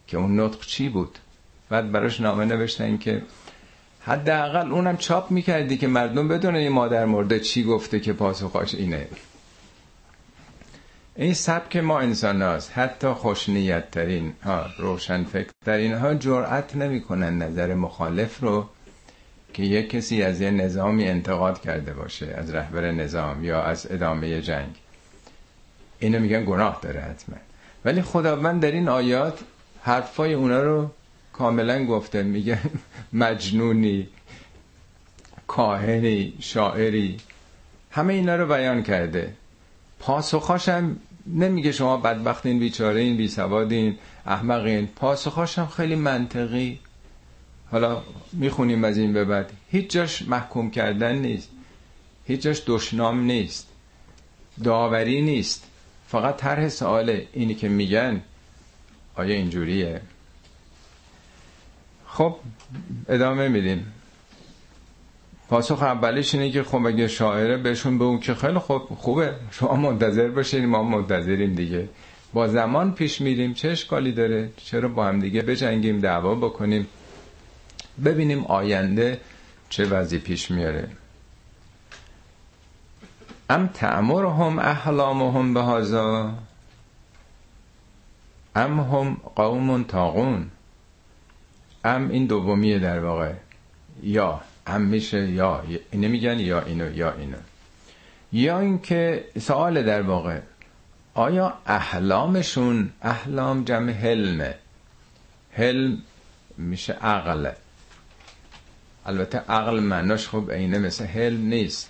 که 0.07 0.17
اون 0.17 0.39
نطق 0.39 0.65
چی 0.65 0.89
بود؟ 0.89 1.19
بعد 1.69 1.91
براش 1.91 2.21
نامه 2.21 2.45
نوشتن 2.45 2.97
که 2.97 3.21
حداقل 4.05 4.71
اونم 4.71 4.97
چاپ 4.97 5.31
می‌کردی 5.31 5.77
که 5.77 5.87
مردم 5.87 6.27
بدونه 6.27 6.59
این 6.59 6.71
مادر 6.71 7.05
مرده 7.05 7.39
چی 7.39 7.63
گفته 7.63 7.99
که 7.99 8.13
پاسخاش 8.13 8.75
اینه. 8.75 9.07
این 11.15 11.33
سبک 11.33 11.77
ما 11.77 11.99
انسان 11.99 12.41
هاست 12.41 12.71
حتی 12.75 13.07
خوشنیت 13.07 13.91
ترین 13.91 14.33
ها 14.43 14.65
روشن 14.77 15.23
فکر 15.23 15.49
ترین 15.65 15.93
ها 15.93 16.13
جرأت 16.13 16.75
نمی‌کنن 16.75 17.37
نظر 17.37 17.73
مخالف 17.73 18.39
رو 18.39 18.65
که 19.53 19.63
یک 19.63 19.89
کسی 19.89 20.23
از 20.23 20.41
یه 20.41 20.51
نظامی 20.51 21.07
انتقاد 21.07 21.61
کرده 21.61 21.93
باشه 21.93 22.33
از 22.37 22.55
رهبر 22.55 22.91
نظام 22.91 23.43
یا 23.43 23.63
از 23.63 23.91
ادامه 23.91 24.41
جنگ. 24.41 24.75
اینو 25.99 26.19
میگن 26.19 26.45
گناه 26.45 26.79
داره 26.81 26.99
حتما. 26.99 27.35
ولی 27.85 28.01
خداوند 28.01 28.61
در 28.61 28.71
این 28.71 28.89
آیات 28.89 29.39
حرفای 29.81 30.33
اونا 30.33 30.63
رو 30.63 30.89
کاملا 31.33 31.85
گفته 31.85 32.23
میگه 32.23 32.59
مجنونی 33.13 34.07
کاهنی 35.47 36.33
شاعری 36.39 37.17
همه 37.91 38.13
اینا 38.13 38.35
رو 38.35 38.47
بیان 38.47 38.83
کرده. 38.83 39.33
پاسخاشم 39.99 40.97
نمیگه 41.27 41.71
شما 41.71 41.97
بدبختین 41.97 42.59
بیچاره 42.59 43.01
این 43.01 43.17
بی 43.17 43.27
سوادین 43.27 43.97
احمقین. 44.25 44.87
پاسخاشم 44.87 45.67
خیلی 45.67 45.95
منطقی. 45.95 46.79
حالا 47.71 48.03
می‌خونیم 48.33 48.83
از 48.83 48.97
این 48.97 49.13
به 49.13 49.25
بعد. 49.25 49.51
هیچ 49.71 49.89
جاش 49.89 50.21
محکوم 50.21 50.71
کردن 50.71 51.15
نیست. 51.15 51.49
هیچ 52.25 52.41
جاش 52.41 52.63
دشنام 52.67 53.23
نیست. 53.23 53.67
داوری 54.63 55.21
نیست. 55.21 55.63
فقط 56.07 56.37
طرح 56.37 56.69
سواله 56.69 57.27
اینی 57.33 57.55
که 57.55 57.69
میگن 57.69 58.21
آیا 59.15 59.35
اینجوریه؟ 59.35 60.01
خب 62.13 62.35
ادامه 63.09 63.47
میدیم. 63.47 63.93
پاسخ 65.49 65.83
اولیش 65.83 66.35
اینه 66.35 66.51
که 66.51 66.63
خب 66.63 66.85
اگه 66.85 67.07
شاعره 67.07 67.57
بهشون 67.57 67.97
به 67.97 68.05
اون 68.05 68.19
که 68.19 68.33
خیلی 68.33 68.59
خوب 68.59 68.81
خوبه. 68.81 69.35
شما 69.51 69.75
منتظر 69.75 70.27
باشین 70.29 70.65
ما 70.65 70.83
منتظریم 70.83 71.55
دیگه. 71.55 71.89
با 72.33 72.47
زمان 72.47 72.93
پیش 72.93 73.21
میریم 73.21 73.53
چه 73.53 73.69
اشکالی 73.69 74.11
داره؟ 74.11 74.49
چرا 74.57 74.89
با 74.89 75.05
هم 75.05 75.19
دیگه 75.19 75.41
بجنگیم 75.41 75.99
دعوا 75.99 76.35
بکنیم؟ 76.35 76.87
ببینیم 78.05 78.45
آینده 78.45 79.19
چه 79.69 79.85
وضعی 79.85 80.19
پیش 80.19 80.51
میاره. 80.51 80.87
ام 83.49 83.67
تعمرهم 83.67 84.59
احلامهم 84.59 85.53
به 85.53 85.59
هازا 85.59 86.33
ام 88.55 88.79
هم 88.79 89.17
قوم 89.35 89.83
تاغون 89.83 90.51
ام 91.83 92.09
این 92.09 92.25
دومیه 92.25 92.79
در 92.79 92.99
واقع 92.99 93.33
یا 94.03 94.41
ام 94.67 94.81
میشه 94.81 95.29
یا 95.29 95.63
اینه 95.91 96.07
میگن 96.07 96.39
یا 96.39 96.61
اینو 96.61 96.97
یا 96.97 97.13
اینو. 97.13 97.37
یا 98.33 98.59
اینکه 98.59 99.25
سوال 99.39 99.83
در 99.83 100.01
واقع 100.01 100.39
آیا 101.13 101.53
احلامشون 101.65 102.89
احلام 103.01 103.63
جمع 103.63 103.91
حلمه؟ 103.91 104.55
حلم 105.51 106.01
میشه 106.57 106.93
عقل. 106.93 107.51
البته 109.05 109.37
عقل 109.37 109.79
معناش 109.79 110.27
خب 110.27 110.49
اینه 110.49 110.79
مثل 110.79 111.05
حلم 111.05 111.45
نیست. 111.45 111.89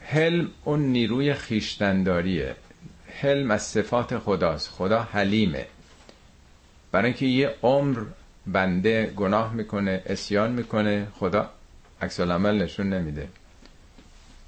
حلم 0.00 0.48
اون 0.64 0.80
نیروی 0.80 1.34
خیشتنداریه. 1.34 2.56
حلم 3.20 3.50
از 3.50 3.62
صفات 3.62 4.18
خداست. 4.18 4.68
خدا 4.68 5.02
حلیمه. 5.02 5.66
برای 6.92 7.06
اینکه 7.06 7.26
یه 7.26 7.54
عمر 7.62 8.00
بنده 8.46 9.06
گناه 9.06 9.54
می‌کنه 9.54 10.02
اسیان 10.06 10.52
می‌کنه 10.52 11.06
خدا 11.18 11.50
عکس 12.02 12.20
العمل 12.20 12.62
نشون 12.62 12.92
نمیده. 12.92 13.28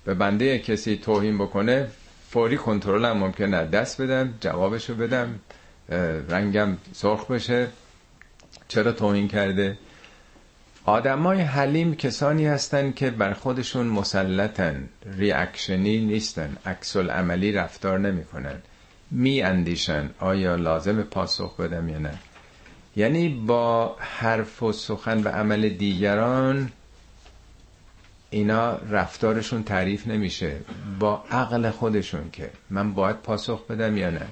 به 0.05 0.15
بنده 0.15 0.59
کسی 0.59 0.97
توهین 0.97 1.39
بکنه 1.39 1.89
فوری 2.31 2.57
کنترل 2.57 3.05
هم 3.05 3.17
ممکنه 3.17 3.65
دست 3.65 4.03
بدم 4.03 4.35
جوابشو 4.41 4.95
بدم 4.95 5.41
رنگم 6.29 6.77
سرخ 6.93 7.31
بشه. 7.31 7.69
چرا 8.69 8.93
توهین 8.93 9.29
کرده؟ 9.29 9.79
آدمای 10.85 11.41
حلیم 11.41 11.95
کسانی 11.95 12.47
هستن 12.47 12.93
که 12.93 13.11
بر 13.11 13.33
خودشون 13.33 13.87
مسلطن 13.87 14.89
ریاکشنی 15.07 15.99
نیستن 15.99 16.57
عکس 16.67 16.97
عملی 16.97 17.53
رفتار 17.53 17.99
نمی‌کنن. 17.99 18.63
می 19.11 19.43
اندیشن 19.43 20.11
آیا 20.19 20.57
لازم 20.57 21.03
پاسخ 21.03 21.57
بدم 21.57 21.89
یا 21.89 21.99
نه. 21.99 22.19
یعنی 22.97 23.29
با 23.29 23.97
حرف 23.99 24.63
و 24.63 24.73
سخن 24.73 25.23
و 25.23 25.29
عمل 25.29 25.69
دیگران 25.69 26.73
اینا 28.31 28.77
رفتارشون 28.77 29.63
تعریف 29.63 30.07
نمیشه. 30.07 30.57
با 30.99 31.25
عقل 31.31 31.71
خودشون 31.71 32.31
که 32.31 32.51
من 32.71 32.95
باید 32.95 33.17
پاسخ 33.17 33.67
بدم 33.67 33.97
یا 33.97 34.11
نه. 34.11 34.27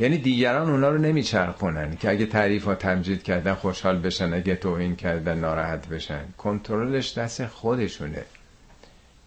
یعنی 0.00 0.18
دیگران 0.18 0.70
اونا 0.70 0.88
رو 0.88 0.98
نمیچرخونن 0.98 1.96
که 1.96 2.10
اگه 2.10 2.26
تعریف 2.26 2.64
ها 2.64 2.74
تمجید 2.74 3.22
کردن 3.22 3.54
خوشحال 3.54 3.98
بشن 3.98 4.34
اگه 4.34 4.56
توهین 4.56 4.96
کردن 4.96 5.38
ناراحت 5.38 5.88
بشن. 5.88 6.24
کنترلش 6.38 7.18
دست 7.18 7.46
خودشونه. 7.46 8.24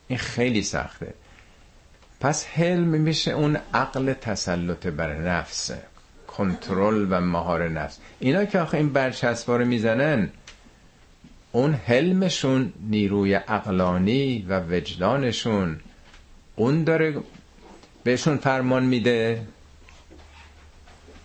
این 0.07 0.19
خیلی 0.19 0.63
سخته. 0.63 1.13
پس 2.19 2.45
حلم 2.45 2.87
میشه 2.87 3.31
اون 3.31 3.57
عقل 3.73 4.13
تسلط 4.13 4.87
بر 4.87 5.17
نفسه 5.17 5.77
کنترل 6.37 7.07
و 7.09 7.21
مهار 7.21 7.69
نفس. 7.69 7.99
اینا 8.19 8.45
که 8.45 8.59
آخه 8.59 8.77
این 8.77 8.89
برچسبا 8.93 9.57
رو 9.57 9.65
می‌زنن 9.65 10.29
اون 11.51 11.73
حلمشون 11.73 12.73
نیروی 12.89 13.33
عقلانی 13.33 14.45
و 14.49 14.59
وجدانشون. 14.59 15.79
اون 16.55 16.83
داره 16.83 17.15
بهشون 18.03 18.37
فرمان 18.37 18.83
میده 18.83 19.41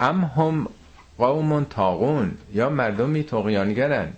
ام 0.01 0.25
هم 0.25 0.69
قوم 1.19 1.65
تاغون 1.65 2.33
یا 2.55 2.71
مردمی 2.71 3.23
تقیانگرن 3.23 4.13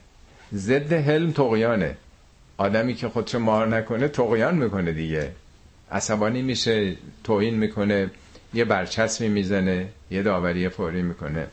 ضد 0.54 0.92
حلم 0.92 1.32
تقیانه 1.32 1.96
آدمی 2.56 2.94
که 2.94 3.08
خودشو 3.08 3.38
مار 3.38 3.68
نکنه 3.68 4.08
تقیان 4.08 4.54
می‌کنه 4.54 4.92
دیگه. 4.92 5.32
عصبانی 5.92 6.42
میشه 6.42 6.96
توهین 7.24 7.54
می‌کنه. 7.54 8.10
یه 8.54 8.64
برچسبی 8.64 9.28
می‌زنه 9.28 9.88
یه 10.10 10.22
داوری 10.22 10.68
فوری 10.68 11.02
می‌کنه. 11.02 11.46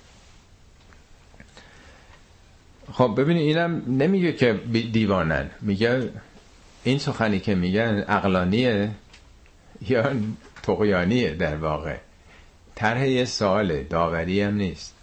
خب 2.94 3.14
ببینید 3.18 3.44
اینم 3.48 3.84
نمیگه 3.88 4.34
که 4.34 4.54
دیوانن. 4.92 5.50
میگه 5.62 6.10
این 6.84 6.98
سخنی 6.98 7.40
که 7.40 7.56
میگن 7.56 8.06
اقلانیه 8.08 8.92
یا 9.88 10.12
تقیانیه 10.64 11.34
در 11.34 11.56
واقع. 11.56 11.98
طرح 12.76 13.08
یه 13.08 13.26
سواله 13.26 13.84
داوری 13.84 14.42
هم 14.42 14.56
نیست. 14.56 14.96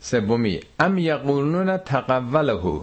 سومی 0.00 0.60
ام 0.80 0.98
یقولون 0.98 1.76
تقوله 1.76 2.80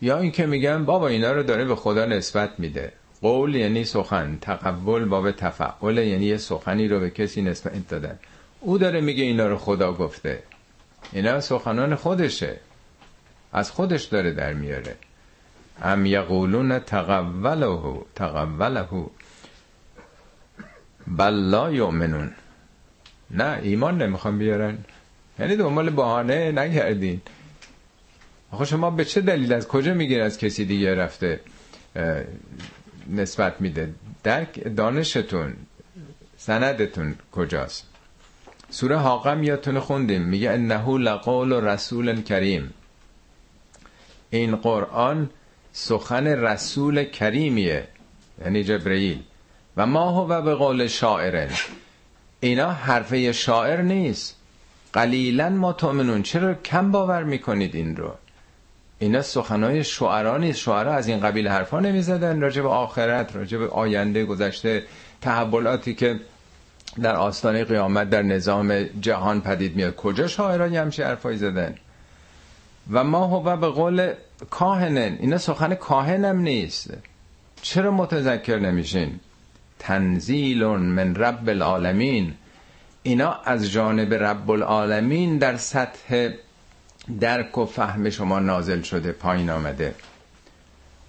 یا 0.00 0.18
اینکه 0.18 0.46
میگن 0.46 0.84
بابا 0.84 1.08
اینا 1.08 1.32
رو 1.32 1.42
داره 1.42 1.64
به 1.64 1.76
خدا 1.76 2.06
نسبت 2.06 2.50
میده. 2.58 2.92
قول 3.22 3.54
یعنی 3.54 3.84
سخن 3.84 4.38
تقول 4.40 5.04
باب 5.04 5.30
تفعول 5.30 5.98
یعنی 5.98 6.24
یه 6.24 6.36
سخنی 6.36 6.88
رو 6.88 7.00
به 7.00 7.10
کسی 7.10 7.42
نسبت 7.42 7.88
دادن. 7.88 8.18
او 8.60 8.78
داره 8.78 9.00
میگه 9.00 9.24
اینا 9.24 9.46
رو 9.46 9.56
خدا 9.56 9.92
گفته. 9.92 10.42
اینا 11.12 11.40
سخنان 11.40 11.94
خودشه. 11.94 12.56
از 13.52 13.70
خودش 13.70 14.04
داره 14.04 14.30
در 14.30 14.52
میاره. 14.52 14.96
ام 15.82 16.06
یقولون 16.06 16.78
تقوله 16.78 18.00
تقوله. 18.14 18.86
بل 21.06 21.34
لا 21.34 21.72
یؤمنون. 21.72 22.32
نه 23.30 23.58
ایمان 23.62 24.02
نمی‌خوان 24.02 24.38
بیارن. 24.38 24.78
یعنی 25.38 25.56
دنبال 25.56 25.90
بهانه 25.90 26.52
نگردین. 26.52 27.20
آخه 28.50 28.64
شما 28.64 28.90
به 28.90 29.04
چه 29.04 29.20
دلیل 29.20 29.52
از 29.52 29.68
کجا 29.68 29.94
میگین 29.94 30.20
از 30.20 30.38
کسی 30.38 30.64
دیگه 30.64 30.94
رفته؟ 30.94 31.40
نسبت 33.10 33.60
میده. 33.60 33.94
درک 34.22 34.76
دانشتون 34.76 35.56
سندتون 36.36 37.14
کجاست؟ 37.32 37.86
سوره 38.70 38.96
حاقم 38.96 39.42
یادتون 39.42 39.80
خوندیم. 39.80 40.22
میگه 40.22 40.50
انه 40.50 40.98
لقول 40.98 41.52
رسول 41.52 42.22
کریم. 42.22 42.74
این 44.30 44.56
قرآن 44.56 45.30
سخن 45.72 46.26
رسول 46.26 47.04
کریمیه 47.04 47.88
یعنی 48.44 48.64
جبرئیل. 48.64 49.22
و 49.76 49.86
ما 49.86 50.10
هو 50.10 50.42
به 50.42 50.54
قول 50.54 50.86
شاعره 50.86 51.50
اینا 52.40 52.70
حرفه 52.70 53.32
شاعر 53.32 53.82
نیست. 53.82 54.36
قلیلا 54.92 55.48
ما 55.48 55.72
تؤمنون. 55.72 56.22
چرا 56.22 56.54
کم 56.54 56.90
باور 56.90 57.24
می‌کنید 57.24 57.74
این 57.74 57.96
رو؟ 57.96 58.14
اینا 58.98 59.22
سخنهای 59.22 59.84
شعرا 59.84 60.38
نیست. 60.38 60.58
شعرا 60.58 60.94
از 60.94 61.08
این 61.08 61.20
قبیل 61.20 61.48
حرفا 61.48 61.80
نمی‌زدن. 61.80 62.40
راجع 62.40 62.62
به 62.62 62.68
آخرت 62.68 63.36
راجع 63.36 63.58
به 63.58 63.68
آینده 63.68 64.24
گذشته 64.24 64.82
تحولاتی 65.20 65.94
که 65.94 66.20
در 67.02 67.16
آستانه 67.16 67.64
قیامت 67.64 68.10
در 68.10 68.22
نظام 68.22 68.82
جهان 68.82 69.40
پدید 69.40 69.76
میاد. 69.76 69.96
کجا 69.96 70.26
شاعرانی 70.26 70.76
همچه 70.76 71.06
حرفایی 71.06 71.38
زدن؟ 71.38 71.74
و 72.90 73.04
ما 73.04 73.26
هو 73.26 73.56
به 73.56 73.66
قول 73.66 74.12
کاهنن. 74.50 75.16
اینا 75.20 75.38
سخن 75.38 75.74
کاهنم 75.74 76.40
نیست. 76.40 76.90
چرا 77.62 77.90
متذکر 77.90 78.58
نمیشین؟ 78.58 79.20
تنزیل 79.78 80.64
من 80.64 81.14
رب 81.14 81.48
العالمین. 81.48 82.34
اینا 83.02 83.32
از 83.32 83.70
جانب 83.70 84.14
رب 84.14 84.50
العالمین 84.50 85.38
در 85.38 85.56
سطح 85.56 86.28
درک 87.20 87.58
و 87.58 87.64
فهم 87.64 88.10
شما 88.10 88.38
نازل 88.38 88.82
شده 88.82 89.12
پایین 89.12 89.50
آمده. 89.50 89.94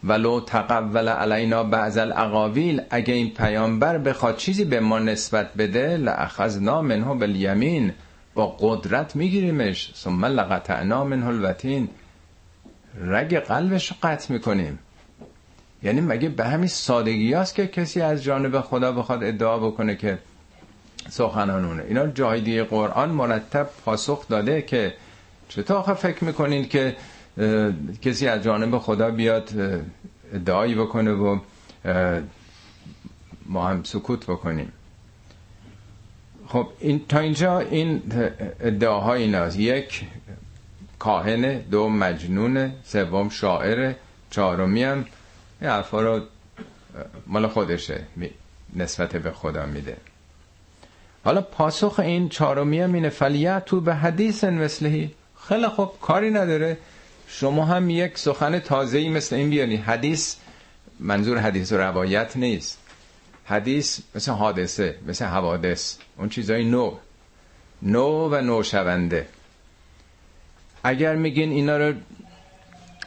ولو 0.03 0.41
تقول 0.41 1.09
علینا 1.09 1.63
بعض 1.63 1.97
الاقاویل 1.97 2.81
اگه 2.89 3.13
این 3.13 3.33
پیامبر 3.33 3.97
بخواد 3.97 4.37
چیزی 4.37 4.65
به 4.65 4.79
ما 4.79 4.99
نسبت 4.99 5.53
بده 5.53 5.97
لاخذنا 5.97 6.81
منه 6.81 7.05
بالیمین 7.05 7.93
با 8.33 8.57
قدرت 8.59 9.15
میگیریمش. 9.15 9.91
ثم 9.95 10.25
لقطعنا 10.25 11.03
منه 11.03 11.27
الوتین 11.27 11.89
رگ 13.01 13.39
قلبش 13.39 13.91
رو 13.91 13.95
قطع 14.03 14.33
می‌کنیم. 14.33 14.79
یعنی 15.83 16.01
مگه 16.01 16.29
به 16.29 16.45
همین 16.45 16.67
سادگی 16.67 17.33
هست 17.33 17.55
که 17.55 17.67
کسی 17.67 18.01
از 18.01 18.23
جانب 18.23 18.61
خدا 18.61 18.91
بخواد 18.91 19.23
ادعا 19.23 19.57
بکنه 19.57 19.95
که 19.95 20.17
سخنانونه 21.09 21.83
اینا 21.87 22.07
جای 22.07 22.41
دیگه 22.41 22.63
قرآن 22.63 23.09
مرتب 23.09 23.69
پاسخ 23.85 24.27
داده 24.27 24.61
که 24.61 24.93
چطور 25.49 25.77
آخه 25.77 25.93
فکر 25.93 26.23
می‌کنین 26.23 26.67
که 26.67 26.95
کسی 28.01 28.27
از 28.27 28.43
جانب 28.43 28.77
خدا 28.77 29.11
بیاد 29.11 29.49
ادعایی 30.33 30.75
بکنه 30.75 31.11
و 31.11 31.39
ما 33.45 33.67
هم 33.67 33.83
سکوت 33.83 34.25
بکنیم؟ 34.25 34.71
خب 36.47 36.67
این 36.79 37.01
تا 37.09 37.19
اینجا 37.19 37.59
این 37.59 38.01
ادعاهای 38.59 39.23
ایناست. 39.23 39.59
یک 39.59 40.05
کاهنه 40.99 41.65
دو 41.71 41.89
مجنونه 41.89 42.71
سوم 42.83 43.29
شاعره 43.29 43.95
چهارمی 44.29 44.83
هم 44.83 45.05
این 45.61 45.69
حرفا 45.69 46.01
رو 46.01 46.21
مال 47.27 47.47
خودشه 47.47 48.03
نسبت 48.75 49.15
به 49.15 49.31
خدا 49.31 49.65
میده. 49.65 49.97
حالا 51.23 51.41
پاسخ 51.41 51.99
این 51.99 52.29
چهارمی 52.29 52.79
هم 52.79 52.93
اینه 52.93 53.59
تو 53.59 53.81
به 53.81 53.95
حدیث 53.95 54.43
مثلهی. 54.43 55.11
خیلی 55.49 55.67
خوب 55.67 55.91
کاری 56.01 56.31
نداره. 56.31 56.77
شما 57.27 57.65
هم 57.65 57.89
یک 57.89 58.17
سخن 58.17 58.59
تازه‌ای 58.59 59.09
مثل 59.09 59.35
این 59.35 59.49
بیانی. 59.49 59.75
حدیث 59.75 60.35
منظور 60.99 61.37
حدیث 61.37 61.71
و 61.71 61.77
روایت 61.77 62.37
نیست. 62.37 62.77
حدیث 63.45 63.99
مثل 64.15 64.31
حادثه 64.31 64.95
مثل 65.07 65.25
حوادث. 65.25 65.97
اون 66.17 66.29
چیزای 66.29 66.63
نو. 66.63 66.93
نو 67.81 68.29
و 68.29 68.41
نو 68.41 68.63
شونده 68.63 69.27
اگر 70.83 71.15
میگین 71.15 71.51
اینا 71.51 71.77
رو 71.77 71.93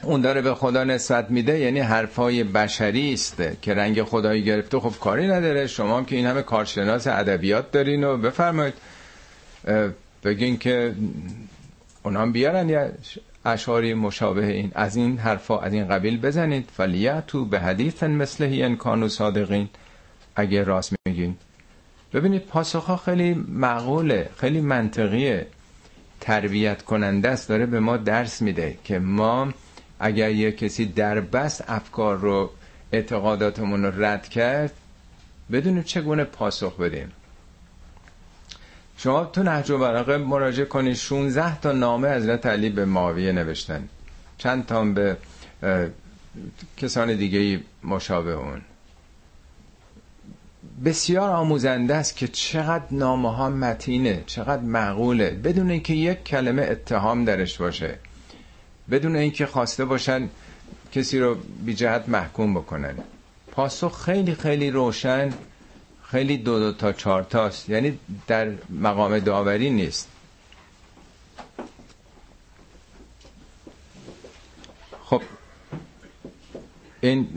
اون 0.03 0.21
داره 0.21 0.41
به 0.41 0.55
خدا 0.55 0.83
نسبت 0.83 1.31
میده 1.31 1.59
یعنی 1.59 1.79
حرفای 1.79 2.43
بشری 2.43 3.13
است 3.13 3.43
که 3.61 3.73
رنگ 3.73 4.03
خدایی 4.03 4.43
گرفته 4.43 4.79
خب 4.79 4.93
کاری 4.99 5.27
نداره. 5.27 5.67
شما 5.67 5.97
هم 5.97 6.05
که 6.05 6.15
این 6.15 6.25
همه 6.25 6.41
کارشناس 6.41 7.07
ادبیات 7.07 7.71
دارین 7.71 8.03
و 8.03 8.17
بفرمایید. 8.17 8.73
بگین 10.23 10.57
که 10.57 10.95
اونا 12.03 12.21
هم 12.21 12.31
بیارن 12.31 12.69
یا 12.69 12.91
اشعاری 13.45 13.93
مشابه 13.93 14.45
این. 14.45 14.71
از 14.75 14.95
این 14.95 15.17
حرفا 15.17 15.59
از 15.59 15.73
این 15.73 15.87
قبیل 15.87 16.21
بزنید. 16.21 16.69
تو 17.27 17.45
به 17.45 17.59
حدیث 17.59 18.03
مثل 18.03 18.49
ان 18.51 18.75
کانو 18.75 19.07
صادقین 19.07 19.69
اگه 20.35 20.63
راست 20.63 20.93
میگین. 21.05 21.37
ببینید 22.13 22.41
پاسخ 22.41 23.03
خیلی 23.05 23.33
معقوله 23.33 24.29
خیلی 24.37 24.61
منطقیه. 24.61 25.47
تربیت 26.21 26.81
کننده 26.81 27.29
است 27.29 27.49
داره 27.49 27.65
به 27.65 27.79
ما 27.79 27.97
درس 27.97 28.41
میده 28.41 28.77
که 28.83 28.99
ما 28.99 29.53
اگر 29.99 30.31
یه 30.31 30.51
کسی 30.51 30.85
در 30.85 31.19
بس 31.19 31.61
افکار 31.67 32.17
رو 32.17 32.49
اعتقاداتمون 32.91 33.83
رو 33.83 34.03
رد 34.05 34.29
کرد 34.29 34.71
بدونیم 35.51 35.83
چگونه 35.83 36.23
پاسخ 36.23 36.77
بدیم. 36.77 37.11
شما 39.03 39.25
تو 39.25 39.43
نهج 39.43 39.71
و 39.71 39.77
مراجعه 40.17 40.65
کنید. 40.65 40.93
16 40.95 41.59
تا 41.59 41.71
نامه 41.71 42.09
حضرت 42.15 42.45
علی 42.45 42.69
به 42.69 42.85
معاویه 42.85 43.31
نوشتن. 43.31 43.89
چند 44.37 44.65
تا 44.65 44.83
به 44.83 45.17
کسان 46.77 47.15
دیگه 47.15 47.63
مشابه 47.83 48.31
اون. 48.31 48.61
بسیار 50.85 51.29
آموزنده 51.29 51.95
است 51.95 52.15
که 52.15 52.27
چقدر 52.27 52.83
نامه 52.91 53.35
ها 53.35 53.49
متینه 53.49 54.23
چقدر 54.25 54.61
معقوله. 54.61 55.29
بدون 55.29 55.71
اینکه 55.71 55.93
یک 55.93 56.23
کلمه 56.23 56.61
اتهام 56.61 57.25
درش 57.25 57.57
باشه. 57.57 57.99
بدون 58.91 59.15
اینکه 59.15 59.45
خواسته 59.45 59.85
باشن 59.85 60.29
کسی 60.91 61.19
رو 61.19 61.37
بی 61.65 61.73
جهت 61.73 62.09
محکوم 62.09 62.53
بکنن. 62.53 62.95
پاسخ 63.51 64.03
خیلی 64.05 64.35
خیلی 64.35 64.71
روشن. 64.71 65.33
خیلی 66.11 66.37
دو 66.37 66.59
دو 66.59 66.71
تا 66.71 66.93
چهار 66.93 67.23
تاست. 67.23 67.69
یعنی 67.69 67.99
در 68.27 68.51
مقام 68.69 69.19
داوری 69.19 69.69
نیست. 69.69 70.09
خب 75.03 75.21
این 77.01 77.27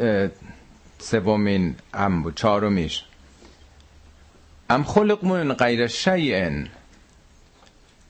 سومین 0.99 1.77
ام 1.95 2.23
بود 2.23 2.35
چهارمیش. 2.37 3.05
ام 4.71 4.85
خلق 4.85 5.25
من 5.25 5.53
غیر 5.53 5.87
شیئن. 5.87 6.69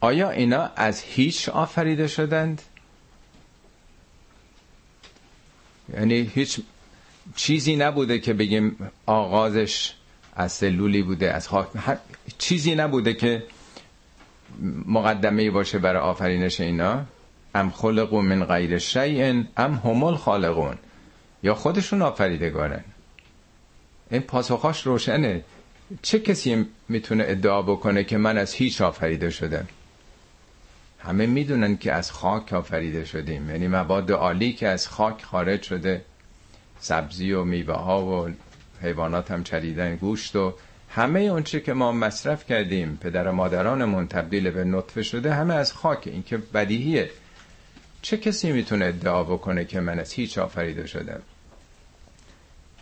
آیا 0.01 0.31
اینا 0.31 0.71
از 0.77 1.01
هیچ 1.03 1.49
آفریده 1.49 2.09
شدند؟ 2.09 2.63
یعنی 5.95 6.31
هیچ 6.35 6.61
چیزی 7.37 7.77
نبوده 7.77 8.19
که 8.19 8.33
بگیم 8.33 8.91
آغازش 9.07 9.95
از 10.37 10.53
سلولی 10.53 11.03
بوده 11.03 11.33
از 11.33 11.49
خاک 11.49 11.67
چیزی 12.39 12.75
نبوده 12.75 13.15
که 13.15 13.43
مقدمه 14.87 15.51
باشه 15.51 15.79
برای 15.79 16.03
آفرینش 16.03 16.61
اینا. 16.61 17.05
ام 17.55 17.71
خلقو 17.71 18.23
من 18.23 18.45
غیر 18.45 18.79
شیء 18.79 19.43
ام 19.57 19.81
همول 19.85 20.15
خالقون 20.17 20.77
یا 21.43 21.55
خودشون 21.55 22.03
آفریدگارن 22.03 22.85
این 24.11 24.21
پاسخاش 24.21 24.87
روشنه. 24.87 25.45
چه 26.03 26.19
کسی 26.19 26.67
می‌تونه 26.89 27.25
ادعا 27.27 27.63
بکنه 27.63 28.05
که 28.05 28.19
من 28.19 28.39
از 28.39 28.55
هیچ 28.55 28.81
آفریده 28.81 29.31
شدم؟ 29.31 29.69
همه 30.99 31.27
می‌دونن 31.27 31.77
که 31.77 31.93
از 31.93 32.13
خاک 32.13 32.53
آفریده 32.53 33.05
شدیم. 33.05 33.51
یعنی 33.51 33.69
مواد 33.69 34.13
عالی 34.13 34.53
که 34.53 34.69
از 34.69 34.89
خاک 34.89 35.23
خارج 35.23 35.63
شده 35.63 36.05
سبزی 36.81 37.33
و 37.33 37.45
میوه 37.45 37.75
ها 37.75 38.07
و 38.07 38.29
حیوانات 38.83 39.31
هم 39.31 39.45
چریدن 39.45 39.97
گوشت 39.97 40.37
و 40.37 40.55
همه 40.89 41.21
اونچه 41.21 41.61
که 41.61 41.73
ما 41.73 41.93
مصرف 41.93 42.47
کردیم 42.47 42.99
پدر 43.01 43.31
مادرانمون 43.31 44.09
تبدیل 44.09 44.51
به 44.51 44.65
نطفه 44.65 45.03
شده 45.03 45.35
همه 45.35 45.55
از 45.55 45.73
خاک 45.73 46.07
این 46.07 46.23
که 46.23 46.37
بدیهیه. 46.37 47.11
چه 48.03 48.17
کسی 48.17 48.53
می‌تونه 48.53 48.85
ادعا 48.85 49.25
بکنه 49.25 49.65
که 49.65 49.81
من 49.81 49.99
از 49.99 50.13
هیچ 50.13 50.39
آفریده 50.39 50.87
شدم؟ 50.87 51.23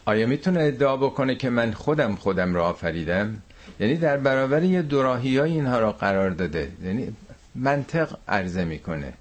آیا 0.05 0.27
می‌تونه 0.27 0.61
ادعا 0.63 0.97
بکنه 0.97 1.35
که 1.35 1.51
من 1.51 1.73
خودم 1.73 2.15
خودم 2.15 2.55
را 2.55 2.67
آفریدم؟ 2.67 3.43
یعنی 3.81 3.97
در 3.97 4.17
برابر 4.17 4.63
یه 4.63 4.83
دوراهی 4.83 5.39
های 5.39 5.53
اینها 5.53 5.79
را 5.79 5.93
قرار 5.93 6.31
داده. 6.31 6.73
یعنی 6.85 7.17
منطق 7.55 8.17
عرضه 8.29 8.65
می‌کنه 8.65 9.13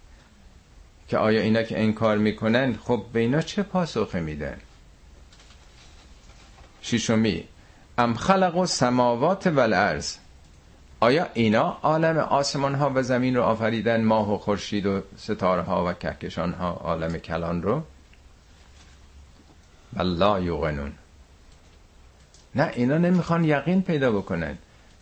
که 1.07 1.17
آیا 1.17 1.41
اینا 1.41 1.63
که 1.63 1.79
انکار 1.79 2.17
می‌کنن؟ 2.17 2.73
خب 2.83 3.05
به 3.13 3.19
اینا 3.19 3.41
چه 3.41 3.63
پاسخی 3.63 4.19
میدن؟ 4.19 4.57
شیشمی 6.81 7.43
ام 7.97 8.13
خلق 8.13 8.57
و 8.57 8.65
سماوات 8.65 9.47
و 9.47 9.59
الارض 9.59 10.17
آیا 10.99 11.27
اینا 11.33 11.77
عالم 11.83 12.17
آسمان 12.17 12.75
ها 12.75 12.91
و 12.95 13.03
زمین 13.03 13.35
رو 13.35 13.43
آفریدن 13.43 14.03
ماه 14.03 14.33
و 14.33 14.37
خورشید 14.37 14.85
و 14.85 15.01
ستاره 15.17 15.61
ها 15.61 15.85
و 15.85 15.93
کهکشان 15.93 16.53
ها 16.53 16.71
عالم 16.71 17.17
کلان 17.17 17.61
رو؟ 17.61 17.83
والله 19.93 20.43
یوقنون. 20.43 20.91
نه 22.55 22.71
اینا 22.75 22.97
نمی‌خوان 22.97 23.43
یقین 23.43 23.81
پیدا 23.81 24.11
بکنن. 24.11 24.57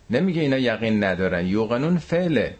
نمیگه 0.09 0.41
اینا 0.41 0.57
یقین 0.57 1.03
ندارن. 1.03 1.47
یوقنون 1.47 1.97
فعله. 1.97 2.55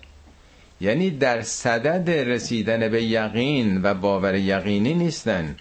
یعنی 0.81 1.09
در 1.09 1.41
صدد 1.41 2.09
رسیدن 2.09 2.89
به 2.89 3.03
یقین 3.03 3.81
و 3.83 3.93
باور 3.93 4.35
یقینی 4.35 4.93
نیستن. 4.93 5.55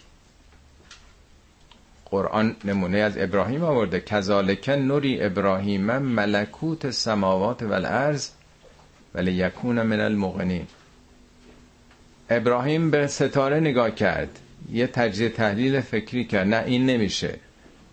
قرآن 2.11 2.57
نمونه 2.65 2.99
از 2.99 3.19
ابراهیم 3.19 3.65
آورده. 3.65 4.01
کذالک 4.01 4.69
نوری 4.69 5.23
ابراهیم 5.23 5.99
ملکوت 5.99 6.91
سماوات 6.91 7.63
و 7.63 7.73
الارض 7.73 8.29
ولی 9.15 9.33
یکون 9.33 9.83
من 9.83 10.01
المغنین. 10.01 10.67
ابراهیم 12.31 12.91
به 12.91 13.07
ستاره 13.07 13.61
نگاه 13.61 13.91
کرد. 13.91 14.39
یه 14.73 14.87
تجزیه 14.87 15.29
تحلیل 15.29 15.81
فکری 15.81 16.25
کرد. 16.25 16.47
نه 16.47 16.65
این 16.67 16.87
نمیشه. 16.87 17.39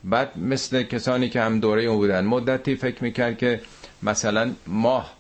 بعد 0.03 0.37
مثل 0.37 0.83
کسانی 0.83 1.29
که 1.29 1.41
هم 1.41 1.59
دوره 1.59 1.83
اون 1.83 1.97
بودن 1.97 2.25
مدتی 2.25 2.75
فکر 2.75 3.03
می‌کرد 3.03 3.37
که 3.37 3.61
مثلا 4.03 4.51
ماه 4.67 5.13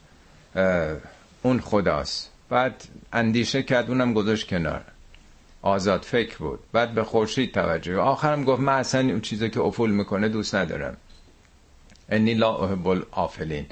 اون 1.41 1.59
خداست. 1.59 2.31
بعد 2.49 2.83
اندیشه 3.13 3.63
کرد 3.63 3.89
اونم 3.89 4.13
گذاشت 4.13 4.47
کنار. 4.47 4.81
آزاد 5.65 6.01
فکر 6.01 6.37
بود. 6.37 6.59
بعد 6.71 6.93
به 6.93 7.03
خورشید 7.03 7.53
توجه. 7.53 7.97
آخرم 7.97 8.43
گفت 8.43 8.61
من 8.61 8.73
اصلا 8.73 9.01
اون 9.01 9.21
چیزی 9.21 9.49
که 9.49 9.61
افول 9.61 9.91
می‌کنه 9.91 10.29
دوست 10.29 10.55
ندارم. 10.55 10.97
انی 12.09 12.33
لا 12.33 12.55
احب 12.55 12.87
الافلین 12.87 13.65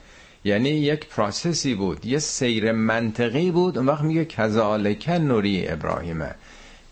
یعنی 0.43 0.69
یک 0.69 1.07
پروسسی 1.07 1.75
بود 1.75 2.05
یه 2.05 2.19
سیر 2.19 2.71
منطقی 2.71 3.51
بود. 3.51 3.77
اون 3.77 3.87
وقت 3.87 4.01
میگه 4.01 4.25
کذالک 4.25 5.09
نوری 5.09 5.67
ابراهیمه 5.67 6.35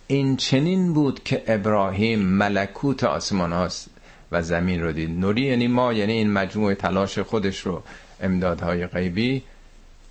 این 0.08 0.38
چنین 0.38 0.94
بود 0.94 1.24
که 1.24 1.44
ابراهیم 1.48 2.20
ملکوت 2.20 3.04
آسمان 3.04 3.54
هاست 3.54 3.90
و 4.32 4.42
زمین 4.42 4.82
رو 4.82 4.92
دید. 4.92 5.20
نوری 5.20 5.42
یعنی 5.42 5.68
ما 5.68 5.94
یعنی 5.94 6.14
این 6.14 6.32
مجموعه 6.32 6.76
تلاش 6.76 7.20
خودش 7.20 7.60
رو 7.60 7.84
امدادهای 8.22 8.88
غیبی 8.88 9.44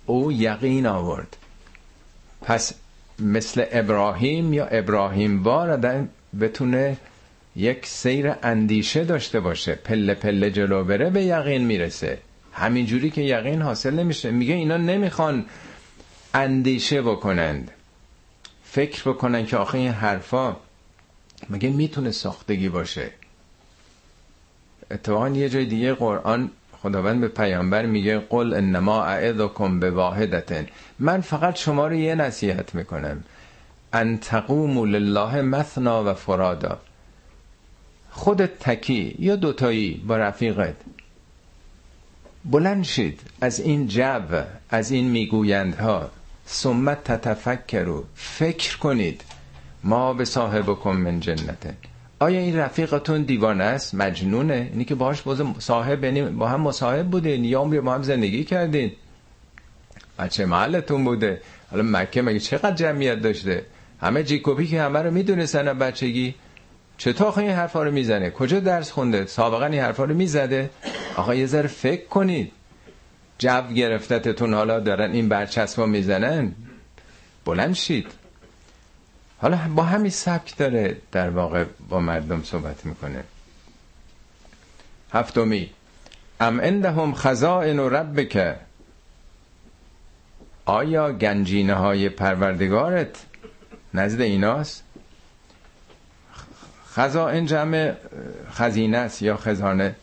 او 0.05 0.31
یقین 0.31 0.85
آورد. 0.85 1.37
پس 2.41 2.73
مثل 3.21 3.65
ابراهیم 3.71 4.53
یا 4.53 4.65
ابراهیم 4.65 5.43
وار 5.43 5.77
بتونه 6.39 6.97
یک 7.55 7.85
سیر 7.85 8.33
اندیشه 8.43 9.03
داشته 9.03 9.39
باشه. 9.39 9.75
پله 9.75 10.13
پله 10.13 10.51
جلو 10.51 10.83
بره 10.83 11.09
به 11.09 11.23
یقین 11.23 11.65
می‌رسه. 11.65 12.19
همینجوری 12.53 13.09
که 13.09 13.21
یقین 13.21 13.61
حاصل 13.61 13.93
نمیشه. 13.93 14.31
میگه 14.31 14.53
اینا 14.53 14.77
نمی‌خوان 14.77 15.45
اندیشه 16.33 17.01
بکنند. 17.01 17.71
فکر 18.63 19.09
بکنن 19.09 19.45
که 19.45 19.57
آخه 19.57 19.77
این 19.77 19.91
حرفا 19.91 20.55
مگه 21.49 21.69
می‌تونه 21.69 22.11
ساختگی 22.11 22.69
باشه؟ 22.69 23.09
اتفاقا 24.91 25.29
یه 25.29 25.49
جای 25.49 25.65
دیگه 25.65 25.93
قرآن 25.93 26.51
خداوند 26.83 27.21
به 27.21 27.27
پیامبر 27.27 27.85
میگه 27.85 28.19
قل 28.19 28.53
انما 28.53 29.05
اعظکم 29.05 29.79
به 29.79 29.91
واحدتن 29.91 30.67
من 30.99 31.21
فقط 31.21 31.55
شما 31.55 31.87
رو 31.87 31.93
یه 31.93 32.15
نصیحت 32.15 32.75
می‌کنم. 32.75 33.23
ان 33.93 34.17
تقوموا 34.17 34.85
لله 34.85 35.41
مثنا 35.41 36.11
و 36.11 36.13
فرادا. 36.13 36.79
خودت 38.11 38.59
تکی 38.59 39.15
یا 39.19 39.35
دوتایی 39.35 40.03
با 40.07 40.17
رفیقت. 40.17 40.75
بلند 42.45 42.83
شید. 42.83 43.19
از 43.41 43.59
این 43.59 43.87
جو 43.87 44.43
از 44.69 44.91
این 44.91 45.05
میگویندها. 45.05 46.09
سمت 46.45 47.03
تتفکرو 47.03 48.03
فکر 48.15 48.77
کنید. 48.77 49.21
ما 49.83 50.13
به 50.13 50.25
صاحبکم 50.25 50.91
من 50.91 51.19
جنته 51.19 51.73
آیا 52.21 52.39
این 52.39 52.57
رفیقتون 52.57 53.21
دیوانه 53.21 53.63
است؟ 53.63 53.95
مجنونه. 53.95 54.69
اینی 54.71 54.85
که 54.85 54.95
باهاش 54.95 55.21
باز 55.21 55.41
صاحب 55.59 56.03
یعنی 56.03 56.21
با 56.21 56.47
هم 56.47 56.61
مصاحب 56.61 57.07
بودین 57.07 57.45
یا 57.45 57.59
عمری 57.59 57.79
با 57.79 57.93
هم 57.93 58.03
زندگی 58.03 58.43
کردین. 58.43 58.91
بچه 60.19 60.45
محلتون 60.45 61.03
بوده؟ 61.03 61.41
حالا 61.71 61.83
مکه 61.83 62.21
مگه 62.21 62.39
چقدر 62.39 62.75
جمعیت 62.75 63.21
داشته؟ 63.21 63.65
همه 64.01 64.23
جیکوبی 64.23 64.67
که 64.67 64.81
همه 64.81 64.99
رو 64.99 65.11
می‌دونستن 65.11 65.73
بچگی. 65.73 66.35
چطور 66.97 67.39
این 67.39 67.51
حرفا 67.51 67.83
رو 67.83 67.91
می‌زنه؟ 67.91 68.29
کجا 68.29 68.59
درس 68.59 68.91
خونده؟ 68.91 69.25
سابقا 69.25 69.65
این 69.65 69.81
حرفا 69.81 70.03
رو 70.03 70.13
می‌زده. 70.15 70.69
آقا 71.15 71.35
یه 71.35 71.45
ذره 71.45 71.67
فکر 71.67 72.05
کنید. 72.05 72.51
جو 73.37 73.61
گرفتتتون 73.75 74.53
حالا 74.53 74.79
دارن 74.79 75.11
این 75.11 75.29
برچسبا 75.29 75.85
می‌زنن. 75.85 76.51
بلند 77.45 77.73
شید. 77.75 78.20
حالا 79.41 79.59
با 79.75 79.83
همین 79.83 80.11
سبک 80.11 80.57
داره 80.57 80.97
در 81.11 81.29
واقع 81.29 81.65
با 81.89 81.99
مردم 81.99 82.43
صحبت 82.43 82.85
می‌کنه. 82.85 83.23
هفتمی 85.13 85.69
ام 86.39 86.59
اندهم 86.59 87.13
خزائن 87.13 87.79
و 87.79 87.89
ربک؟ 87.89 88.55
آیا 90.65 91.11
گنجینه 91.11 91.73
های 91.73 92.09
پروردگارت 92.09 93.25
نزد 93.93 94.21
ایناست؟ 94.21 94.83
خزائن 96.93 97.45
جمع 97.45 97.93
خزینه 98.51 98.97
است 98.97 99.21
یا 99.21 99.37
خزانه؟ 99.37 99.95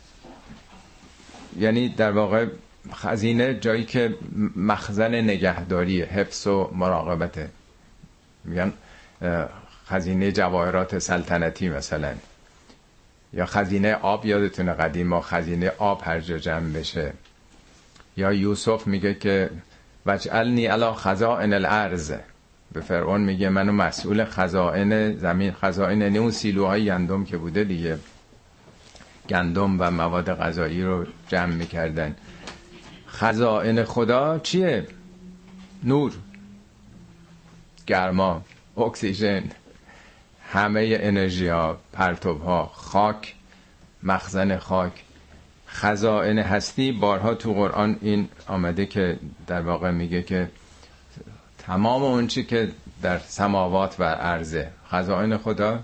یعنی 1.59 1.89
در 1.89 2.13
واقع 2.13 2.47
خزینه 2.95 3.55
جایی 3.55 3.85
که 3.85 4.15
مخزن 4.57 5.15
نگهداری 5.15 6.03
حفظ 6.03 6.47
و 6.47 6.71
مراقبته. 6.75 7.51
میگن 8.45 8.73
خزینه 9.87 10.33
جواهرات 10.33 10.99
سلطنتی 10.99 11.69
مثلا. 11.69 12.15
یا 13.33 13.47
خزینه 13.47 13.95
آب 13.95 14.27
یادتونه 14.27 14.73
قدیم 14.73 15.07
ما 15.07 15.21
خزینه 15.21 15.73
آب 15.79 16.03
هر 16.05 16.21
جا 16.21 16.39
جمع 16.39 16.73
بشه. 16.73 17.13
یا 18.17 18.33
یوسف 18.33 18.87
میگه 18.87 19.15
که 19.15 19.51
وجعلنی 20.07 20.67
علا 20.67 20.95
خزائن 20.95 21.53
الارض 21.53 22.13
به 22.73 22.81
فرعون 22.81 23.21
میگه 23.21 23.49
منو 23.49 23.73
مسئول 23.73 24.25
خزائن 24.25 25.17
زمین 25.17 25.53
خزائن 25.53 26.01
یعنی 26.01 26.19
اون 26.19 26.31
سیلوهای 26.31 26.87
گندم 26.87 27.25
که 27.25 27.37
بوده 27.37 27.65
دیگه. 27.65 27.99
گندم 29.29 29.81
و 29.81 29.91
مواد 29.91 30.35
غذایی 30.35 30.83
رو 30.83 31.07
جمع 31.29 31.55
می‌کردن. 31.55 32.17
خزائن 33.09 33.85
خدا 33.85 34.39
چیه؟ 34.39 34.87
نور. 35.85 36.13
گرما. 37.87 38.43
اکسیژن. 38.81 39.43
همه 40.53 40.99
انرژی 41.01 41.49
ها 41.49 41.79
پرتوب 41.93 42.43
ها 42.43 42.71
خاک 42.75 43.35
مخزن 44.03 44.59
خاک 44.59 44.93
خزائن 45.69 46.39
هستی. 46.39 46.93
بارها 46.93 47.35
تو 47.35 47.53
قرآن 47.53 47.99
این 48.03 48.29
آمده 48.47 48.87
که 48.87 49.19
در 49.47 49.61
واقع 49.61 49.91
میگه 49.91 50.23
که 50.23 50.51
تمام 51.59 52.03
اون 52.03 52.27
چی 52.27 52.45
که 52.45 52.69
در 53.03 53.19
سماوات 53.19 53.97
و 53.99 54.05
عرضه. 54.05 54.71
خزائن 54.91 55.37
خدا 55.37 55.81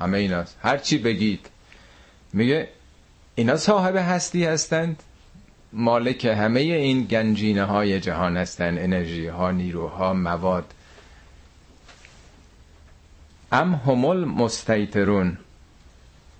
همه 0.00 0.18
ایناست. 0.18 0.58
هر 0.62 0.78
چی 0.78 0.98
بگید. 0.98 1.48
میگه 2.32 2.68
اینا 3.34 3.56
صاحب 3.56 3.96
هستی 3.96 4.44
هستند. 4.44 5.02
مالک 5.72 6.24
همه 6.24 6.60
این 6.60 7.02
گنجینه 7.04 7.64
های 7.64 8.00
جهان 8.00 8.36
هستن 8.36 8.78
انرژی 8.78 9.26
ها 9.26 9.50
نیروها 9.50 10.12
مواد. 10.12 10.74
ام 13.52 13.74
همول 13.74 14.24
مستیترون. 14.24 15.38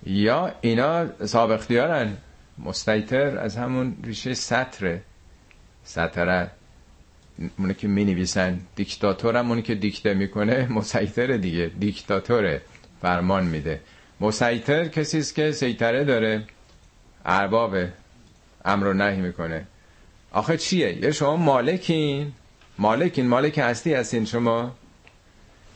یا 0.05 0.51
اینا 0.61 1.25
صاحب 1.25 1.51
اختیارن 1.51 2.17
مستیتر 2.59 3.37
از 3.37 3.57
همون 3.57 3.97
ریشه 4.03 4.33
سطره. 4.33 5.01
سطره. 5.83 6.51
اونه 7.59 7.73
که 7.73 7.87
می 7.87 8.05
نویسن 8.05 8.59
دیکتاتور 8.75 9.37
هم 9.37 9.49
اونی 9.49 9.61
که 9.61 9.75
دیکته 9.75 10.13
می‌کنه 10.13 10.67
مسیطر 10.77 11.37
دیگه. 11.37 11.71
دیکتاتوره. 11.79 12.61
فرمان 13.01 13.43
میده. 13.43 13.81
مسیطر 14.21 14.87
کسی 14.87 15.17
است 15.19 15.35
که 15.35 15.51
سیطره 15.51 16.03
داره. 16.03 16.43
ارباب 17.25 17.75
امر 18.65 18.87
و 18.87 18.93
نهی 18.93 19.21
می‌کنه. 19.21 19.65
آخه 20.31 20.57
چیه؟ 20.57 21.03
یه 21.03 21.11
شما 21.11 21.35
مالکین. 21.35 22.31
مالکین. 22.77 23.27
مالک 23.27 23.57
هستی 23.57 23.93
هستین 23.93 24.25
شما. 24.25 24.75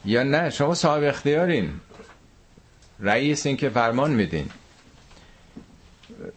یا 0.06 0.24
نه؟ 0.24 0.50
شما 0.50 0.74
صاحب 0.74 1.04
اختیارین. 1.04 1.70
رئیس 3.00 3.46
این 3.46 3.58
که 3.58 3.70
فرمان 3.70 4.12
میدین. 4.12 4.50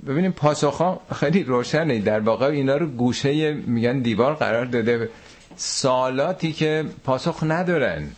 ببینیم 0.06 0.32
پاسخ 0.32 0.98
خیلی 1.20 1.42
روشنه. 1.42 1.98
در 1.98 2.20
واقع 2.20 2.46
اینا 2.46 2.76
رو 2.76 2.86
گوشه 2.86 3.52
میگن 3.54 3.98
دیوار 3.98 4.34
قرار 4.34 4.64
داده. 4.64 5.08
سالاتی 5.56 6.52
که 6.52 6.84
پاسخ 7.04 7.38
ندارن. 7.42 8.10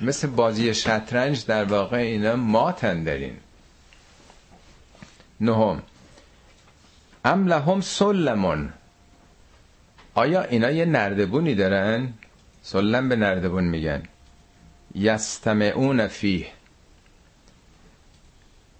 مثل 0.00 0.26
بازی 0.28 0.74
شطرنج 0.74 1.46
در 1.46 1.64
واقع 1.64 1.96
اینا 1.96 2.36
ماتن 2.36 3.04
دارین 3.04 3.36
نهم. 5.40 5.82
ام 7.24 7.46
لهم 7.46 7.80
سلمون. 7.80 8.72
آیا 10.14 10.42
اینا 10.42 10.70
یه 10.70 10.84
نردبونی 10.84 11.54
دارن؟ 11.54 12.12
سلم 12.62 13.08
به 13.08 13.16
نردبون 13.16 13.64
میگن. 13.64 14.02
یستمعون 14.94 16.06
فیه 16.06 16.46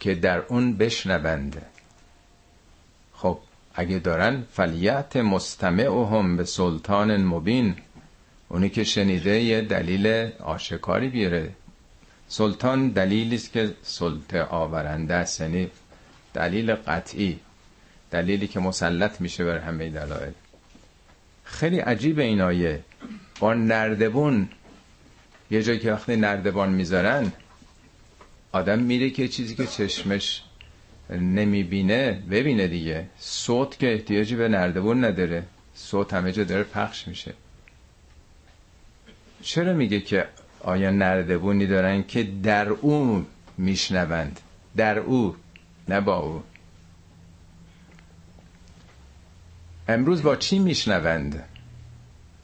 که 0.01 0.15
در 0.15 0.39
اون 0.39 0.77
بشنونده 0.77 1.63
خب 3.15 3.39
اگه 3.75 3.99
دارن 3.99 4.45
فلیت 4.53 5.17
مستمعهم 5.17 6.37
به 6.37 6.45
سلطان 6.45 7.25
مبین. 7.25 7.77
اونی 8.49 8.69
که 8.69 8.85
شنیده 8.85 9.41
یه 9.41 9.61
دلیل 9.61 10.31
آشکاری 10.41 11.09
بیاره. 11.09 11.51
سلطان 12.29 12.89
دلیلی 12.89 13.37
است 13.37 13.53
که 13.53 13.75
سلطه 13.83 14.43
آورنده 14.43 15.15
است 15.15 15.41
یعنی 15.41 15.71
دلیل 16.35 16.75
قطعی 16.75 17.41
دلیلی 18.11 18.49
که 18.49 18.61
مسلط 18.61 19.21
میشه 19.21 19.45
بر 19.45 19.59
همه 19.59 19.91
دلایل. 19.91 20.33
خیلی 21.45 21.79
عجیب 21.79 22.19
این 22.19 22.41
آیه 22.41 22.81
با 23.41 23.55
نردبون 23.55 24.49
یه 25.53 25.63
جایی 25.63 25.79
که 25.79 25.93
وقتی 25.93 26.17
نردبان 26.17 26.73
می‌ذارن 26.73 27.33
آدم 28.53 28.79
میره 28.79 29.11
که 29.11 29.29
چیزی 29.29 29.55
که 29.55 29.67
چشمش 29.67 30.43
نمی‌بینه 31.11 32.23
ببینه 32.31 32.69
دیگه. 32.69 33.07
صوت 33.19 33.79
که 33.79 33.93
احتیاجی 33.93 34.37
به 34.37 34.49
نردبون 34.49 35.05
نداره. 35.05 35.43
صوت 35.75 36.15
همه 36.15 36.33
جا 36.33 36.45
داره 36.45 36.63
پخش 36.63 37.09
میشه. 37.09 37.35
چرا 39.43 39.73
میگه 39.73 40.01
که 40.01 40.29
آیا 40.61 40.91
نردبونی 40.91 41.67
دارن 41.67 42.03
که 42.03 42.23
در 42.43 42.69
او 42.69 43.27
میشنوند؟ 43.59 44.41
در 44.77 44.99
او 44.99 45.37
نه 45.89 46.01
با 46.01 46.17
او. 46.17 46.43
امروز 49.89 50.23
با 50.23 50.37
چی 50.37 50.59
میشنوند؟ 50.59 51.45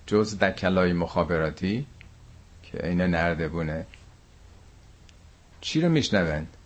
جز 0.07 0.39
دکلای 0.39 0.93
مخابراتی؟ 0.93 1.87
که 2.79 2.87
این 2.89 3.01
نردبونه. 3.01 3.87
چی 5.61 5.81
رو 5.81 5.89
میشنوند 5.89 6.57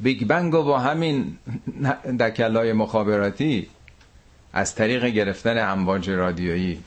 بیگ 0.00 0.24
بنگ 0.26 0.54
و 0.54 0.62
با 0.62 0.78
همین 0.78 1.38
دکلای 2.20 2.72
مخابراتی 2.72 3.68
از 4.52 4.74
طریق 4.74 5.04
گرفتن 5.04 5.70
امواج 5.70 6.10
رادیویی 6.10 6.82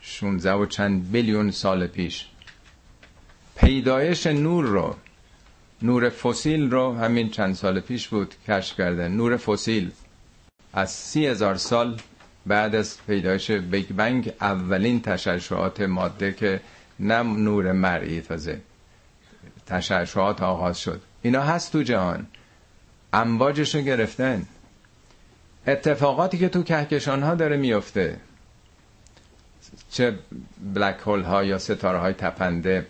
16 0.00 0.52
و 0.52 0.66
چند 0.66 1.10
بیلیون 1.12 1.50
سال 1.50 1.86
پیش 1.86 2.26
پیدایش 3.56 4.26
نور 4.26 4.64
رو 4.64 4.96
نور 5.82 6.08
فسیل 6.10 6.70
رو 6.70 6.94
همین 6.96 7.30
چند 7.30 7.54
سال 7.54 7.80
پیش 7.80 8.08
بود 8.08 8.34
کشف 8.48 8.76
کردن 8.76 9.12
نور 9.12 9.36
فسیل 9.36 9.90
از 10.72 10.90
سی 10.90 11.26
هزار 11.26 11.54
سال 11.56 12.00
بعد 12.46 12.74
از 12.74 12.98
پیدایش 13.06 13.50
بیگ 13.50 13.86
بنگ 13.92 14.32
اولین 14.40 15.02
تشعشعات 15.02 15.80
ماده 15.80 16.32
که 16.32 16.60
نه 17.00 17.22
نور 17.22 17.72
مرئی 17.72 18.20
تازه. 18.20 18.60
تشعشعات 19.66 20.42
آغاز 20.42 20.80
شد. 20.80 21.00
اینا 21.22 21.42
هست 21.42 21.72
تو 21.72 21.82
جهان. 21.82 22.26
امواجش 23.12 23.76
گرفتن. 23.76 24.46
اتفاقاتی 25.66 26.38
که 26.38 26.48
تو 26.48 26.62
کهکشان 26.62 27.22
ها 27.22 27.34
داره 27.34 27.56
میفته 27.56 28.16
چه 29.90 30.18
بلک 30.74 30.96
هول 31.06 31.22
ها 31.22 31.44
یا 31.44 31.58
ستاره 31.58 31.98
های 31.98 32.12
تپنده. 32.12 32.86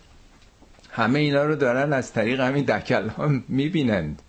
همه 0.90 1.18
اینا 1.18 1.44
رو 1.44 1.56
دارن 1.56 1.93
از 1.93 2.12
طریق 2.12 2.40
همین 2.40 2.64
دکل 2.64 3.09
ها 3.09 3.31
می‌بینند. 3.48 4.22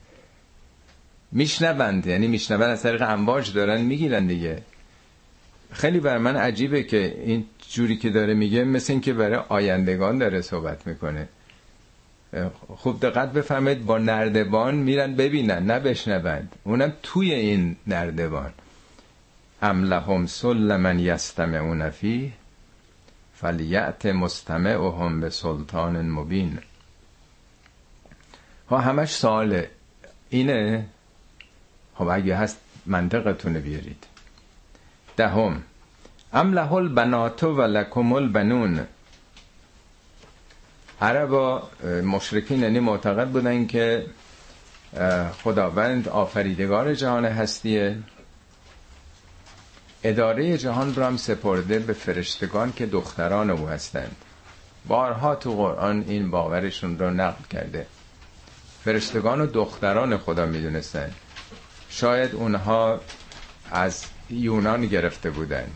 میشنوند. 1.31 2.07
یعنی 2.07 2.27
میشنوند 2.27 2.69
از 2.69 2.83
طریق 2.83 3.01
امواج 3.01 3.53
دارن 3.53 3.81
می‌گیرن 3.81 4.27
دیگه. 4.27 4.61
خیلی 5.75 5.99
بر 5.99 6.17
من 6.17 6.35
عجیبه 6.35 6.83
که 6.83 7.21
این 7.25 7.45
جوری 7.69 7.97
که 7.97 8.09
داره 8.09 8.33
میگه 8.33 8.63
مثل 8.63 8.93
این 8.93 9.01
که 9.01 9.13
برای 9.13 9.39
آیندگان 9.49 10.17
داره 10.17 10.41
صحبت 10.41 10.87
می‌کنه. 10.87 11.27
خوب 12.67 12.99
دقت 12.99 13.33
بفهمید 13.33 13.85
با 13.85 13.97
نردبان 13.97 14.75
میرن 14.75 15.15
ببینن 15.15 15.71
نه 15.71 15.79
بشنوند. 15.79 16.55
اونم 16.63 16.93
توی 17.03 17.33
این 17.33 17.75
نردبان. 17.87 18.53
ام 19.61 19.83
لهم 19.83 20.25
سلمن 20.25 20.99
یستمعون 20.99 21.89
فیه 21.89 22.31
فلیعت 23.33 24.05
مستمعهم 24.05 25.21
به 25.21 25.29
سلطان 25.29 26.09
مبین. 26.09 26.59
ها 28.69 28.77
همش 28.79 29.15
سواله. 29.15 29.69
اینه؟ 30.29 30.85
خب 31.95 32.07
اگه 32.07 32.35
هست 32.35 32.57
منطقتونه 32.85 33.59
بیارید. 33.59 34.14
دهم. 35.17 35.63
ام 36.33 36.53
له 36.53 36.73
البنات 36.73 37.43
و 37.43 37.61
لکم 37.61 38.13
البنون. 38.13 38.87
عربا 41.01 41.69
مشرکین 42.03 42.59
یعنی 42.59 42.79
معتقد 42.79 43.27
بودن 43.27 43.65
که 43.65 44.05
خداوند 45.43 46.07
آفریدگار 46.07 46.93
جهان 46.93 47.25
هستیه. 47.25 47.97
اداره 50.03 50.57
جهان 50.57 50.95
رو 50.95 51.03
هم 51.03 51.17
سپرده 51.17 51.79
به 51.79 51.93
فرشتگان 51.93 52.73
که 52.73 52.85
دختران 52.85 53.49
او 53.49 53.67
هستند. 53.67 54.15
بارها 54.87 55.35
تو 55.35 55.55
قرآن 55.55 56.05
این 56.07 56.31
باورشون 56.31 56.99
رو 56.99 57.09
نقل 57.09 57.43
کرده. 57.49 57.87
فرشتگان 58.83 59.41
و 59.41 59.45
دختران 59.45 60.17
خدا 60.17 60.45
می‌دونستن. 60.45 61.11
شاید 61.89 62.35
اونها 62.35 62.99
از 63.71 64.05
یونان 64.29 64.85
گرفته 64.85 65.29
بودن. 65.29 65.67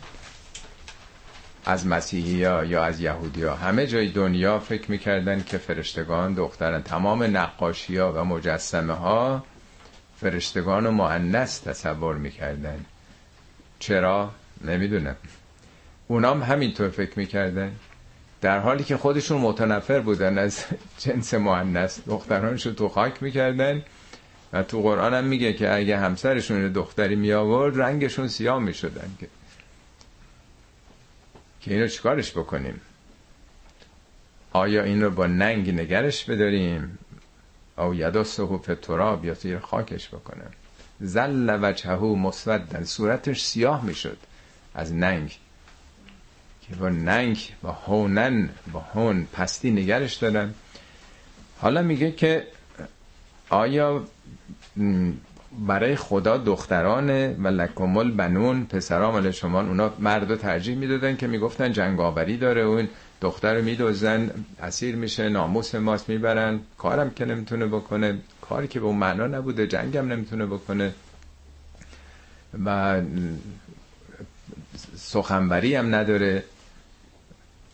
از 1.66 1.86
مسیحی 1.86 2.44
ها 2.44 2.64
یا 2.64 2.84
از 2.84 3.00
یهودی 3.00 3.42
ها 3.42 3.54
همه 3.54 3.86
جای 3.86 4.08
دنیا 4.08 4.58
فکر 4.58 4.90
می‌کردن 4.90 5.42
که 5.42 5.58
فرشتگان 5.58 6.34
دخترن 6.34 6.82
تمام 6.82 7.36
نقاشی 7.36 7.96
ها 7.96 8.12
و 8.12 8.24
مجسمه 8.24 8.92
ها 8.92 9.44
فرشتگان 10.20 10.86
و 10.86 10.92
تصور 11.44 12.16
می‌کردن. 12.16 12.84
چرا؟ 13.78 14.30
نمی‌دونم. 14.64 15.16
اونام 16.08 16.42
همینطور 16.42 16.88
فکر 16.88 17.18
می‌کردن. 17.18 17.72
در 18.40 18.58
حالی 18.58 18.84
که 18.84 18.96
خودشون 18.96 19.40
متنفر 19.40 20.00
بودن 20.00 20.38
از 20.38 20.64
جنس 20.98 21.34
معنس 21.34 22.00
دخترانشو 22.06 22.74
تو 22.74 22.88
خاک 22.88 23.22
می‌کردن. 23.22 23.82
و 24.52 24.62
تو 24.62 24.82
قرآن 24.82 25.14
هم 25.14 25.24
میگه 25.24 25.52
که 25.52 25.74
اگه 25.74 25.98
همسرشون 25.98 26.72
دختری 26.72 27.16
می 27.16 27.32
آورد 27.32 27.80
رنگشون 27.80 28.28
سیاه 28.28 28.58
می 28.58 28.74
شدن 28.74 29.16
که. 29.20 29.28
که 31.60 31.74
اینو 31.74 31.88
چیکارش 31.88 32.30
بکنیم؟ 32.32 32.80
آیا 34.52 34.82
این 34.82 35.02
رو 35.02 35.10
با 35.10 35.26
ننگ 35.26 35.80
نگرش 35.80 36.24
بداریم؟ 36.24 36.98
او 37.78 37.94
یدا 37.94 38.24
صحوف 38.24 38.70
تراب 38.82 39.24
یا 39.24 39.34
زیر 39.34 39.58
خاکش 39.58 40.08
بکنم 40.08 40.50
زل 41.00 41.58
وجهه 41.62 42.04
مسودن 42.04 42.84
صورتش 42.84 43.42
سیاه 43.42 43.84
می‌شد 43.84 44.18
از 44.74 44.94
ننگ. 44.94 45.38
که 46.62 46.76
با 46.76 46.88
ننگ 46.88 47.54
با 47.62 47.72
هونن 47.72 48.48
با 48.72 48.80
هون 48.80 49.26
پستی 49.32 49.70
نگرش 49.70 50.14
دادن 50.14 50.54
حالا 51.60 51.82
میگه 51.82 52.12
که 52.12 52.46
آیا 53.48 54.04
برای 55.66 55.96
خدا 55.96 56.36
دخترانه 56.36 57.36
و 57.38 57.48
لکمل 57.48 58.10
بنون 58.10 58.64
پسرا 58.64 59.12
مال 59.12 59.30
شما. 59.30 59.60
اونا 59.60 59.92
مرد 59.98 60.36
ترجیح 60.36 60.76
می‌دادن 60.76 61.16
که 61.16 61.26
می‌گفتن 61.26 61.72
جنگاوری 61.72 62.36
داره. 62.36 62.60
اون 62.60 62.88
دختر 63.20 63.54
رو 63.54 63.64
میدوزن 63.64 64.30
اسیر 64.62 64.96
میشه 64.96 65.28
ناموس 65.28 65.74
ماست 65.74 66.08
می‌برن. 66.08 66.60
کارم 66.78 67.10
که 67.10 67.24
نمی‌تونه 67.24 67.66
بکنه. 67.66 68.18
کاری 68.40 68.68
که 68.68 68.80
به 68.80 68.86
اون 68.86 68.96
معنا 68.96 69.26
نبوده 69.26 69.66
جنگم 69.66 70.12
نمی‌تونه 70.12 70.46
بکنه. 70.46 70.94
و 72.64 73.00
سخنوری 74.96 75.74
هم 75.74 75.94
نداره. 75.94 76.44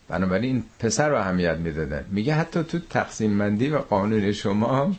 بنابراین 0.08 0.44
این 0.44 0.64
پسر 0.78 1.08
رو 1.08 1.16
اهمیت 1.16 1.56
می‌دادن. 1.56 2.04
میگه 2.10 2.34
حتی 2.34 2.64
تو 2.64 2.78
تقسیم 2.78 3.30
مندی 3.30 3.68
و 3.68 3.78
قانون 3.78 4.32
شما 4.32 4.96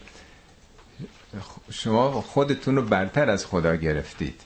شما 1.72 2.22
خودتون 2.22 2.76
رو 2.76 2.82
برتر 2.82 3.30
از 3.30 3.46
خدا 3.46 3.76
گرفتید. 3.76 4.42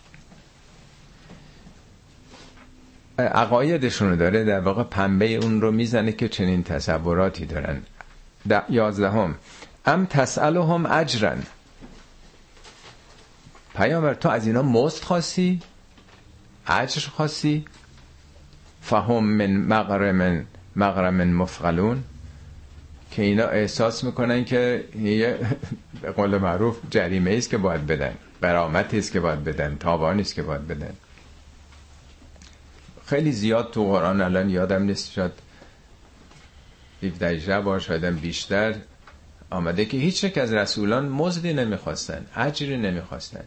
عقایدشون 3.19 4.09
رو 4.09 4.15
داره 4.15 4.43
در 4.43 4.59
واقع 4.59 4.83
پنبه 4.83 5.35
اون 5.35 5.61
رو 5.61 5.71
می‌زنه 5.71 6.11
که 6.11 6.29
چنین 6.29 6.63
تصوراتی 6.63 7.45
دارن. 7.45 7.81
یازدهم. 8.69 9.35
ام 9.85 10.05
تسألهم 10.05 10.85
اجرن. 10.85 11.43
پیامبر 13.75 14.13
تو 14.13 14.29
از 14.29 14.47
اینا 14.47 14.61
مست 14.61 15.03
خاصی 15.03 15.59
اجر 16.67 17.09
خاصی 17.09 17.65
فهم 18.81 19.23
من 19.23 19.51
مغرم 19.51 20.45
مغرم 20.75 21.27
مفقلون 21.27 22.03
که 23.11 23.21
اینا 23.21 23.45
احساس 23.45 24.03
می‌کنن 24.03 24.45
که 24.45 24.83
یه 25.01 25.37
به 26.01 26.11
قول 26.11 26.37
معروف 26.37 26.77
جریمه 26.89 27.31
است 27.31 27.49
که 27.49 27.57
باید 27.57 27.87
بدن 27.87 28.13
برامتی 28.41 28.99
است 28.99 29.11
که 29.11 29.19
باید 29.19 29.43
بدن 29.43 29.77
تاوانی 29.79 30.21
است 30.21 30.35
که 30.35 30.41
باید 30.43 30.67
بدن. 30.67 30.93
خیلی 33.05 33.31
زیاد 33.31 33.71
تو 33.71 33.83
قرآن 33.83 34.21
الان 34.21 34.49
یادم 34.49 34.83
نیست 34.83 35.11
شد 35.11 35.31
17 37.03 37.61
بار 37.61 37.79
شایدم 37.79 38.15
بیشتر 38.15 38.75
آمده 39.49 39.85
که 39.85 39.97
هیچ 39.97 40.23
یک 40.23 40.37
از 40.37 40.53
رسولان 40.53 41.09
مزدی 41.09 41.53
نمی‌خواستن 41.53 42.25
اجری 42.35 42.77
نمی‌خواستن. 42.77 43.43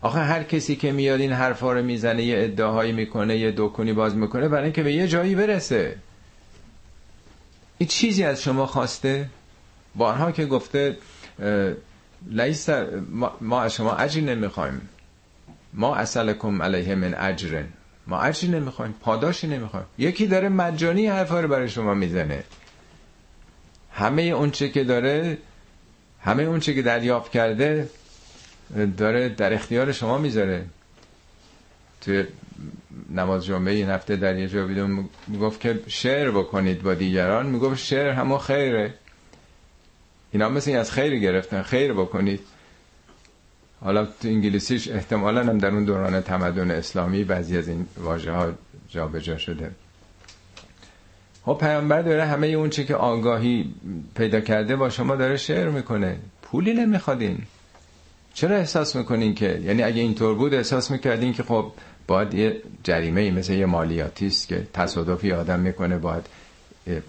آخه 0.00 0.18
هر 0.18 0.42
کسی 0.42 0.76
که 0.76 0.92
میاد 0.92 1.20
این 1.20 1.32
حرفا 1.32 1.72
رو 1.72 1.82
می‌زنه 1.82 2.22
یه 2.22 2.44
ادعاهایی 2.44 2.92
می‌کنه 2.92 3.36
یه 3.36 3.54
دکونی 3.56 3.92
باز 3.92 4.16
می‌کنه 4.16 4.48
برای 4.48 4.64
اینکه 4.64 4.82
به 4.82 4.92
یه 4.92 5.08
جایی 5.08 5.34
برسه. 5.34 5.96
این 7.78 7.88
چیزی 7.88 8.24
از 8.24 8.42
شما 8.42 8.66
خواسته؟ 8.66 9.28
بارها 9.94 10.32
که 10.32 10.46
گفته 10.46 10.96
لیس 12.30 12.68
ما 13.40 13.62
از 13.62 13.74
شما 13.74 13.96
اجری 13.96 14.22
نمی‌خوایم. 14.22 14.88
ما 15.72 15.96
اصلکم 15.96 16.62
علیه 16.62 16.94
من 16.94 17.14
اجرن. 17.14 17.68
ما 18.06 18.20
اجری 18.20 18.50
نمی‌خوایم 18.50 18.94
پاداشی 19.00 19.46
نمی‌خوایم. 19.46 19.86
یکی 19.98 20.26
داره 20.26 20.48
مجانی 20.48 21.06
حرفا 21.06 21.40
رو 21.40 21.48
برای 21.48 21.68
شما 21.68 21.94
می‌زنه. 21.94 22.44
همه 23.92 24.22
اونچه 24.22 24.68
که 24.68 24.84
داره 24.84 25.38
همه 26.20 26.42
اونچه 26.42 26.74
که 26.74 26.82
دریافت 26.82 27.32
کرده 27.32 27.90
داره 28.96 29.28
در 29.28 29.52
اختیار 29.52 29.92
شما 29.92 30.18
می‌ذاره. 30.18 30.64
توی 32.00 32.24
نماز 33.10 33.44
جمعه 33.46 33.74
این 33.74 33.88
هفته 33.88 34.16
در 34.16 34.38
یه 34.38 34.48
جا 34.48 34.66
بیدون 34.66 35.08
می‌گفت 35.26 35.60
که 35.60 35.80
شعر 35.86 36.30
بکنید 36.30 36.82
با 36.82 36.94
دیگران. 36.94 37.46
می‌گفت 37.46 37.78
شعر 37.78 38.08
همون 38.08 38.38
خیره. 38.38 38.94
اینا 40.32 40.48
مثل 40.48 40.70
این 40.70 40.80
از 40.80 40.92
خیر 40.92 41.18
گرفتن. 41.18 41.62
خیر 41.62 41.92
بکنید. 41.92 42.40
حالا 43.80 44.04
تو 44.04 44.28
انگلیسیش 44.28 44.88
احتمالا 44.88 45.40
هم 45.40 45.58
در 45.58 45.70
اون 45.70 45.84
دوران 45.84 46.20
تمدن 46.20 46.70
اسلامی 46.70 47.24
بعضی 47.24 47.58
از 47.58 47.68
این 47.68 47.86
واژه 47.96 48.32
ها 48.32 48.52
جابجا 48.88 49.38
شده. 49.38 49.70
خب 51.44 51.58
پیامبر 51.60 52.02
داره 52.02 52.24
همه 52.24 52.46
اون 52.46 52.70
چی 52.70 52.84
که 52.84 52.94
آگاهی 52.94 53.74
پیدا 54.14 54.40
کرده 54.40 54.76
با 54.76 54.90
شما 54.90 55.16
داره 55.16 55.36
شعر 55.36 55.68
می‌کنه. 55.68 56.16
پولی 56.42 56.72
نمیخوادین 56.74 57.38
چرا 58.34 58.56
احساس 58.56 58.96
می‌کنین 58.96 59.34
که؟ 59.34 59.60
یعنی 59.64 59.82
اگه 59.82 60.00
اینطور 60.00 60.34
بود 60.34 60.54
احساس 60.54 60.90
می‌کردین 60.90 61.32
که 61.32 61.42
خب 61.42 61.72
باید 62.08 62.34
یه 62.34 62.62
جریمه 62.82 63.20
ای 63.20 63.30
مثل 63.30 63.52
یه 63.52 63.66
مالیاتی 63.66 64.26
است 64.26 64.48
که 64.48 64.66
تصادفی 64.72 65.32
آدم 65.32 65.60
می‌کنه 65.60 65.98
باید 65.98 66.26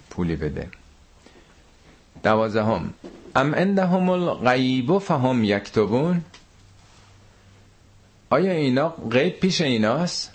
پولی 0.09 0.35
بده. 0.35 0.67
دوازدهم. 2.23 2.93
ام 3.35 3.55
عندهم 3.55 4.09
الغیب 4.09 4.97
فهم 4.97 5.43
یکتبون؟ 5.43 6.21
آیا 8.29 8.51
اینا 8.51 8.93
غیب 9.11 9.39
پیش 9.39 9.61
ایناست 9.61 10.31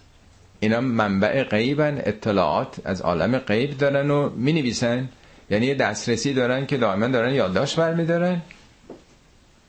اینا 0.61 0.81
منبع 0.81 1.43
غیبن 1.43 2.03
اطلاعات 2.05 2.81
از 2.85 3.01
عالم 3.01 3.39
غیب 3.39 3.79
دارن 3.79 4.11
و 4.11 4.31
می 4.31 4.53
نویسن 4.53 5.09
یعنی 5.51 5.75
دسترسی 5.75 6.35
دارن 6.35 6.67
که 6.67 6.77
دائما 6.77 7.09
دارن 7.09 7.35
یادداشت 7.35 7.77
برمیدارن 7.77 8.43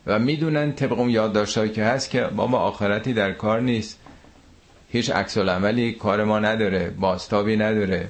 و 0.08 0.20
می‌دونن 0.20 0.72
طبق 0.74 1.00
اون 1.00 1.10
یادداشتایی 1.10 1.72
که 1.72 1.84
هست 1.84 2.10
که 2.10 2.22
بابا 2.22 2.60
آخرتی 2.60 3.14
در 3.14 3.32
کار 3.32 3.62
نیست. 3.62 4.00
هیچ 4.96 5.10
عکس 5.10 5.38
عملی 5.38 5.92
کار 5.92 6.24
ما 6.24 6.40
نداره 6.40 6.90
باستابی 6.90 7.58
نداره. 7.58 8.08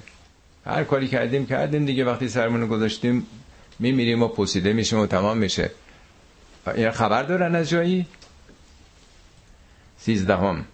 هر 0.66 0.84
کاری 0.84 1.07
کردیم 1.07 1.45
کردیم 1.45 1.86
دیگه. 1.86 2.06
وقتی 2.06 2.30
سرمون 2.30 2.68
گذاشتیم 2.68 3.28
میمیریم 3.80 4.24
و 4.24 4.28
پوسیده 4.28 4.74
میشیم 4.74 4.99
و 4.99 5.06
تمام 5.07 5.38
میشه. 5.38 5.72
این 6.76 6.91
خبر 6.91 7.24
دارن 7.24 7.56
از 7.56 7.70
جایی؟ 7.70 8.06
سیزدهم. 9.98 10.66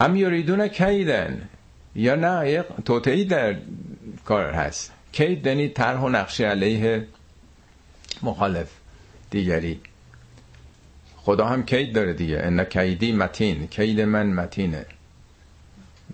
ام 0.00 0.16
یریدون 0.16 0.68
کیدن؟ 0.68 1.48
یا 1.94 2.14
نه 2.14 2.50
یک 2.50 2.64
توتعی 2.84 3.24
در 3.24 3.56
کار 4.24 4.52
هست. 4.52 4.92
کید 5.12 5.46
یعنی 5.46 5.68
طرح 5.68 6.00
و 6.00 6.08
نقشه 6.08 6.44
علیه 6.44 7.06
مخالف 8.22 8.68
دیگری. 9.30 9.80
خدا 11.30 11.46
هم 11.46 11.64
کید 11.64 11.92
داره 11.92 12.12
دیگه. 12.12 12.40
ان 12.42 12.64
کیدی 12.64 13.12
متین. 13.12 13.66
کید 13.66 14.00
من 14.00 14.26
متینه. 14.26 14.86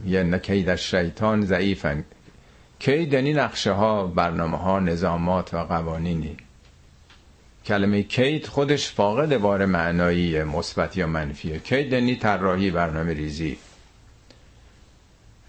یا 0.06 0.20
ان 0.20 0.38
کید 0.38 0.76
شیطان 0.76 1.42
ضعیفن. 1.42 2.04
کید 2.78 3.12
یعنی 3.12 3.32
نقشه 3.32 3.72
ها 3.72 4.06
برنامه 4.06 4.58
ها 4.58 4.80
نظامات 4.80 5.54
و 5.54 5.58
قوانینی. 5.58 6.36
کلمه 7.64 8.02
کید 8.02 8.46
خودش 8.46 8.90
فاقد 8.90 9.36
بار 9.36 9.66
معنایی 9.66 10.44
مثبت 10.44 10.96
یا 10.96 11.06
منفیه. 11.06 11.58
کید 11.58 11.92
یعنی 11.92 12.16
طراحی 12.16 12.70
برنامه 12.70 13.12
ریزی 13.12 13.56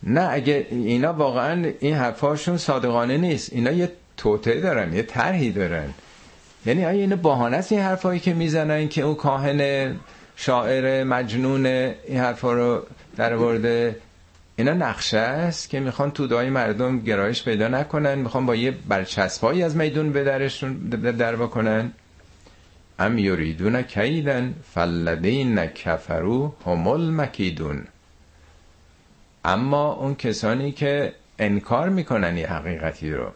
نه 0.03 0.27
اگه 0.31 0.67
اینا 0.71 1.13
واقعا 1.13 1.71
این 1.79 1.95
حرفاشون 1.95 2.57
صادقانه 2.57 3.17
نیست. 3.17 3.53
اینا 3.53 3.71
یه 3.71 3.91
توته 4.17 4.61
دارن 4.61 4.93
یه 4.93 5.03
طرحی 5.03 5.51
دارن. 5.51 5.93
یعنی 6.67 6.85
آیا 6.85 7.01
این 7.01 7.15
بهانه 7.15 7.57
است 7.57 7.71
این 7.71 7.81
حرفایی 7.81 8.19
که 8.19 8.33
می‌زنن 8.33 8.87
که 8.87 9.01
اون 9.01 9.15
کاهن 9.15 9.95
شاعر 10.35 11.03
مجنون 11.03 11.65
این 11.65 12.17
حرفا 12.17 12.53
رو 12.53 12.83
در 13.15 13.35
ورده 13.35 13.95
اینا 14.55 14.73
نقشه 14.73 15.17
است 15.17 15.69
که 15.69 15.79
می‌خوان 15.79 16.11
تودای 16.11 16.49
مردم 16.49 16.99
گرایش 16.99 17.43
پیدا 17.43 17.67
نکنن. 17.67 18.15
می‌خوان 18.15 18.45
با 18.45 18.55
یه 18.55 18.71
برچسبایی 18.71 19.63
از 19.63 19.75
میدون 19.75 20.11
به 20.11 20.23
درشون 20.23 20.73
در 21.17 21.35
بکنن. 21.35 21.91
ام 22.99 23.17
یریدون 23.17 23.81
کیدن 23.81 24.55
فلدین 24.73 25.65
کفرو 25.65 26.53
همول 26.65 27.09
مکیدون 27.09 27.83
اما 29.45 29.93
اون 29.93 30.15
کسانی 30.15 30.71
که 30.71 31.13
انکار 31.39 31.89
می‌کنن 31.89 32.37
یه 32.37 32.47
حقیقتی 32.47 33.11
رو 33.11 33.31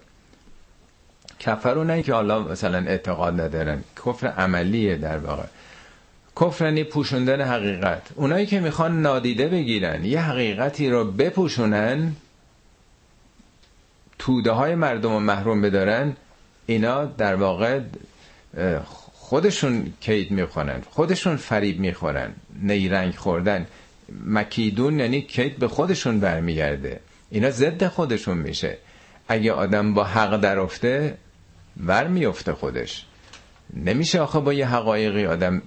کفرو 1.42 1.84
نه 1.84 2.04
که 2.04 2.14
حالا 2.14 2.40
مثلا 2.40 2.78
اعتقاد 2.78 3.42
ندارن. 3.42 3.84
کفر 4.06 4.28
عملیه 4.28 4.96
در 4.96 5.18
واقع. 5.18 5.44
کفرنی 6.42 6.84
پوشوندن 6.84 7.42
حقیقت. 7.42 8.02
اونایی 8.16 8.46
که 8.46 8.60
می‌خوان 8.60 9.02
نادیده 9.02 9.48
بگیرن 9.48 10.06
یه 10.06 10.22
حقیقتی 10.22 10.90
رو 10.90 11.12
بپوشونن 11.12 12.16
توده 14.20 14.52
های 14.52 14.76
مردم 14.76 15.12
رو 15.12 15.20
محروم 15.20 15.62
بدارن 15.62 16.16
اینا 16.66 17.06
در 17.06 17.36
واقع 17.36 17.80
خودشون 19.14 19.94
کید 20.02 20.32
می‌خورن 20.32 20.82
خودشون 20.90 21.36
فریب 21.36 21.80
می‌خورن 21.80 22.32
نیرنگ 22.62 23.16
خوردن. 23.16 23.68
مکیدون 24.26 25.00
یعنی 25.00 25.22
کید 25.22 25.58
به 25.58 25.68
خودشون 25.68 26.20
برمیگرده. 26.20 27.00
اینا 27.30 27.50
ضد 27.50 27.88
خودشون 27.88 28.38
میشه. 28.38 28.78
اگه 29.28 29.52
آدم 29.52 29.94
با 29.94 30.04
حق 30.04 30.38
درفته 30.38 31.18
ور 31.86 32.08
میفته 32.08 32.54
خودش. 32.54 33.06
نمیشه 33.74 34.20
آخه 34.20 34.40
با 34.40 34.54
یه 34.54 34.68
حقایقی 34.68 35.26
آدم 35.26 35.62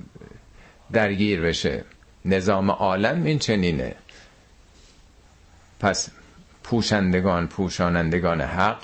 درگیر 0.92 1.40
بشه. 1.40 1.84
نظام 2.24 2.70
عالم 2.70 3.24
این 3.24 3.38
چنینه. 3.38 3.94
پس 5.80 6.10
پوشندگان 6.64 7.46
پوشانندگان 7.46 8.40
حق 8.40 8.82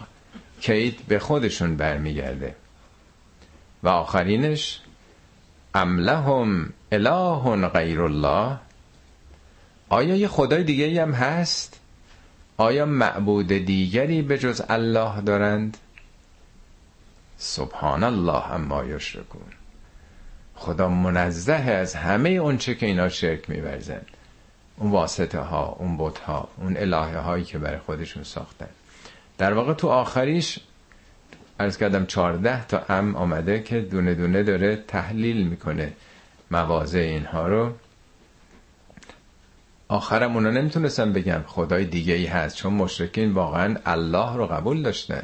کید 0.61 1.07
به 1.09 1.19
خودشون 1.19 1.77
برمیگرده. 1.77 2.55
و 3.83 3.89
آخرینش 3.89 4.81
ام 5.75 5.99
لهم 5.99 6.73
اله 6.93 7.69
غیر 7.69 8.03
الله؟ 8.03 8.57
آیا 9.89 10.17
یه 10.17 10.29
خدای 10.29 10.65
دیگه 10.65 11.03
هم 11.03 11.13
هست؟ 11.13 11.81
آیا 12.57 12.87
معبود 12.87 13.47
دیگری 13.47 14.23
به 14.23 14.39
جز 14.39 14.63
الله 14.69 15.21
دارند؟ 15.21 15.77
سبحان 17.43 18.05
الله 18.05 18.53
اما 18.53 18.85
یشرکون. 18.85 19.43
خدا 20.55 20.89
منزه 20.89 21.53
از 21.53 21.95
همه 21.95 22.29
اونچه 22.29 22.75
که 22.75 22.87
اینا 22.87 23.09
شرک 23.09 23.51
میورزن. 23.51 24.01
اون 24.77 24.91
واسطه 24.91 25.39
ها 25.41 25.77
اون 25.79 25.97
بت 25.99 26.19
ها 26.19 26.49
اون 26.57 26.77
الهه 26.77 27.19
هایی 27.19 27.45
که 27.45 27.59
برای 27.59 27.79
خودشون 27.79 28.23
ساختن. 28.23 28.69
در 29.39 29.53
واقع 29.53 29.75
تو 29.75 29.89
آخریش 29.89 30.59
ارز 31.61 31.77
کردم 31.77 32.07
چارده 32.07 32.67
تا 32.67 32.85
ام 32.89 33.17
آمده 33.17 33.63
که 33.63 33.81
دونه 33.81 34.15
دونه 34.15 34.43
داره 34.43 34.77
تحلیل 34.77 35.47
می‌کنه 35.47 35.93
موازه 36.51 36.99
اینها 36.99 37.49
رو. 37.49 37.73
آخرم 39.89 40.35
اونا 40.35 40.51
نمی‌تونستن 40.51 41.13
بگن 41.13 41.45
خدای 41.47 41.85
دیگه 41.85 42.15
ای 42.15 42.27
هست 42.27 42.57
چون 42.57 42.73
مشرکین 42.73 43.33
واقعا 43.33 43.77
الله 43.87 44.37
رو 44.37 44.47
قبول 44.47 44.83
داشتن. 44.83 45.23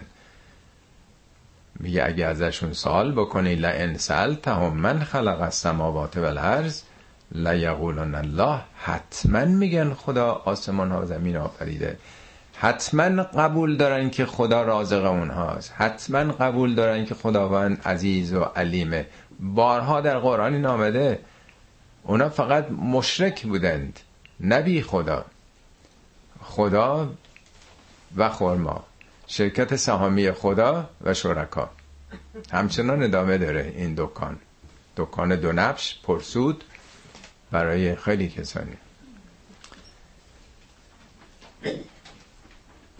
میگه 1.81 2.05
اگه 2.07 2.27
ازشون 2.27 2.73
سوال 2.73 3.13
بکنی 3.13 3.55
لئن 3.55 3.97
سألتهم 3.97 4.77
من 4.77 5.05
خلق 5.05 5.41
السماوات 5.41 6.17
والارض 6.17 6.83
لیقولن 7.33 8.15
الله. 8.15 8.61
حتما 8.77 9.45
میگن 9.45 9.95
خدا 9.95 10.33
آسمان 10.33 10.91
ها 10.91 11.03
و 11.03 11.05
زمین 11.05 11.37
آفریده. 11.37 11.99
حتما 12.55 13.23
قبول 13.23 13.77
دارن 13.77 14.11
که 14.11 14.27
خدا 14.27 14.63
رازق 14.63 15.05
اونهاست. 15.05 15.73
حتما 15.77 16.33
قبول 16.33 16.75
دارن 16.75 17.05
که 17.05 17.15
خداوند 17.15 17.83
عزیز 17.85 18.33
و 18.33 18.43
علیمه. 18.43 19.07
بارها 19.41 20.01
در 20.01 20.19
قرآن 20.19 20.55
این 20.55 20.67
آمده. 20.67 21.19
اونا 22.03 22.29
فقط 22.29 22.71
مشرک 22.71 23.43
بودند 23.43 24.01
نبی 24.41 24.83
خدا. 24.83 25.25
خدا 26.43 27.09
و 28.17 28.29
خورما 28.29 28.85
شرکت 29.27 29.77
سهامی 29.77 30.33
خدا 30.33 30.91
و 31.01 31.15
شرکا. 31.15 31.71
همچنان 32.53 33.03
ادامه 33.03 33.39
داره 33.39 33.73
این 33.77 33.95
دکان. 33.97 34.39
دکان 34.97 35.37
دو 35.37 35.53
نفش 35.53 35.99
پرسود 36.03 36.65
برای 37.51 37.97
خیلی 37.97 38.29
کسانی. 38.29 38.77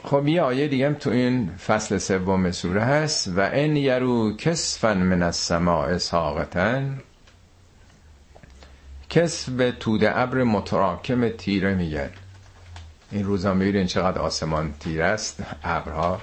خب 0.05 0.29
یه 0.29 0.43
آیه 0.43 0.69
دیگه 0.69 0.95
تو 0.95 1.11
این 1.11 1.57
فصل 1.57 1.99
سوم 1.99 2.51
سوره 2.51 2.83
هست. 2.83 3.29
و 3.29 3.51
ان 3.53 3.77
یرو 3.77 4.37
کسفن 4.37 4.97
من 4.99 5.23
السماء 5.23 5.99
ساقتن 5.99 7.01
کسف 9.11 9.49
به 9.49 9.73
توده 9.73 10.19
ابر 10.19 10.43
متراکم 10.43 11.29
تیره 11.29 11.75
میگن. 11.75 12.11
این 13.11 13.25
روزا 13.25 13.55
می‌بینین 13.55 13.87
چقدر 13.87 14.19
آسمان 14.19 14.75
تیره 14.81 15.05
است 15.05 15.43
ابرها. 15.65 16.21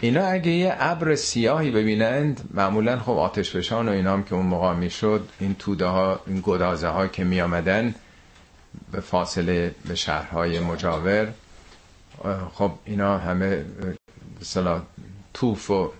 اینا 0.00 0.26
اگه 0.26 0.50
یه 0.50 0.76
ابر 0.78 1.14
سیاهی 1.14 1.70
ببینند 1.70 2.48
معمولا 2.54 2.98
خب 2.98 3.10
آتش 3.10 3.56
فشان 3.56 3.88
و 3.88 3.92
اینا 3.92 4.12
هم 4.12 4.22
که 4.22 4.34
اون 4.34 4.46
موقع 4.46 4.74
می‌شد 4.74 5.28
این 5.38 5.54
توده 5.54 5.86
ها 5.86 6.20
این 6.26 6.42
گدازه 6.46 6.88
ها 6.88 7.06
که 7.06 7.24
می 7.24 7.40
آمدن 7.40 7.94
به 8.92 9.00
فاصله 9.00 9.74
به 9.88 9.94
شهرهای 9.94 10.60
مجاور 10.60 11.32
خب 12.54 12.72
اینا 12.84 13.18
همه 13.18 13.64
مثلا 14.40 14.82
توف 15.34 15.70
و 15.70 15.90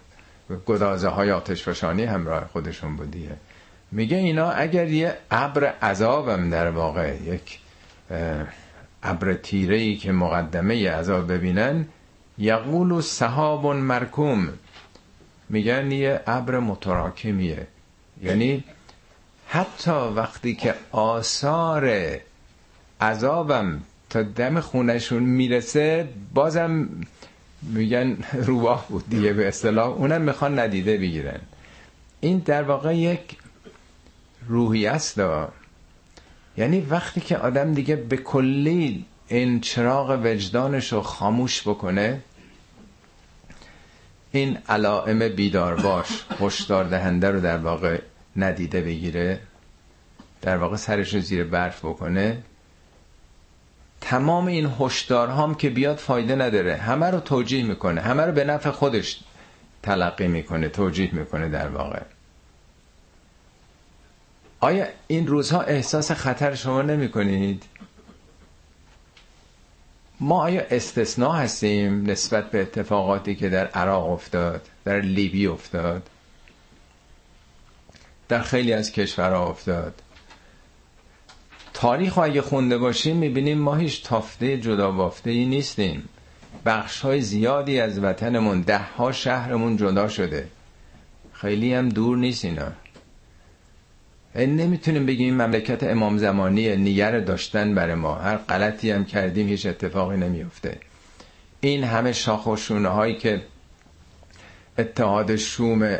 گدازه 0.66 1.09
های 1.09 1.31
آتش 1.31 1.68
فشانی 1.68 2.05
همراه 2.05 2.48
خودشون 2.52 2.97
بودیه 2.97 3.36
میگه 3.93 4.16
اینا 4.16 4.51
اگر 4.51 4.89
یه 4.89 5.14
ابر 5.31 5.64
عذابم 5.64 6.51
در 6.51 6.70
واقع 6.70 7.16
یک 7.16 7.60
ابر 9.08 9.34
تیره 9.34 9.76
ای 9.76 9.96
که 9.96 10.12
مقدمه 10.12 10.90
عذاب 10.90 11.32
ببینن 11.32 11.86
یقول 12.38 13.00
صحاب 13.00 13.66
مرکوم. 13.66 14.48
میگن 15.48 15.92
یه 15.92 16.20
ابر 16.26 16.58
متراکمیه. 16.58 17.66
یعنی 18.22 18.64
حتی 19.48 19.90
وقتی 19.90 20.54
که 20.54 20.74
آثار 20.92 22.16
عذابم 23.00 23.82
تا 24.10 24.22
دم 24.22 24.60
خونشون 24.60 25.22
می‌رسه 25.22 26.08
بازم 26.34 26.88
میگن 27.62 28.16
رواه 28.32 28.86
بود 28.88 29.04
دیگه 29.10 29.32
به 29.32 29.48
اصطلاح 29.48 29.88
اونم 29.88 30.22
می‌خوان 30.22 30.58
ندیده 30.58 30.98
بگیرن. 30.98 31.40
این 32.20 32.38
در 32.38 32.62
واقع 32.62 32.96
یک 32.96 33.36
روحی 34.48 34.86
است. 34.86 35.20
یعنی 36.56 36.80
وقتی 36.80 37.20
که 37.20 37.36
آدم 37.36 37.74
دیگه 37.74 37.96
به 37.96 38.16
کلی 38.16 39.04
این 39.28 39.60
چراغ 39.60 40.20
وجدانش 40.24 40.92
رو 40.92 41.02
خاموش 41.02 41.62
بکنه 41.62 42.20
این 44.32 44.58
علائم 44.68 45.28
بیدار 45.28 45.74
باش 45.74 46.24
هشدار 46.40 46.84
دهنده 46.84 47.30
رو 47.30 47.40
در 47.40 47.58
واقع 47.58 48.00
ندیده 48.36 48.80
بگیره 48.80 49.40
در 50.42 50.56
واقع 50.56 50.76
سرش 50.76 51.14
رو 51.14 51.20
زیر 51.20 51.44
برف 51.44 51.84
بکنه 51.84 52.42
تمام 54.00 54.46
این 54.46 54.72
هشدارهام 54.80 55.54
که 55.54 55.70
بیاد 55.70 55.96
فایده 55.96 56.34
نداره. 56.34 56.76
همه 56.76 57.06
رو 57.06 57.20
توجیه 57.20 57.64
می‌کنه. 57.64 58.00
همه 58.00 58.22
رو 58.22 58.32
به 58.32 58.44
نفع 58.44 58.70
خودش 58.70 59.20
تلقی 59.82 60.28
می‌کنه 60.28 60.68
توجیه 60.68 61.14
می‌کنه 61.14 61.48
در 61.48 61.68
واقع. 61.68 62.00
آیا 64.60 64.86
این 65.06 65.26
روزها 65.26 65.60
احساس 65.60 66.12
خطر 66.12 66.54
شما 66.54 66.82
نمی 66.82 67.08
کنید؟ 67.08 67.62
ما 70.20 70.42
آیا 70.42 70.62
استثناء 70.70 71.32
هستیم 71.36 72.10
نسبت 72.10 72.50
به 72.50 72.60
اتفاقاتی 72.60 73.34
که 73.34 73.48
در 73.48 73.66
عراق 73.66 74.10
افتاد 74.10 74.68
در 74.84 75.00
لیبی 75.00 75.46
افتاد 75.46 76.10
در 78.28 78.42
خیلی 78.42 78.72
از 78.72 78.92
کشورها 78.92 79.48
افتاد؟ 79.48 80.02
تاریخ 81.74 82.18
اگه 82.18 82.42
خونده 82.42 82.78
باشیم 82.78 83.16
می‌بینیم 83.16 83.58
ما 83.58 83.74
هیچ 83.74 84.04
تافته 84.04 84.58
جدا 84.58 84.90
بافته 84.90 85.30
ای 85.30 85.44
نیستیم. 85.44 86.08
بخش 86.66 87.00
های 87.00 87.20
زیادی 87.20 87.80
از 87.80 87.98
وطنمون 87.98 88.60
ده 88.60 88.78
ها 88.78 89.12
شهرمون 89.12 89.76
جدا 89.76 90.08
شده. 90.08 90.48
خیلی 91.32 91.74
هم 91.74 91.88
دور 91.88 92.16
نیست 92.16 92.44
اینا. 92.44 92.72
نمی‌تونیم 94.36 95.06
بگیم 95.06 95.40
این 95.40 95.46
مملکت 95.46 95.82
امام 95.82 96.18
زمانی 96.18 96.76
نیگر 96.76 97.20
داشتن 97.20 97.74
برای 97.74 97.94
ما. 97.94 98.14
هر 98.14 98.36
غلطی 98.36 98.90
هم 98.90 99.04
کردیم 99.04 99.48
هیچ 99.48 99.66
اتفاقی 99.66 100.16
نمیفته 100.16 100.78
این 101.60 101.84
همه 101.84 102.12
شاخ 102.12 102.46
و 102.46 102.56
شونه 102.56 102.88
هایی 102.88 103.14
که 103.14 103.42
اتحاد 104.78 105.36
شوم 105.36 105.98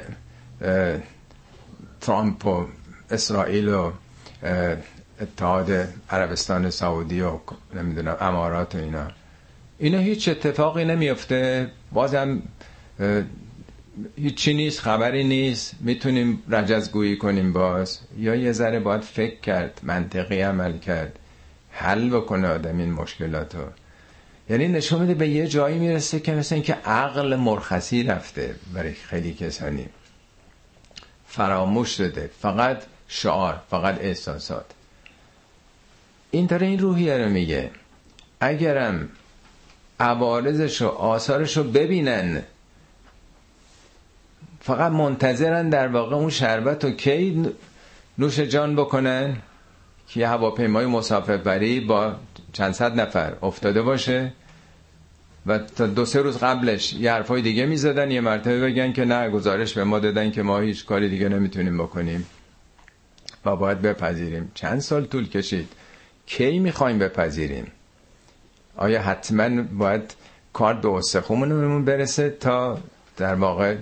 ترامپ 2.01 2.47
و 2.47 2.67
اسرائیل 3.11 3.69
و 3.69 3.93
اتحاد 5.21 5.89
عربستان 6.11 6.71
سعودی 6.71 7.21
و 7.21 7.39
نمی‌دونم 7.75 8.17
امارات 8.21 8.75
و 8.75 8.79
اینا. 8.79 9.09
اینا 9.79 9.99
هیچ 9.99 10.29
اتفاقی 10.29 10.85
نمیفته 10.85 11.71
بازم 11.93 12.43
هیچی 14.17 14.55
نیست 14.55 14.81
خبری 14.81 15.25
نیست. 15.25 15.75
می‌تونیم 15.81 16.43
رجزگویی 16.49 17.17
کنیم 17.17 17.53
باز. 17.53 17.99
یا 18.19 18.35
یه 18.35 18.53
ذره 18.53 18.81
باید 18.81 19.01
فکر 19.01 19.41
کرد 19.41 19.81
منطقی 19.83 20.41
عمل 20.41 20.79
کرد. 20.79 21.19
حل 21.71 22.11
بکنه 22.11 22.49
آدم 22.49 22.79
این 22.79 22.93
مشکلاتو. 22.93 23.59
یعنی 24.51 24.69
نشون 24.69 25.01
میده 25.01 25.15
به 25.15 25.29
یه 25.29 25.47
جایی 25.47 25.79
می‌رسه 25.79 26.21
که 26.21 26.33
مثل 26.33 26.55
اینکه 26.55 26.75
عقل 26.75 27.37
مرخصی 27.37 28.03
رفته 28.03 28.55
برای 28.75 28.93
خیلی 28.93 29.35
کسانی. 29.35 29.87
فراموش 31.27 31.97
شده. 31.97 32.31
فقط 32.41 32.83
شعار 33.09 33.63
فقط 33.71 33.99
احساسات. 34.01 34.67
این 36.31 36.47
داره 36.47 36.67
این 36.67 36.79
روحیه 36.79 37.19
رو 37.19 37.31
میگه. 37.31 37.71
اگرم 38.41 39.09
عوارضش 40.01 40.83
و 40.83 40.89
آثارش 40.89 41.57
رو 41.57 41.65
ببینن 41.65 42.43
فقط 44.67 44.93
منتظرن 44.93 45.69
در 45.69 45.89
واقع 45.89 46.17
اون 46.17 46.31
شربت 46.31 46.85
و 46.85 46.91
کی 46.91 47.47
نوش 48.19 48.41
جان 48.41 48.77
بکنن؟ 48.77 49.37
که 50.09 50.21
یه 50.21 50.29
هواپیمای 50.29 50.87
مسافربری 50.87 51.81
با 51.81 52.15
چند 52.53 52.73
صد 52.73 53.01
نفر 53.01 53.33
افتاده 53.43 53.83
باشه 53.83 54.33
و 55.47 55.59
تا 55.59 55.87
دو 55.87 56.05
سه 56.05 56.23
روز 56.23 56.39
قبلش 56.39 56.93
یه 56.93 57.13
حرفای 57.13 57.43
دیگه 57.43 57.67
می‌زدن 57.67 58.11
یه 58.11 58.21
مرتبه 58.21 58.61
بگن 58.61 58.93
که 58.93 59.05
نه 59.05 59.31
گزارش 59.31 59.75
به 59.75 59.85
ما 59.85 59.99
دادن 59.99 60.31
که 60.31 60.43
ما 60.43 60.59
هیچ 60.59 60.87
کاری 60.87 61.09
دیگه 61.09 61.29
نمی‌تونیم 61.29 61.79
بکنیم 61.79 62.27
و 63.45 63.57
باید 63.57 63.83
بپذیریم. 63.83 64.51
چند 64.55 64.81
سال 64.81 65.05
طول 65.05 65.29
کشید؟ 65.29 65.69
کی 66.27 66.59
می‌خوایم 66.59 66.99
بپذیریم؟ 66.99 67.67
آیا 68.77 69.03
حتما 69.03 69.63
باید 69.63 70.15
کار 70.53 70.75
به 70.75 70.89
استخومونمون 70.89 71.85
برسه 71.85 72.31
تا 72.31 72.79
در 73.17 73.35
واقع 73.35 73.77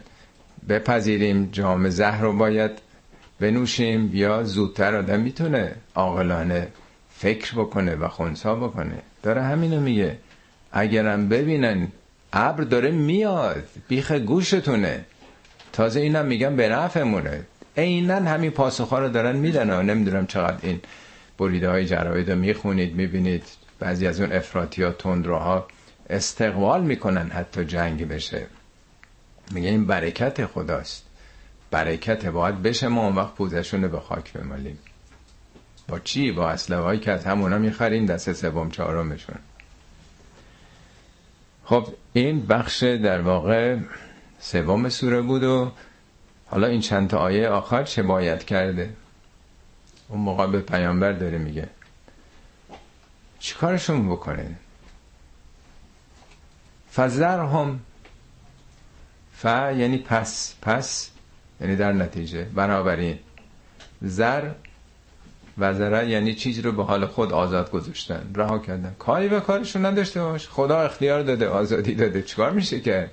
بپذیریم 0.68 1.48
جام 1.52 1.88
زهر 1.88 2.22
رو 2.22 2.32
باید 2.32 2.70
بنوشیم 3.40 4.10
یا 4.12 4.42
زودتر 4.42 4.96
آدم 4.96 5.20
می‌تونه 5.20 5.74
عاقلانه 5.94 6.68
فکر 7.10 7.54
بکنه 7.54 7.94
و 7.94 8.08
خونسا 8.08 8.54
بکنه. 8.54 8.98
داره 9.22 9.42
همینو 9.42 9.80
میگه. 9.80 10.18
اگرم 10.72 11.28
ببینن 11.28 11.88
ابر 12.32 12.64
داره 12.64 12.90
میاد 12.90 13.64
بیخ 13.88 14.12
گوشتونه. 14.12 15.04
تازه 15.72 16.00
اینم 16.00 16.26
میگم 16.26 16.56
به 16.56 16.68
نفعمونه. 16.68 17.40
عینا 17.76 18.14
همین 18.14 18.50
پاسخها 18.50 18.98
رو 18.98 19.08
دارن 19.08 19.36
میدن 19.36 19.70
و 19.70 19.82
نمی‌دونم 19.82 20.26
چقدر 20.26 20.58
این 20.62 20.80
بریده 21.38 21.70
های 21.70 21.86
جراید 21.86 22.30
رو 22.30 22.38
می‌خونید 22.38 22.94
می‌بینید. 22.94 23.44
بعضی 23.78 24.06
از 24.06 24.20
اون 24.20 24.32
افراتیات 24.32 24.98
تندروها 24.98 25.66
استقبال 26.10 26.82
می‌کنن 26.82 27.30
حتی 27.30 27.64
جنگ 27.64 28.08
بشه. 28.08 28.46
میگه 29.50 29.68
این 29.68 29.86
برکت 29.86 30.46
خداست. 30.46 31.04
برکت 31.70 32.26
باید 32.26 32.62
بشه 32.62 32.88
ما 32.88 33.06
اون 33.06 33.14
وقت 33.16 33.34
پوزشون 33.34 33.88
به 33.88 34.00
خاک 34.00 34.32
بمالیم. 34.32 34.78
با 35.88 35.98
چی؟ 35.98 36.32
با 36.32 36.50
اسلحه 36.50 36.80
هایی 36.80 37.00
که 37.00 37.12
از 37.12 37.24
همونا 37.24 37.58
می‌خریم 37.58 38.06
دست 38.06 38.32
سوم 38.32 38.70
چهارمشون. 38.70 39.36
خب 41.64 41.88
این 42.12 42.46
بخش 42.46 42.82
در 42.82 43.20
واقع 43.20 43.78
سوم 44.38 44.88
سوره 44.88 45.20
بود 45.20 45.42
و 45.44 45.72
حالا 46.46 46.66
این 46.66 46.80
چند 46.80 47.10
تا 47.10 47.18
آیه 47.18 47.48
آخر 47.48 47.82
چه 47.84 48.02
باید 48.02 48.44
کرده؟ 48.44 48.90
اون 50.08 50.20
موقع 50.20 50.46
به 50.46 50.60
پیامبر 50.60 51.12
داره 51.12 51.38
میگه. 51.38 51.68
چیکارشون 53.38 54.10
بکنه؟ 54.10 54.56
فزر 56.94 57.38
هم 57.38 57.80
ف 59.36 59.44
یعنی 59.44 59.98
پس. 59.98 60.54
پس 60.62 61.10
یعنی 61.60 61.76
در 61.76 61.92
نتیجه. 61.92 62.44
بنابراین 62.44 63.18
زر 64.02 64.50
وزره 65.58 66.08
یعنی 66.08 66.34
چیزی 66.34 66.62
رو 66.62 66.72
به 66.72 66.84
حال 66.84 67.06
خود 67.06 67.32
آزاد 67.32 67.70
گذاشتن. 67.70 68.30
رها 68.34 68.58
کردن. 68.58 68.94
کاری 68.98 69.28
به 69.28 69.40
کارشون 69.40 69.86
نداشته 69.86 70.22
باش. 70.22 70.48
خدا 70.48 70.80
اختیار 70.80 71.22
داده 71.22 71.48
آزادی 71.48 71.94
داده. 71.94 72.22
چیکار 72.22 72.50
میشه 72.50 72.80
که؟ 72.80 73.10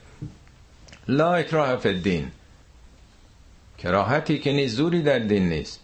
لا 1.07 1.33
اکراه 1.33 1.75
فی 1.75 1.89
الدین. 1.89 2.31
کراهتی 3.77 4.39
که 4.39 4.51
نیست 4.51 4.75
زوری 4.75 5.01
در 5.01 5.19
دین 5.19 5.49
نیست. 5.49 5.79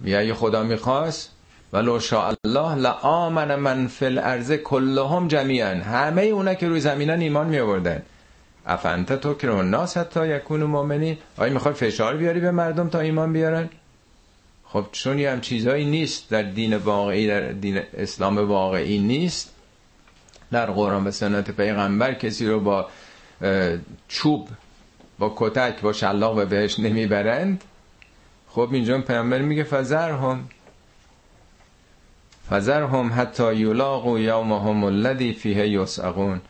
بیا 0.00 0.34
خدا 0.34 0.62
می‌خواست 0.62 1.30
ولو 1.72 2.00
شاء 2.00 2.34
الله 2.44 2.74
لآمن 2.74 3.54
من 3.54 3.86
فی 3.86 4.04
الارض 4.04 4.52
کلهم 4.52 5.28
جمیعا. 5.28 5.74
همه 5.74 6.22
اونا 6.22 6.54
که 6.54 6.68
روی 6.68 6.80
زمینن 6.80 7.20
ایمان 7.20 7.46
می 7.46 7.58
آوردن 7.58 8.02
افنت 8.68 9.12
تو 9.12 9.34
که 9.34 9.50
الناس 9.50 9.96
حتی 9.96 10.28
یکون 10.28 10.62
مؤمنین. 10.62 11.18
آیا 11.36 11.52
می‌خوای 11.52 11.74
فشار 11.74 12.16
بیاری 12.16 12.40
به 12.40 12.50
مردم 12.50 12.88
تا 12.88 13.00
ایمان 13.00 13.32
بیارن؟ 13.32 13.68
خب 14.64 14.86
چون 14.92 15.18
یه 15.18 15.30
هم 15.30 15.40
چیزهایی 15.40 15.84
نیست 15.84 16.30
در 16.30 16.42
دین 16.42 16.76
واقعی 16.76 17.26
در 17.26 17.52
دین 17.52 17.80
اسلام 17.96 18.38
واقعی 18.38 18.98
نیست. 18.98 19.54
در 20.52 20.66
قرآن 20.66 21.06
و 21.06 21.10
سنت 21.10 21.50
پیغمبر 21.50 22.14
کسی 22.14 22.46
رو 22.46 22.60
با 22.60 22.88
چوب 24.08 24.48
با 25.18 25.34
کتک 25.36 25.80
با 25.80 25.92
شلاق 25.92 26.36
به 26.36 26.44
بهش 26.44 26.78
نمی‌برند. 26.78 27.64
خب 28.48 28.68
اینجا 28.72 29.00
پیغمبر 29.00 29.38
میگه 29.38 29.64
فزر 29.64 30.10
هم 30.10 30.48
فزر 32.50 32.82
هم 32.82 33.12
حتی 33.16 33.54
یولاق 33.54 34.06
و 34.06 34.18
یوم 34.18 34.52
هم 34.52 34.84
الذی 34.84 35.32
فیه 35.32 35.68
یسعقون. 35.68 36.40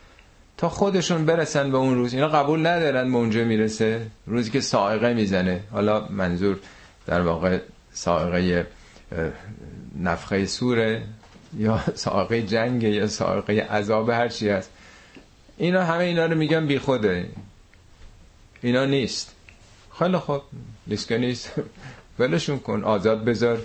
تا 0.59 0.69
خودشون 0.69 1.25
برسن 1.25 1.71
به 1.71 1.77
اون 1.79 1.95
روز. 1.95 2.15
اینا 2.15 2.29
قبول 2.29 2.67
ندارن 2.67 3.13
به 3.13 3.19
اونجا 3.19 3.45
می‌رسه. 3.45 4.07
روزی 4.27 4.51
که 4.51 4.61
سائقه 4.61 5.15
می‌زنه. 5.15 5.61
حالا 5.73 6.09
منظور 6.09 6.59
در 7.07 7.21
واقع 7.21 7.59
سائقه 7.93 8.67
نفخه 10.01 10.47
سوره 10.47 11.03
یا 11.57 11.81
سائقه 12.05 12.43
جنگ 12.43 12.83
یا 12.83 13.07
سائقه 13.07 13.61
عذاب 13.61 14.11
هر 14.11 14.29
چی 14.29 14.49
هست. 14.49 14.71
اینا 15.57 15.85
همه 15.85 16.05
اینا 16.05 16.27
رو 16.27 16.35
میگن 16.35 16.67
بی 16.67 16.79
خوده 16.79 17.29
اینا 18.63 18.85
نیست. 18.85 19.35
خیلی 19.99 20.17
خوب. 20.17 20.43
نیست 20.87 21.09
که 21.09 21.19
نیست. 21.19 21.53
ولشون 22.19 22.59
کن. 22.59 22.85
آزاد 22.85 23.25
بذار. 23.25 23.59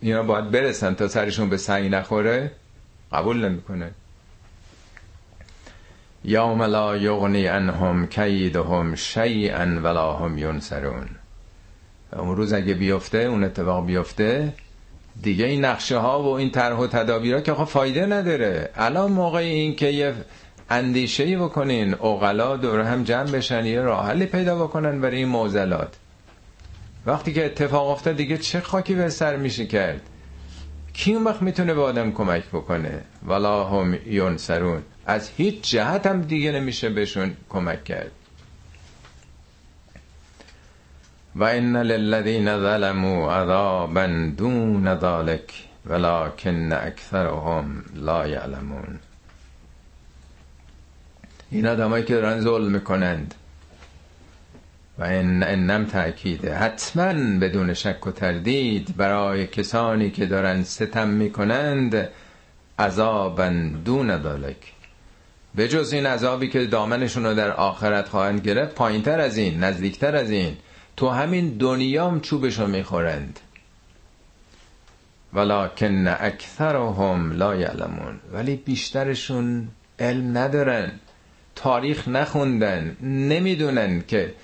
اینا 0.00 0.22
باید 0.22 0.50
برسن 0.50 0.94
تا 0.94 1.08
سرشون 1.08 1.48
به 1.48 1.56
سعی 1.56 1.88
نخوره. 1.88 2.50
قبول 3.12 3.48
نمی‌کنه 3.48 3.90
یوم 6.24 6.62
لا 6.62 6.96
یغنی 6.96 7.48
انهم 7.48 8.06
کیدهم 8.06 8.94
شیئا 8.94 9.80
ولا 9.82 10.12
هم 10.12 10.38
ینصرون. 10.38 11.08
اون 12.18 12.36
روز 12.36 12.52
اگه 12.52 12.74
بیفته 12.74 13.18
اون 13.18 13.44
اتفاق 13.44 13.86
بیفته 13.86 14.52
دیگه 15.22 15.44
این 15.44 15.64
نقشه 15.64 15.98
ها 15.98 16.22
و 16.22 16.26
این 16.26 16.50
طرح 16.50 16.76
و 16.76 16.86
تدابیرها 16.86 17.40
که 17.40 17.54
خب 17.54 17.64
فایده 17.64 18.06
نداره. 18.06 18.70
الان 18.76 19.12
موقع 19.12 19.38
این 19.38 19.76
که 19.76 19.86
یه 19.86 20.14
اندیشه 20.70 21.24
ای 21.24 21.36
بکنین 21.36 21.94
اغلا 21.94 22.56
دور 22.56 22.80
هم 22.80 23.04
جمع 23.04 23.30
بشن 23.30 23.66
یه 23.66 23.80
راه 23.80 24.06
حلی 24.06 24.26
پیدا 24.26 24.64
بکنن 24.64 25.00
برای 25.00 25.16
این 25.16 25.28
معضلات. 25.28 25.96
وقتی 27.06 27.32
که 27.32 27.46
اتفاق 27.46 27.88
افتاد 27.88 28.16
دیگه 28.16 28.38
چه 28.38 28.60
خاکی 28.60 28.94
به 28.94 29.08
سر 29.08 29.36
میشه 29.36 29.66
کرد؟ 29.66 30.00
کی 30.92 31.14
اون 31.14 31.24
وقت 31.24 31.42
می‌تونه 31.42 31.74
به 31.74 31.82
آدم 31.82 32.12
کمک 32.12 32.48
بکنه؟ 32.48 33.00
ولا 33.26 33.64
هم 33.64 33.98
ینصرون. 34.06 34.82
از 35.06 35.30
هیچ 35.36 35.70
جهت 35.70 36.06
هم 36.06 36.22
دیگه 36.22 36.52
نمیشه 36.52 36.88
بهشون 36.88 37.36
کمک 37.48 37.84
کرد. 37.84 38.10
و 41.36 41.44
ان 41.44 41.76
للذین 41.76 42.44
ظلموا 42.44 43.34
عذابا 43.34 44.06
دون 44.36 44.94
ذلك 44.94 45.52
ولكن 45.86 46.72
اکثرهم 46.72 47.84
لا 47.94 48.28
یعلمون. 48.28 48.98
این 51.50 51.66
آدمایی 51.66 52.04
که 52.04 52.14
دارن 52.14 52.40
ظلم 52.40 52.72
می‌کنند. 52.72 53.34
و 54.98 55.04
این 55.04 55.42
انم 55.42 55.84
تأکیده 55.84 56.54
حتما 56.54 57.38
بدون 57.38 57.74
شک 57.74 58.06
و 58.06 58.10
تردید 58.10 58.96
برای 58.96 59.46
کسانی 59.46 60.10
که 60.10 60.26
دارن 60.26 60.62
ستم 60.62 61.08
می‌کنند 61.08 62.08
عذابا 62.78 63.48
دون 63.84 64.22
ذلك 64.22 64.79
به 65.54 65.68
جز 65.68 65.92
این 65.92 66.06
عذابی 66.06 66.48
که 66.48 66.66
دامنشون 66.66 67.24
رو 67.26 67.34
در 67.34 67.50
آخرت 67.50 68.08
خواهند 68.08 68.40
گرفت 68.40 68.74
پایینتر 68.74 69.20
از 69.20 69.36
این 69.36 69.64
نزدیکتر 69.64 70.16
از 70.16 70.30
این 70.30 70.56
تو 70.96 71.08
همین 71.08 71.48
دنیام 71.58 72.20
چوبشو 72.20 72.66
می‌خورند. 72.66 73.40
ولکن 75.32 76.06
اکثرهم 76.08 77.32
لا 77.32 77.56
یعلمون 77.56 78.20
ولی 78.32 78.56
بیشترشون 78.56 79.68
علم 79.98 80.38
ندارن 80.38 80.92
تاریخ 81.54 82.08
نخوندن 82.08 82.96
نمی‌دونن 83.02 84.02
که 84.08 84.34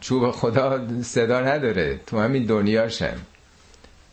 چوب 0.00 0.30
خدا 0.30 0.86
صدا 1.02 1.40
نداره 1.40 2.00
تو 2.06 2.20
همین 2.20 2.46
دنیاشم. 2.46 3.16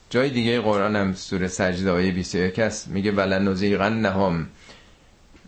جای 0.10 0.30
دیگه 0.30 0.62
قرآن 0.62 0.96
هم 0.96 1.14
سوره 1.14 1.48
سجده 1.48 1.92
آیه 1.92 2.12
21 2.12 2.60
است 2.60 2.88
میگه 2.88 3.12
ولنذیقنهم 3.12 4.48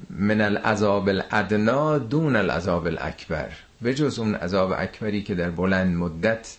من 0.09 0.41
العذاب 0.41 1.09
الادنا 1.09 1.97
دون 1.97 2.35
العذاب 2.35 2.87
الاکبر. 2.87 3.49
به 3.81 3.93
جز 3.93 4.19
اون 4.19 4.35
عذاب 4.35 4.71
اکبری 4.71 5.23
که 5.23 5.35
در 5.35 5.49
بلند 5.49 5.95
مدت 5.95 6.57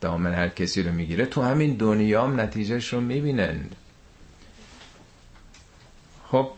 دامن 0.00 0.34
هر 0.34 0.48
کسی 0.48 0.82
رو 0.82 0.92
می‌گیره 0.92 1.26
تو 1.26 1.42
همین 1.42 1.74
دنیام 1.74 2.40
نتیجهش 2.40 2.92
رو 2.92 3.00
می‌بینند 3.00 3.76
خب 6.30 6.50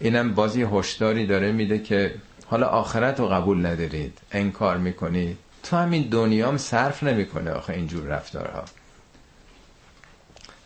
اینم 0.00 0.34
بازی 0.34 0.62
هشداری 0.62 1.26
داره 1.26 1.52
میده 1.52 1.78
که 1.78 2.14
حالا 2.46 2.66
آخرت 2.66 3.20
رو 3.20 3.28
قبول 3.28 3.66
ندارید 3.66 4.18
انکار 4.32 4.76
می‌کنید. 4.76 5.38
تو 5.62 5.76
همین 5.76 6.02
دنیام 6.02 6.56
صرف 6.56 7.02
نمی‌کنه 7.02 7.50
آخه 7.50 7.72
اینجور 7.72 8.06
رفتارها. 8.06 8.64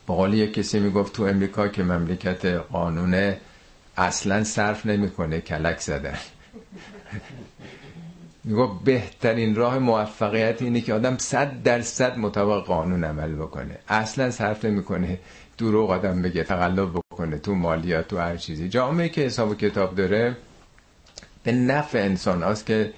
با 0.06 0.14
قول 0.14 0.34
یک 0.34 0.54
کسی 0.54 0.78
می‌گفت 0.80 1.12
تو 1.12 1.22
امریکا 1.22 1.68
که 1.68 1.82
مملکت 1.82 2.44
قانونه 2.46 3.40
اصلا 3.96 4.44
صرف 4.44 4.86
نمی‌کنه 4.86 5.40
کلک 5.40 5.80
زدن. 5.80 6.18
می‌گفت 8.44 8.84
بهترین 8.84 9.54
راه 9.54 9.78
موفقیت 9.78 10.62
اینه 10.62 10.80
که 10.80 10.94
آدم 10.94 11.18
صد 11.18 11.62
درصد 11.62 12.18
مطابق 12.18 12.66
قانون 12.66 13.04
عمل 13.04 13.34
بکنه. 13.34 13.78
اصلا 13.88 14.30
صرف 14.30 14.64
نمی‌کنه 14.64 15.18
دروغ 15.58 15.90
آدم 15.90 16.22
بگه 16.22 16.44
تقلب 16.44 16.92
بکنه 16.92 17.38
تو 17.38 17.54
مالیات 17.54 18.08
تو 18.08 18.18
هر 18.18 18.36
چیزی. 18.36 18.68
جامعه 18.68 19.08
که 19.08 19.20
حساب 19.20 19.50
و 19.50 19.54
کتاب 19.54 19.94
داره 19.94 20.36
به 21.42 21.52
نفع 21.52 21.98
انسان 21.98 22.42
هاست 22.42 22.66
که 22.66 22.92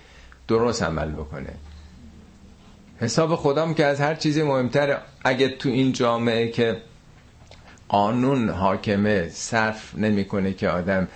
درست 0.49 0.83
عمل 0.83 1.11
بکنه. 1.11 1.55
حساب 3.01 3.35
خودم 3.35 3.75
که 3.75 3.85
از 3.85 4.01
هر 4.01 4.15
چیزی 4.15 4.43
مهمتر 4.43 4.99
اگه 5.25 5.49
تو 5.49 5.69
این 5.69 5.93
جامعه 5.93 6.49
که 6.49 6.77
قانون 7.89 8.49
حاکمه 8.49 9.29
صرف 9.29 9.95
نمی‌کنه 9.95 10.53
که 10.53 10.69
آدم 10.69 11.09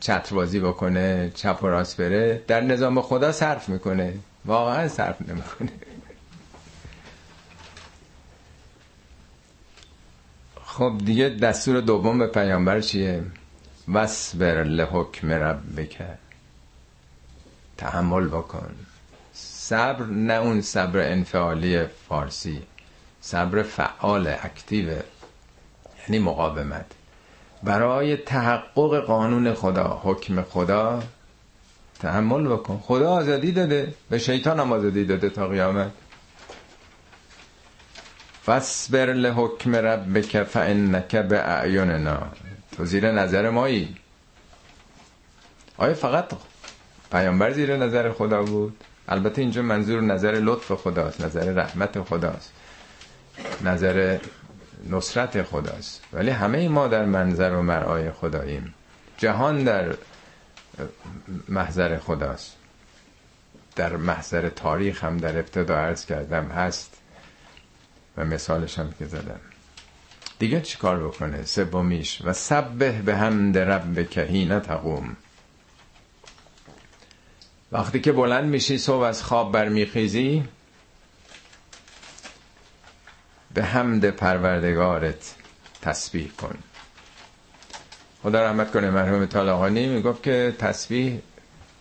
چتربازی 0.00 0.60
بکنه 0.60 1.32
چپ 1.34 1.58
و 1.62 1.66
راست 1.66 1.96
بره. 1.96 2.42
در 2.46 2.60
نظام 2.60 3.00
خدا 3.02 3.32
صرف 3.32 3.68
می‌کنه. 3.68 4.14
واقعا 4.44 4.88
صرف 4.88 5.16
نمی‌کنه. 5.28 5.72
خب 10.64 10.92
دیگه 11.04 11.28
دستور 11.28 11.80
دوم 11.80 12.18
به 12.18 12.26
پیامبر 12.26 12.80
چیه؟ 12.80 13.22
وصبر 13.92 14.64
لحکم 14.64 15.30
ربک. 15.30 16.02
تحمل 17.76 18.28
بکن. 18.28 18.74
صبر 19.32 20.06
نه 20.06 20.34
اون 20.34 20.60
صبر 20.60 21.12
انفعالی 21.12 21.84
فارسی. 22.08 22.62
صبر 23.20 23.62
فعال 23.62 24.26
اکتیو. 24.26 24.94
یعنی 26.08 26.18
مقاومت. 26.24 26.86
برای 27.62 28.16
تحقق 28.16 29.04
قانون 29.06 29.54
خدا 29.54 30.00
حکم 30.02 30.42
خدا 30.42 31.02
تحمل 32.00 32.48
بکن. 32.48 32.78
خدا 32.78 33.10
آزادی 33.10 33.52
داده 33.52 33.94
به 34.10 34.18
شیطان 34.18 34.60
هم 34.60 34.72
آزادی 34.72 35.04
داده 35.04 35.30
تا 35.30 35.48
قیامت. 35.48 35.90
فصبر 38.46 39.12
لحکم 39.12 39.76
ربک 39.76 40.42
فانک 40.42 41.14
اعیننا 41.32 42.18
تو 42.76 42.84
زیر 42.84 43.12
نظر 43.12 43.50
مایی. 43.50 43.96
آیا 45.78 45.94
فقط 45.94 46.32
پیامبر 47.12 47.50
زیر 47.50 47.76
نظر 47.76 48.12
خدا 48.12 48.42
بود؟ 48.42 48.76
البته 49.08 49.42
اینجا 49.42 49.62
منظور 49.62 50.00
نظر 50.00 50.32
لطف 50.32 50.72
خداست 50.72 51.20
نظر 51.20 51.52
رحمت 51.52 52.02
خداست. 52.02 52.52
نظر 53.64 54.18
نصرت 54.90 55.42
خداست. 55.42 56.02
ولی 56.12 56.30
همه 56.30 56.68
ما 56.68 56.88
در 56.88 57.04
منظر 57.04 57.50
و 57.50 57.62
مرعای 57.62 58.10
خداییم. 58.10 58.74
جهان 59.18 59.64
در 59.64 59.94
محضر 61.48 61.98
خداست. 61.98 62.56
در 63.76 63.96
محضر 63.96 64.48
تاریخ 64.48 65.04
هم 65.04 65.16
در 65.16 65.38
ابتدا 65.38 65.76
عرض 65.76 66.06
کردم 66.06 66.44
هست. 66.44 66.96
و 68.16 68.24
مثالش 68.24 68.78
هم 68.78 68.94
که 68.98 69.06
زدم. 69.06 69.40
دیگه 70.38 70.60
چی 70.60 70.78
کار 70.78 71.08
بکنه؟ 71.08 71.44
سومیش. 71.44 72.22
و 72.24 72.32
سبه 72.32 72.92
به 72.92 73.16
حمد 73.16 73.58
رب 73.58 74.10
کهینه 74.10 74.60
تقوم. 74.60 75.16
وقتی 77.72 78.00
که 78.00 78.12
بلند 78.12 78.44
میشی 78.44 78.78
صبح 78.78 79.02
از 79.02 79.22
خواب 79.22 79.52
برمیخیزی 79.52 80.44
به 83.54 83.64
حمد 83.64 84.10
پروردگارت 84.10 85.34
تسبیح 85.82 86.30
کن. 86.40 86.58
خدا 88.22 88.46
رحمت 88.46 88.70
کنه 88.70 88.90
مرحوم 88.90 89.26
طالقانی 89.26 89.86
می‌گفت 89.86 90.22
که 90.22 90.54
تسبیح 90.58 91.20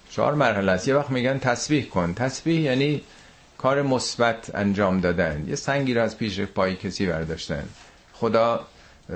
چهار 0.10 0.34
مرحله 0.34 0.72
است. 0.72 0.88
یه 0.88 0.96
وقت 0.96 1.10
میگن 1.10 1.38
تسبیح 1.40 1.86
کن. 1.90 2.14
تسبیح 2.14 2.62
یعنی 2.62 3.02
کار 3.58 3.82
مثبت 3.82 4.56
انجام 4.56 5.00
دادن. 5.00 5.46
یه 5.48 5.56
سنگی 5.56 5.94
رو 5.94 6.02
از 6.02 6.18
پیش 6.18 6.40
پای 6.40 6.76
کسی 6.76 7.06
برداشتن. 7.06 7.64
خدا 8.14 8.66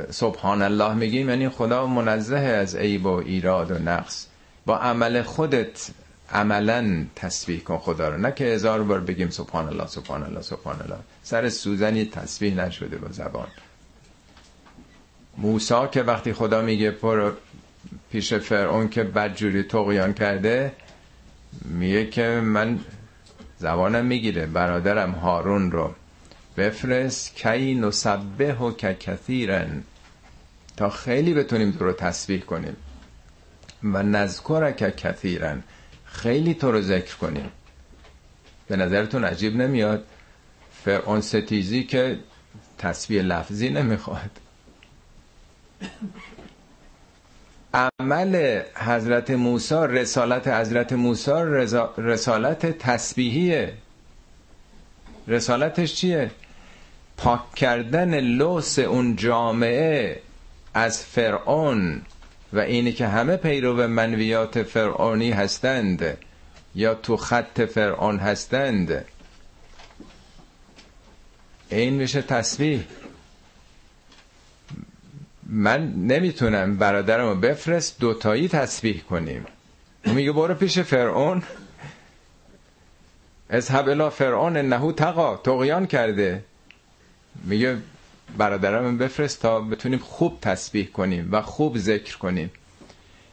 سبحان 0.10 0.62
الله 0.62 0.94
میگیم 0.94 1.30
یعنی 1.30 1.50
خدا 1.50 1.86
منزه 1.86 2.38
از 2.38 2.76
عیب 2.76 3.06
و 3.06 3.10
ایراد 3.10 3.72
و 3.72 3.80
نقص. 3.80 4.28
با 4.66 4.78
عمل 4.78 5.22
خودت 5.22 5.88
عملا 6.32 7.06
تسبیح 7.16 7.60
کن 7.60 7.78
خدا 7.78 8.10
رو. 8.10 8.18
نه 8.18 8.32
که 8.32 8.46
هزار 8.46 8.84
بار 8.84 9.00
بگیم 9.00 9.30
سبحان 9.30 9.68
الله 9.68 9.88
سبحان 9.88 10.24
الله 10.24 10.42
سبحان 10.42 10.82
الله. 10.82 10.98
سر 11.30 11.49
سوزنی 11.49 12.06
تسبیح 12.06 12.56
نشده 12.56 12.98
با 12.98 13.12
زبان. 13.12 13.48
موسا 15.38 15.88
که 15.88 16.04
وقتی 16.04 16.34
خدا 16.34 16.62
میگه 16.62 16.91
پر 16.91 17.32
پیش 18.12 18.34
فرعون 18.34 18.90
که 18.90 19.04
بدجوری 19.04 19.64
تقیان 19.64 20.14
کرده 20.14 20.72
میگه 21.66 22.06
که 22.06 22.41
من 22.44 22.80
زبانم 23.60 24.06
می‌گیره 24.06 24.45
برادرم 24.45 25.12
هارون 25.12 25.72
رو 25.72 25.95
بفرست 26.58 27.36
کی 27.36 27.76
نسبه 27.76 28.54
و 28.54 28.72
که 28.72 28.94
کثیرن. 28.94 29.84
تا 30.78 30.90
خیلی 30.90 31.34
بتونیم 31.34 31.72
تو 31.72 31.86
رو 31.86 31.91
تسبیح 31.91 32.40
کنیم. 32.40 32.76
و 33.84 34.04
نذکر 34.04 34.72
که 34.72 34.91
کثیرن. 34.91 35.64
خیلی 36.06 36.54
تو 36.54 36.72
رو 36.72 36.82
ذکر 36.82 37.16
کنیم. 37.16 37.52
به 38.68 38.76
نظرتون 38.76 39.24
عجیب 39.24 39.56
نمیاد؟ 39.56 40.06
فرعون 40.88 41.22
ستیزی 41.22 41.84
که 41.84 42.19
تسبیح 42.77 43.22
لفظی 43.22 43.69
نمی‌خواد. 43.69 44.31
عمل 47.73 48.61
حضرت 48.76 49.31
موسی 49.31 49.76
رسالت 49.76 50.47
حضرت 50.47 50.93
موسی 50.93 51.31
رسالت 51.97 52.77
تسبیحیه. 52.80 53.73
رسالتش 55.27 55.95
چیه؟ 55.95 56.31
پاک 57.18 57.55
کردن 57.55 58.19
لوس 58.19 58.80
اون 58.80 59.15
جامعه 59.15 60.22
از 60.73 61.03
فرعون 61.05 62.01
و 62.53 62.59
اینی 62.59 62.91
که 62.91 63.07
همه 63.07 63.38
پیرو 63.38 63.88
منویات 63.88 64.64
فرعونی 64.64 65.31
هستند 65.31 66.18
یا 66.76 66.93
تو 66.93 67.18
خط 67.18 67.61
فرعون 67.61 68.18
هستند. 68.18 69.05
این 71.69 71.94
میشه 71.94 72.22
تسبیح. 72.22 72.84
من 75.44 75.94
نمی‌تونم 75.94 76.77
برادرمو 76.77 77.35
بفرست 77.35 77.99
دوتایی 77.99 78.48
تسبیح 78.48 79.02
کنیم. 79.02 79.45
میگه 80.06 80.31
برو 80.31 80.53
پیش 80.53 80.80
فرعون. 80.80 81.44
از 83.49 83.72
الی 83.72 84.10
فرعون 84.10 84.57
نهو 84.57 84.91
تقا 84.91 85.38
تقیان 85.38 85.88
کرده. 85.88 86.44
میگه 87.44 87.77
برادرم 88.38 88.98
بفرست 88.98 89.41
تا 89.41 89.60
بتونیم 89.61 89.99
خوب 89.99 90.38
تسبیح 90.41 90.88
کنیم 90.88 91.30
و 91.31 91.41
خوب 91.41 91.77
ذکر 91.77 92.18
کنیم. 92.18 92.52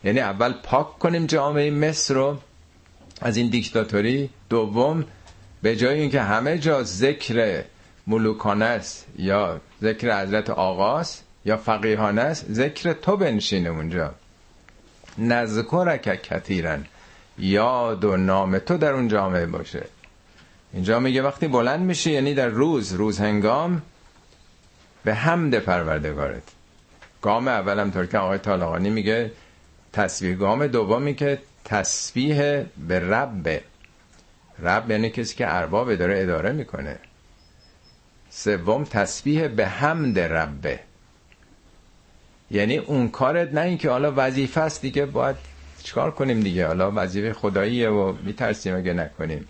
یعنی 0.04 0.20
اول 0.20 0.52
پاک 0.52 0.98
کنیم 0.98 1.26
جامعه 1.26 1.70
مصر 1.70 2.14
رو. 2.14 2.38
از 3.20 3.36
این 3.36 3.48
دیکتاتوری 3.48 4.30
دوم 4.48 5.04
به 5.62 5.76
جای 5.76 6.00
اینکه 6.00 6.20
همه 6.20 6.58
جا 6.58 6.82
ذکر 6.82 7.64
ملوکانه 8.06 8.64
است 8.64 9.06
یا 9.18 9.60
ذکر 9.82 10.22
حضرت 10.22 10.50
آقاست 10.50 11.24
یا 11.44 11.56
فقیهانه 11.56 12.20
است 12.20 12.52
ذکر 12.52 12.92
تو 12.92 13.16
بنشینه 13.16 13.68
اونجا. 13.68 14.14
نذکرک 15.18 16.22
کتیرن 16.22 16.84
یاد 17.38 18.04
و 18.04 18.16
نام 18.16 18.58
تو 18.58 18.76
در 18.76 18.92
اون 18.92 19.08
جامعه 19.08 19.46
باشه. 19.46 19.84
اینجا 20.72 21.00
میگه 21.00 21.22
وقتی 21.22 21.48
بلند 21.48 21.80
میشه 21.80 22.10
یعنی 22.10 22.34
در 22.34 22.48
روز 22.48 22.92
روز 22.92 23.18
هنگام 23.18 23.82
به 25.04 25.14
حمد 25.14 25.58
پروردگارت. 25.58 26.42
گام 27.22 27.48
اولم 27.48 27.90
طور 27.90 28.06
که 28.06 28.18
آقای 28.18 28.38
طالقانی 28.38 28.90
میگه 28.90 29.32
تصویح 29.92 30.36
گام 30.36 30.66
دومی 30.66 31.14
که 31.14 31.38
تسبیح 31.64 32.62
به 32.88 33.00
رب. 33.00 33.60
رب 34.62 34.90
یعنی 34.90 35.10
کسی 35.10 35.36
که 35.36 35.54
ارباب 35.54 35.94
داره 35.94 36.22
اداره 36.22 36.52
می‌کنه. 36.52 36.98
سوم 38.36 38.84
تسبیح 38.84 39.48
به 39.48 39.66
حمد 39.66 40.18
ربه. 40.18 40.80
یعنی 42.50 42.76
اون 42.76 43.08
کارت 43.08 43.54
نه 43.54 43.60
اینکه 43.60 43.90
حالا 43.90 44.12
وظیفه 44.16 44.60
است 44.60 44.82
دیگه 44.82 45.06
باید 45.06 45.36
چیکار 45.82 46.10
کنیم 46.10 46.40
دیگه؟ 46.40 46.66
حالا 46.66 46.92
وظیفه 46.94 47.32
خداییه 47.32 47.88
و 47.88 48.14
میترسیم 48.22 48.76
اگه 48.76 48.92
نکنیم. 48.92 49.48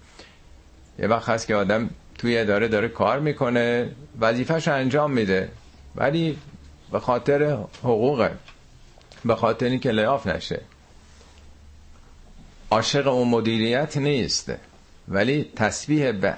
یه 0.98 1.06
وقت 1.06 1.28
هست 1.28 1.46
که 1.46 1.54
آدم 1.54 1.90
توی 2.18 2.38
اداره 2.38 2.68
داره 2.68 2.88
کار 2.88 3.20
می‌کنه 3.20 3.90
وظیفهش 4.20 4.68
انجام 4.68 5.10
میده 5.10 5.48
ولی 5.96 6.38
به 6.92 7.00
خاطر 7.00 7.42
حقوقه 7.82 8.30
به 9.24 9.34
خاطر 9.34 9.66
اینکه 9.66 9.90
لیاف 9.92 10.26
نشه. 10.26 10.60
عاشق 12.70 13.06
اون 13.06 13.28
مدیریت 13.28 13.96
نیست 13.96 14.52
ولی 15.08 15.50
تسبیح 15.56 16.12
به 16.12 16.34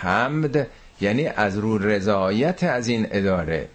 حمد 0.00 0.66
یعنی 1.00 1.26
از 1.26 1.58
رو 1.58 1.78
رضایت 1.78 2.64
از 2.64 2.88
این 2.88 3.06
اداره. 3.10 3.68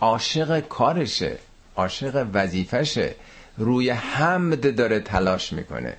عاشق 0.00 0.60
کارشه 0.60 1.36
عاشق 1.76 2.26
وظیفشه. 2.34 3.14
روی 3.58 3.90
حمد 3.90 4.76
داره 4.76 5.00
تلاش 5.00 5.52
می‌کنه. 5.52 5.96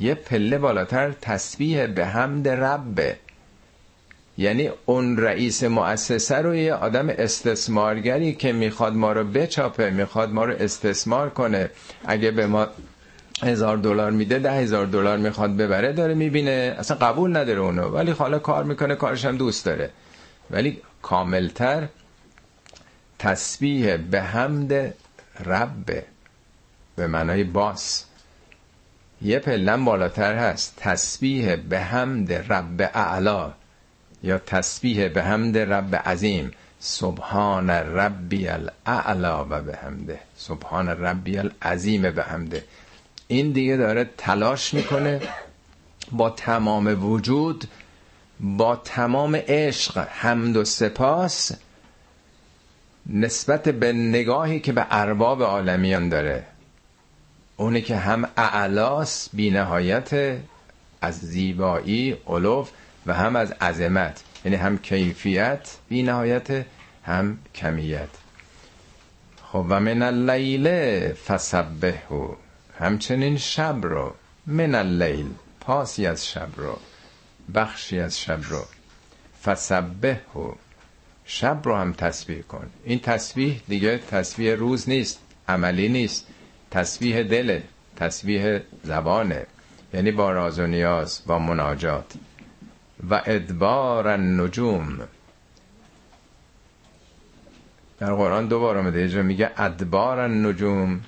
یه 0.00 0.14
پله 0.14 0.58
بالاتر 0.58 1.12
تسبیح 1.12 1.86
به 1.86 2.06
حمد 2.06 2.48
ربه. 2.48 3.16
یعنی 4.38 4.70
اون 4.86 5.16
رئیس 5.16 5.64
مؤسسه 5.64 6.36
رو 6.36 6.54
یه 6.54 6.74
آدم 6.74 7.08
استثمارگری 7.08 8.34
که 8.34 8.52
می‌خواد 8.52 8.92
ما 8.92 9.12
رو 9.12 9.24
بچاپه 9.24 9.90
می‌خواد 9.90 10.30
ما 10.30 10.44
رو 10.44 10.54
استثمار 10.58 11.30
کنه. 11.30 11.70
اگه 12.04 12.30
به 12.30 12.46
ما 12.46 12.66
هزار 13.42 13.76
دلار 13.76 14.10
میده 14.10 14.38
ده 14.38 14.52
هزار 14.52 14.86
دلار 14.86 15.18
می‌خواد 15.18 15.56
ببره 15.56 15.92
داره 15.92 16.14
می‌بینه. 16.14 16.76
اصلا 16.78 16.96
قبول 16.96 17.36
نداره 17.36 17.60
اونو. 17.60 17.82
ولی 17.82 18.10
حالا 18.10 18.38
کار 18.38 18.64
می‌کنه 18.64 18.94
کارش 18.94 19.24
هم 19.24 19.36
دوست 19.36 19.64
داره. 19.64 19.90
ولی 20.50 20.80
کاملتر 21.02 21.88
تسبیح 23.18 23.96
به 23.96 24.22
حمد 24.22 24.94
رب 25.44 26.04
به 26.96 27.06
معنای 27.06 27.44
باس. 27.44 28.04
یه 29.22 29.38
پلن 29.38 29.84
بالاتر 29.84 30.34
هست. 30.34 30.74
تسبیح 30.76 31.56
به 31.56 31.80
حمد 31.80 32.32
رب 32.52 32.90
اعلا 32.94 33.52
یا 34.22 34.38
تسبیح 34.38 35.08
به 35.08 35.22
حمد 35.22 35.58
رب 35.58 35.96
عظیم. 35.96 36.50
سبحان 36.80 37.70
ربی 37.70 38.48
الاعلا 38.48 39.44
و 39.44 39.62
به 39.62 39.76
حمده. 39.76 40.18
سبحان 40.36 40.88
ربی 40.88 41.38
العظیم 41.38 42.02
به 42.02 42.22
حمده. 42.22 42.64
این 43.32 43.52
دیگه 43.52 43.76
داره 43.76 44.10
تلاش 44.18 44.74
می‌کنه 44.74 45.20
با 46.12 46.30
تمام 46.30 47.04
وجود 47.04 47.64
با 48.40 48.76
تمام 48.76 49.36
عشق 49.36 49.98
حمد 50.10 50.56
و 50.56 50.64
سپاس 50.64 51.52
نسبت 53.06 53.68
به 53.68 53.92
نگاهی 53.92 54.60
که 54.60 54.72
به 54.72 54.86
ارباب 54.90 55.42
عالمیان 55.42 56.08
داره. 56.08 56.44
اونی 57.56 57.82
که 57.82 57.96
هم 57.96 58.28
اعلاس 58.36 59.28
بی 59.32 59.50
نهایت 59.50 60.38
از 61.00 61.18
زیبایی 61.18 62.16
علوف 62.26 62.70
و 63.06 63.14
هم 63.14 63.36
از 63.36 63.52
عظمت. 63.52 64.22
یعنی 64.44 64.56
هم 64.56 64.78
کیفیت 64.78 65.76
بی 65.88 66.02
نهایت 66.02 66.64
هم 67.04 67.38
کمیت. 67.54 68.08
خب 69.52 69.66
و 69.68 69.80
من 69.80 70.02
اللیل 70.02 70.68
فسبهو 71.12 72.34
همچنین 72.82 73.36
شب 73.36 73.78
رو 73.82 74.14
من 74.46 74.74
اللیل 74.74 75.26
پاسی 75.60 76.06
از 76.06 76.26
شب 76.28 76.48
رو 76.56 76.78
بخشی 77.54 77.98
از 78.00 78.20
شب 78.20 78.40
رو. 78.42 78.64
فسبهو 79.44 80.52
شب 81.24 81.60
رو 81.64 81.76
هم 81.76 81.92
تسبیح 81.92 82.42
کن. 82.42 82.70
این 82.84 82.98
تسبیح 82.98 83.62
دیگه 83.68 83.98
تسبیح 83.98 84.54
روز 84.54 84.88
نیست 84.88 85.20
عملی 85.48 85.88
نیست. 85.88 86.26
تسبیح 86.70 87.22
دل 87.22 87.60
تسبیح 87.96 88.58
زبانه. 88.82 89.46
یعنی 89.94 90.12
با 90.12 90.32
راز 90.32 90.58
و 90.58 90.66
نیاز 90.66 91.22
با 91.26 91.38
مناجات. 91.38 92.12
و 93.10 93.22
ادبار 93.26 94.08
النجوم. 94.08 95.00
در 97.98 98.14
قرآن 98.14 98.46
دو 98.46 98.60
بار 98.60 98.78
آمده 98.78 99.08
جا 99.08 99.22
میگه 99.22 99.50
ادبار 99.56 100.18
النجوم. 100.18 101.00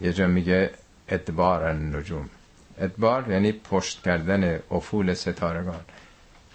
یه 0.00 0.12
جا 0.12 0.26
میگه 0.26 0.70
ادبار 1.08 1.64
النجوم. 1.64 2.28
ادبار 2.78 3.30
یعنی 3.30 3.52
پشت 3.52 4.02
کردن 4.02 4.60
افول 4.70 5.14
ستارگان. 5.14 5.80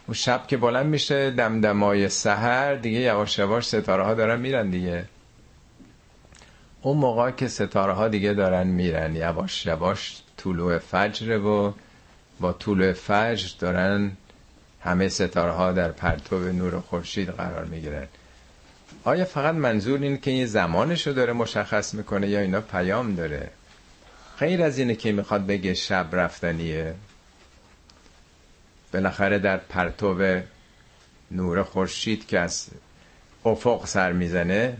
اون 0.08 0.14
شب 0.16 0.48
که 0.48 0.58
بلند 0.58 0.86
میشه 0.86 1.32
دمدمای 1.32 2.10
سحر 2.10 2.76
دیگه 2.76 3.00
یواش 3.00 3.40
یواش 3.40 3.68
ستاره 3.68 4.04
ها 4.04 4.14
دارن 4.14 4.40
میرن 4.40 4.70
دیگه. 4.70 5.06
اون 6.82 6.98
موقع 6.98 7.32
که 7.32 7.48
ستاره 7.48 7.94
ها 7.94 8.08
دیگه 8.08 8.34
دارن 8.34 8.68
میرن 8.68 9.16
یواش 9.16 9.66
یواش 9.66 10.22
طلوع 10.38 10.78
فجر 10.78 11.38
و 11.38 11.74
با 12.40 12.54
طلوع 12.54 12.94
فجر 12.94 13.50
دارن 13.60 14.12
همه 14.82 15.10
ستاره 15.10 15.52
ها 15.52 15.72
در 15.72 15.92
پرتو 15.92 16.40
نور 16.40 16.80
خورشید 16.80 17.30
قرار 17.30 17.66
می‌گیرن. 17.66 18.08
آیا 19.04 19.26
فقط 19.26 19.56
منظور 19.56 20.02
این 20.02 20.18
که 20.18 20.32
این 20.32 20.46
زمانش 20.46 21.08
رو 21.08 21.14
داره 21.14 21.34
مشخص 21.34 21.94
می‌کنه 21.94 22.28
یا 22.30 22.40
اینا 22.40 22.62
پیام 22.62 23.16
داره؟ 23.16 23.50
غیر 24.40 24.64
از 24.64 24.78
اینه 24.78 24.96
که 24.96 25.12
می‌خواد 25.12 25.46
بگه 25.46 25.74
شب 25.74 26.08
رفتنیه. 26.12 26.96
بالاخره 28.94 29.40
در 29.40 29.58
پرتو 29.58 30.42
نور 31.32 31.64
خورشید 31.64 32.28
که 32.28 32.40
از 32.40 32.68
افق 33.46 33.86
سر 33.86 34.12
می‌زنه 34.12 34.78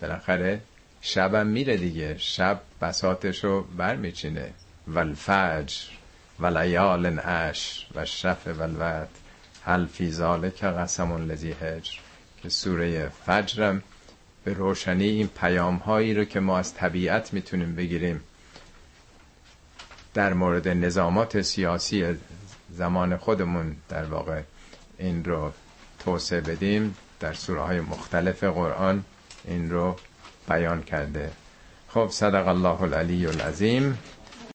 بالاخره 0.00 0.60
شبم 1.00 1.46
میره 1.46 1.76
دیگه. 1.76 2.18
شب 2.18 2.60
بساتشو 2.80 3.62
بر 3.62 3.96
میچینه 3.96 4.52
والفجر 4.86 5.76
ولیال 6.40 7.18
اش 7.18 7.86
و 7.94 8.04
شف 8.04 8.46
والوت 8.46 9.08
هل 9.64 9.86
فی 9.86 10.10
ذالک 10.10 10.64
قسم 10.64 11.30
لذی 11.30 11.52
هجر. 11.60 12.01
سوره 12.48 13.08
فجرم. 13.08 13.82
به 14.44 14.52
روشنی 14.52 15.08
این 15.08 15.28
پیام 15.28 15.76
هایی 15.76 16.14
رو 16.14 16.24
که 16.24 16.40
ما 16.40 16.58
از 16.58 16.74
طبیعت 16.74 17.32
می‌تونیم 17.32 17.74
بگیریم. 17.74 18.20
در 20.14 20.34
مورد 20.34 20.68
نظامات 20.68 21.42
سیاسی 21.42 22.14
زمان 22.70 23.16
خودمون 23.16 23.76
در 23.88 24.04
واقع 24.04 24.42
این 24.98 25.24
رو 25.24 25.52
توسعه 26.04 26.40
بدیم. 26.40 26.96
در 27.20 27.32
سوره 27.32 27.60
های 27.60 27.80
مختلف 27.80 28.44
قرآن 28.44 29.04
این 29.44 29.70
رو 29.70 29.96
بیان 30.48 30.82
کرده. 30.82 31.30
خب 31.88 32.08
صدق 32.10 32.48
الله 32.48 32.82
العلی 32.82 33.26
العظیم. 33.26 33.98